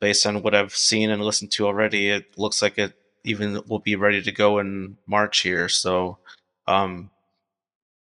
based 0.00 0.26
on 0.26 0.42
what 0.42 0.54
I've 0.54 0.76
seen 0.76 1.10
and 1.10 1.22
listened 1.22 1.50
to 1.52 1.66
already, 1.66 2.10
it 2.10 2.38
looks 2.38 2.62
like 2.62 2.78
it 2.78 2.94
even 3.24 3.60
will 3.66 3.80
be 3.80 3.96
ready 3.96 4.22
to 4.22 4.32
go 4.32 4.58
in 4.58 4.96
March 5.06 5.40
here. 5.40 5.68
So, 5.68 6.18
um, 6.68 7.10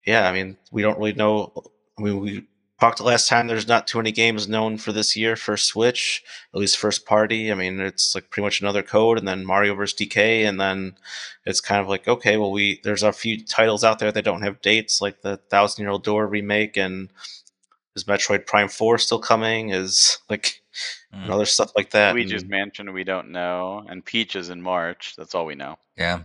yeah, 0.07 0.29
I 0.29 0.33
mean, 0.33 0.57
we 0.73 0.83
don't 0.83 0.99
really 0.99 1.15
know. 1.15 1.53
I 1.99 2.03
mean, 2.03 2.21
we 2.21 2.47
talked 2.81 3.01
last 3.01 3.29
time. 3.29 3.47
There's 3.47 3.69
not 3.69 3.87
too 3.87 3.99
many 3.99 4.13
games 4.13 4.49
known 4.49 4.79
for 4.79 4.93
this 4.93 5.17
year 5.17 5.37
for 5.37 5.57
Switch, 5.57 6.23
at 6.55 6.61
least 6.61 6.77
first 6.77 7.07
party. 7.07 7.51
I 7.51 7.55
mean, 7.55 7.81
it's 7.81 8.15
like 8.15 8.31
pretty 8.31 8.45
much 8.45 8.61
another 8.61 8.83
code, 8.83 9.19
and 9.19 9.27
then 9.27 9.45
Mario 9.47 9.75
vs. 9.75 9.99
DK, 9.99 10.47
and 10.47 10.61
then 10.61 10.97
it's 11.45 11.61
kind 11.61 11.81
of 11.81 11.89
like 11.89 12.07
okay, 12.09 12.37
well, 12.37 12.53
we 12.53 12.81
there's 12.85 13.03
a 13.03 13.13
few 13.13 13.45
titles 13.45 13.85
out 13.85 13.99
there 13.99 14.13
that 14.13 14.25
don't 14.25 14.43
have 14.43 14.61
dates, 14.61 15.01
like 15.01 15.23
the 15.23 15.37
Thousand 15.37 15.83
Year 15.83 15.91
Old 15.91 16.05
Door 16.05 16.27
remake, 16.29 16.77
and 16.77 17.11
is 17.95 18.05
Metroid 18.05 18.47
Prime 18.47 18.69
Four 18.69 18.99
still 18.99 19.21
coming? 19.21 19.71
Is 19.71 20.19
like 20.29 20.61
Mm. 21.15 21.23
and 21.23 21.31
other 21.33 21.47
stuff 21.47 21.73
like 21.75 21.91
that. 21.93 22.15
Luigi's 22.15 22.43
and- 22.43 22.51
Mansion, 22.51 22.93
we 22.93 23.03
don't 23.05 23.31
know, 23.31 23.83
and 23.89 24.05
Peach 24.05 24.37
is 24.37 24.51
in 24.51 24.61
March. 24.61 25.15
That's 25.17 25.35
all 25.35 25.47
we 25.47 25.55
know. 25.55 25.79
Yeah. 25.97 26.25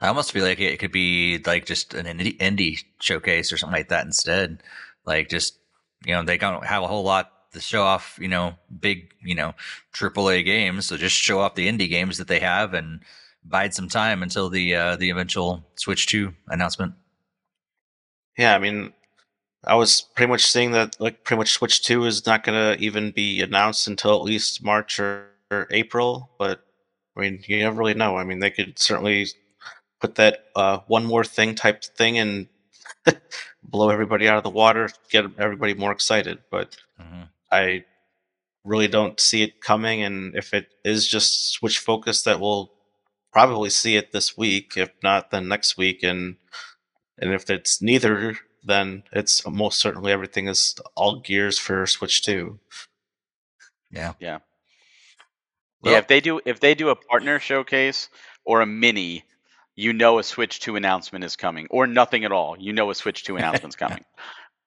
I 0.00 0.08
almost 0.08 0.32
feel 0.32 0.44
like 0.44 0.60
it 0.60 0.78
could 0.78 0.92
be 0.92 1.38
like 1.44 1.66
just 1.66 1.92
an 1.92 2.06
indie, 2.06 2.38
indie 2.38 2.78
showcase 3.00 3.52
or 3.52 3.58
something 3.58 3.76
like 3.76 3.90
that 3.90 4.06
instead. 4.06 4.62
Like 5.04 5.28
just, 5.28 5.58
you 6.04 6.14
know, 6.14 6.22
they 6.22 6.38
don't 6.38 6.64
have 6.64 6.82
a 6.82 6.86
whole 6.86 7.04
lot 7.04 7.30
to 7.52 7.60
show 7.60 7.82
off, 7.82 8.18
you 8.20 8.28
know, 8.28 8.54
big, 8.80 9.12
you 9.22 9.34
know, 9.34 9.54
AAA 9.94 10.44
games. 10.44 10.86
So 10.86 10.96
just 10.96 11.16
show 11.16 11.40
off 11.40 11.54
the 11.54 11.68
indie 11.68 11.88
games 11.88 12.18
that 12.18 12.28
they 12.28 12.40
have 12.40 12.74
and 12.74 13.00
bide 13.44 13.74
some 13.74 13.88
time 13.88 14.22
until 14.22 14.48
the 14.50 14.74
uh, 14.74 14.96
the 14.96 15.10
eventual 15.10 15.64
Switch 15.76 16.06
2 16.06 16.32
announcement. 16.48 16.94
Yeah, 18.38 18.54
I 18.54 18.58
mean, 18.58 18.92
I 19.64 19.74
was 19.74 20.02
pretty 20.14 20.30
much 20.30 20.46
seeing 20.46 20.72
that 20.72 20.98
like 21.00 21.24
pretty 21.24 21.38
much 21.38 21.52
Switch 21.52 21.82
Two 21.82 22.04
is 22.04 22.24
not 22.26 22.44
going 22.44 22.56
to 22.56 22.82
even 22.82 23.10
be 23.10 23.42
announced 23.42 23.86
until 23.86 24.14
at 24.14 24.22
least 24.22 24.64
March 24.64 24.98
or, 24.98 25.26
or 25.50 25.66
April. 25.70 26.30
But 26.38 26.64
I 27.16 27.20
mean, 27.20 27.42
you 27.46 27.58
never 27.58 27.76
really 27.76 27.94
know. 27.94 28.16
I 28.16 28.24
mean, 28.24 28.38
they 28.38 28.50
could 28.50 28.78
certainly 28.78 29.26
put 30.00 30.14
that 30.14 30.46
uh, 30.56 30.78
one 30.86 31.04
more 31.04 31.24
thing 31.24 31.54
type 31.54 31.84
thing 31.84 32.18
and 32.18 32.48
blow 33.62 33.90
everybody 33.90 34.28
out 34.28 34.36
of 34.36 34.42
the 34.44 34.50
water, 34.50 34.88
get 35.10 35.24
everybody 35.38 35.74
more 35.74 35.92
excited. 35.92 36.38
But 36.50 36.76
hmm 36.98 37.22
I 37.52 37.84
really 38.64 38.86
don't 38.88 39.18
see 39.18 39.42
it 39.42 39.60
coming. 39.60 40.02
And 40.02 40.36
if 40.36 40.54
it 40.54 40.68
is 40.84 41.08
just 41.08 41.52
Switch 41.52 41.78
focus, 41.78 42.22
that 42.22 42.38
we'll 42.40 42.70
probably 43.32 43.70
see 43.70 43.96
it 43.96 44.12
this 44.12 44.36
week. 44.36 44.76
If 44.76 44.90
not, 45.02 45.30
then 45.30 45.48
next 45.48 45.76
week. 45.76 46.02
And 46.02 46.36
and 47.18 47.32
if 47.32 47.50
it's 47.50 47.82
neither, 47.82 48.36
then 48.64 49.02
it's 49.12 49.46
most 49.46 49.80
certainly 49.80 50.12
everything 50.12 50.46
is 50.48 50.76
all 50.94 51.20
gears 51.20 51.58
for 51.58 51.86
Switch 51.86 52.22
Two. 52.22 52.60
Yeah. 53.90 54.12
Yeah. 54.20 54.38
Well- 55.82 55.92
yeah, 55.92 55.98
if 55.98 56.06
they 56.08 56.20
do 56.20 56.40
if 56.44 56.60
they 56.60 56.74
do 56.74 56.90
a 56.90 56.96
partner 56.96 57.38
showcase 57.40 58.08
or 58.44 58.60
a 58.60 58.66
mini, 58.66 59.24
you 59.80 59.92
know 59.92 60.18
a 60.18 60.22
Switch 60.22 60.60
2 60.60 60.76
announcement 60.76 61.24
is 61.24 61.36
coming. 61.36 61.66
Or 61.70 61.86
nothing 61.86 62.24
at 62.24 62.32
all. 62.32 62.56
You 62.58 62.72
know 62.72 62.90
a 62.90 62.94
Switch 62.94 63.24
2 63.24 63.36
announcement's 63.36 63.76
coming. 63.84 64.04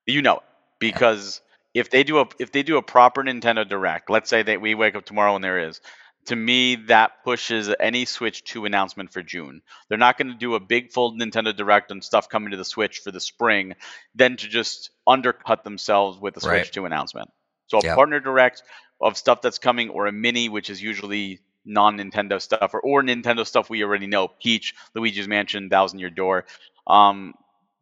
You 0.05 0.21
know 0.21 0.37
it. 0.37 0.43
Because 0.79 1.41
if 1.73 1.89
they 1.89 2.03
do 2.03 2.19
a 2.19 2.25
if 2.39 2.51
they 2.51 2.63
do 2.63 2.77
a 2.77 2.81
proper 2.81 3.23
Nintendo 3.23 3.67
Direct, 3.67 4.09
let's 4.09 4.29
say 4.29 4.43
that 4.43 4.59
we 4.59 4.75
wake 4.75 4.95
up 4.95 5.05
tomorrow 5.05 5.35
and 5.35 5.43
there 5.43 5.67
is, 5.69 5.79
to 6.25 6.35
me 6.35 6.75
that 6.87 7.23
pushes 7.23 7.73
any 7.79 8.05
Switch 8.05 8.43
2 8.43 8.65
announcement 8.65 9.13
for 9.13 9.21
June. 9.21 9.61
They're 9.87 9.97
not 9.97 10.17
going 10.17 10.29
to 10.29 10.37
do 10.37 10.55
a 10.55 10.59
big 10.59 10.91
full 10.91 11.13
Nintendo 11.13 11.55
Direct 11.55 11.91
on 11.91 12.01
stuff 12.01 12.27
coming 12.27 12.51
to 12.51 12.57
the 12.57 12.65
Switch 12.65 12.99
for 12.99 13.11
the 13.11 13.19
spring, 13.19 13.75
then 14.15 14.35
to 14.37 14.47
just 14.47 14.89
undercut 15.05 15.63
themselves 15.63 16.19
with 16.19 16.35
a 16.37 16.41
Switch 16.41 16.51
Right. 16.51 16.71
2 16.71 16.85
announcement. 16.85 17.29
So 17.67 17.79
a 17.79 17.83
Yep. 17.83 17.95
partner 17.95 18.19
direct 18.19 18.63
of 19.01 19.17
stuff 19.17 19.41
that's 19.41 19.59
coming 19.59 19.89
or 19.89 20.07
a 20.07 20.11
mini 20.11 20.49
which 20.49 20.69
is 20.69 20.81
usually 20.81 21.39
non-Nintendo 21.65 22.41
stuff 22.41 22.73
or, 22.73 22.81
or 22.81 23.03
Nintendo 23.03 23.45
stuff 23.45 23.69
we 23.69 23.83
already 23.83 24.07
know, 24.07 24.27
Peach, 24.27 24.73
Luigi's 24.95 25.27
Mansion, 25.27 25.69
Thousand 25.69 25.99
Year 25.99 26.09
Door. 26.09 26.45
Um, 26.87 27.33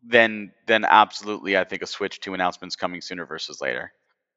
then 0.03 0.51
then 0.67 0.85
absolutely 0.85 1.57
I 1.57 1.63
think 1.63 1.81
a 1.81 1.87
Switch 1.87 2.19
2 2.19 2.33
announcement's 2.33 2.75
coming 2.75 3.01
sooner 3.01 3.25
versus 3.25 3.61
later. 3.61 3.93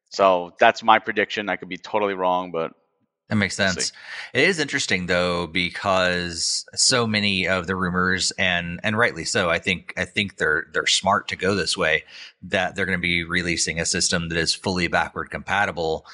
So 0.09 0.53
that's 0.59 0.83
my 0.83 0.99
prediction. 0.99 1.49
I 1.49 1.55
could 1.55 1.69
be 1.69 1.77
totally 1.77 2.13
wrong, 2.13 2.51
but 2.51 2.73
That 3.29 3.35
makes 3.35 3.55
sense. 3.55 3.91
It 4.33 4.47
is 4.47 4.59
interesting 4.59 5.07
though 5.07 5.47
because 5.47 6.65
so 6.75 7.07
many 7.07 7.47
of 7.47 7.65
the 7.65 7.75
rumors 7.75 8.31
and 8.37 8.79
and 8.83 8.97
rightly 8.97 9.25
so. 9.25 9.49
I 9.49 9.57
think 9.57 9.93
I 9.97 10.05
think 10.05 10.37
they're 10.37 10.67
they're 10.71 10.87
smart 10.87 11.27
to 11.29 11.35
go 11.35 11.55
this 11.55 11.75
way 11.75 12.03
that 12.43 12.75
they're 12.75 12.85
going 12.85 12.97
to 12.97 13.01
be 13.01 13.23
releasing 13.23 13.79
a 13.79 13.85
system 13.85 14.29
that 14.29 14.37
is 14.37 14.53
fully 14.53 14.87
backward 14.87 15.31
compatible. 15.31 16.05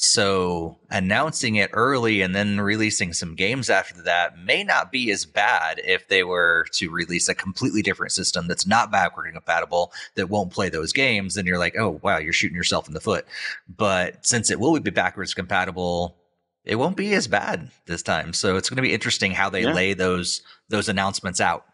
So 0.00 0.78
announcing 0.90 1.56
it 1.56 1.70
early 1.72 2.20
and 2.20 2.32
then 2.32 2.60
releasing 2.60 3.12
some 3.12 3.34
games 3.34 3.68
after 3.68 4.00
that 4.02 4.38
may 4.38 4.62
not 4.62 4.92
be 4.92 5.10
as 5.10 5.26
bad 5.26 5.80
if 5.84 6.06
they 6.06 6.22
were 6.22 6.66
to 6.74 6.88
release 6.88 7.28
a 7.28 7.34
completely 7.34 7.82
different 7.82 8.12
system 8.12 8.46
that's 8.46 8.64
not 8.64 8.92
backward 8.92 9.32
compatible 9.32 9.92
that 10.14 10.28
won't 10.28 10.52
play 10.52 10.68
those 10.68 10.92
games. 10.92 11.34
Then 11.34 11.46
you're 11.46 11.58
like, 11.58 11.74
oh 11.76 11.98
wow, 12.04 12.18
you're 12.18 12.32
shooting 12.32 12.54
yourself 12.54 12.86
in 12.86 12.94
the 12.94 13.00
foot. 13.00 13.26
But 13.68 14.24
since 14.24 14.52
it 14.52 14.60
will 14.60 14.78
be 14.78 14.92
backwards 14.92 15.34
compatible, 15.34 16.16
it 16.64 16.76
won't 16.76 16.96
be 16.96 17.12
as 17.14 17.26
bad 17.26 17.68
this 17.86 18.04
time. 18.04 18.32
So 18.32 18.56
it's 18.56 18.70
going 18.70 18.76
to 18.76 18.82
be 18.82 18.94
interesting 18.94 19.32
how 19.32 19.50
they 19.50 19.62
Yeah. 19.62 19.72
lay 19.72 19.94
those 19.94 20.42
those 20.68 20.88
announcements 20.88 21.40
out 21.40 21.66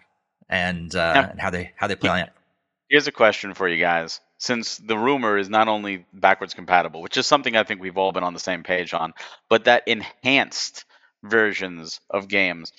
and 0.49 0.95
uh, 0.97 1.13
Yeah. 1.15 1.31
and 1.31 1.41
how 1.43 1.51
they 1.51 1.73
how 1.77 1.89
they 1.89 1.97
play 1.97 2.09
on 2.09 2.21
it. 2.21 2.33
Here's 2.89 3.07
a 3.07 3.13
question 3.13 3.53
for 3.53 3.69
you 3.69 3.79
guys. 3.79 4.21
Since 4.39 4.79
the 4.79 4.99
rumor 4.99 5.39
is 5.39 5.49
not 5.49 5.69
only 5.69 6.07
backwards 6.13 6.55
compatible, 6.55 7.03
which 7.03 7.17
is 7.17 7.27
something 7.27 7.57
I 7.57 7.65
think 7.65 7.81
we've 7.81 7.97
all 7.97 8.13
been 8.13 8.25
on 8.25 8.35
the 8.35 8.41
same 8.41 8.63
page 8.63 8.93
on, 8.93 9.15
but 9.49 9.65
that 9.65 9.85
enhanced 9.87 10.85
versions 11.23 12.01
of 12.11 12.29
games, 12.29 12.73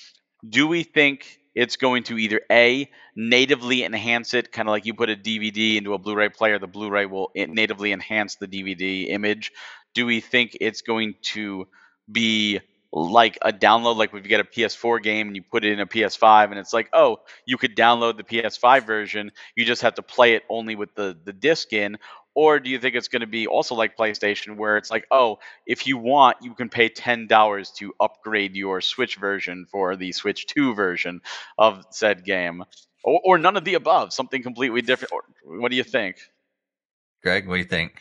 do 0.48 0.68
we 0.68 0.84
think 0.84 1.40
it's 1.56 1.78
going 1.78 2.04
to 2.04 2.18
either 2.18 2.42
A, 2.52 2.90
natively 3.16 3.84
enhance 3.84 4.34
it, 4.34 4.52
kind 4.52 4.68
of 4.68 4.74
like 4.74 4.86
you 4.86 4.94
put 4.94 5.10
a 5.10 5.16
DVD 5.16 5.78
into 5.78 5.94
a 5.94 5.98
Blu 5.98 6.16
ray 6.16 6.30
player, 6.30 6.60
the 6.60 6.68
Blu 6.68 6.90
ray 6.90 7.06
will 7.06 7.32
natively 7.36 7.94
enhance 7.94 8.36
the 8.36 8.48
DVD 8.48 9.10
image? 9.10 9.52
Do 9.94 10.06
we 10.06 10.20
think 10.20 10.58
it's 10.60 10.82
going 10.82 11.16
to 11.34 11.68
be 12.12 12.60
like 12.96 13.38
a 13.42 13.52
download, 13.52 13.98
like 13.98 14.14
if 14.14 14.24
you 14.24 14.30
get 14.30 14.40
a 14.40 14.46
PS4 14.46 15.04
game 15.04 15.28
and 15.28 15.36
you 15.36 15.44
put 15.44 15.66
it 15.66 15.74
in 15.74 15.82
a 15.82 15.86
PS5 15.86 16.52
and 16.52 16.58
it's 16.58 16.72
like, 16.72 16.90
oh, 16.94 17.18
you 17.46 17.58
could 17.58 17.76
download 17.76 18.16
the 18.16 18.24
PS5 18.24 18.86
version, 18.86 19.32
you 19.54 19.66
just 19.66 19.82
have 19.82 19.96
to 19.96 20.02
play 20.02 20.36
it 20.36 20.44
only 20.50 20.76
with 20.76 20.96
the 20.96 21.18
the 21.26 21.34
disc 21.34 21.74
in. 21.74 21.98
Or 22.36 22.60
do 22.60 22.70
you 22.70 22.80
think 22.80 22.96
it's 22.96 23.10
going 23.10 23.22
to 23.22 23.28
be 23.28 23.48
also 23.48 23.76
like 23.76 23.98
PlayStation 23.98 24.56
where 24.56 24.78
it's 24.78 24.90
like 24.90 25.06
oh 25.12 25.40
if 25.66 25.88
you 25.88 25.98
want 25.98 26.38
you 26.42 26.54
can 26.54 26.70
pay 26.70 26.90
$10 26.90 27.74
to 27.76 27.94
upgrade 28.00 28.56
your 28.56 28.80
Switch 28.80 29.18
version 29.18 29.66
for 29.70 29.98
the 29.98 30.14
Switch 30.14 30.48
2 30.48 30.74
version 30.74 31.22
of 31.58 31.86
said 31.92 32.24
game? 32.24 32.64
Or, 33.04 33.22
or 33.24 33.38
none 33.38 33.58
of 33.58 33.66
the 33.66 33.76
above 33.76 34.14
something 34.14 34.42
completely 34.42 34.82
different. 34.82 35.12
What 35.44 35.70
do 35.70 35.76
you 35.76 35.84
think? 35.84 36.18
Greg, 37.22 37.48
what 37.48 37.56
do 37.56 37.60
you 37.60 37.66
think? 37.66 38.00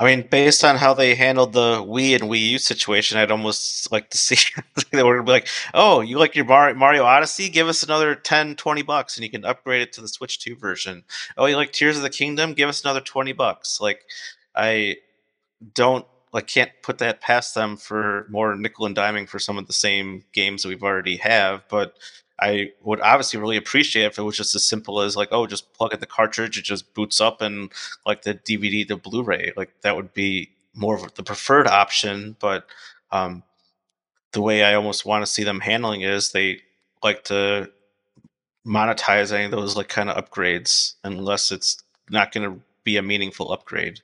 I 0.00 0.04
mean, 0.04 0.28
based 0.30 0.62
on 0.64 0.76
how 0.76 0.94
they 0.94 1.16
handled 1.16 1.52
the 1.52 1.78
Wii 1.82 2.14
and 2.14 2.30
Wii 2.30 2.50
U 2.50 2.58
situation, 2.58 3.18
I'd 3.18 3.32
almost 3.32 3.90
like 3.90 4.10
to 4.10 4.18
see 4.18 4.36
they 4.92 5.02
were 5.02 5.22
be 5.22 5.32
like, 5.32 5.48
"Oh, 5.74 6.00
you 6.02 6.18
like 6.18 6.36
your 6.36 6.44
Mario 6.44 7.02
Odyssey? 7.04 7.48
Give 7.48 7.66
us 7.68 7.82
another 7.82 8.14
10, 8.14 8.54
20 8.56 8.82
bucks, 8.82 9.16
and 9.16 9.24
you 9.24 9.30
can 9.30 9.44
upgrade 9.44 9.82
it 9.82 9.92
to 9.94 10.00
the 10.00 10.06
Switch 10.08 10.38
Two 10.38 10.54
version. 10.54 11.02
Oh, 11.36 11.46
you 11.46 11.56
like 11.56 11.72
Tears 11.72 11.96
of 11.96 12.04
the 12.04 12.10
Kingdom? 12.10 12.54
Give 12.54 12.68
us 12.68 12.82
another 12.84 13.00
twenty 13.00 13.32
bucks." 13.32 13.80
Like, 13.80 14.04
I 14.54 14.98
don't 15.74 16.06
like 16.32 16.46
can't 16.48 16.72
put 16.82 16.98
that 16.98 17.20
past 17.22 17.54
them 17.54 17.76
for 17.76 18.26
more 18.30 18.56
nickel 18.56 18.86
and 18.86 18.96
diming 18.96 19.28
for 19.28 19.38
some 19.38 19.58
of 19.58 19.66
the 19.68 19.72
same 19.74 20.24
games 20.32 20.62
that 20.62 20.70
we've 20.70 20.84
already 20.84 21.16
have, 21.18 21.64
but. 21.70 21.94
I 22.40 22.72
would 22.82 23.00
obviously 23.00 23.40
really 23.40 23.56
appreciate 23.56 24.04
if 24.04 24.18
it 24.18 24.22
was 24.22 24.36
just 24.36 24.54
as 24.54 24.64
simple 24.64 25.00
as 25.00 25.16
like, 25.16 25.28
oh, 25.32 25.46
just 25.46 25.72
plug 25.72 25.92
in 25.92 26.00
the 26.00 26.06
cartridge, 26.06 26.56
it 26.56 26.64
just 26.64 26.94
boots 26.94 27.20
up, 27.20 27.40
and 27.40 27.72
like 28.06 28.22
the 28.22 28.34
DVD 28.34 28.86
to 28.88 28.96
Blu-ray. 28.96 29.52
Like 29.56 29.72
that 29.82 29.96
would 29.96 30.14
be 30.14 30.50
more 30.74 30.94
of 30.94 31.14
the 31.14 31.22
preferred 31.22 31.66
option. 31.66 32.36
But 32.38 32.66
um, 33.10 33.42
the 34.32 34.42
way 34.42 34.62
I 34.62 34.74
almost 34.74 35.04
want 35.04 35.22
to 35.24 35.30
see 35.30 35.44
them 35.44 35.60
handling 35.60 36.02
it 36.02 36.10
is 36.10 36.30
they 36.30 36.60
like 37.02 37.24
to 37.24 37.70
monetize 38.66 39.32
any 39.32 39.44
of 39.44 39.50
those 39.50 39.76
like 39.76 39.88
kind 39.88 40.10
of 40.10 40.22
upgrades 40.22 40.94
unless 41.02 41.50
it's 41.50 41.82
not 42.10 42.32
going 42.32 42.48
to 42.48 42.60
be 42.84 42.96
a 42.96 43.02
meaningful 43.02 43.52
upgrade. 43.52 44.00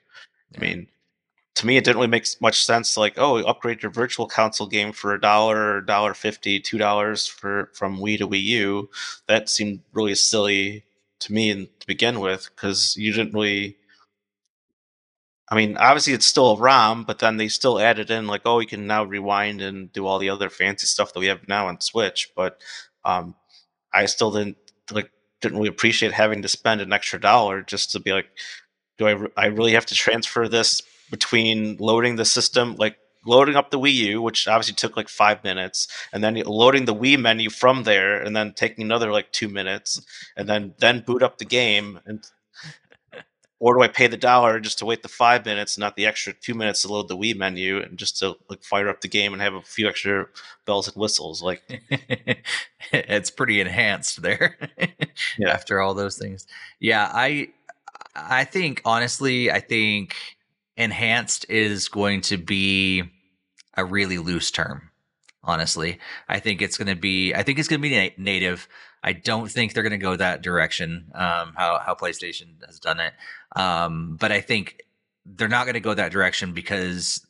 I 0.56 0.60
mean, 0.60 0.86
to 1.56 1.66
me, 1.66 1.76
it 1.76 1.84
didn't 1.84 1.96
really 1.96 2.08
make 2.08 2.26
much 2.40 2.64
sense. 2.64 2.96
Like, 2.96 3.14
oh, 3.16 3.38
upgrade 3.44 3.82
your 3.82 3.92
virtual 3.92 4.26
console 4.26 4.66
game 4.66 4.92
for 4.92 5.14
a 5.14 5.20
dollar, 5.20 5.80
dollar 5.80 6.14
fifty, 6.14 6.58
two 6.60 6.78
dollars 6.78 7.26
for 7.26 7.70
from 7.74 7.98
Wii 7.98 8.18
to 8.18 8.28
Wii 8.28 8.42
U. 8.42 8.90
That 9.28 9.48
seemed 9.48 9.80
really 9.92 10.14
silly 10.16 10.84
to 11.20 11.32
me 11.32 11.50
in, 11.50 11.68
to 11.80 11.86
begin 11.86 12.20
with 12.20 12.50
because 12.54 12.96
you 12.96 13.12
didn't 13.12 13.34
really. 13.34 13.76
I 15.48 15.56
mean, 15.56 15.76
obviously 15.76 16.14
it's 16.14 16.26
still 16.26 16.52
a 16.52 16.56
ROM, 16.56 17.04
but 17.04 17.18
then 17.18 17.36
they 17.36 17.48
still 17.48 17.78
added 17.78 18.10
in 18.10 18.26
like, 18.26 18.42
oh, 18.46 18.60
you 18.60 18.66
can 18.66 18.86
now 18.86 19.04
rewind 19.04 19.60
and 19.60 19.92
do 19.92 20.06
all 20.06 20.18
the 20.18 20.30
other 20.30 20.48
fancy 20.48 20.86
stuff 20.86 21.12
that 21.12 21.20
we 21.20 21.26
have 21.26 21.46
now 21.46 21.68
on 21.68 21.80
Switch. 21.80 22.30
But 22.34 22.60
um, 23.04 23.34
I 23.92 24.06
still 24.06 24.32
didn't 24.32 24.56
like 24.90 25.10
didn't 25.40 25.58
really 25.58 25.68
appreciate 25.68 26.12
having 26.12 26.42
to 26.42 26.48
spend 26.48 26.80
an 26.80 26.92
extra 26.92 27.20
dollar 27.20 27.62
just 27.62 27.92
to 27.92 28.00
be 28.00 28.12
like, 28.12 28.26
do 28.98 29.06
I 29.06 29.10
re- 29.12 29.32
I 29.36 29.46
really 29.46 29.72
have 29.74 29.86
to 29.86 29.94
transfer 29.94 30.48
this 30.48 30.82
between 31.10 31.76
loading 31.78 32.16
the 32.16 32.24
system 32.24 32.76
like 32.76 32.96
loading 33.26 33.56
up 33.56 33.70
the 33.70 33.78
Wii 33.78 33.94
U, 33.94 34.22
which 34.22 34.46
obviously 34.46 34.74
took 34.74 34.96
like 34.96 35.08
five 35.08 35.42
minutes, 35.44 35.88
and 36.12 36.22
then 36.22 36.34
loading 36.44 36.84
the 36.84 36.94
Wii 36.94 37.18
menu 37.18 37.50
from 37.50 37.84
there, 37.84 38.20
and 38.22 38.36
then 38.36 38.52
taking 38.52 38.84
another 38.84 39.10
like 39.12 39.32
two 39.32 39.48
minutes, 39.48 40.04
and 40.36 40.48
then 40.48 40.74
then 40.78 41.00
boot 41.00 41.22
up 41.22 41.38
the 41.38 41.44
game, 41.44 42.00
and 42.06 42.24
or 43.60 43.74
do 43.74 43.82
I 43.82 43.88
pay 43.88 44.08
the 44.08 44.16
dollar 44.18 44.60
just 44.60 44.78
to 44.80 44.84
wait 44.84 45.02
the 45.02 45.08
five 45.08 45.46
minutes, 45.46 45.78
not 45.78 45.96
the 45.96 46.04
extra 46.04 46.34
two 46.34 46.52
minutes 46.54 46.82
to 46.82 46.88
load 46.92 47.08
the 47.08 47.16
Wii 47.16 47.34
menu, 47.36 47.80
and 47.80 47.96
just 47.98 48.18
to 48.18 48.36
like 48.50 48.62
fire 48.62 48.88
up 48.90 49.00
the 49.00 49.08
game 49.08 49.32
and 49.32 49.40
have 49.40 49.54
a 49.54 49.62
few 49.62 49.88
extra 49.88 50.26
bells 50.66 50.86
and 50.88 50.96
whistles? 50.96 51.42
Like, 51.42 51.62
it's 52.92 53.30
pretty 53.30 53.60
enhanced 53.60 54.20
there 54.20 54.58
Yeah. 55.38 55.50
after 55.50 55.80
all 55.80 55.94
those 55.94 56.18
things. 56.18 56.46
Yeah, 56.78 57.10
I 57.14 57.48
I 58.14 58.44
think 58.44 58.82
honestly, 58.84 59.50
I 59.50 59.60
think 59.60 60.14
enhanced 60.76 61.46
is 61.48 61.88
going 61.88 62.20
to 62.22 62.36
be 62.36 63.02
a 63.76 63.84
really 63.84 64.18
loose 64.18 64.50
term. 64.50 64.90
Honestly, 65.42 65.98
I 66.28 66.40
think 66.40 66.62
it's 66.62 66.78
going 66.78 66.88
to 66.88 67.00
be 67.00 67.34
I 67.34 67.42
think 67.42 67.58
it's 67.58 67.68
going 67.68 67.82
to 67.82 67.88
be 67.88 67.94
na- 67.94 68.14
native. 68.16 68.66
I 69.02 69.12
don't 69.12 69.50
think 69.50 69.74
they're 69.74 69.82
going 69.82 69.90
to 69.90 69.98
go 69.98 70.16
that 70.16 70.42
direction. 70.42 71.10
Um, 71.14 71.52
how 71.54 71.78
how 71.84 71.94
PlayStation 71.94 72.64
has 72.66 72.80
done 72.80 72.98
it, 73.00 73.12
um, 73.54 74.16
but 74.18 74.32
I 74.32 74.40
think 74.40 74.80
they're 75.26 75.48
not 75.48 75.64
going 75.64 75.74
to 75.74 75.80
go 75.80 75.92
that 75.92 76.12
direction 76.12 76.52
because 76.52 77.26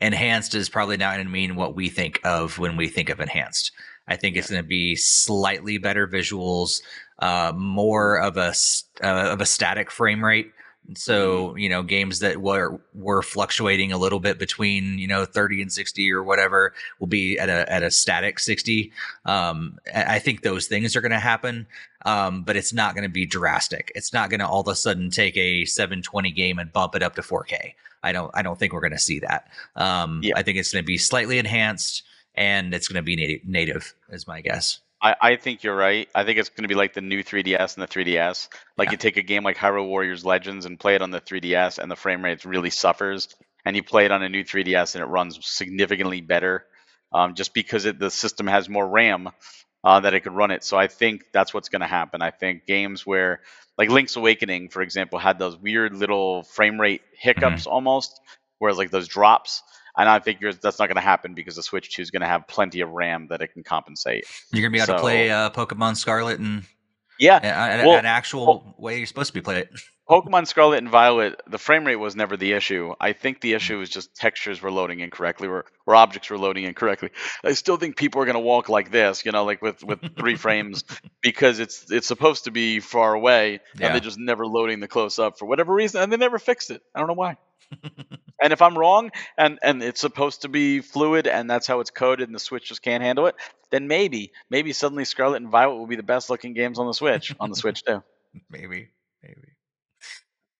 enhanced 0.00 0.54
is 0.54 0.68
probably 0.68 0.96
not 0.96 1.14
going 1.14 1.26
to 1.26 1.32
mean 1.32 1.56
what 1.56 1.74
we 1.74 1.88
think 1.88 2.20
of 2.24 2.58
when 2.58 2.76
we 2.76 2.88
think 2.88 3.08
of 3.10 3.20
enhanced. 3.20 3.72
I 4.06 4.16
think 4.16 4.36
it's 4.36 4.50
going 4.50 4.62
to 4.62 4.68
be 4.68 4.96
slightly 4.96 5.78
better 5.78 6.06
visuals, 6.06 6.80
uh, 7.18 7.52
more 7.54 8.20
of 8.20 8.36
a 8.36 8.54
uh, 9.02 9.32
of 9.32 9.40
a 9.40 9.46
static 9.46 9.90
frame 9.90 10.24
rate. 10.24 10.52
So 10.94 11.54
you 11.56 11.68
know, 11.68 11.82
games 11.82 12.20
that 12.20 12.38
were 12.38 12.80
were 12.94 13.22
fluctuating 13.22 13.92
a 13.92 13.98
little 13.98 14.20
bit 14.20 14.38
between 14.38 14.98
you 14.98 15.06
know 15.06 15.24
30 15.24 15.62
and 15.62 15.72
60 15.72 16.10
or 16.12 16.22
whatever 16.22 16.72
will 16.98 17.06
be 17.06 17.38
at 17.38 17.48
a 17.48 17.70
at 17.70 17.82
a 17.82 17.90
static 17.90 18.38
60. 18.38 18.92
Um, 19.24 19.78
I 19.94 20.16
I 20.16 20.18
think 20.18 20.42
those 20.42 20.66
things 20.66 20.96
are 20.96 21.00
going 21.00 21.12
to 21.12 21.18
happen, 21.18 21.66
um, 22.06 22.42
but 22.42 22.56
it's 22.56 22.72
not 22.72 22.94
going 22.94 23.04
to 23.04 23.12
be 23.12 23.26
drastic. 23.26 23.92
It's 23.94 24.12
not 24.12 24.30
going 24.30 24.40
to 24.40 24.46
all 24.46 24.60
of 24.62 24.68
a 24.68 24.74
sudden 24.74 25.10
take 25.10 25.36
a 25.36 25.64
720 25.64 26.30
game 26.32 26.58
and 26.58 26.72
bump 26.72 26.94
it 26.94 27.02
up 27.02 27.14
to 27.16 27.22
4K. 27.22 27.74
I 28.02 28.12
don't 28.12 28.30
I 28.34 28.42
don't 28.42 28.58
think 28.58 28.72
we're 28.72 28.80
going 28.80 28.92
to 28.92 28.98
see 28.98 29.18
that. 29.20 29.48
Um, 29.76 30.20
Yeah. 30.22 30.34
I 30.36 30.42
think 30.42 30.58
it's 30.58 30.72
going 30.72 30.82
to 30.82 30.86
be 30.86 30.98
slightly 30.98 31.38
enhanced 31.38 32.04
and 32.34 32.72
it's 32.72 32.88
going 32.88 32.96
to 32.96 33.02
be 33.02 33.16
native, 33.16 33.46
native 33.46 33.94
is 34.10 34.26
my 34.26 34.40
guess. 34.40 34.80
I, 35.00 35.14
I 35.20 35.36
think 35.36 35.62
you're 35.62 35.76
right. 35.76 36.08
I 36.14 36.24
think 36.24 36.38
it's 36.38 36.48
going 36.50 36.64
to 36.64 36.68
be 36.68 36.74
like 36.74 36.94
the 36.94 37.00
new 37.00 37.22
3DS 37.22 37.76
and 37.76 37.82
the 37.82 37.88
3DS. 37.88 38.48
Like 38.76 38.88
Yeah. 38.88 38.92
you 38.92 38.96
take 38.98 39.16
a 39.16 39.22
game 39.22 39.44
like 39.44 39.56
Hyrule 39.56 39.86
Warriors 39.88 40.24
Legends 40.24 40.66
and 40.66 40.78
play 40.78 40.94
it 40.94 41.02
on 41.02 41.10
the 41.10 41.20
3DS, 41.20 41.78
and 41.78 41.90
the 41.90 41.96
frame 41.96 42.24
rate 42.24 42.44
really 42.44 42.70
suffers. 42.70 43.28
And 43.64 43.76
you 43.76 43.82
play 43.82 44.04
it 44.06 44.10
on 44.12 44.22
a 44.22 44.28
new 44.28 44.44
3DS, 44.44 44.94
and 44.94 45.02
it 45.02 45.06
runs 45.06 45.38
significantly 45.46 46.20
better, 46.20 46.64
um, 47.12 47.34
just 47.34 47.54
because 47.54 47.84
it, 47.84 47.98
the 47.98 48.10
system 48.10 48.46
has 48.46 48.68
more 48.68 48.86
RAM. 48.88 49.28
uh, 49.84 50.00
that 50.00 50.12
it 50.14 50.20
could 50.20 50.32
run 50.34 50.50
it. 50.50 50.64
So 50.64 50.76
I 50.76 50.88
think 50.88 51.24
that's 51.32 51.54
what's 51.54 51.68
going 51.68 51.82
to 51.82 51.86
happen. 51.86 52.20
I 52.20 52.30
think 52.32 52.66
games 52.66 53.06
where 53.06 53.40
like 53.78 53.90
Link's 53.90 54.16
Awakening, 54.16 54.70
for 54.70 54.82
example, 54.82 55.18
had 55.20 55.38
those 55.38 55.56
weird 55.56 55.94
little 55.94 56.42
frame 56.42 56.80
rate 56.80 57.02
hiccups 57.12 57.66
almost, 57.66 58.20
whereas 58.58 58.76
like 58.76 58.90
those 58.90 59.06
drops. 59.08 59.62
And 59.98 60.08
I 60.08 60.20
think 60.20 60.38
that's 60.40 60.78
not 60.78 60.86
going 60.86 60.94
to 60.94 61.00
happen 61.00 61.34
because 61.34 61.56
the 61.56 61.62
Switch 61.62 61.94
2 61.94 62.02
is 62.02 62.10
going 62.12 62.20
to 62.22 62.28
have 62.28 62.46
plenty 62.46 62.80
of 62.82 62.90
RAM 62.90 63.26
that 63.30 63.42
it 63.42 63.48
can 63.52 63.64
compensate. 63.64 64.24
You're 64.52 64.62
going 64.62 64.72
to 64.72 64.76
be 64.76 64.78
able 64.78 64.86
So- 64.86 64.94
to 64.94 65.00
play 65.00 65.30
uh, 65.30 65.50
Pokemon 65.50 65.96
Scarlet 65.96 66.38
and 66.38 66.62
Yeah, 67.18 67.84
Well, 67.84 67.98
an 67.98 68.06
actual 68.06 68.74
way 68.78 68.98
you're 68.98 69.06
supposed 69.06 69.28
to 69.28 69.34
be 69.34 69.40
playing 69.40 69.62
it. 69.62 69.70
Pokemon 70.08 70.46
Scarlet 70.46 70.78
and 70.78 70.88
Violet, 70.88 71.38
the 71.50 71.58
frame 71.58 71.84
rate 71.84 71.96
was 71.96 72.16
never 72.16 72.36
the 72.38 72.52
issue. 72.52 72.94
I 72.98 73.12
think 73.12 73.42
the 73.42 73.52
issue 73.52 73.78
was 73.78 73.90
just 73.90 74.14
textures 74.14 74.62
were 74.62 74.70
loading 74.70 75.00
incorrectly 75.00 75.48
or, 75.48 75.66
or 75.84 75.96
objects 75.96 76.30
were 76.30 76.38
loading 76.38 76.64
incorrectly. 76.64 77.10
I 77.44 77.52
still 77.52 77.76
think 77.76 77.96
people 77.96 78.22
are 78.22 78.24
going 78.24 78.32
to 78.36 78.40
walk 78.40 78.70
like 78.70 78.90
this, 78.90 79.26
you 79.26 79.32
know, 79.32 79.44
like 79.44 79.60
with, 79.60 79.84
with 79.84 80.16
three 80.16 80.36
frames 80.44 80.84
because 81.20 81.58
it's 81.58 81.90
it's 81.90 82.06
supposed 82.06 82.44
to 82.44 82.50
be 82.50 82.80
far 82.80 83.12
away 83.12 83.60
Yeah. 83.78 83.86
and 83.86 83.94
they're 83.94 84.00
just 84.00 84.18
never 84.18 84.46
loading 84.46 84.80
the 84.80 84.88
close 84.88 85.18
up 85.18 85.38
for 85.38 85.44
whatever 85.44 85.74
reason 85.74 86.00
and 86.00 86.10
they 86.10 86.16
never 86.16 86.38
fixed 86.38 86.70
it. 86.70 86.80
I 86.94 87.00
don't 87.00 87.08
know 87.08 87.14
why. 87.14 87.36
And 88.40 88.52
if 88.52 88.62
I'm 88.62 88.78
wrong 88.78 89.10
and 89.36 89.58
and 89.62 89.82
it's 89.82 90.00
supposed 90.00 90.42
to 90.42 90.48
be 90.48 90.80
fluid 90.80 91.26
and 91.26 91.50
that's 91.50 91.66
how 91.66 91.80
it's 91.80 91.90
coded 91.90 92.28
and 92.28 92.34
the 92.34 92.40
Switch 92.40 92.68
just 92.68 92.82
can't 92.82 93.02
handle 93.02 93.26
it, 93.26 93.34
then 93.70 93.88
maybe 93.88 94.32
maybe 94.48 94.72
suddenly 94.72 95.04
Scarlet 95.04 95.42
and 95.42 95.50
Violet 95.50 95.76
will 95.76 95.86
be 95.86 95.96
the 95.96 96.02
best 96.02 96.30
looking 96.30 96.54
games 96.54 96.78
on 96.78 96.86
the 96.86 96.94
Switch 96.94 97.34
on 97.40 97.50
the 97.50 97.56
Switch 97.56 97.82
too. 97.82 98.02
maybe, 98.50 98.90
maybe. 99.22 99.56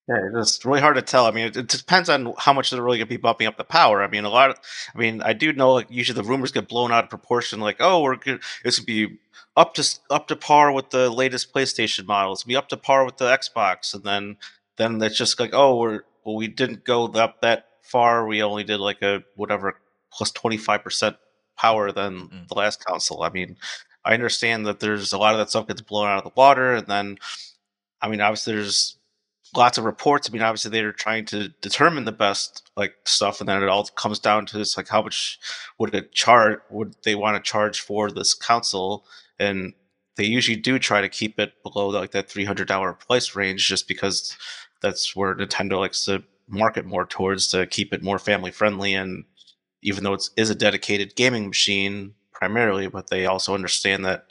Yeah, 0.08 0.40
it's 0.40 0.64
really 0.64 0.80
hard 0.80 0.96
to 0.96 1.02
tell. 1.02 1.26
I 1.26 1.32
mean, 1.32 1.48
it, 1.48 1.56
it 1.58 1.68
depends 1.68 2.08
on 2.08 2.32
how 2.38 2.54
much 2.54 2.70
they're 2.70 2.82
really 2.82 2.96
going 2.96 3.08
to 3.08 3.14
be 3.14 3.18
bumping 3.18 3.46
up 3.46 3.58
the 3.58 3.64
power. 3.64 4.02
I 4.02 4.08
mean, 4.08 4.24
a 4.24 4.30
lot. 4.30 4.50
Of, 4.50 4.56
I 4.94 4.98
mean, 4.98 5.20
I 5.20 5.34
do 5.34 5.52
know 5.52 5.74
like 5.74 5.88
usually 5.90 6.20
the 6.20 6.26
rumors 6.26 6.50
get 6.50 6.66
blown 6.66 6.90
out 6.90 7.04
of 7.04 7.10
proportion. 7.10 7.60
Like, 7.60 7.76
oh, 7.78 8.02
we're 8.02 8.16
good. 8.16 8.40
It's 8.64 8.78
going 8.78 8.86
to 8.86 9.08
be 9.08 9.18
up 9.54 9.74
to 9.74 9.98
up 10.10 10.28
to 10.28 10.36
par 10.36 10.72
with 10.72 10.90
the 10.90 11.10
latest 11.10 11.52
PlayStation 11.52 12.06
models. 12.06 12.42
Be 12.42 12.56
up 12.56 12.70
to 12.70 12.76
par 12.78 13.04
with 13.04 13.18
the 13.18 13.26
Xbox, 13.26 13.94
and 13.94 14.02
then 14.02 14.38
then 14.78 15.00
it's 15.02 15.18
just 15.18 15.38
like, 15.38 15.50
oh, 15.52 15.76
we're 15.76 16.00
well, 16.28 16.36
we 16.36 16.46
didn't 16.48 16.84
go 16.84 17.06
up 17.06 17.40
that 17.40 17.64
far. 17.80 18.26
We 18.26 18.42
only 18.42 18.64
did 18.64 18.80
like 18.80 19.00
a 19.00 19.24
whatever 19.34 19.80
plus 20.12 20.30
twenty 20.30 20.58
five 20.58 20.84
percent 20.84 21.16
power 21.56 21.90
than 21.90 22.28
Mm. 22.28 22.48
the 22.48 22.54
last 22.54 22.84
console. 22.84 23.22
I 23.22 23.30
mean, 23.30 23.56
I 24.04 24.12
understand 24.12 24.66
that 24.66 24.80
there's 24.80 25.12
a 25.14 25.18
lot 25.18 25.32
of 25.32 25.38
that 25.38 25.48
stuff 25.48 25.66
gets 25.68 25.80
blown 25.80 26.06
out 26.06 26.18
of 26.18 26.24
the 26.24 26.36
water, 26.36 26.74
and 26.74 26.86
then, 26.86 27.16
I 28.02 28.08
mean, 28.08 28.20
obviously 28.20 28.54
there's 28.54 28.96
lots 29.56 29.78
of 29.78 29.84
reports. 29.84 30.28
I 30.28 30.32
mean, 30.32 30.42
obviously 30.42 30.70
they're 30.70 30.92
trying 30.92 31.24
to 31.26 31.48
determine 31.62 32.04
the 32.04 32.12
best 32.12 32.70
like 32.76 32.94
stuff, 33.06 33.40
and 33.40 33.48
then 33.48 33.62
it 33.62 33.68
all 33.70 33.84
comes 33.86 34.18
down 34.18 34.44
to 34.46 34.58
this 34.58 34.76
like 34.76 34.88
how 34.88 35.00
much 35.02 35.38
would 35.78 35.94
it 35.94 36.12
charge? 36.12 36.60
Would 36.70 36.94
they 37.04 37.14
want 37.14 37.42
to 37.42 37.50
charge 37.50 37.80
for 37.80 38.10
this 38.10 38.34
console? 38.34 39.06
And 39.38 39.72
they 40.16 40.24
usually 40.24 40.58
do 40.58 40.78
try 40.78 41.00
to 41.00 41.08
keep 41.08 41.38
it 41.40 41.52
below 41.62 41.88
like 41.88 42.10
that 42.10 42.28
three 42.28 42.44
hundred 42.44 42.68
dollar 42.68 42.92
price 42.92 43.34
range, 43.34 43.66
just 43.66 43.88
because 43.88 44.36
that's 44.80 45.14
where 45.16 45.34
Nintendo 45.34 45.78
likes 45.78 46.04
to 46.04 46.22
market 46.48 46.86
more 46.86 47.04
towards 47.04 47.48
to 47.48 47.66
keep 47.66 47.92
it 47.92 48.02
more 48.02 48.18
family 48.18 48.50
friendly. 48.50 48.94
And 48.94 49.24
even 49.82 50.04
though 50.04 50.14
it 50.14 50.28
is 50.36 50.50
a 50.50 50.54
dedicated 50.54 51.16
gaming 51.16 51.46
machine 51.48 52.14
primarily, 52.32 52.86
but 52.86 53.08
they 53.10 53.26
also 53.26 53.54
understand 53.54 54.04
that 54.04 54.26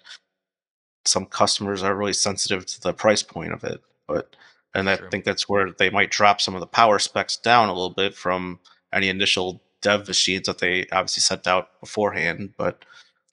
some 1.05 1.25
customers 1.25 1.83
are 1.83 1.95
really 1.95 2.13
sensitive 2.13 2.65
to 2.65 2.81
the 2.81 2.93
price 2.93 3.23
point 3.23 3.53
of 3.53 3.63
it. 3.63 3.81
But 4.07 4.35
and 4.73 4.89
I 4.89 4.97
think 4.97 5.25
that's 5.25 5.49
where 5.49 5.71
they 5.71 5.89
might 5.89 6.11
drop 6.11 6.39
some 6.41 6.53
of 6.53 6.59
the 6.59 6.67
power 6.67 6.99
specs 6.99 7.37
down 7.37 7.69
a 7.69 7.73
little 7.73 7.93
bit 7.93 8.15
from 8.15 8.59
any 8.93 9.09
initial 9.09 9.61
dev 9.81 10.07
machines 10.07 10.47
that 10.47 10.59
they 10.59 10.85
obviously 10.91 11.21
sent 11.21 11.47
out 11.47 11.79
beforehand. 11.79 12.53
But 12.57 12.83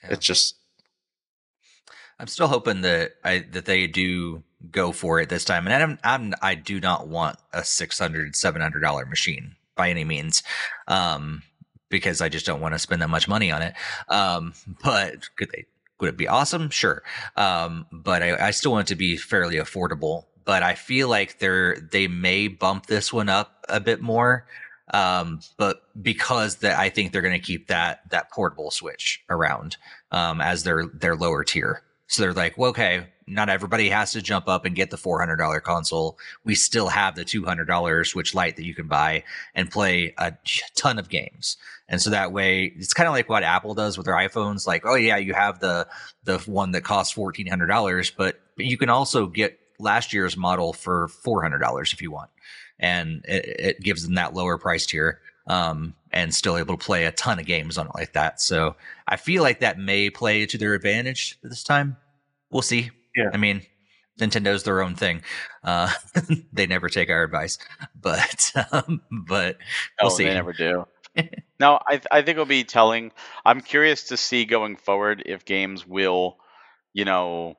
Yeah. 0.03 0.11
it's 0.13 0.27
just 0.27 0.57
I'm 2.19 2.29
still 2.29 2.49
hoping 2.49 2.83
that 2.83 3.13
I 3.25 3.39
that 3.53 3.65
they 3.65 3.87
do 3.87 4.43
go 4.71 4.93
for 4.93 5.21
it 5.21 5.29
this 5.29 5.45
time. 5.45 5.67
And 5.67 5.83
I'm, 5.83 5.99
I'm 6.05 6.35
I 6.43 6.55
do 6.55 6.81
not 6.81 7.09
want 7.09 7.39
a 7.53 7.61
$600, 7.61 8.35
700 8.35 8.81
dollar 8.81 9.07
machine 9.07 9.57
by 9.77 9.91
any 9.91 10.05
means. 10.05 10.43
Um 10.89 11.43
because 11.91 12.21
I 12.21 12.29
just 12.29 12.47
don't 12.47 12.61
want 12.61 12.75
to 12.75 12.79
spend 12.79 13.03
that 13.03 13.11
much 13.11 13.29
money 13.29 13.51
on 13.51 13.63
it. 13.63 13.75
Um 14.09 14.55
but 14.83 15.29
could 15.37 15.51
they 15.53 15.67
would 16.01 16.11
it 16.11 16.17
be 16.17 16.29
awesome? 16.29 16.71
Sure. 16.71 17.03
Um 17.37 17.87
but 17.93 18.23
I, 18.23 18.49
I 18.49 18.51
still 18.51 18.73
want 18.73 18.89
it 18.89 18.95
to 18.95 18.99
be 18.99 19.17
fairly 19.17 19.57
affordable. 19.57 20.25
But 20.45 20.63
I 20.63 20.75
feel 20.75 21.09
like 21.09 21.39
they're 21.39 21.77
they 21.79 22.07
may 22.09 22.49
bump 22.49 22.87
this 22.87 23.13
one 23.13 23.29
up 23.29 23.65
a 23.69 23.81
bit 23.81 24.01
more. 24.03 24.47
Um, 24.93 25.41
but 25.57 25.83
because 26.01 26.57
that 26.57 26.79
I 26.79 26.91
think 26.91 27.13
they're 27.13 27.23
going 27.23 27.33
to 27.33 27.39
keep 27.39 27.69
that 27.69 28.03
that 28.11 28.31
portable 28.31 28.71
switch 28.71 29.25
around 29.31 29.79
um, 30.13 30.41
as 30.43 30.65
their 30.65 30.87
their 30.87 31.17
lower 31.17 31.43
tier. 31.43 31.83
So 32.07 32.23
they're 32.23 32.35
like, 32.35 32.59
well, 32.59 32.71
okay, 32.71 33.07
not 33.27 33.49
everybody 33.49 33.89
has 33.89 34.13
to 34.13 34.23
jump 34.23 34.49
up 34.49 34.65
and 34.65 34.77
get 34.77 34.91
the 34.91 34.97
four 34.97 35.21
hundred 35.21 35.37
dollar 35.37 35.61
console. 35.61 36.19
We 36.45 36.55
still 36.55 36.89
have 36.89 37.15
the 37.15 37.25
two 37.25 37.45
hundred 37.45 37.67
dollar 37.67 38.05
Switch 38.05 38.35
Lite 38.35 38.57
that 38.57 38.65
you 38.65 38.75
can 38.75 38.87
buy 38.87 39.25
and 39.55 39.71
play 39.71 40.15
a 40.19 40.35
ton 40.75 40.99
of 40.99 41.09
games. 41.09 41.57
And 41.89 42.01
so 42.01 42.11
that 42.11 42.33
way, 42.33 42.73
it's 42.77 42.95
kind 42.95 43.09
of 43.09 43.13
like 43.13 43.29
what 43.29 43.43
Apple 43.43 43.75
does 43.75 43.97
with 43.97 44.07
their 44.07 44.15
iPhones. 44.15 44.67
Like, 44.67 44.85
oh 44.87 44.95
yeah, 44.95 45.17
you 45.17 45.35
have 45.35 45.61
the 45.61 45.87
the 46.25 46.39
one 46.41 46.73
that 46.73 46.83
costs 46.83 47.13
fourteen 47.13 47.47
hundred 47.47 47.67
dollars, 47.67 48.11
but 48.11 48.41
but 48.57 48.67
you 48.67 48.77
can 48.77 48.89
also 48.89 49.27
get 49.27 49.59
last 49.79 50.13
year's 50.13 50.37
model 50.37 50.73
for 50.73 51.09
four 51.09 51.43
hundred 51.43 51.59
dollars 51.59 51.93
if 51.93 52.01
you 52.01 52.11
want, 52.11 52.31
and 52.79 53.25
it, 53.27 53.45
it 53.59 53.81
gives 53.81 54.05
them 54.05 54.15
that 54.15 54.35
lower 54.35 54.59
price 54.59 54.87
tier. 54.87 55.21
Um, 55.47 55.95
and 56.11 56.35
still 56.35 56.57
able 56.57 56.79
to 56.79 56.83
play 56.83 57.05
a 57.05 57.13
ton 57.13 57.39
of 57.39 57.45
games 57.45 57.77
on 57.77 57.87
it 57.87 57.93
like 57.95 58.15
that. 58.15 58.41
So 58.41 58.77
I 59.07 59.17
feel 59.17 59.43
like 59.43 59.61
that 59.61 59.79
may 59.79 60.09
play 60.09 60.47
to 60.47 60.57
their 60.57 60.73
advantage 60.73 61.39
this 61.43 61.63
time. 61.63 61.99
We'll 62.51 62.63
see. 62.63 62.93
Yeah. 63.17 63.31
I 63.33 63.37
mean, 63.37 63.63
Nintendo's 64.21 64.63
their 64.63 64.83
own 64.83 64.95
thing. 64.95 65.23
Uh, 65.63 65.91
they 66.53 66.67
never 66.67 66.89
take 66.89 67.11
our 67.11 67.23
advice, 67.23 67.59
but 68.01 68.53
um, 68.73 69.03
but 69.27 69.59
we'll 70.01 70.11
No, 70.11 70.17
see. 70.17 70.25
they 70.25 70.35
never 70.35 70.53
do. 70.53 70.87
no, 71.61 71.79
I 71.87 72.01
I 72.11 72.23
think 72.23 72.31
it'll 72.31 72.45
be 72.47 72.65
telling. 72.65 73.13
I'm 73.45 73.61
curious 73.61 74.05
to 74.09 74.17
see 74.17 74.45
going 74.45 74.77
forward 74.77 75.23
if 75.27 75.45
games 75.45 75.87
will, 75.87 76.39
you 76.93 77.05
know, 77.05 77.57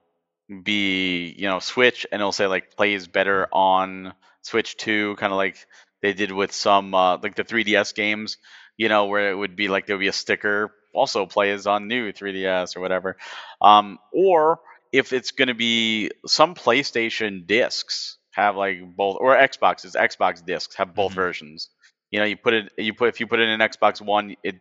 be 0.64 1.34
you 1.38 1.48
know 1.48 1.60
Switch 1.60 2.06
and 2.12 2.22
it'll 2.22 2.32
say 2.32 2.48
like 2.48 2.76
plays 2.76 3.08
better 3.08 3.48
on 3.52 4.14
Switch 4.42 4.78
2, 4.78 5.16
kind 5.16 5.34
of 5.34 5.38
like 5.38 5.66
they 6.02 6.14
did 6.14 6.32
with 6.32 6.52
some 6.52 6.94
uh, 6.94 7.18
like 7.22 7.36
the 7.36 7.44
3DS 7.44 7.96
games, 7.96 8.38
you 8.78 8.90
know, 8.90 9.06
where 9.06 9.32
it 9.32 9.36
would 9.36 9.56
be 9.56 9.68
like 9.68 9.86
there'll 9.88 10.00
be 10.00 10.08
a 10.08 10.14
sticker 10.14 10.72
also 10.94 11.26
plays 11.26 11.68
on 11.68 11.88
new 11.90 12.12
3DS 12.14 12.78
or 12.78 12.82
whatever, 12.82 13.18
um, 13.62 14.00
or 14.14 14.60
if 14.98 15.14
it's 15.14 15.32
going 15.32 15.48
to 15.50 15.54
be 15.54 16.10
some 16.26 16.56
PlayStation 16.56 17.46
discs 17.46 18.18
have 18.32 18.56
like 18.56 18.78
both 18.96 19.18
or 19.20 19.36
Xboxes, 19.36 19.96
Xbox 19.96 20.46
discs 20.46 20.76
have 20.76 20.94
both 20.94 21.12
Mhm. 21.12 21.16
versions. 21.16 21.70
You 22.12 22.20
know, 22.20 22.26
you 22.26 22.38
put 22.38 22.54
it, 22.54 22.72
you 22.78 22.94
put 22.94 23.10
if 23.10 23.20
you 23.20 23.28
put 23.28 23.40
it 23.40 23.50
in 23.50 23.60
Xbox 23.60 24.00
One, 24.02 24.36
it 24.44 24.56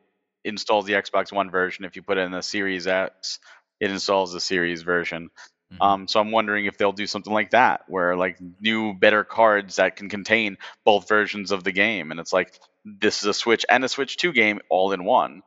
installs 0.44 0.86
the 0.86 0.94
Xbox 0.94 1.32
One 1.32 1.50
version. 1.50 1.84
If 1.84 1.96
you 1.96 2.02
put 2.02 2.18
it 2.18 2.22
in 2.22 2.32
the 2.32 2.42
Series 2.42 2.86
X, 2.86 3.38
it 3.80 3.90
installs 3.90 4.32
the 4.32 4.40
Series 4.40 4.82
version. 4.82 5.30
Mhm. 5.72 5.76
Um, 5.80 6.08
so 6.08 6.20
I'm 6.20 6.30
wondering 6.30 6.66
if 6.66 6.76
they'll 6.78 6.92
do 6.92 7.06
something 7.06 7.32
like 7.32 7.50
that, 7.50 7.84
where 7.88 8.16
like 8.16 8.36
new, 8.60 8.94
better 8.94 9.24
cards 9.24 9.76
that 9.76 9.96
can 9.96 10.08
contain 10.08 10.58
both 10.84 11.08
versions 11.08 11.50
of 11.52 11.64
the 11.64 11.72
game, 11.72 12.10
and 12.10 12.20
it's 12.20 12.32
like 12.32 12.58
this 12.84 13.22
is 13.22 13.26
a 13.26 13.34
Switch 13.34 13.64
and 13.68 13.84
a 13.84 13.88
Switch 13.88 14.16
Two 14.16 14.32
game 14.32 14.60
all 14.68 14.92
in 14.92 15.04
one. 15.04 15.42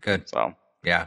Good. 0.00 0.28
So 0.28 0.54
Yeah, 0.82 1.06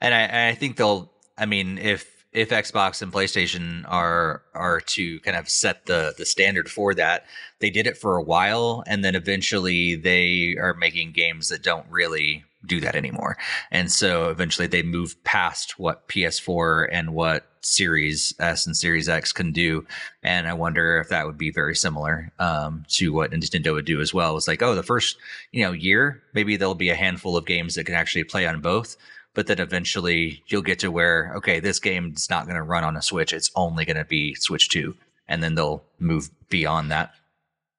and 0.00 0.12
I, 0.12 0.20
and 0.20 0.48
I 0.50 0.54
think 0.58 0.76
they'll. 0.76 1.10
I 1.38 1.46
mean, 1.46 1.78
if 1.78 2.13
if 2.34 2.50
Xbox 2.50 3.00
and 3.00 3.12
PlayStation 3.12 3.84
are 3.88 4.42
are 4.54 4.80
to 4.80 5.20
kind 5.20 5.36
of 5.36 5.48
set 5.48 5.86
the 5.86 6.14
the 6.18 6.26
standard 6.26 6.68
for 6.68 6.92
that, 6.94 7.24
they 7.60 7.70
did 7.70 7.86
it 7.86 7.96
for 7.96 8.16
a 8.16 8.22
while, 8.22 8.82
and 8.86 9.04
then 9.04 9.14
eventually 9.14 9.94
they 9.94 10.56
are 10.58 10.74
making 10.74 11.12
games 11.12 11.48
that 11.48 11.62
don't 11.62 11.86
really 11.88 12.44
do 12.66 12.80
that 12.80 12.96
anymore, 12.96 13.38
and 13.70 13.90
so 13.90 14.30
eventually 14.30 14.66
they 14.66 14.82
move 14.82 15.22
past 15.22 15.78
what 15.78 16.08
PS4 16.08 16.88
and 16.90 17.14
what 17.14 17.46
Series 17.60 18.34
S 18.40 18.66
and 18.66 18.76
Series 18.76 19.08
X 19.08 19.32
can 19.32 19.52
do, 19.52 19.86
and 20.24 20.48
I 20.48 20.54
wonder 20.54 20.98
if 20.98 21.10
that 21.10 21.26
would 21.26 21.38
be 21.38 21.52
very 21.52 21.76
similar 21.76 22.32
um, 22.40 22.84
to 22.88 23.12
what 23.12 23.30
Nintendo 23.30 23.74
would 23.74 23.86
do 23.86 24.00
as 24.00 24.12
well. 24.12 24.36
It's 24.36 24.48
like, 24.48 24.60
oh, 24.60 24.74
the 24.74 24.82
first 24.82 25.18
you 25.52 25.62
know 25.62 25.72
year, 25.72 26.20
maybe 26.32 26.56
there'll 26.56 26.74
be 26.74 26.90
a 26.90 26.96
handful 26.96 27.36
of 27.36 27.46
games 27.46 27.76
that 27.76 27.84
can 27.84 27.94
actually 27.94 28.24
play 28.24 28.44
on 28.44 28.60
both 28.60 28.96
but 29.34 29.46
then 29.46 29.58
eventually 29.60 30.42
you'll 30.46 30.62
get 30.62 30.78
to 30.80 30.90
where 30.90 31.32
okay 31.36 31.60
this 31.60 31.78
game 31.78 32.12
is 32.16 32.30
not 32.30 32.44
going 32.46 32.56
to 32.56 32.62
run 32.62 32.84
on 32.84 32.96
a 32.96 33.02
switch 33.02 33.32
it's 33.32 33.50
only 33.54 33.84
going 33.84 33.96
to 33.96 34.04
be 34.04 34.34
switch 34.34 34.68
2 34.70 34.94
and 35.28 35.42
then 35.42 35.54
they'll 35.54 35.82
move 35.98 36.30
beyond 36.48 36.90
that 36.90 37.12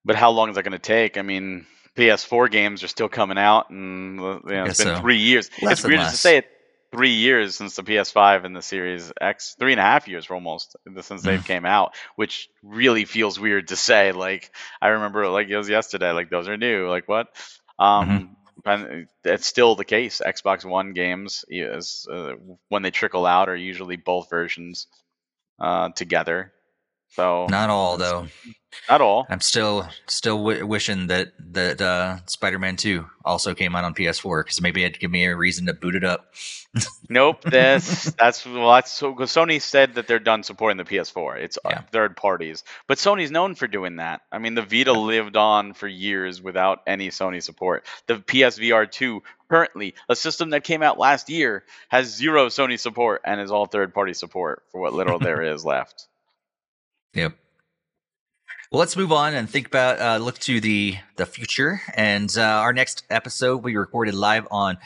But 0.04 0.16
how 0.16 0.32
long 0.32 0.50
is 0.50 0.56
that 0.56 0.64
going 0.64 0.72
to 0.74 0.80
take? 0.80 1.18
I 1.18 1.22
mean, 1.24 1.66
PS4 1.96 2.52
games 2.52 2.84
are 2.84 2.88
still 2.88 3.10
coming 3.10 3.38
out, 3.40 3.70
and 3.72 4.18
you 4.20 4.42
know, 4.46 4.66
it's 4.66 4.84
been 4.84 4.96
so. 4.96 5.02
three 5.02 5.18
years. 5.18 5.50
Less 5.62 5.80
it's 5.80 5.88
weird 5.88 6.00
just 6.02 6.12
to 6.12 6.18
say 6.18 6.38
it. 6.38 6.46
Three 6.92 7.12
years 7.14 7.56
since 7.56 7.76
the 7.76 7.84
PS5 7.84 8.46
and 8.46 8.56
the 8.56 8.62
Series 8.62 9.12
X, 9.20 9.56
three 9.60 9.72
and 9.74 9.80
a 9.80 9.84
half 9.84 10.08
years 10.08 10.30
almost 10.30 10.76
since 11.02 11.24
they've 11.24 11.40
Mm. 11.42 11.46
came 11.48 11.66
out, 11.66 11.96
which 12.16 12.50
really 12.64 13.06
feels 13.06 13.40
weird 13.40 13.68
to 13.70 13.76
say. 13.76 14.12
Like 14.12 14.52
I 14.82 14.90
remember, 14.90 15.28
like 15.28 15.48
it 15.50 15.58
was 15.58 15.68
yesterday. 15.70 16.12
Like 16.12 16.30
those 16.30 16.48
are 16.48 16.58
new. 16.58 16.88
Like 16.90 17.08
what? 17.10 17.28
Um, 17.80 18.10
and 18.10 18.36
it's 19.24 19.48
still 19.48 19.76
the 19.76 19.86
case. 19.86 20.22
Xbox 20.26 20.66
One 20.66 20.94
games 20.94 21.46
is 21.50 22.08
uh, 22.12 22.34
when 22.70 22.82
they 22.84 22.92
trickle 22.92 23.26
out 23.26 23.50
are 23.50 23.56
usually 23.56 23.98
both 23.98 24.30
versions 24.30 24.88
uh, 25.60 25.90
together. 25.90 26.54
So 27.16 27.48
Not 27.50 27.70
all 27.70 27.98
though. 27.98 28.28
not 28.90 29.00
all. 29.00 29.26
I'm 29.30 29.40
still 29.40 29.88
still 30.08 30.38
w- 30.38 30.66
wishing 30.68 31.08
that 31.08 31.30
that 31.54 31.82
uh, 31.82 32.18
Spider-Man 32.26 32.76
2 32.76 33.06
also 33.24 33.56
came 33.56 33.74
out 33.76 33.86
on 33.86 33.94
PS4 33.94 34.44
because 34.44 34.62
maybe 34.62 34.84
it'd 34.84 35.00
give 35.00 35.12
me 35.12 35.24
a 35.26 35.36
reason 35.36 35.66
to 35.68 35.74
boot 35.74 35.96
it 35.96 36.04
up. 36.04 36.34
Nope. 37.08 37.42
This 37.44 38.12
that's 38.20 38.46
well. 38.46 38.74
That's 38.74 38.92
so. 38.92 39.14
Sony 39.16 39.62
said 39.62 39.94
that 39.94 40.08
they're 40.08 40.20
done 40.20 40.44
supporting 40.44 40.76
the 40.76 40.84
PS4. 40.84 41.38
It's 41.38 41.58
uh, 41.64 41.70
Yeah. 41.70 41.82
third 41.92 42.18
parties, 42.18 42.66
but 42.88 42.98
Sony's 42.98 43.32
known 43.32 43.56
for 43.56 43.66
doing 43.68 43.96
that. 43.98 44.22
I 44.30 44.40
mean, 44.40 44.56
the 44.56 44.62
Vita 44.62 44.92
lived 44.92 45.38
on 45.38 45.74
for 45.74 45.88
years 45.88 46.42
without 46.42 46.82
any 46.86 47.10
Sony 47.10 47.42
support. 47.42 47.86
The 48.08 48.16
PSVR 48.16 48.92
2 48.92 49.24
currently, 49.50 49.94
a 50.10 50.18
system 50.18 50.50
that 50.50 50.66
came 50.66 50.84
out 50.84 51.00
last 51.00 51.30
year, 51.30 51.64
has 51.88 52.14
zero 52.14 52.48
Sony 52.48 52.78
support 52.78 53.22
and 53.24 53.40
is 53.40 53.52
all 53.52 53.68
third 53.68 53.94
party 53.94 54.14
support 54.14 54.64
for 54.74 54.82
what 54.82 54.94
little 54.94 55.20
there 55.30 55.44
is 55.44 55.64
left. 55.64 56.08
Yep. 57.16 57.34
Well, 58.72 58.80
let's 58.80 58.98
move 58.98 59.12
on 59.12 59.34
and 59.34 59.50
think 59.50 59.68
about 59.68 60.02
uh, 60.02 60.18
look 60.24 60.38
to 60.40 60.60
the 60.60 60.98
the 61.16 61.26
future. 61.26 61.82
And 61.96 62.30
uh, 62.38 62.42
our 62.42 62.74
next 62.74 63.06
episode 63.10 63.64
we 63.64 63.78
recorded 63.78 64.14
live 64.14 64.48
on 64.52 64.78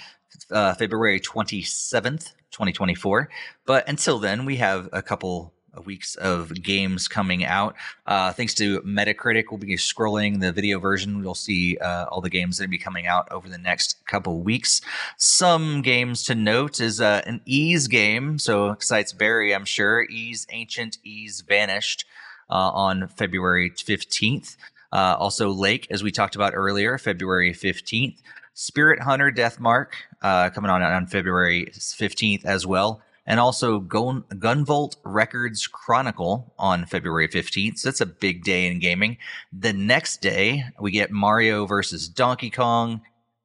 uh, 0.51 0.75
February 0.75 1.19
twenty 1.19 1.63
seventh, 1.63 2.33
twenty 2.51 2.71
twenty 2.71 2.93
four. 2.93 3.29
But 3.65 3.89
until 3.89 4.19
then, 4.19 4.45
we 4.45 4.57
have 4.57 4.89
a 4.93 5.01
couple 5.01 5.53
weeks 5.85 6.15
of 6.15 6.61
games 6.61 7.07
coming 7.07 7.45
out. 7.45 7.75
Uh, 8.05 8.33
thanks 8.33 8.53
to 8.55 8.81
Metacritic, 8.81 9.45
we'll 9.49 9.59
be 9.59 9.75
scrolling 9.75 10.41
the 10.41 10.51
video 10.51 10.79
version. 10.79 11.21
We'll 11.21 11.35
see 11.35 11.77
uh, 11.77 12.05
all 12.05 12.21
the 12.21 12.29
games 12.29 12.57
that 12.57 12.65
will 12.65 12.71
be 12.71 12.79
coming 12.79 13.07
out 13.07 13.31
over 13.31 13.47
the 13.47 13.57
next 13.57 14.05
couple 14.05 14.41
weeks. 14.41 14.81
Some 15.15 15.81
games 15.81 16.23
to 16.25 16.35
note 16.35 16.81
is 16.81 16.99
uh, 16.99 17.21
an 17.25 17.41
Ys 17.45 17.87
game, 17.87 18.39
so 18.39 18.71
excites 18.71 19.13
Barry, 19.13 19.53
I'm 19.53 19.63
sure. 19.63 20.05
Ys 20.09 20.47
Ancient, 20.49 20.97
Ys 21.03 21.41
Vanished 21.41 22.03
uh, 22.49 22.71
on 22.71 23.07
February 23.07 23.71
15th. 23.71 24.57
Uh, 24.91 25.15
also, 25.19 25.49
Lake, 25.49 25.87
as 25.91 26.03
we 26.03 26.11
talked 26.11 26.35
about 26.35 26.53
earlier, 26.55 26.97
February 26.97 27.53
15th. 27.53 28.17
Spirit 28.53 28.99
Hunter 29.01 29.31
Deathmark 29.31 29.91
uh, 30.21 30.49
coming 30.49 30.69
on 30.69 30.83
on 30.83 31.07
February 31.07 31.71
15th 31.73 32.43
as 32.43 32.67
well. 32.67 33.01
And 33.25 33.39
also 33.39 33.79
Gun- 33.79 34.23
Gunvolt 34.33 34.95
Records 35.05 35.67
Chronicle 35.67 36.51
on 36.57 36.85
February 36.85 37.29
15th. 37.29 37.77
So 37.77 37.87
that's 37.87 38.01
a 38.01 38.05
big 38.05 38.43
day 38.43 38.67
in 38.67 38.79
gaming. 38.79 39.17
The 39.53 39.71
next 39.71 40.21
day, 40.21 40.65
we 40.79 40.91
get 40.91 41.11
Mario 41.11 41.65
versus 41.67 42.09
Donkey 42.09 42.49
Kong 42.49 43.01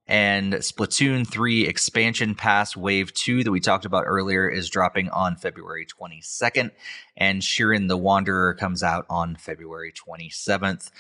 and 0.07 0.55
Splatoon 0.55 1.27
3 1.27 1.67
Expansion 1.67 2.35
Pass 2.35 2.77
Wave 2.77 3.13
2 3.15 3.45
that 3.45 3.51
we 3.51 3.61
talked 3.61 3.85
about 3.85 4.05
earlier 4.07 4.49
is 4.49 4.69
dropping 4.69 5.09
on 5.11 5.37
February 5.37 5.87
22nd. 5.87 6.71
And 7.17 7.41
Shiren 7.41 7.89
the 7.89 7.97
Wanderer 7.97 8.55
comes 8.55 8.83
out 8.83 9.07
on 9.09 9.37
February 9.37 9.93
27th. 9.93 10.91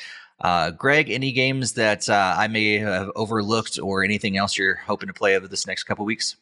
Uh, 0.40 0.70
Greg, 0.70 1.10
any 1.10 1.32
games 1.32 1.74
that 1.74 2.08
uh, 2.08 2.34
I 2.36 2.48
may 2.48 2.78
have 2.78 3.10
overlooked 3.14 3.78
or 3.78 4.02
anything 4.02 4.36
else 4.36 4.56
you're 4.56 4.76
hoping 4.76 5.06
to 5.08 5.12
play 5.12 5.36
over 5.36 5.48
this 5.48 5.66
next 5.66 5.84
couple 5.84 6.04
weeks? 6.04 6.36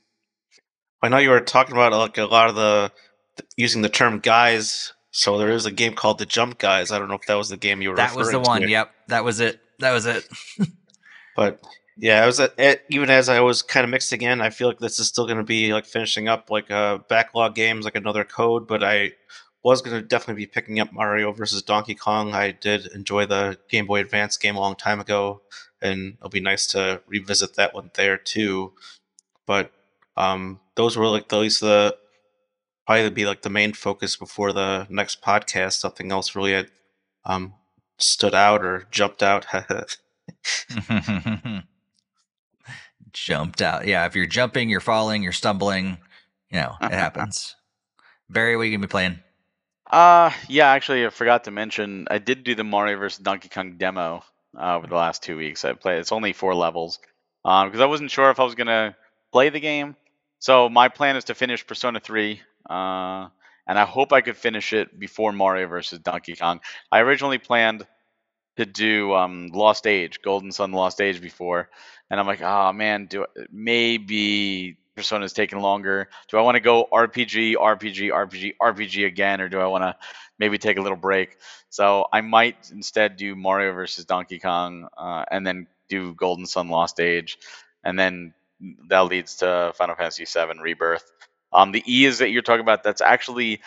I 1.02 1.09
know 1.09 1.18
you 1.18 1.30
were 1.30 1.40
talking 1.40 1.74
about 1.74 1.93
like 1.93 2.16
a 2.18 2.24
lot 2.24 2.48
of 2.48 2.55
the 2.55 2.93
using 3.56 3.82
the 3.82 3.89
term 3.89 4.20
guys. 4.20 4.93
So 5.10 5.36
there 5.36 5.51
is 5.51 5.66
a 5.66 5.70
game 5.70 5.94
called 5.94 6.18
the 6.18 6.24
Jump 6.24 6.59
Guys. 6.59 6.90
I 6.90 6.98
don't 6.98 7.09
know 7.09 7.16
if 7.16 7.26
that 7.26 7.34
was 7.34 7.51
the 7.51 7.59
game 7.59 7.82
you 7.82 7.90
were. 7.90 7.97
That 7.97 8.16
was 8.16 8.30
the 8.30 8.40
one. 8.40 8.62
to. 8.62 8.68
Yep, 8.68 8.90
that 9.09 9.24
was 9.24 9.40
it. 9.40 9.60
That 9.80 9.93
was 9.93 10.06
it. 10.06 10.26
But 11.34 11.62
yeah, 11.97 12.23
I 12.23 12.27
was 12.27 12.40
at, 12.40 12.59
at, 12.59 12.82
even 12.89 13.10
as 13.10 13.28
I 13.28 13.40
was 13.40 13.62
kind 13.62 13.85
of 13.85 13.90
mixing 13.90 14.23
in. 14.23 14.40
I 14.40 14.51
feel 14.51 14.69
like 14.69 14.78
this 14.78 14.98
is 14.98 15.09
still 15.09 15.27
going 15.27 15.39
to 15.39 15.44
be 15.44 15.73
like 15.73 15.85
finishing 15.85 16.28
up 16.28 16.51
like 16.51 16.70
uh, 16.70 16.98
backlog 17.09 17.55
games, 17.55 17.85
like 17.85 17.97
another 17.97 18.24
code. 18.24 18.66
But 18.66 18.82
I 18.82 19.12
was 19.62 19.82
going 19.82 20.01
to 20.01 20.06
definitely 20.06 20.43
be 20.43 20.47
picking 20.47 20.81
up 20.81 20.93
Mario 20.93 21.32
versus 21.32 21.62
Donkey 21.62 21.94
Kong. 21.94 22.32
I 22.35 22.52
did 22.52 22.86
enjoy 22.86 23.27
the 23.27 23.59
Game 23.69 23.86
Boy 23.86 24.01
Advance 24.01 24.36
game 24.36 24.56
a 24.56 24.60
long 24.60 24.74
time 24.74 25.01
ago, 25.01 25.43
and 25.82 26.14
it'll 26.19 26.31
be 26.31 26.40
nice 26.40 26.66
to 26.69 27.02
revisit 27.06 27.56
that 27.56 27.74
one 27.74 27.90
there 27.94 28.16
too. 28.16 28.73
But 29.47 29.73
um, 30.16 30.60
those 30.77 30.97
were 30.97 31.09
like 31.09 31.31
at 31.32 31.39
least 31.39 31.60
the 31.60 31.97
probably 32.86 33.10
be 33.10 33.27
like 33.27 33.43
the 33.43 33.51
main 33.51 33.74
focus 33.74 34.16
before 34.16 34.52
the 34.52 34.86
next 34.89 35.23
podcast. 35.23 35.85
Nothing 35.85 36.10
else 36.10 36.35
really 36.35 36.52
had 36.52 36.69
um, 37.27 37.55
stood 37.98 38.35
out 38.35 38.64
or 38.64 38.86
jumped 38.90 39.23
out. 39.23 39.47
Jumped 43.12 43.60
out. 43.60 43.86
Yeah, 43.86 44.06
if 44.06 44.16
you're 44.16 44.26
jumping, 44.26 44.68
you're 44.68 44.80
falling, 44.80 45.22
you're 45.22 45.32
stumbling, 45.32 45.98
you 46.51 46.60
know, 46.60 46.76
it 46.80 46.93
happens. 46.93 47.56
Barry, 48.28 48.56
what 48.56 48.62
are 48.62 48.64
you 48.66 48.76
gonna 48.76 48.86
be 48.86 48.90
playing? 48.90 49.18
Uh, 49.90 50.30
yeah, 50.48 50.68
actually, 50.68 51.05
I 51.05 51.10
forgot 51.10 51.44
to 51.44 51.51
mention 51.51 52.06
I 52.10 52.18
did 52.18 52.44
do 52.44 52.55
the 52.55 52.64
Mario 52.64 52.98
vs. 52.98 53.18
Donkey 53.18 53.51
Kong 53.51 53.76
demo 53.76 54.22
uh, 54.59 54.76
over 54.76 54.86
the 54.86 54.94
last 54.94 55.22
two 55.22 55.36
weeks. 55.36 55.64
I 55.64 55.74
played. 55.74 55.98
It's 55.98 56.12
only 56.12 56.32
four 56.32 56.55
levels 56.55 56.98
um, 57.44 57.68
because 57.68 57.80
I 57.80 57.86
wasn't 57.86 58.10
sure 58.10 58.30
if 58.30 58.40
I 58.40 58.44
was 58.44 58.55
gonna 58.55 58.97
play 59.32 59.51
the 59.51 59.60
game. 59.60 59.97
So 60.39 60.68
my 60.68 60.89
plan 60.89 61.16
is 61.16 61.24
to 61.24 61.34
finish 61.34 61.66
Persona 61.66 62.01
3, 62.01 62.40
uh, 62.68 63.28
and 63.66 63.78
I 63.78 63.84
hope 63.84 64.12
I 64.12 64.22
could 64.22 64.36
finish 64.36 64.72
it 64.72 64.98
before 64.98 65.32
Mario 65.32 65.68
vs. 65.68 66.01
Donkey 66.01 66.34
Kong. 66.34 66.60
I 66.90 67.01
originally 67.01 67.39
planned 67.39 67.86
to 68.57 68.66
do 68.66 69.15
um, 69.15 69.49
Lost 69.49 69.87
Age, 69.87 70.20
Golden 70.23 70.53
Sun 70.53 70.73
Lost 70.73 71.01
Age 71.01 71.20
before, 71.20 71.70
and 72.11 72.20
I'm 72.20 72.27
like, 72.27 72.43
oh 72.43 72.73
man, 72.73 73.07
do 73.07 73.27
maybe 73.51 74.77
Persona's 74.95 75.33
taking 75.33 75.61
longer. 75.61 76.09
Do 76.29 76.39
I 76.39 76.43
want 76.43 76.57
to 76.57 76.61
go 76.61 76.87
RPG, 76.93 77.55
RPG, 77.55 78.11
RPG, 78.11 78.55
RPG 78.61 79.07
again, 79.07 79.41
or 79.41 79.49
do 79.49 79.59
I 79.59 79.66
want 79.66 79.83
to 79.83 79.97
maybe 80.39 80.59
take 80.59 80.77
a 80.77 80.83
little 80.83 80.99
break? 80.99 81.39
So 81.70 82.07
I 82.12 82.20
might 82.20 82.70
instead 82.70 83.16
do 83.16 83.35
Mario 83.35 83.73
versus 83.73 84.05
Donkey 84.05 84.39
Kong, 84.39 84.89
uh, 84.97 85.24
and 85.31 85.47
then 85.47 85.66
do 85.89 86.15
Golden 86.15 86.47
Sun 86.47 86.69
Lost 86.69 87.01
Age, 87.01 87.39
and 87.83 87.99
then 87.99 88.35
that 88.89 89.01
leads 89.07 89.37
to 89.37 89.73
Final 89.74 89.97
Fantasy 89.97 90.24
VII 90.24 90.61
Rebirth. 90.61 91.11
Um, 91.53 91.73
the 91.73 91.83
E 91.87 92.05
is 92.07 92.19
that 92.19 92.31
you're 92.31 92.43
talking 92.43 92.61
about, 92.61 92.83
that's 92.83 93.01
actually 93.01 93.61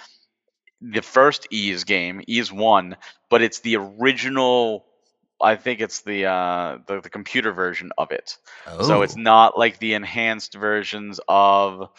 the 0.81 1.01
first 1.01 1.47
Ys 1.51 1.83
game, 1.83 2.21
Ys 2.27 2.51
One, 2.51 2.97
but 3.29 3.41
it's 3.41 3.59
the 3.59 3.77
original. 3.77 4.85
I 5.41 5.55
think 5.55 5.81
it's 5.81 6.01
the 6.01 6.25
uh, 6.25 6.77
the, 6.87 7.01
the 7.01 7.09
computer 7.09 7.51
version 7.51 7.91
of 7.97 8.11
it. 8.11 8.37
Oh. 8.67 8.81
So 8.83 9.01
it's 9.01 9.17
Oh. 9.17 9.21
not 9.21 9.57
like 9.57 9.79
the 9.79 9.93
enhanced 9.93 10.53
versions 10.53 11.19
of 11.27 11.89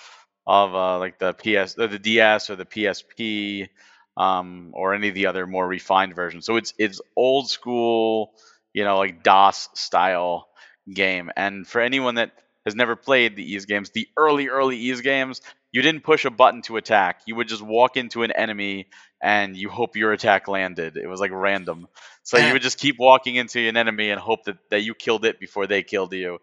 of 0.47 0.75
uh, 0.75 0.99
like 0.99 1.19
the 1.19 1.33
PS, 1.35 1.75
the 1.75 1.99
DS, 1.99 2.51
or 2.51 2.57
the 2.57 2.65
PSP, 2.65 3.69
um, 4.17 4.71
or 4.75 4.95
any 4.95 5.09
of 5.09 5.15
the 5.15 5.27
other 5.27 5.47
more 5.47 5.67
refined 5.67 6.15
versions. 6.15 6.47
So 6.47 6.57
it's 6.57 6.73
it's 6.79 7.01
old 7.17 7.49
school, 7.51 8.33
you 8.73 8.85
know, 8.85 8.99
like 8.99 9.23
DOS 9.23 9.69
style 9.75 10.49
game. 10.93 11.31
And 11.37 11.67
for 11.67 11.81
anyone 11.81 12.17
that 12.17 12.33
has 12.65 12.75
never 12.75 12.97
played 12.97 13.37
the 13.37 13.43
Ys 13.55 13.67
games, 13.67 13.91
the 13.91 14.09
early 14.17 14.49
early 14.49 14.77
Ys 14.77 15.01
games, 15.01 15.41
you 15.77 15.83
didn't 15.83 16.05
push 16.05 16.25
a 16.25 16.31
button 16.31 16.63
to 16.63 16.79
attack. 16.79 17.21
You 17.27 17.35
would 17.35 17.49
just 17.49 17.61
walk 17.61 17.99
into 17.99 18.23
an 18.23 18.33
enemy 18.33 18.87
and 19.21 19.55
you 19.55 19.69
hope 19.69 19.95
your 19.95 20.15
attack 20.15 20.49
landed. 20.49 20.97
It 20.97 21.07
was 21.07 21.21
like 21.21 21.33
random. 21.35 21.89
So 22.23 22.39
you 22.39 22.55
would 22.55 22.63
just 22.63 22.79
keep 22.79 22.99
walking 22.99 23.37
into 23.37 23.61
an 23.69 23.77
enemy 23.77 24.09
and 24.09 24.19
hope 24.19 24.45
that, 24.45 24.57
that 24.71 24.81
you 24.81 24.95
killed 24.95 25.27
it 25.27 25.39
before 25.39 25.67
they 25.67 25.83
killed 25.83 26.15
you. 26.15 26.39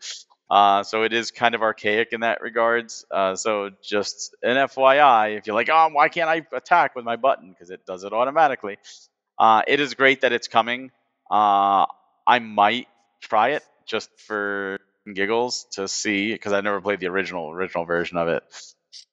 Uh, 0.52 0.84
so 0.84 1.02
it 1.02 1.14
is 1.14 1.32
kind 1.32 1.56
of 1.56 1.64
archaic 1.64 2.10
in 2.12 2.20
that 2.20 2.42
regards. 2.42 3.08
Uh, 3.10 3.36
so 3.36 3.72
just 3.82 4.36
an 4.44 4.56
FYI, 4.56 5.36
if 5.36 5.48
you're 5.48 5.56
like, 5.56 5.70
oh, 5.72 5.90
why 5.92 6.10
can't 6.10 6.30
I 6.30 6.46
attack 6.56 6.96
with 6.96 7.04
my 7.04 7.16
button? 7.16 7.50
Because 7.50 7.72
it 7.72 7.88
does 7.88 8.04
it 8.04 8.14
automatically. 8.14 8.78
Uh, 9.40 9.64
it 9.68 9.80
is 9.80 9.96
great 9.96 10.22
that 10.22 10.32
it's 10.32 10.48
coming. 10.48 10.92
Uh, 11.32 11.88
I 12.28 12.38
might 12.38 12.88
try 13.20 13.54
it 13.54 13.64
just 13.88 14.12
for 14.28 14.80
giggles 15.12 15.66
to 15.72 15.88
see 15.88 16.32
because 16.32 16.54
I 16.54 16.62
never 16.62 16.80
played 16.82 17.00
the 17.00 17.08
original 17.08 17.50
original 17.50 17.86
version 17.86 18.18
of 18.18 18.28
it. 18.28 18.44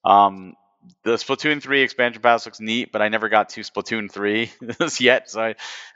Um, 0.03 0.55
the 1.03 1.11
Splatoon 1.11 1.61
3 1.61 1.81
expansion 1.81 2.21
pass 2.21 2.45
looks 2.45 2.59
neat, 2.59 2.91
but 2.91 3.01
I 3.01 3.09
never 3.09 3.29
got 3.29 3.49
to 3.49 3.61
Splatoon 3.61 4.11
3 4.11 4.51
yet, 4.99 5.29
so 5.29 5.41
I, 5.41 5.55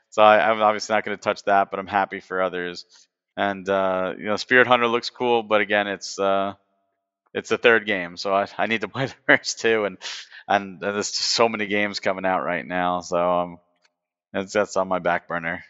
so 0.09 0.21
I, 0.21 0.49
I'm 0.49 0.61
obviously 0.61 0.95
not 0.95 1.03
going 1.03 1.17
to 1.17 1.21
touch 1.21 1.43
that. 1.43 1.71
But 1.71 1.79
I'm 1.79 1.87
happy 1.87 2.19
for 2.19 2.41
others. 2.41 2.85
And 3.37 3.67
uh, 3.67 4.13
you 4.17 4.25
know, 4.25 4.37
Spirit 4.37 4.67
Hunter 4.67 4.87
looks 4.87 5.09
cool, 5.09 5.43
but 5.43 5.61
again, 5.61 5.87
it's 5.87 6.17
uh, 6.17 6.53
it's 7.33 7.49
the 7.49 7.57
third 7.57 7.85
game, 7.85 8.15
so 8.15 8.33
I, 8.33 8.47
I 8.57 8.67
need 8.67 8.81
to 8.81 8.87
play 8.87 9.07
the 9.07 9.15
first 9.25 9.59
two, 9.59 9.85
and 9.85 9.97
and 10.47 10.79
there's 10.79 11.07
so 11.07 11.49
many 11.49 11.65
games 11.65 11.99
coming 11.99 12.25
out 12.25 12.43
right 12.43 12.65
now, 12.65 13.01
so 13.01 13.39
um, 13.39 13.59
that's 14.31 14.77
on 14.77 14.87
my 14.87 14.99
back 14.99 15.27
burner. 15.27 15.63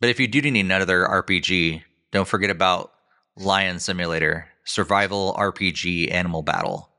But 0.00 0.10
if 0.10 0.20
you 0.20 0.28
do 0.28 0.42
need 0.42 0.60
another 0.60 1.06
RPG, 1.06 1.82
don't 2.12 2.28
forget 2.28 2.50
about 2.50 2.92
Lion 3.36 3.78
Simulator, 3.78 4.48
Survival 4.64 5.34
RPG 5.38 6.12
Animal 6.12 6.42
Battle. 6.42 6.89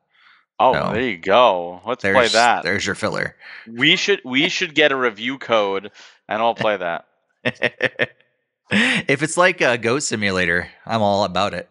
Oh, 0.62 0.74
No. 0.74 0.94
there 0.94 1.02
you 1.02 1.18
go. 1.18 1.82
Let's 1.86 2.04
There's 2.04 2.16
play 2.16 2.28
that. 2.28 2.64
there's 2.64 2.86
your 2.86 2.96
filler. 2.96 3.36
We 3.68 3.96
should 3.96 4.22
we 4.24 4.48
should 4.50 4.76
get 4.76 4.92
a 4.92 4.96
review 4.96 5.38
code, 5.38 5.92
and 6.30 6.42
I'll 6.42 6.54
play 6.56 6.78
that. 6.78 7.06
if 8.72 9.24
it's 9.24 9.38
like 9.38 9.62
a 9.62 9.78
Goat 9.78 10.04
Simulator, 10.04 10.70
I'm 10.86 11.02
all 11.02 11.24
about 11.24 11.54
it. 11.54 11.70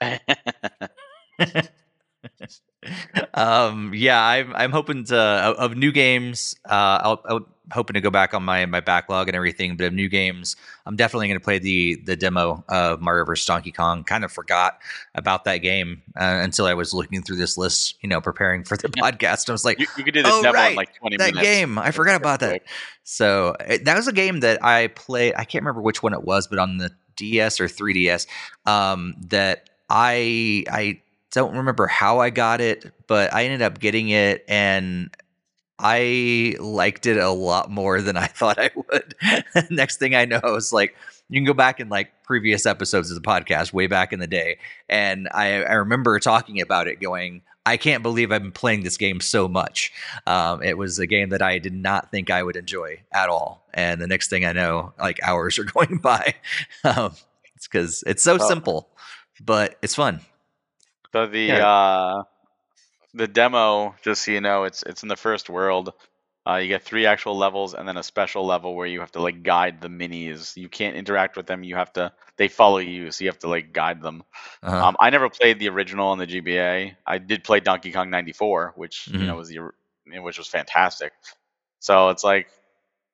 um, 3.34 3.92
yeah, 3.94 4.22
I'm 4.24 4.54
I'm 4.54 4.70
hoping 4.72 5.04
to 5.04 5.16
of, 5.18 5.56
of 5.56 5.76
new 5.76 5.92
games. 5.92 6.56
Uh, 6.64 6.98
I'll, 7.02 7.22
I'll 7.28 7.46
hoping 7.72 7.94
to 7.94 8.00
go 8.00 8.10
back 8.10 8.34
on 8.34 8.42
my 8.42 8.66
my 8.66 8.80
backlog 8.80 9.28
and 9.28 9.36
everything. 9.36 9.76
But 9.76 9.86
of 9.86 9.92
new 9.92 10.08
games, 10.08 10.56
I'm 10.86 10.96
definitely 10.96 11.28
going 11.28 11.40
to 11.40 11.44
play 11.44 11.58
the 11.58 11.96
the 12.04 12.16
demo 12.16 12.64
of 12.68 13.00
Mario 13.00 13.24
vs 13.24 13.46
Donkey 13.46 13.72
Kong. 13.72 14.04
Kind 14.04 14.24
of 14.24 14.30
forgot 14.30 14.78
about 15.14 15.44
that 15.44 15.58
game 15.58 16.02
uh, 16.16 16.40
until 16.42 16.66
I 16.66 16.74
was 16.74 16.94
looking 16.94 17.22
through 17.22 17.36
this 17.36 17.56
list, 17.56 17.96
you 18.02 18.08
know, 18.08 18.20
preparing 18.20 18.64
for 18.64 18.76
the 18.76 18.88
podcast. 18.88 19.48
I 19.48 19.52
was 19.52 19.64
like, 19.64 19.78
you, 19.78 19.86
you 19.96 20.04
could 20.04 20.14
do 20.14 20.22
the 20.22 20.30
oh, 20.30 20.42
demo 20.42 20.54
right, 20.54 20.70
in 20.70 20.76
like 20.76 20.94
20 20.96 21.16
that 21.16 21.34
minutes. 21.34 21.42
game. 21.42 21.78
I 21.78 21.90
forgot 21.90 22.16
about 22.16 22.40
that. 22.40 22.62
So 23.04 23.56
it, 23.60 23.84
that 23.84 23.96
was 23.96 24.06
a 24.06 24.12
game 24.12 24.40
that 24.40 24.64
I 24.64 24.88
played. 24.88 25.34
I 25.36 25.44
can't 25.44 25.62
remember 25.62 25.80
which 25.80 26.02
one 26.02 26.12
it 26.12 26.22
was, 26.22 26.46
but 26.46 26.58
on 26.58 26.78
the 26.78 26.90
DS 27.16 27.60
or 27.60 27.66
3DS, 27.66 28.26
um, 28.66 29.14
that 29.28 29.70
I 29.88 30.64
I 30.70 31.00
don't 31.32 31.56
remember 31.56 31.86
how 31.86 32.20
I 32.20 32.30
got 32.30 32.60
it, 32.60 32.92
but 33.06 33.32
I 33.32 33.44
ended 33.44 33.62
up 33.62 33.80
getting 33.80 34.10
it 34.10 34.44
and 34.48 35.10
I 35.82 36.54
liked 36.60 37.06
it 37.06 37.16
a 37.18 37.30
lot 37.30 37.70
more 37.70 38.00
than 38.00 38.16
I 38.16 38.26
thought 38.28 38.58
I 38.58 38.70
would. 38.74 39.14
Next 39.70 39.98
thing 39.98 40.14
I 40.14 40.24
know, 40.24 40.40
I 40.42 40.50
was 40.50 40.72
like, 40.72 40.94
you 41.28 41.38
can 41.40 41.44
go 41.44 41.54
back 41.54 41.80
in 41.80 41.88
like 41.88 42.12
previous 42.24 42.66
episodes 42.66 43.10
of 43.10 43.20
the 43.20 43.26
podcast 43.26 43.72
way 43.72 43.86
back 43.86 44.12
in 44.12 44.20
the 44.20 44.26
day. 44.26 44.58
And 44.88 45.28
I, 45.32 45.62
I 45.64 45.72
remember 45.74 46.18
talking 46.20 46.60
about 46.60 46.86
it 46.88 47.00
going, 47.00 47.42
I 47.64 47.76
can't 47.76 48.02
believe 48.02 48.32
I've 48.32 48.42
been 48.42 48.52
playing 48.52 48.82
this 48.82 48.96
game 48.96 49.20
so 49.20 49.48
much. 49.48 49.92
Um, 50.26 50.62
it 50.62 50.76
was 50.76 50.98
a 50.98 51.06
game 51.06 51.28
that 51.30 51.42
I 51.42 51.58
did 51.58 51.72
not 51.74 52.10
think 52.10 52.30
I 52.30 52.42
would 52.42 52.56
enjoy 52.56 53.00
at 53.12 53.28
all. 53.28 53.64
And 53.72 54.00
the 54.00 54.06
next 54.08 54.30
thing 54.30 54.44
I 54.44 54.52
know, 54.52 54.92
like 54.98 55.20
hours 55.22 55.58
are 55.60 55.64
going 55.64 55.98
by. 55.98 56.34
Um, 56.84 57.14
it's 57.54 57.66
because 57.68 58.02
it's 58.06 58.22
so 58.22 58.34
Oh. 58.40 58.48
simple, 58.48 58.88
but 59.40 59.78
it's 59.82 59.94
fun. 59.94 60.20
So 61.12 61.26
the 61.26 61.40
Yeah. 61.40 61.66
uh, 61.66 62.22
the 63.14 63.28
demo, 63.28 63.94
just 64.02 64.24
so 64.24 64.30
you 64.32 64.40
know, 64.40 64.64
it's 64.64 64.82
it's 64.84 65.02
in 65.02 65.08
the 65.08 65.16
first 65.16 65.50
world. 65.50 65.92
Uh, 66.48 66.56
you 66.56 66.68
get 66.68 66.82
three 66.82 67.06
actual 67.06 67.36
levels 67.38 67.72
and 67.74 67.86
then 67.86 67.96
a 67.96 68.02
special 68.02 68.44
level 68.44 68.74
where 68.74 68.86
you 68.86 68.98
have 69.00 69.12
to 69.12 69.22
like 69.22 69.44
guide 69.44 69.80
the 69.80 69.88
minis. 69.88 70.56
You 70.56 70.68
can't 70.68 70.96
interact 70.96 71.36
with 71.36 71.46
them. 71.46 71.62
You 71.62 71.76
have 71.76 71.92
to 71.94 72.12
they 72.36 72.48
follow 72.48 72.78
you, 72.78 73.10
so 73.12 73.24
you 73.24 73.30
have 73.30 73.38
to 73.40 73.48
like 73.48 73.72
guide 73.72 74.02
them. 74.02 74.24
Uh-huh. 74.62 74.86
Um, 74.86 74.96
I 75.00 75.10
never 75.10 75.30
played 75.30 75.58
the 75.60 75.68
original 75.70 76.12
in 76.14 76.18
the 76.20 76.26
GBA. 76.26 76.96
I 77.06 77.18
did 77.18 77.44
play 77.44 77.60
Donkey 77.60 77.92
Kong 77.92 78.10
'94, 78.10 78.74
which 78.76 79.12
you 79.16 79.26
Mhm. 79.26 79.28
know 79.28 79.36
was 79.36 79.48
the 79.48 79.60
which 80.20 80.38
was 80.38 80.48
fantastic. 80.48 81.12
So 81.80 82.10
it's 82.10 82.24
like 82.24 82.48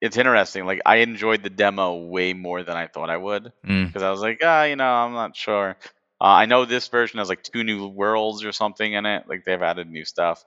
it's 0.01 0.17
interesting. 0.17 0.67
Like 0.67 0.81
I 0.87 0.97
enjoyed 0.97 1.43
the 1.43 1.51
demo 1.51 1.97
way 2.07 2.33
more 2.35 2.63
than 2.63 2.77
I 2.77 2.87
thought 2.87 3.11
I 3.11 3.17
would 3.17 3.53
Mm. 3.65 3.93
because 3.93 4.03
I 4.03 4.11
was 4.11 4.21
like, 4.21 4.41
ah, 4.45 4.65
you 4.65 4.77
know, 4.77 4.91
I'm 4.93 5.13
not 5.13 5.37
sure. 5.37 5.77
Uh, 6.21 6.25
I 6.25 6.47
know 6.47 6.65
this 6.65 6.89
version 6.89 7.19
has 7.19 7.29
like 7.29 7.43
two 7.43 7.63
new 7.65 7.87
worlds 7.89 8.45
or 8.45 8.53
something 8.53 8.93
in 8.93 9.07
it. 9.07 9.25
Like 9.29 9.45
they've 9.45 9.63
added 9.63 9.89
new 9.91 10.05
stuff. 10.05 10.45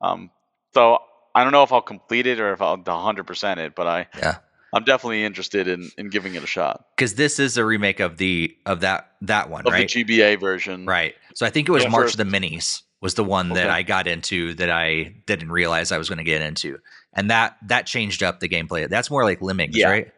Um, 0.00 0.30
so 0.72 0.98
I 1.34 1.42
don't 1.44 1.52
know 1.52 1.62
if 1.62 1.72
I'll 1.72 1.82
complete 1.82 2.26
it 2.26 2.40
or 2.40 2.52
if 2.52 2.62
I'll 2.62 2.78
100% 2.78 3.56
it, 3.58 3.74
but 3.74 3.86
I 3.86 4.06
Yeah. 4.18 4.38
I'm 4.72 4.84
definitely 4.84 5.24
interested 5.24 5.66
in 5.66 5.90
in 5.98 6.10
giving 6.10 6.36
it 6.36 6.44
a 6.44 6.46
shot 6.46 6.84
because 6.96 7.16
this 7.16 7.40
is 7.40 7.56
a 7.56 7.64
remake 7.64 7.98
of 7.98 8.18
the 8.18 8.56
of 8.66 8.80
that 8.82 9.10
that 9.22 9.50
one, 9.50 9.66
of 9.66 9.72
right? 9.72 9.90
the 9.90 10.04
GBA 10.04 10.38
version. 10.38 10.86
right. 10.86 11.14
So 11.34 11.44
I 11.44 11.50
think 11.50 11.68
it 11.68 11.72
was 11.72 11.82
Yeah, 11.82 11.88
March 11.90 12.14
for- 12.14 12.22
of 12.22 12.30
the 12.30 12.36
Minis 12.38 12.82
was 13.00 13.14
the 13.14 13.24
one 13.24 13.48
that 13.50 13.68
I 13.68 13.82
got 13.82 14.06
into 14.06 14.54
that 14.54 14.70
I 14.70 15.12
didn't 15.26 15.50
realize 15.50 15.90
I 15.90 15.98
was 15.98 16.08
going 16.08 16.18
to 16.18 16.24
get 16.24 16.40
into, 16.40 16.78
and 17.14 17.30
that 17.30 17.56
that 17.66 17.86
changed 17.86 18.22
up 18.22 18.38
the 18.40 18.48
gameplay. 18.48 18.88
That's 18.88 19.10
more 19.10 19.24
like 19.24 19.42
Lemmings, 19.42 19.76
Yeah. 19.76 19.90
right? 19.90 20.12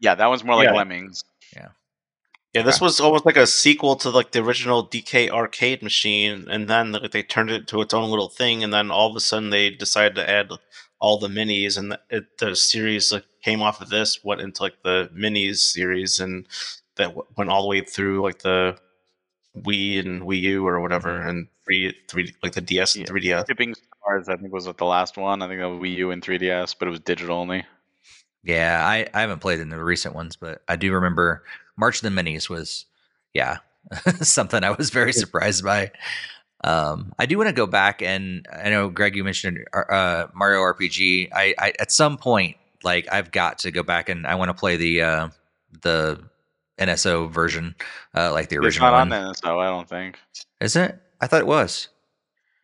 Yeah, 0.00 0.14
that 0.16 0.26
one's 0.26 0.44
more 0.44 0.56
like 0.56 0.66
Yeah. 0.66 0.74
Lemmings. 0.74 1.24
Yeah, 2.54 2.62
this 2.62 2.80
was 2.80 3.00
almost 3.00 3.26
like 3.26 3.36
a 3.36 3.46
sequel 3.48 3.96
to 3.96 4.10
like 4.10 4.30
the 4.30 4.40
original 4.42 4.86
DK 4.86 5.28
arcade 5.28 5.82
machine, 5.82 6.46
and 6.48 6.68
then 6.68 6.92
like, 6.92 7.10
they 7.10 7.22
turned 7.24 7.50
it 7.50 7.66
to 7.68 7.80
its 7.80 7.92
own 7.92 8.08
little 8.10 8.28
thing, 8.28 8.62
and 8.62 8.72
then 8.72 8.90
all 8.92 9.10
of 9.10 9.16
a 9.16 9.20
sudden 9.20 9.50
they 9.50 9.70
decided 9.70 10.14
to 10.14 10.30
add 10.30 10.50
all 11.00 11.18
the 11.18 11.28
minis, 11.28 11.76
and 11.76 11.96
it, 12.10 12.38
the 12.38 12.54
series 12.54 13.10
like 13.12 13.24
came 13.42 13.60
off 13.60 13.80
of 13.80 13.90
this, 13.90 14.22
went 14.24 14.40
into 14.40 14.62
like 14.62 14.82
the 14.84 15.10
minis 15.14 15.56
series, 15.56 16.20
and 16.20 16.46
that 16.96 17.08
w- 17.08 17.26
went 17.36 17.50
all 17.50 17.62
the 17.62 17.68
way 17.68 17.80
through 17.80 18.22
like 18.22 18.38
the 18.42 18.78
Wii 19.58 19.98
and 19.98 20.22
Wii 20.22 20.40
U 20.42 20.66
or 20.66 20.80
whatever, 20.80 21.10
Mhm. 21.18 21.28
and 21.28 21.48
three 21.66 21.92
three 22.08 22.32
like 22.42 22.52
the 22.52 22.60
DS 22.60 22.94
and 22.94 23.02
Yeah. 23.08 23.12
3DS. 23.42 23.46
Tipping 23.46 23.74
Stars, 23.74 24.28
I 24.28 24.36
think, 24.36 24.52
was 24.52 24.66
the 24.66 24.84
last 24.84 25.16
one. 25.16 25.42
I 25.42 25.48
think 25.48 25.60
that 25.60 25.68
was 25.68 25.80
Wii 25.80 25.96
U 25.96 26.10
and 26.12 26.22
3DS, 26.22 26.74
but 26.78 26.86
it 26.86 26.90
was 26.92 27.00
digital 27.00 27.36
only. 27.38 27.64
Yeah, 28.44 28.80
I, 28.84 29.06
I 29.14 29.22
haven't 29.22 29.40
played 29.40 29.60
in 29.60 29.70
the 29.70 29.82
recent 29.82 30.14
ones, 30.14 30.36
but 30.36 30.62
I 30.68 30.76
do 30.76 30.92
remember 30.92 31.44
March 31.76 32.02
of 32.02 32.02
the 32.02 32.22
Minis 32.22 32.48
was, 32.48 32.86
yeah, 33.32 33.58
something 34.20 34.62
I 34.62 34.70
was 34.70 34.90
very 34.90 35.12
surprised 35.12 35.64
by. 35.64 35.92
Um, 36.62 37.12
I 37.18 37.26
do 37.26 37.36
want 37.36 37.48
to 37.48 37.54
go 37.54 37.66
back 37.66 38.00
and 38.00 38.46
I 38.50 38.70
know 38.70 38.88
Greg, 38.88 39.16
you 39.16 39.24
mentioned 39.24 39.58
uh, 39.74 40.26
Mario 40.34 40.60
RPG. 40.60 41.28
I, 41.32 41.54
I 41.58 41.72
at 41.78 41.92
some 41.92 42.16
point, 42.16 42.56
like 42.82 43.06
I've 43.12 43.30
got 43.30 43.58
to 43.60 43.70
go 43.70 43.82
back 43.82 44.08
and 44.08 44.26
I 44.26 44.34
want 44.36 44.48
to 44.48 44.54
play 44.54 44.76
the 44.76 45.02
uh, 45.02 45.28
the 45.82 46.22
NSO 46.78 47.30
version, 47.30 47.74
uh, 48.14 48.32
like 48.32 48.48
the 48.48 48.56
original. 48.56 48.68
It's 48.68 48.80
not 48.80 48.94
on 48.94 49.10
one. 49.10 49.34
NSO, 49.34 49.58
I 49.58 49.66
don't 49.66 49.88
think. 49.88 50.18
Is 50.60 50.76
it? 50.76 50.98
I 51.20 51.26
thought 51.26 51.40
it 51.40 51.46
was. 51.46 51.88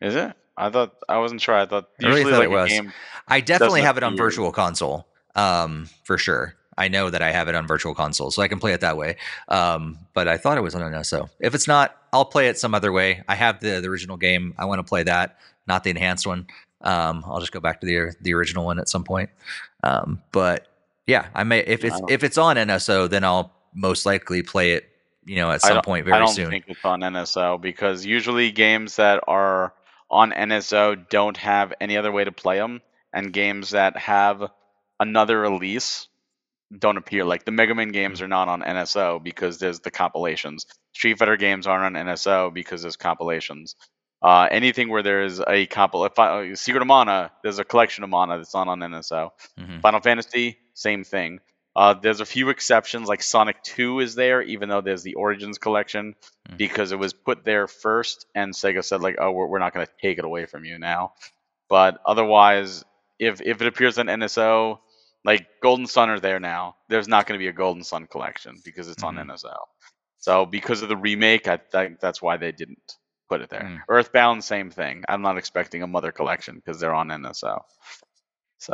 Is 0.01 0.15
it? 0.15 0.33
I 0.57 0.69
thought 0.69 0.95
I 1.07 1.19
wasn't 1.19 1.41
sure. 1.41 1.55
I 1.55 1.65
thought 1.65 1.89
I 2.03 2.07
really 2.07 2.23
thought 2.23 2.39
like 2.39 2.45
it 2.45 2.51
was. 2.51 2.93
I 3.27 3.39
definitely 3.39 3.81
have 3.81 3.97
it 3.97 4.03
on 4.03 4.17
virtual 4.17 4.51
console, 4.51 5.07
um, 5.35 5.89
for 6.03 6.17
sure. 6.17 6.55
I 6.77 6.87
know 6.87 7.09
that 7.09 7.21
I 7.21 7.31
have 7.31 7.47
it 7.47 7.55
on 7.55 7.67
virtual 7.67 7.93
console, 7.93 8.31
so 8.31 8.41
I 8.41 8.47
can 8.47 8.59
play 8.59 8.73
it 8.73 8.81
that 8.81 8.97
way. 8.97 9.17
Um, 9.49 9.99
but 10.13 10.27
I 10.27 10.37
thought 10.37 10.57
it 10.57 10.61
was 10.61 10.73
on 10.73 10.81
NSO. 10.81 11.29
If 11.39 11.53
it's 11.53 11.67
not, 11.67 11.95
I'll 12.13 12.25
play 12.25 12.47
it 12.47 12.57
some 12.57 12.73
other 12.73 12.91
way. 12.91 13.23
I 13.27 13.35
have 13.35 13.59
the, 13.59 13.81
the 13.81 13.87
original 13.87 14.17
game. 14.17 14.55
I 14.57 14.65
want 14.65 14.79
to 14.79 14.83
play 14.83 15.03
that, 15.03 15.37
not 15.67 15.83
the 15.83 15.89
enhanced 15.89 16.25
one. 16.25 16.47
Um, 16.81 17.23
I'll 17.27 17.39
just 17.39 17.51
go 17.51 17.59
back 17.59 17.81
to 17.81 17.85
the 17.85 18.15
the 18.21 18.33
original 18.33 18.65
one 18.65 18.79
at 18.79 18.89
some 18.89 19.03
point. 19.03 19.29
Um, 19.83 20.21
but 20.31 20.67
yeah, 21.07 21.27
I 21.35 21.43
may 21.43 21.59
if 21.59 21.83
it's 21.83 21.99
if 22.09 22.23
it's 22.23 22.37
on 22.37 22.55
NSO, 22.55 23.09
then 23.09 23.23
I'll 23.23 23.53
most 23.73 24.05
likely 24.05 24.41
play 24.41 24.73
it. 24.73 24.87
You 25.23 25.35
know, 25.35 25.51
at 25.51 25.61
some 25.61 25.81
point 25.83 26.07
I 26.07 26.09
very 26.09 26.25
don't 26.25 26.33
soon. 26.33 26.49
think 26.49 26.65
it's 26.67 26.83
on 26.83 27.01
NSO 27.01 27.61
because 27.61 28.05
usually 28.05 28.51
games 28.51 28.95
that 28.95 29.23
are 29.27 29.73
on 30.09 30.31
NSO 30.31 31.07
don't 31.09 31.37
have 31.37 31.73
any 31.79 31.95
other 31.95 32.11
way 32.11 32.23
to 32.23 32.31
play 32.31 32.57
them, 32.57 32.81
and 33.13 33.31
games 33.31 33.71
that 33.71 33.95
have 33.97 34.49
another 35.01 35.39
release 35.39 36.07
don't 36.77 36.95
appear. 36.97 37.25
Like 37.25 37.43
the 37.43 37.51
Mega 37.51 37.75
Man 37.75 37.89
games 37.89 38.21
are 38.21 38.27
not 38.29 38.47
on 38.47 38.61
NSO 38.61 39.21
because 39.21 39.57
there's 39.59 39.81
the 39.81 39.91
compilations. 39.91 40.65
Street 40.93 41.17
Fighter 41.17 41.35
games 41.35 41.67
aren't 41.67 41.97
on 41.97 42.05
NSO 42.07 42.53
because 42.53 42.81
there's 42.81 42.95
compilations. 42.95 43.75
Uh, 44.21 44.47
anything 44.51 44.87
where 44.89 45.03
there's 45.03 45.39
a 45.39 45.65
compil, 45.67 46.09
I, 46.17 46.53
Secret 46.53 46.81
of 46.81 46.87
Mana, 46.87 47.31
there's 47.43 47.59
a 47.59 47.65
collection 47.65 48.03
of 48.05 48.09
Mana 48.11 48.37
that's 48.37 48.53
not 48.53 48.67
on 48.69 48.79
NSO. 48.79 49.31
Mhm. 49.59 49.81
Final 49.81 49.99
Fantasy, 49.99 50.59
same 50.75 51.03
thing. 51.03 51.39
Uh, 51.75 51.93
there's 51.95 52.19
a 52.19 52.25
few 52.25 52.49
exceptions, 52.49 53.07
like 53.09 53.23
Sonic 53.23 53.61
2 53.63 53.99
is 54.01 54.13
there, 54.15 54.41
even 54.41 54.69
though 54.69 54.81
there's 54.81 55.03
the 55.03 55.15
Origins 55.15 55.57
collection, 55.57 56.15
Mhm. 56.49 56.57
because 56.57 56.91
it 56.91 56.99
was 56.99 57.13
put 57.13 57.43
there 57.43 57.67
first, 57.67 58.27
and 58.35 58.53
Sega 58.53 58.83
said 58.83 59.01
like, 59.01 59.15
"Oh, 59.19 59.31
we're, 59.31 59.47
we're 59.47 59.59
not 59.59 59.73
going 59.73 59.85
to 59.87 59.91
take 60.01 60.19
it 60.19 60.25
away 60.25 60.45
from 60.45 60.65
you 60.65 60.77
now." 60.77 61.13
But 61.69 61.99
otherwise, 62.05 62.83
if 63.19 63.41
if 63.41 63.61
it 63.61 63.67
appears 63.67 63.97
on 63.97 64.07
NSO, 64.07 64.79
like 65.23 65.47
Golden 65.61 65.85
Sun 65.87 66.09
are 66.09 66.19
there 66.19 66.39
now, 66.39 66.75
there's 66.89 67.07
not 67.07 67.27
going 67.27 67.37
to 67.39 67.43
be 67.43 67.47
a 67.47 67.53
Golden 67.53 67.83
Sun 67.83 68.07
collection 68.07 68.57
because 68.63 68.89
it's 68.89 69.03
Mhm. 69.03 69.07
on 69.07 69.15
NSO. 69.17 69.55
So 70.17 70.45
because 70.45 70.81
of 70.81 70.89
the 70.89 70.97
remake, 70.97 71.47
I 71.47 71.57
think 71.57 71.99
that's 71.99 72.21
why 72.21 72.37
they 72.37 72.51
didn't 72.51 72.97
put 73.29 73.41
it 73.41 73.49
there. 73.49 73.61
Mm. 73.63 73.81
Earthbound, 73.89 74.43
same 74.43 74.69
thing. 74.69 75.03
I'm 75.07 75.21
not 75.21 75.37
expecting 75.37 75.83
a 75.83 75.87
Mother 75.87 76.11
collection 76.11 76.55
because 76.55 76.79
they're 76.79 76.93
on 76.93 77.09
NSO. 77.09 77.59
So 78.59 78.73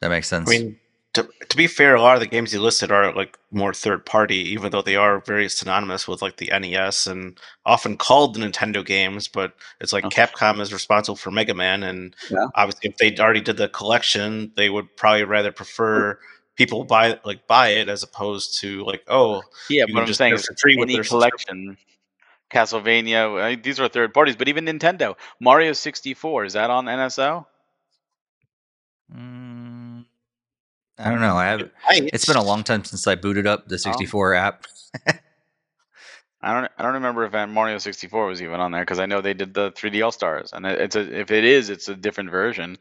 That 0.00 0.08
makes 0.10 0.28
sense. 0.28 0.48
I 0.50 0.58
mean, 0.58 0.80
to, 1.14 1.28
to 1.48 1.56
be 1.56 1.66
fair, 1.66 1.94
a 1.94 2.00
lot 2.00 2.14
of 2.14 2.20
the 2.20 2.26
games 2.26 2.54
you 2.54 2.60
listed 2.60 2.90
are 2.90 3.12
like 3.14 3.38
more 3.50 3.74
third 3.74 4.06
party, 4.06 4.36
even 4.50 4.72
though 4.72 4.80
they 4.82 4.96
are 4.96 5.20
very 5.20 5.48
synonymous 5.48 6.08
with 6.08 6.22
like 6.22 6.38
the 6.38 6.50
NES 6.58 7.06
and 7.06 7.38
often 7.66 7.96
called 7.98 8.34
the 8.34 8.40
Nintendo 8.40 8.84
games. 8.84 9.28
But 9.28 9.54
it's 9.80 9.92
like 9.92 10.04
Oh. 10.04 10.08
Capcom 10.08 10.60
is 10.60 10.72
responsible 10.72 11.16
for 11.16 11.30
Mega 11.30 11.54
Man, 11.54 11.82
and 11.82 12.16
Yeah. 12.30 12.46
obviously, 12.54 12.90
if 12.90 12.96
they 12.96 13.14
already 13.22 13.42
did 13.42 13.58
the 13.58 13.68
collection, 13.68 14.52
they 14.56 14.70
would 14.70 14.94
probably 14.96 15.24
rather 15.24 15.52
prefer 15.52 16.18
people 16.56 16.84
buy 16.84 17.18
like 17.24 17.46
buy 17.46 17.68
it 17.68 17.88
as 17.88 18.02
opposed 18.02 18.58
to 18.60 18.84
like 18.84 19.02
oh 19.08 19.42
Yeah, 19.70 19.84
You 19.88 19.94
but 19.94 20.00
I'm 20.00 20.06
just 20.06 20.18
saying 20.18 20.32
get 20.32 20.36
it 20.36 20.40
is 20.40 20.46
for 20.46 20.56
free 20.60 20.76
with 20.76 20.86
any 20.86 20.94
their 20.96 21.04
subscription. 21.04 21.76
collection, 21.76 21.78
Castlevania, 22.50 23.42
I 23.42 23.50
mean, 23.50 23.62
these 23.62 23.80
are 23.80 23.88
third 23.88 24.12
parties, 24.14 24.36
but 24.36 24.48
even 24.48 24.64
Nintendo, 24.66 25.16
Mario 25.40 25.72
64, 25.72 26.44
is 26.46 26.52
that 26.52 26.68
on 26.70 26.84
NSO? 26.86 27.46
Mm, 29.14 29.81
I 30.98 31.10
don't 31.10 31.20
know. 31.20 31.36
I 31.36 31.46
have. 31.46 31.70
I, 31.88 32.08
It's 32.12 32.26
been 32.26 32.36
a 32.36 32.42
long 32.42 32.62
time 32.62 32.84
since 32.84 33.06
I 33.06 33.14
booted 33.14 33.46
up 33.46 33.68
the 33.68 33.78
64 33.78 34.34
app. 34.34 34.66
I 36.44 36.54
don't, 36.54 36.72
I 36.76 36.82
don't 36.82 36.94
remember 36.94 37.24
if 37.24 37.34
uh, 37.34 37.46
Mario 37.46 37.78
64 37.78 38.26
was 38.26 38.42
even 38.42 38.58
on 38.60 38.72
there 38.72 38.82
because 38.82 38.98
I 38.98 39.06
know 39.06 39.20
they 39.20 39.34
did 39.34 39.54
the 39.54 39.70
3D 39.72 40.04
All 40.04 40.10
Stars, 40.12 40.52
and 40.52 40.66
it- 40.66 40.80
it's 40.80 40.96
a, 40.96 41.20
if 41.20 41.30
it 41.30 41.44
is, 41.44 41.70
it's 41.70 41.88
a 41.88 41.94
different 41.94 42.30
version. 42.30 42.78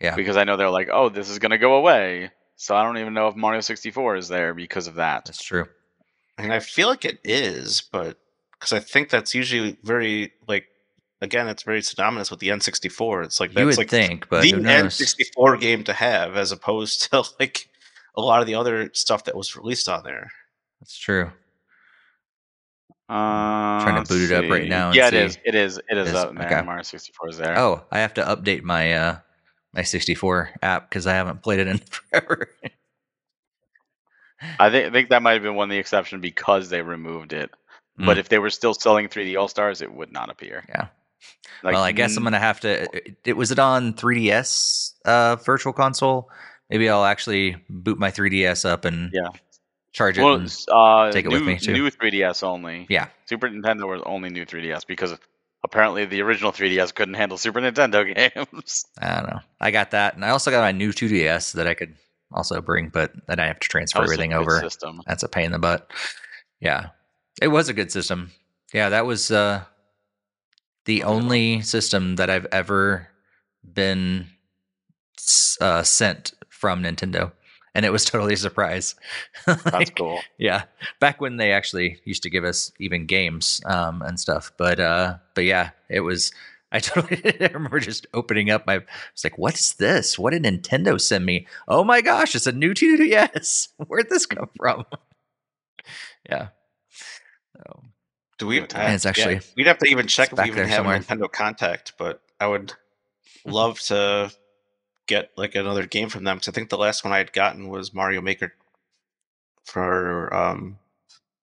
Yeah. 0.00 0.14
Because 0.14 0.36
I 0.36 0.44
know 0.44 0.56
they're 0.56 0.70
like, 0.70 0.90
oh, 0.92 1.08
this 1.08 1.28
is 1.28 1.38
gonna 1.40 1.58
go 1.58 1.74
away, 1.74 2.30
so 2.56 2.76
I 2.76 2.82
don't 2.84 2.98
even 2.98 3.14
know 3.14 3.28
if 3.28 3.36
Mario 3.36 3.60
64 3.60 4.16
is 4.16 4.28
there 4.28 4.54
because 4.54 4.86
of 4.86 4.94
that. 4.96 5.24
That's 5.24 5.42
true. 5.42 5.66
I 6.38 6.42
mean, 6.42 6.50
I 6.52 6.60
feel 6.60 6.88
like 6.88 7.04
it 7.04 7.18
is, 7.24 7.82
but 7.92 8.18
because 8.52 8.72
I 8.72 8.80
think 8.80 9.08
that's 9.10 9.34
usually 9.34 9.76
very 9.82 10.32
like 10.48 10.66
again, 11.24 11.48
it's 11.48 11.62
very 11.64 11.82
synonymous 11.82 12.30
with 12.30 12.40
the 12.40 12.48
N64. 12.48 13.24
It's 13.24 13.40
like 13.40 13.50
you 13.50 13.54
that's 13.66 13.76
would 13.76 13.78
like 13.78 13.90
think, 13.90 14.28
but 14.28 14.42
the? 14.42 14.52
N64 14.52 15.60
game 15.60 15.82
to 15.84 15.92
have, 15.92 16.36
as 16.36 16.52
opposed 16.52 17.10
to 17.10 17.24
like 17.40 17.68
a 18.16 18.20
lot 18.20 18.40
of 18.40 18.46
the 18.46 18.54
other 18.54 18.90
stuff 18.94 19.24
that 19.24 19.34
was 19.36 19.56
released 19.56 19.88
on 19.88 20.04
there. 20.04 20.30
That's 20.80 20.96
true. 20.96 21.30
Uh, 23.08 23.82
Trying 23.82 24.02
to 24.02 24.08
boot 24.08 24.30
it 24.30 24.34
up 24.44 24.50
right 24.50 24.68
now 24.68 24.86
and 24.88 24.96
Yeah, 24.96 25.10
see. 25.10 25.16
it 25.16 25.22
is. 25.24 25.38
It 25.44 25.54
is. 25.54 25.78
It 25.90 25.98
is 25.98 26.08
Is- 26.08 26.14
up 26.14 26.34
there. 26.34 26.46
okay. 26.46 26.62
Mario 26.62 26.82
64 26.82 27.28
is 27.28 27.36
there. 27.38 27.58
Oh, 27.58 27.84
I 27.90 27.98
have 27.98 28.14
to 28.14 28.22
update 28.22 28.62
my 28.62 28.92
uh 28.94 29.18
my 29.74 29.82
64 29.82 30.50
app 30.62 30.88
because 30.88 31.06
I 31.06 31.12
haven't 31.14 31.42
played 31.42 31.58
it 31.60 31.66
in 31.68 31.78
forever. 32.10 32.48
I 34.58 34.70
think 34.70 34.86
I 34.86 34.90
think 34.90 35.08
that 35.10 35.22
might 35.22 35.32
have 35.34 35.42
been 35.42 35.54
one 35.54 35.68
of 35.68 35.72
the 35.72 35.78
exception 35.78 36.20
because 36.20 36.68
they 36.70 36.80
removed 36.82 37.32
it. 37.32 37.50
But 37.96 38.16
Mm. 38.16 38.20
if 38.20 38.28
they 38.28 38.38
were 38.40 38.50
still 38.50 38.74
selling 38.74 39.08
3D 39.08 39.38
All 39.38 39.46
Stars, 39.48 39.80
it 39.82 39.92
would 39.92 40.10
not 40.12 40.28
appear. 40.30 40.64
Yeah. 40.68 40.88
Like, 41.62 41.74
well, 41.74 41.82
I 41.82 41.92
guess 41.92 42.16
I'm 42.16 42.24
gonna 42.24 42.38
have 42.38 42.60
to. 42.60 42.82
It, 42.94 43.16
it 43.24 43.36
was 43.36 43.50
it 43.50 43.58
on 43.58 43.94
3DS 43.94 44.92
uh, 45.04 45.36
Virtual 45.36 45.72
Console. 45.72 46.30
Maybe 46.70 46.88
I'll 46.88 47.04
actually 47.04 47.56
boot 47.68 47.98
my 47.98 48.10
3DS 48.10 48.64
up 48.68 48.84
and 48.84 49.10
Yeah. 49.12 49.28
charge 49.92 50.18
it. 50.18 50.22
Well, 50.22 50.34
and- 50.34 50.64
uh, 50.68 51.10
take 51.12 51.26
it 51.26 51.28
new, 51.28 51.36
with 51.36 51.46
me, 51.46 51.58
too. 51.58 51.72
New 51.72 51.90
3DS 51.90 52.42
only. 52.42 52.86
Yeah. 52.88 53.08
Super 53.26 53.48
Nintendo 53.48 53.88
was 53.88 54.02
only 54.04 54.28
new 54.30 54.44
3DS 54.44 54.86
because 54.86 55.14
apparently 55.62 56.04
the 56.04 56.20
original 56.22 56.52
3DS 56.52 56.94
couldn't 56.94 57.14
handle 57.14 57.38
Super 57.38 57.60
Nintendo 57.60 58.04
games. 58.14 58.84
I 59.00 59.14
don't 59.20 59.30
know. 59.30 59.40
I 59.60 59.70
got 59.70 59.92
that, 59.92 60.14
and 60.14 60.24
I 60.24 60.30
also 60.30 60.50
got 60.50 60.60
my 60.60 60.72
new 60.72 60.92
2DS 60.92 61.52
that 61.54 61.66
I 61.66 61.74
could 61.74 61.94
also 62.32 62.60
bring, 62.60 62.88
but 62.88 63.12
then 63.26 63.38
I 63.40 63.46
have 63.46 63.60
to 63.60 63.68
transfer 63.68 64.02
everything 64.02 64.32
over. 64.32 64.58
System. 64.60 65.00
That's 65.06 65.22
a 65.22 65.28
pain 65.28 65.46
in 65.46 65.52
the 65.52 65.58
butt. 65.58 65.90
Yeah, 66.60 66.88
it 67.40 67.48
was 67.48 67.68
a 67.68 67.74
good 67.74 67.92
system. 67.92 68.32
Yeah, 68.72 68.88
that 68.90 69.06
was 69.06 69.30
uh, 69.30 69.64
the 70.84 71.02
only 71.04 71.62
system 71.62 72.16
that 72.16 72.30
I've 72.30 72.46
ever 72.52 73.08
been 73.62 74.26
uh, 75.60 75.82
sent 75.82 76.34
from 76.48 76.82
Nintendo, 76.82 77.32
and 77.74 77.84
it 77.84 77.92
was 77.92 78.04
totally 78.04 78.34
a 78.34 78.38
surprise. 78.38 78.94
That's 79.46 79.90
cool. 79.90 80.20
Yeah, 80.38 80.64
back 81.00 81.20
when 81.20 81.36
they 81.36 81.52
actually 81.52 82.00
used 82.04 82.22
to 82.24 82.30
give 82.30 82.44
us 82.44 82.72
even 82.78 83.06
games 83.06 83.60
um, 83.66 84.02
and 84.02 84.18
stuff. 84.18 84.52
But 84.56 84.80
uh, 84.80 85.18
but 85.34 85.44
yeah, 85.44 85.70
it 85.88 86.00
was. 86.00 86.32
I 86.74 86.80
totally 86.80 87.22
I 87.40 87.52
remember 87.52 87.78
just 87.78 88.08
opening 88.14 88.50
up 88.50 88.66
my. 88.66 88.80
It's 89.12 89.22
like, 89.22 89.38
what's 89.38 89.74
this? 89.74 90.18
What 90.18 90.32
did 90.32 90.42
Nintendo 90.42 91.00
send 91.00 91.24
me? 91.24 91.46
Oh 91.68 91.84
my 91.84 92.00
gosh, 92.00 92.34
it's 92.34 92.48
a 92.48 92.52
new 92.52 92.74
2DS. 92.74 93.68
Where'd 93.86 94.10
this 94.10 94.26
come 94.26 94.50
from? 94.56 94.84
yeah. 96.28 96.48
So, 97.56 97.82
Do 98.44 98.48
we? 98.48 98.60
Uh, 98.60 98.66
and 98.74 98.94
it's 98.94 99.06
actually. 99.06 99.36
Yeah, 99.36 99.40
we'd 99.56 99.66
have 99.66 99.78
to 99.78 99.86
even 99.86 100.06
check 100.06 100.30
if 100.32 100.38
we 100.38 100.44
even 100.48 100.68
have 100.68 100.76
somewhere. 100.76 100.98
Nintendo 100.98 101.32
Contact, 101.32 101.94
but 101.96 102.20
I 102.38 102.46
would 102.46 102.74
love 103.46 103.80
to 103.80 104.30
get 105.06 105.30
like 105.36 105.54
another 105.54 105.86
game 105.86 106.10
from 106.10 106.24
them 106.24 106.36
because 106.36 106.48
I 106.48 106.52
think 106.52 106.68
the 106.68 106.76
last 106.76 107.04
one 107.04 107.12
I 107.14 107.18
had 107.18 107.32
gotten 107.32 107.68
was 107.68 107.94
Mario 107.94 108.20
Maker 108.20 108.52
for 109.64 110.32
um 110.34 110.78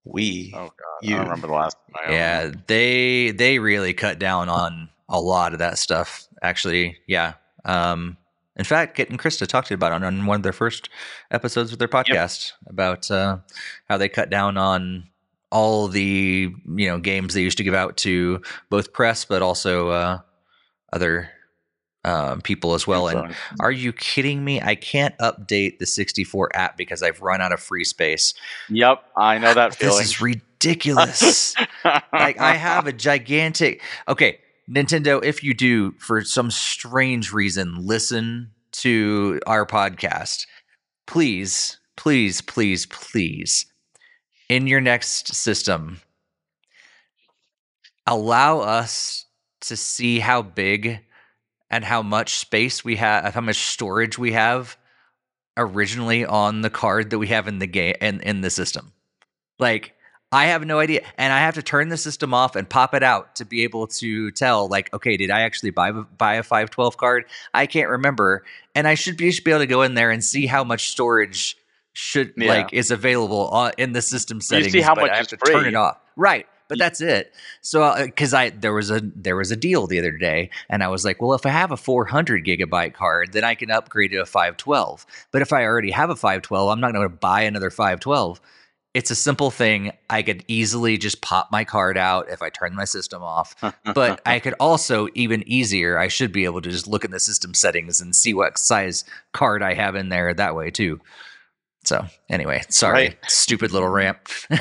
Wii. 0.07 0.51
Oh 0.53 0.65
god, 0.65 0.69
I 0.69 1.05
You- 1.07 1.15
don't 1.15 1.23
remember 1.25 1.47
the 1.47 1.53
last. 1.53 1.77
I 1.95 2.05
don't 2.05 2.13
yeah, 2.13 2.37
remember. 2.39 2.63
they 2.67 3.31
they 3.31 3.57
really 3.59 3.93
cut 3.93 4.19
down 4.19 4.47
on 4.49 4.89
a 5.09 5.19
lot 5.19 5.53
of 5.53 5.59
that 5.59 5.77
stuff. 5.79 6.27
Actually, 6.43 6.97
yeah. 7.07 7.33
Um, 7.65 8.17
in 8.55 8.63
fact, 8.65 8.95
Kit 8.95 9.09
and 9.09 9.17
Krista 9.19 9.47
talked 9.47 9.69
to 9.69 9.73
you 9.73 9.75
about 9.75 9.91
it 9.99 10.05
on 10.05 10.25
one 10.27 10.35
of 10.35 10.43
their 10.43 10.53
first 10.53 10.89
episodes 11.31 11.71
of 11.71 11.79
their 11.79 11.87
podcast 11.87 12.51
about 12.67 13.09
uh, 13.09 13.37
how 13.89 13.97
they 13.97 14.09
cut 14.09 14.29
down 14.29 14.57
on 14.57 15.07
all 15.51 15.87
the 15.87 16.53
you 16.75 16.87
know 16.87 16.99
games 16.99 17.33
they 17.33 17.41
used 17.41 17.57
to 17.57 17.63
give 17.63 17.73
out 17.73 17.97
to 17.97 18.41
both 18.69 18.93
press, 18.93 19.25
but 19.25 19.41
also 19.41 19.89
uh, 19.89 20.19
other 20.93 21.29
um, 22.03 22.41
people 22.41 22.73
as 22.73 22.87
well. 22.87 23.07
And 23.07 23.35
are 23.59 23.71
you 23.71 23.93
kidding 23.93 24.43
me? 24.43 24.61
I 24.61 24.75
can't 24.75 25.17
update 25.19 25.79
the 25.79 25.85
64 25.85 26.49
app 26.55 26.77
because 26.77 27.03
I've 27.03 27.21
run 27.21 27.41
out 27.41 27.51
of 27.51 27.59
free 27.59 27.83
space. 27.83 28.33
Yep, 28.69 29.03
I 29.15 29.37
know 29.37 29.53
that 29.53 29.77
This 29.79 29.99
is 29.99 30.21
ridiculous. 30.21 31.55
like 32.13 32.39
I 32.39 32.55
have 32.55 32.87
a 32.87 32.93
gigantic 32.93 33.81
okay, 34.07 34.39
Nintendo, 34.69 35.23
if 35.23 35.43
you 35.43 35.53
do 35.53 35.91
for 35.93 36.23
some 36.23 36.49
strange 36.49 37.33
reason 37.33 37.75
listen 37.85 38.51
to 38.71 39.39
our 39.45 39.65
podcast, 39.65 40.47
please, 41.07 41.77
please, 41.97 42.41
please, 42.41 42.85
please, 42.85 43.65
in 44.51 44.67
your 44.67 44.81
next 44.81 45.33
system, 45.33 46.01
allow 48.05 48.59
us 48.59 49.25
to 49.61 49.77
see 49.77 50.19
how 50.19 50.41
big 50.41 50.99
and 51.69 51.85
how 51.85 52.01
much 52.01 52.35
space 52.35 52.83
we 52.83 52.97
have, 52.97 53.33
how 53.33 53.39
much 53.39 53.55
storage 53.55 54.17
we 54.17 54.33
have 54.33 54.75
originally 55.55 56.25
on 56.25 56.63
the 56.63 56.69
card 56.69 57.11
that 57.11 57.17
we 57.17 57.27
have 57.27 57.47
in 57.47 57.59
the 57.59 57.65
game 57.65 57.95
in, 58.01 58.19
in 58.19 58.41
the 58.41 58.49
system. 58.49 58.91
Like 59.57 59.93
I 60.33 60.47
have 60.47 60.65
no 60.65 60.79
idea, 60.79 61.03
and 61.17 61.31
I 61.31 61.39
have 61.39 61.55
to 61.55 61.63
turn 61.63 61.87
the 61.87 61.95
system 61.95 62.33
off 62.33 62.57
and 62.57 62.69
pop 62.69 62.93
it 62.93 63.03
out 63.03 63.35
to 63.35 63.45
be 63.45 63.63
able 63.63 63.87
to 63.87 64.31
tell. 64.31 64.67
Like, 64.67 64.93
okay, 64.93 65.15
did 65.15 65.31
I 65.31 65.41
actually 65.41 65.71
buy 65.71 65.91
buy 65.91 66.35
a 66.35 66.43
five 66.43 66.71
twelve 66.71 66.97
card? 66.97 67.23
I 67.53 67.67
can't 67.67 67.89
remember, 67.89 68.43
and 68.75 68.85
I 68.85 68.95
should 68.95 69.15
be, 69.15 69.31
should 69.31 69.45
be 69.45 69.51
able 69.51 69.61
to 69.61 69.67
go 69.67 69.81
in 69.81 69.93
there 69.93 70.11
and 70.11 70.21
see 70.21 70.45
how 70.45 70.65
much 70.65 70.89
storage 70.89 71.55
should 71.93 72.33
Yeah. 72.37 72.47
like 72.49 72.73
is 72.73 72.91
available 72.91 73.47
on, 73.49 73.71
in 73.77 73.93
the 73.93 74.01
system 74.01 74.41
settings. 74.41 74.73
You 74.73 74.81
see 74.81 74.85
how 74.85 74.95
much 74.95 75.11
I 75.11 75.17
have 75.17 75.27
to 75.27 75.37
turn 75.37 75.65
it 75.65 75.75
off. 75.75 75.97
Right, 76.15 76.47
but 76.67 76.77
that's 76.77 77.01
it. 77.01 77.33
So 77.61 77.83
uh, 77.83 78.05
because 78.05 78.33
I 78.33 78.49
there 78.49 78.73
was 78.73 78.89
a 78.91 79.01
there 79.15 79.35
was 79.35 79.51
a 79.51 79.55
deal 79.55 79.87
the 79.87 79.99
other 79.99 80.11
day, 80.11 80.49
and 80.69 80.83
I 80.83 80.87
was 80.87 81.03
like, 81.05 81.21
well, 81.21 81.33
if 81.33 81.45
I 81.45 81.49
have 81.49 81.71
a 81.71 81.77
400 81.77 82.45
gigabyte 82.45 82.93
card, 82.93 83.33
then 83.33 83.43
I 83.43 83.55
can 83.55 83.71
upgrade 83.71 84.11
to 84.11 84.17
a 84.17 84.25
512. 84.25 85.05
But 85.31 85.41
if 85.41 85.51
I 85.53 85.65
already 85.65 85.91
have 85.91 86.09
a 86.09 86.15
512, 86.15 86.69
I'm 86.69 86.79
not 86.79 86.93
going 86.93 87.05
to 87.05 87.09
buy 87.09 87.41
another 87.41 87.69
512. 87.69 88.39
It's 88.93 89.09
a 89.09 89.15
simple 89.15 89.51
thing. 89.51 89.93
I 90.09 90.21
could 90.21 90.43
easily 90.49 90.97
just 90.97 91.21
pop 91.21 91.47
my 91.49 91.63
card 91.63 91.97
out 91.97 92.29
if 92.29 92.41
I 92.41 92.49
turn 92.49 92.75
my 92.75 92.83
system 92.83 93.23
off. 93.23 93.55
But 93.93 94.21
I 94.25 94.39
could 94.39 94.53
also, 94.59 95.07
even 95.13 95.47
easier, 95.47 95.97
I 95.97 96.09
should 96.09 96.33
be 96.33 96.43
able 96.43 96.61
to 96.61 96.69
just 96.69 96.87
look 96.87 97.05
in 97.05 97.11
the 97.11 97.19
system 97.21 97.53
settings 97.53 98.01
and 98.01 98.13
see 98.13 98.33
what 98.33 98.57
size 98.57 99.05
card 99.31 99.63
I 99.63 99.75
have 99.75 99.95
in 99.95 100.09
there 100.09 100.33
that 100.33 100.57
way 100.57 100.71
too. 100.71 100.99
So 101.83 102.05
anyway, 102.29 102.61
sorry, 102.69 102.93
Right. 103.09 103.17
stupid 103.27 103.71
little 103.71 103.89
ramp. 103.89 104.29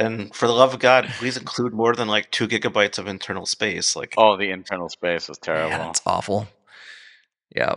And 0.00 0.32
for 0.32 0.46
the 0.46 0.52
love 0.52 0.74
of 0.74 0.78
God, 0.80 1.06
please 1.18 1.36
include 1.36 1.72
more 1.74 1.92
than 1.92 2.06
like 2.06 2.30
two 2.30 2.46
gigabytes 2.46 2.98
of 3.00 3.08
internal 3.08 3.46
space. 3.46 3.96
Like, 3.96 4.14
oh, 4.16 4.36
the 4.36 4.50
internal 4.50 4.88
space 4.88 5.28
was 5.28 5.38
terrible. 5.38 5.70
Yeah, 5.70 5.90
it's 5.90 6.00
awful. 6.06 6.46
Yeah. 7.54 7.74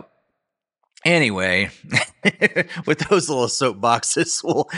Anyway, 1.04 1.70
with 2.86 3.00
those 3.10 3.28
little 3.28 3.46
soapboxes, 3.46 4.44
we'll, 4.44 4.68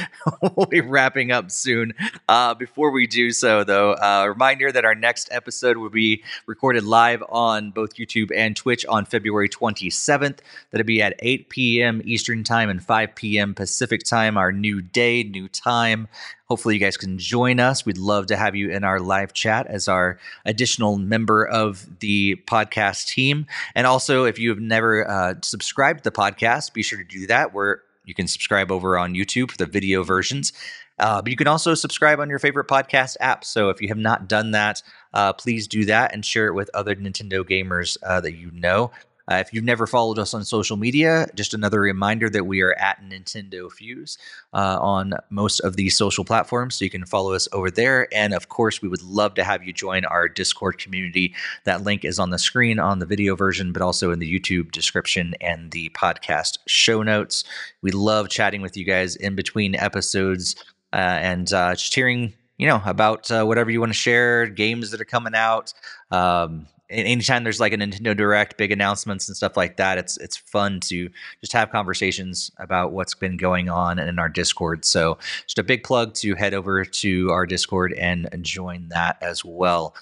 we'll 0.57 0.67
be 0.67 0.81
wrapping 0.81 1.31
up 1.31 1.51
soon. 1.51 1.93
Uh, 2.29 2.55
before 2.55 2.91
we 2.91 3.07
do 3.07 3.31
so, 3.33 3.65
though, 3.65 3.93
uh, 3.95 4.27
reminder 4.29 4.73
that 4.73 4.85
our 4.85 4.95
next 4.95 5.29
episode 5.31 5.77
will 5.77 5.91
be 5.91 6.23
recorded 6.47 6.85
live 6.85 7.23
on 7.29 7.71
both 7.71 7.97
YouTube 7.97 8.31
and 8.35 8.57
Twitch 8.57 8.87
on 8.87 9.05
February 9.05 9.49
27th. 9.49 10.39
That'll 10.71 10.87
be 10.87 11.03
at 11.03 11.15
8 11.19 11.49
p.m. 11.49 12.03
Eastern 12.05 12.45
Time 12.45 12.71
and 12.71 12.83
5 12.83 13.15
p.m. 13.15 13.55
Pacific 13.55 14.05
Time, 14.05 14.37
our 14.39 14.53
new 14.53 14.81
day, 14.81 15.23
new 15.23 15.49
time. 15.49 16.09
Hopefully, 16.49 16.75
you 16.75 16.81
guys 16.81 16.99
can 16.99 17.19
join 17.19 17.59
us. 17.59 17.87
We'd 17.87 17.97
love 17.97 18.27
to 18.27 18.37
have 18.37 18.55
you 18.55 18.71
in 18.71 18.85
our 18.85 19.01
live 19.01 19.33
chat 19.33 19.67
as 19.67 19.89
our 19.89 20.19
additional 20.45 20.99
member 20.99 21.45
of 21.47 21.87
the 22.01 22.37
podcast 22.47 23.09
team. 23.09 23.47
And 23.75 23.87
also, 23.87 24.25
if 24.25 24.39
you 24.39 24.51
have 24.51 24.61
never 24.61 25.09
uh, 25.09 25.35
subscribed 25.43 26.05
to 26.05 26.11
the 26.11 26.15
podcast, 26.15 26.75
be 26.75 26.83
sure 26.83 26.99
to 26.99 27.05
do 27.05 27.27
that. 27.29 27.34
Where 27.53 27.83
you 28.05 28.15
can 28.15 28.29
subscribe 28.29 28.71
over 28.71 28.99
on 28.99 29.15
YouTube 29.15 29.51
for 29.51 29.57
the 29.57 29.67
video 29.67 30.03
versions. 30.03 30.53
Uh, 30.99 31.21
but 31.21 31.31
you 31.31 31.37
can 31.37 31.49
also 31.49 31.75
subscribe 31.75 32.21
on 32.21 32.31
your 32.31 32.39
favorite 32.39 32.69
podcast 32.69 33.17
app. 33.21 33.45
So 33.45 33.71
if 33.71 33.81
you 33.81 33.89
have 33.89 33.99
not 33.99 34.29
done 34.29 34.53
that, 34.53 34.83
uh, 35.13 35.33
please 35.33 35.67
do 35.67 35.85
that 35.87 36.15
and 36.15 36.25
share 36.25 36.47
it 36.47 36.55
with 36.55 36.71
other 36.73 36.95
Nintendo 36.95 37.43
gamers 37.43 37.97
uh, 38.03 38.21
that 38.21 38.37
you 38.37 38.51
know. 38.53 38.93
Uh, 39.31 39.37
if 39.37 39.53
you've 39.53 39.65
never 39.65 39.87
followed 39.87 40.19
us 40.19 40.35
on 40.35 40.45
social 40.45 40.77
media, 40.77 41.27
just 41.35 41.55
another 41.55 41.81
reminder 41.81 42.29
that 42.29 42.45
we 42.45 42.61
are 42.61 42.75
at 42.75 43.03
Nintendo 43.03 43.71
Fuse 43.71 44.19
uh, 44.53 44.79
on 44.81 45.15
most 45.31 45.61
of 45.61 45.77
these 45.77 45.97
social 45.97 46.25
platforms. 46.25 46.75
So 46.75 46.85
you 46.85 46.91
can 46.91 47.07
follow 47.07 47.33
us 47.33 47.49
over 47.53 47.71
there. 47.71 48.09
And 48.15 48.35
of 48.35 48.49
course, 48.49 48.83
we 48.83 48.89
would 48.89 49.03
love 49.03 49.35
to 49.35 49.45
have 49.45 49.65
you 49.65 49.73
join 49.73 50.05
our 50.05 50.29
Discord 50.29 50.79
community. 50.79 51.35
That 51.65 51.83
link 51.83 52.05
is 52.05 52.19
on 52.19 52.31
the 52.31 52.39
screen 52.39 52.79
on 52.79 52.99
the 52.99 53.07
video 53.07 53.35
version, 53.37 53.73
but 53.73 53.83
also 53.83 54.11
in 54.11 54.19
the 54.19 54.41
YouTube 54.41 54.73
description 54.73 55.35
and 55.41 55.71
the 55.71 55.89
podcast 55.91 56.59
show 56.67 57.03
notes. 57.03 57.45
We 57.83 57.91
love 57.93 58.29
chatting 58.29 58.63
with 58.63 58.77
you 58.77 58.85
guys 58.85 59.17
in 59.17 59.35
between 59.35 59.75
episodes 59.75 60.57
uh, 60.93 60.97
and 60.97 61.53
uh, 61.53 61.75
just 61.75 61.95
hearing. 61.95 62.35
You 62.57 62.69
know 62.69 62.81
about 62.87 63.29
uh, 63.33 63.45
whatever 63.45 63.73
you 63.73 63.81
want 63.81 63.91
to 63.91 63.99
share, 63.99 64.47
games 64.47 64.93
that 64.93 65.01
are 65.01 65.05
coming 65.05 65.35
out, 65.35 65.75
um, 66.13 66.69
anytime 66.91 67.45
there's 67.45 67.61
like 67.61 67.73
a 67.73 67.77
Nintendo 67.77 68.17
Direct, 68.17 68.57
big 68.57 68.73
announcements 68.73 69.29
and 69.29 69.37
stuff 69.37 69.57
like 69.57 69.77
that, 69.77 69.99
it's 69.99 70.17
it's 70.19 70.37
fun 70.37 70.81
to 70.81 71.09
just 71.41 71.53
have 71.53 71.71
conversations 71.71 72.51
about 72.59 72.93
what's 72.93 73.15
been 73.15 73.37
going 73.37 73.69
on 73.69 73.99
in 73.99 74.19
our 74.19 74.29
Discord. 74.29 74.85
So 74.85 75.19
just 75.47 75.59
a 75.59 75.63
big 75.63 75.85
plug 75.85 76.15
to 76.15 76.35
head 76.35 76.55
over 76.55 76.85
to 76.85 77.31
our 77.31 77.47
Discord 77.47 77.93
and 77.95 78.29
join 78.43 78.89
that 78.89 79.19
as 79.23 79.45
well. 79.45 79.95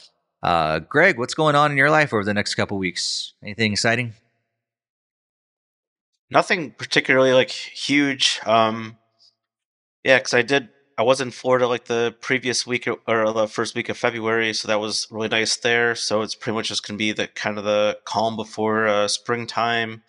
Uh, 0.42 0.80
Greg, 0.80 1.18
what's 1.18 1.34
going 1.34 1.54
on 1.54 1.70
in 1.70 1.76
your 1.76 1.90
life 1.90 2.12
over 2.12 2.24
the 2.24 2.34
next 2.34 2.56
couple 2.56 2.76
weeks? 2.76 3.32
Anything 3.42 3.72
exciting? 3.72 4.14
Nothing 6.30 6.72
particularly 6.72 7.32
like 7.32 7.50
huge. 7.50 8.40
Um, 8.44 8.96
yeah, 10.02 10.18
because 10.18 10.34
I 10.34 10.42
did 10.42 10.68
I 10.98 11.02
was 11.02 11.20
in 11.20 11.30
Florida 11.30 11.66
like 11.66 11.84
the 11.86 12.14
previous 12.20 12.66
week 12.66 12.86
or 12.86 13.32
the 13.32 13.48
first 13.48 13.74
week 13.74 13.88
of 13.88 13.96
February, 13.96 14.52
so 14.52 14.68
that 14.68 14.80
was 14.80 15.06
really 15.10 15.28
nice 15.28 15.56
there. 15.56 15.94
So 15.94 16.22
it's 16.22 16.34
pretty 16.34 16.56
much 16.56 16.68
just 16.68 16.86
gonna 16.86 16.98
be 16.98 17.12
the 17.12 17.28
kind 17.28 17.58
of 17.58 17.64
the 17.64 17.98
calm 18.04 18.36
before 18.36 18.86
uh, 18.86 19.08
springtime, 19.08 20.02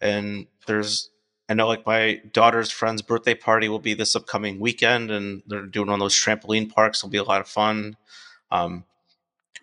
and 0.00 0.46
there's 0.66 1.10
I 1.48 1.54
know 1.54 1.66
like 1.66 1.84
my 1.86 2.22
daughter's 2.32 2.70
friend's 2.70 3.02
birthday 3.02 3.34
party 3.34 3.68
will 3.68 3.80
be 3.80 3.94
this 3.94 4.16
upcoming 4.16 4.60
weekend, 4.60 5.10
and 5.10 5.42
they're 5.46 5.66
doing 5.66 5.88
one 5.88 5.94
of 5.94 6.00
those 6.00 6.14
trampoline 6.14 6.72
parks. 6.72 7.00
It'll 7.00 7.10
be 7.10 7.18
a 7.18 7.24
lot 7.24 7.40
of 7.40 7.48
fun. 7.48 7.96
Um, 8.50 8.84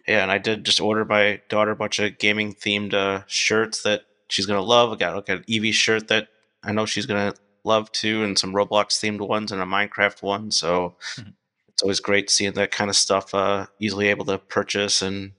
yeah, 0.07 0.21
and 0.21 0.31
I 0.31 0.37
did 0.37 0.63
just 0.65 0.81
order 0.81 1.05
my 1.05 1.41
daughter 1.49 1.71
a 1.71 1.75
bunch 1.75 1.99
of 1.99 2.17
gaming 2.17 2.53
themed 2.53 2.93
uh, 2.93 3.23
shirts 3.27 3.83
that 3.83 4.01
she's 4.29 4.45
gonna 4.45 4.61
love. 4.61 4.91
I 4.91 4.95
got 4.95 5.15
like 5.15 5.29
an 5.29 5.43
Eevee 5.49 5.73
shirt 5.73 6.07
that 6.09 6.27
I 6.63 6.71
know 6.71 6.85
she's 6.85 7.05
gonna 7.05 7.33
love 7.67 7.91
too, 7.91 8.23
and 8.23 8.37
some 8.37 8.53
Roblox 8.53 8.99
themed 8.99 9.27
ones 9.27 9.51
and 9.51 9.61
a 9.61 9.65
Minecraft 9.65 10.23
one. 10.23 10.51
So 10.51 10.95
mm-hmm. 11.15 11.29
it's 11.69 11.83
always 11.83 11.99
great 11.99 12.29
seeing 12.29 12.53
that 12.53 12.71
kind 12.71 12.89
of 12.89 12.95
stuff 12.95 13.33
uh, 13.35 13.67
easily 13.79 14.07
able 14.07 14.25
to 14.25 14.37
purchase 14.37 15.01
and 15.01 15.33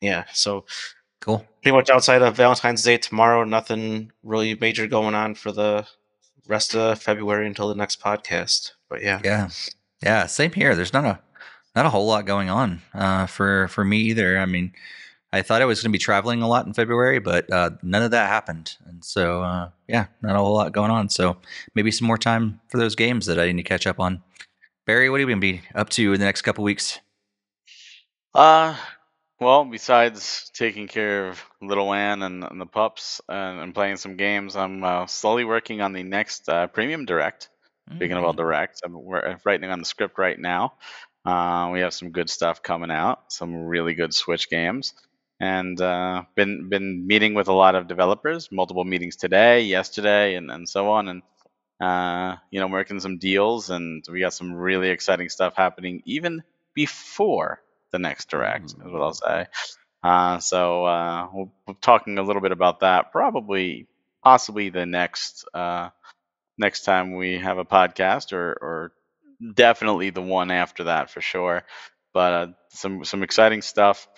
yeah. 0.00 0.24
So 0.32 0.64
cool. 1.20 1.44
Pretty 1.62 1.76
much 1.76 1.90
outside 1.90 2.22
of 2.22 2.36
Valentine's 2.36 2.82
Day 2.82 2.98
tomorrow, 2.98 3.44
nothing 3.44 4.12
really 4.22 4.54
major 4.54 4.86
going 4.86 5.14
on 5.14 5.34
for 5.34 5.52
the 5.52 5.86
rest 6.46 6.74
of 6.74 7.00
February 7.02 7.46
until 7.46 7.68
the 7.68 7.74
next 7.74 8.00
podcast. 8.00 8.72
But 8.88 9.02
yeah, 9.02 9.20
yeah, 9.24 9.48
yeah. 10.02 10.26
Same 10.26 10.52
here. 10.52 10.74
There's 10.74 10.92
not 10.92 11.04
a 11.04 11.20
not 11.74 11.86
a 11.86 11.90
whole 11.90 12.06
lot 12.06 12.26
going 12.26 12.48
on 12.48 12.82
uh, 12.94 13.26
for 13.26 13.68
for 13.68 13.84
me 13.84 13.98
either. 13.98 14.38
I 14.38 14.46
mean, 14.46 14.72
I 15.32 15.42
thought 15.42 15.60
I 15.60 15.66
was 15.66 15.82
going 15.82 15.90
to 15.92 15.98
be 15.98 16.02
traveling 16.02 16.40
a 16.40 16.48
lot 16.48 16.66
in 16.66 16.72
February, 16.72 17.18
but 17.18 17.52
uh, 17.52 17.70
none 17.82 18.02
of 18.02 18.12
that 18.12 18.28
happened. 18.28 18.76
And 18.86 19.04
so, 19.04 19.42
uh, 19.42 19.70
yeah, 19.86 20.06
not 20.22 20.36
a 20.36 20.38
whole 20.38 20.54
lot 20.54 20.72
going 20.72 20.90
on. 20.90 21.10
So 21.10 21.36
maybe 21.74 21.90
some 21.90 22.06
more 22.06 22.16
time 22.16 22.60
for 22.68 22.78
those 22.78 22.94
games 22.94 23.26
that 23.26 23.38
I 23.38 23.46
need 23.52 23.62
to 23.62 23.68
catch 23.68 23.86
up 23.86 24.00
on. 24.00 24.22
Barry, 24.86 25.10
what 25.10 25.16
are 25.16 25.20
you 25.20 25.26
going 25.26 25.40
to 25.40 25.40
be 25.40 25.60
up 25.74 25.90
to 25.90 26.14
in 26.14 26.20
the 26.20 26.24
next 26.24 26.42
couple 26.42 26.64
weeks? 26.64 26.98
Uh, 28.34 28.74
well, 29.38 29.66
besides 29.66 30.50
taking 30.54 30.88
care 30.88 31.28
of 31.28 31.44
little 31.60 31.92
Ann 31.92 32.22
and, 32.22 32.42
and 32.42 32.58
the 32.58 32.66
pups 32.66 33.20
and, 33.28 33.60
and, 33.60 33.74
playing 33.74 33.96
some 33.96 34.16
games, 34.16 34.56
I'm 34.56 34.82
uh, 34.82 35.06
slowly 35.06 35.44
working 35.44 35.82
on 35.82 35.92
the 35.92 36.04
next 36.04 36.48
uh, 36.48 36.68
Premium 36.68 37.04
Direct. 37.04 37.50
Mm-hmm. 37.88 37.98
Speaking 37.98 38.16
about 38.16 38.34
mm. 38.34 38.38
Direct, 38.38 38.80
I'm 38.82 38.96
writing 39.44 39.70
on 39.70 39.78
the 39.78 39.84
script 39.84 40.18
right 40.18 40.38
now. 40.38 40.74
Uh, 41.24 41.68
we 41.70 41.80
have 41.80 41.92
some 41.92 42.10
good 42.10 42.30
stuff 42.30 42.62
coming 42.62 42.90
out, 42.90 43.30
some 43.30 43.54
really 43.54 43.92
good 43.92 44.14
Switch 44.14 44.48
games 44.48 44.94
and 45.40 45.80
uh, 45.80 46.24
been 46.34 46.68
been 46.68 47.06
meeting 47.06 47.34
with 47.34 47.48
a 47.48 47.52
lot 47.52 47.74
of 47.74 47.88
developers, 47.88 48.50
multiple 48.50 48.84
meetings 48.84 49.16
today, 49.16 49.62
yesterday, 49.62 50.34
and, 50.34 50.50
and 50.50 50.68
so 50.68 50.90
on, 50.90 51.08
and 51.08 51.22
uh, 51.80 52.36
you 52.50 52.60
know, 52.60 52.66
working 52.66 53.00
some 53.00 53.18
deals, 53.18 53.70
and 53.70 54.04
we 54.10 54.20
got 54.20 54.32
some 54.32 54.52
really 54.52 54.90
exciting 54.90 55.28
stuff 55.28 55.54
happening 55.56 56.02
even 56.04 56.42
before 56.74 57.60
the 57.92 57.98
next 57.98 58.30
direct, 58.30 58.66
mm-hmm. 58.66 58.86
is 58.86 58.92
what 58.92 59.02
I'll 59.02 59.14
say. 59.14 59.46
Uh, 60.02 60.38
so 60.38 60.84
uh, 60.84 61.28
we'll 61.32 61.52
be 61.66 61.74
talking 61.80 62.18
a 62.18 62.22
little 62.22 62.42
bit 62.42 62.52
about 62.52 62.80
that, 62.80 63.12
probably, 63.12 63.86
possibly 64.22 64.70
the 64.70 64.86
next 64.86 65.44
uh, 65.54 65.90
next 66.56 66.82
time 66.82 67.16
we 67.16 67.38
have 67.38 67.58
a 67.58 67.64
podcast, 67.64 68.32
or 68.32 68.52
or 68.60 68.92
definitely 69.54 70.10
the 70.10 70.22
one 70.22 70.50
after 70.50 70.84
that 70.84 71.10
for 71.10 71.20
sure. 71.20 71.64
But 72.12 72.32
uh, 72.32 72.46
some 72.70 73.04
some 73.04 73.22
exciting 73.22 73.62
stuff. 73.62 74.08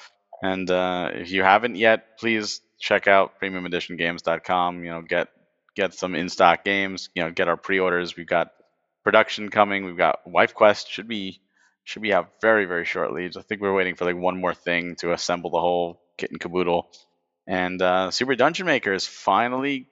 And 0.43 0.71
uh, 0.71 1.11
if 1.15 1.31
you 1.31 1.43
haven't 1.43 1.77
yet, 1.77 2.19
please 2.19 2.61
check 2.79 3.07
out 3.07 3.41
premiumeditiongames.com. 3.41 4.85
You 4.85 4.91
know, 4.91 5.03
get 5.03 5.29
get 5.77 5.95
some 5.95 6.15
in 6.15 6.29
stock 6.29 6.65
games. 6.65 7.11
You 7.15 7.25
know, 7.25 7.31
get 7.31 7.49
our 7.49 7.57
pre-orders. 7.57 8.17
We've 8.17 8.27
got 8.27 8.49
production 9.05 9.51
coming. 9.51 9.85
We've 9.85 9.97
got 9.97 10.21
Wife 10.27 10.55
Quest 10.55 10.91
should 10.91 11.09
be 11.09 11.41
should 11.85 12.03
be 12.03 12.13
out 12.13 12.31
very 12.41 12.65
very 12.65 12.85
shortly. 12.85 13.27
I 13.37 13.43
think 13.43 13.61
we're 13.61 13.75
waiting 13.75 13.97
for 13.97 14.05
like 14.05 14.17
one 14.17 14.41
more 14.41 14.55
thing 14.55 14.97
to 14.97 15.13
assemble 15.13 15.51
the 15.51 15.61
whole 15.61 16.01
kit 16.17 16.31
and 16.31 16.41
caboodle. 16.41 16.91
And 17.47 17.81
uh, 17.83 18.11
Super 18.11 18.35
Dungeon 18.35 18.67
Maker 18.67 18.93
is 18.93 19.07
finally 19.07 19.89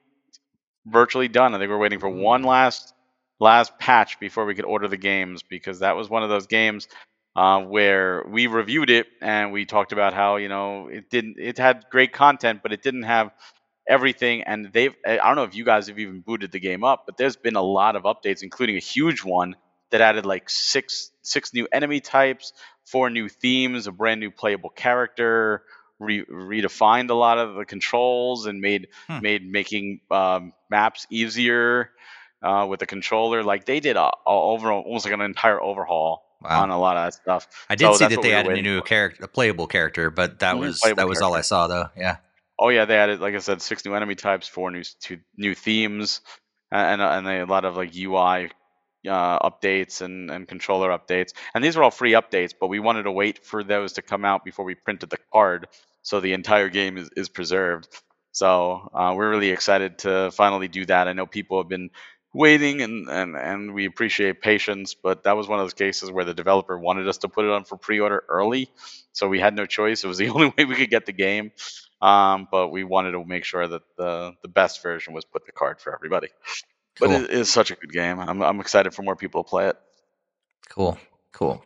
virtually 0.85 1.27
done. 1.27 1.53
I 1.53 1.59
think 1.59 1.69
we're 1.69 1.77
waiting 1.77 1.99
for 1.99 2.09
one 2.09 2.43
last 2.43 2.93
last 3.39 3.77
patch 3.79 4.19
before 4.19 4.45
we 4.45 4.55
could 4.55 4.65
order 4.65 4.87
the 4.87 4.97
games 4.97 5.43
because 5.43 5.79
that 5.79 5.95
was 5.95 6.09
one 6.09 6.23
of 6.23 6.29
those 6.29 6.47
games 6.47 6.87
uh, 7.35 7.61
where 7.61 8.23
we 8.27 8.47
reviewed 8.47 8.89
it 8.89 9.07
and 9.21 9.51
we 9.51 9.65
talked 9.65 9.91
about 9.91 10.13
how 10.13 10.37
you 10.37 10.49
know 10.49 10.87
it 10.87 11.09
didn't 11.09 11.35
it 11.39 11.57
had 11.57 11.85
great 11.89 12.11
content 12.11 12.61
but 12.63 12.73
it 12.73 12.81
didn't 12.81 13.03
have 13.03 13.31
everything 13.87 14.43
and 14.43 14.71
they've 14.73 14.93
i 15.05 15.17
don't 15.17 15.35
know 15.35 15.43
if 15.43 15.55
you 15.55 15.63
guys 15.63 15.87
have 15.87 15.97
even 15.97 16.21
booted 16.21 16.51
the 16.51 16.59
game 16.59 16.83
up 16.83 17.03
but 17.05 17.17
there's 17.17 17.35
been 17.35 17.55
a 17.55 17.61
lot 17.61 17.95
of 17.95 18.03
updates 18.03 18.43
including 18.43 18.75
a 18.75 18.79
huge 18.79 19.23
one 19.23 19.55
that 19.91 20.01
added 20.01 20.25
like 20.25 20.49
six 20.49 21.11
six 21.21 21.53
new 21.53 21.67
enemy 21.71 21.99
types 21.99 22.53
four 22.85 23.09
new 23.09 23.27
themes 23.27 23.87
a 23.87 23.91
brand 23.91 24.19
new 24.19 24.31
playable 24.31 24.69
character 24.69 25.63
re- 25.99 26.25
redefined 26.25 27.09
a 27.09 27.15
lot 27.15 27.37
of 27.37 27.55
the 27.55 27.65
controls 27.65 28.45
and 28.45 28.61
made 28.61 28.87
hmm. 29.07 29.21
made 29.21 29.49
making 29.49 30.01
um, 30.11 30.53
maps 30.69 31.07
easier 31.09 31.91
uh, 32.41 32.65
with 32.69 32.79
the 32.79 32.85
controller 32.85 33.43
like 33.43 33.65
they 33.65 33.79
did 33.79 33.97
a, 33.97 34.01
a 34.01 34.11
overall 34.25 34.81
almost 34.81 35.05
like 35.05 35.13
an 35.13 35.21
entire 35.21 35.61
overhaul 35.61 36.28
wow. 36.41 36.63
on 36.63 36.69
a 36.69 36.79
lot 36.79 36.97
of 36.97 37.05
that 37.05 37.13
stuff. 37.13 37.47
I 37.69 37.75
did 37.75 37.85
so 37.85 37.93
see 37.93 38.07
that 38.07 38.21
they 38.21 38.33
added 38.33 38.57
a 38.57 38.61
new 38.61 38.81
character, 38.81 39.23
a 39.23 39.27
playable 39.27 39.67
character, 39.67 40.09
but 40.09 40.39
that 40.39 40.53
mm-hmm. 40.53 40.61
was 40.61 40.81
that 40.81 40.95
was 40.95 41.19
character. 41.19 41.23
all 41.23 41.33
I 41.33 41.41
saw 41.41 41.67
though. 41.67 41.89
Yeah. 41.97 42.17
Oh 42.57 42.69
yeah, 42.69 42.85
they 42.85 42.97
added 42.97 43.19
like 43.19 43.35
I 43.35 43.39
said, 43.39 43.61
six 43.61 43.85
new 43.85 43.93
enemy 43.93 44.15
types, 44.15 44.47
four 44.47 44.71
new 44.71 44.83
two 44.99 45.19
new 45.37 45.55
themes, 45.55 46.21
and 46.71 47.01
and, 47.01 47.27
a 47.27 47.45
lot 47.45 47.65
of 47.65 47.77
like 47.77 47.95
UI 47.95 48.49
uh, 49.07 49.39
updates 49.39 50.01
and, 50.01 50.29
and 50.29 50.47
controller 50.47 50.89
updates. 50.89 51.33
And 51.53 51.63
these 51.63 51.77
are 51.77 51.83
all 51.83 51.91
free 51.91 52.13
updates, 52.13 52.53
but 52.59 52.67
we 52.67 52.79
wanted 52.79 53.03
to 53.03 53.11
wait 53.11 53.45
for 53.45 53.63
those 53.63 53.93
to 53.93 54.01
come 54.01 54.25
out 54.25 54.43
before 54.43 54.65
we 54.65 54.75
printed 54.75 55.09
the 55.09 55.19
card, 55.31 55.67
so 56.01 56.19
the 56.19 56.33
entire 56.33 56.69
game 56.69 56.97
is, 56.97 57.09
is 57.15 57.29
preserved. 57.29 57.87
So 58.31 58.89
uh, 58.93 59.13
we're 59.15 59.29
really 59.29 59.49
excited 59.49 59.99
to 59.99 60.31
finally 60.31 60.67
do 60.67 60.85
that. 60.85 61.07
I 61.07 61.13
know 61.13 61.25
people 61.25 61.61
have 61.61 61.69
been 61.69 61.89
waiting 62.33 62.81
and, 62.81 63.09
and 63.09 63.35
and 63.35 63.73
we 63.73 63.85
appreciate 63.85 64.41
patience 64.41 64.93
but 64.93 65.23
that 65.23 65.35
was 65.35 65.47
one 65.47 65.59
of 65.59 65.63
those 65.65 65.73
cases 65.73 66.11
where 66.11 66.25
the 66.25 66.33
developer 66.33 66.77
wanted 66.77 67.07
us 67.07 67.17
to 67.17 67.27
put 67.27 67.45
it 67.45 67.51
on 67.51 67.63
for 67.63 67.75
pre-order 67.75 68.23
early 68.29 68.69
so 69.11 69.27
we 69.27 69.39
had 69.39 69.55
no 69.55 69.65
choice. 69.65 70.03
It 70.03 70.07
was 70.07 70.19
the 70.19 70.29
only 70.35 70.53
way 70.57 70.65
we 70.65 70.75
could 70.75 70.89
get 70.89 71.05
the 71.05 71.11
game 71.11 71.51
um, 72.01 72.47
but 72.49 72.69
we 72.69 72.83
wanted 72.83 73.11
to 73.11 73.25
make 73.25 73.43
sure 73.43 73.67
that 73.67 73.81
the 73.97 74.33
the 74.41 74.47
best 74.47 74.81
version 74.81 75.13
was 75.13 75.25
put 75.25 75.45
the 75.45 75.51
card 75.51 75.81
for 75.81 75.93
everybody. 75.93 76.29
Cool. 76.97 77.09
but 77.09 77.21
it 77.23 77.29
is 77.31 77.51
such 77.51 77.71
a 77.71 77.75
good 77.75 77.91
game. 77.91 78.19
I'm, 78.19 78.41
I'm 78.41 78.59
excited 78.59 78.93
for 78.93 79.03
more 79.03 79.15
people 79.15 79.43
to 79.43 79.49
play 79.49 79.67
it. 79.67 79.77
Cool. 80.69 80.97
Cool 81.31 81.63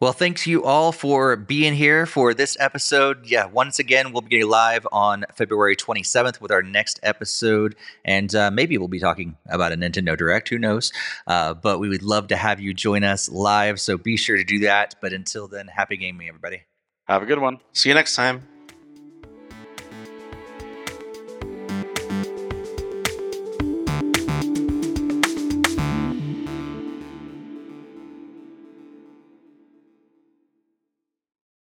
well, 0.00 0.14
thanks 0.14 0.46
you 0.46 0.64
all 0.64 0.92
for 0.92 1.36
being 1.36 1.74
here 1.74 2.06
for 2.06 2.32
this 2.32 2.56
episode. 2.58 3.26
Yeah, 3.26 3.44
once 3.44 3.78
again, 3.78 4.12
we'll 4.12 4.22
be 4.22 4.30
getting 4.30 4.48
live 4.48 4.86
on 4.90 5.26
February 5.34 5.76
27th 5.76 6.40
with 6.40 6.50
our 6.50 6.62
next 6.62 6.98
episode. 7.02 7.76
And 8.02 8.34
uh, 8.34 8.50
maybe 8.50 8.78
we'll 8.78 8.88
be 8.88 8.98
talking 8.98 9.36
about 9.46 9.72
a 9.72 9.76
Nintendo 9.76 10.16
Direct. 10.16 10.48
Who 10.48 10.58
knows? 10.58 10.90
Uh, 11.26 11.52
but 11.52 11.80
we 11.80 11.90
would 11.90 12.02
love 12.02 12.28
to 12.28 12.36
have 12.36 12.60
you 12.60 12.72
join 12.72 13.04
us 13.04 13.28
live. 13.28 13.78
So 13.78 13.98
be 13.98 14.16
sure 14.16 14.38
to 14.38 14.44
do 14.44 14.60
that. 14.60 14.94
But 15.02 15.12
until 15.12 15.48
then, 15.48 15.66
happy 15.66 15.98
gaming, 15.98 16.28
everybody. 16.28 16.62
Have 17.04 17.22
a 17.22 17.26
good 17.26 17.38
one. 17.38 17.60
See 17.72 17.90
you 17.90 17.94
next 17.94 18.16
time. 18.16 18.46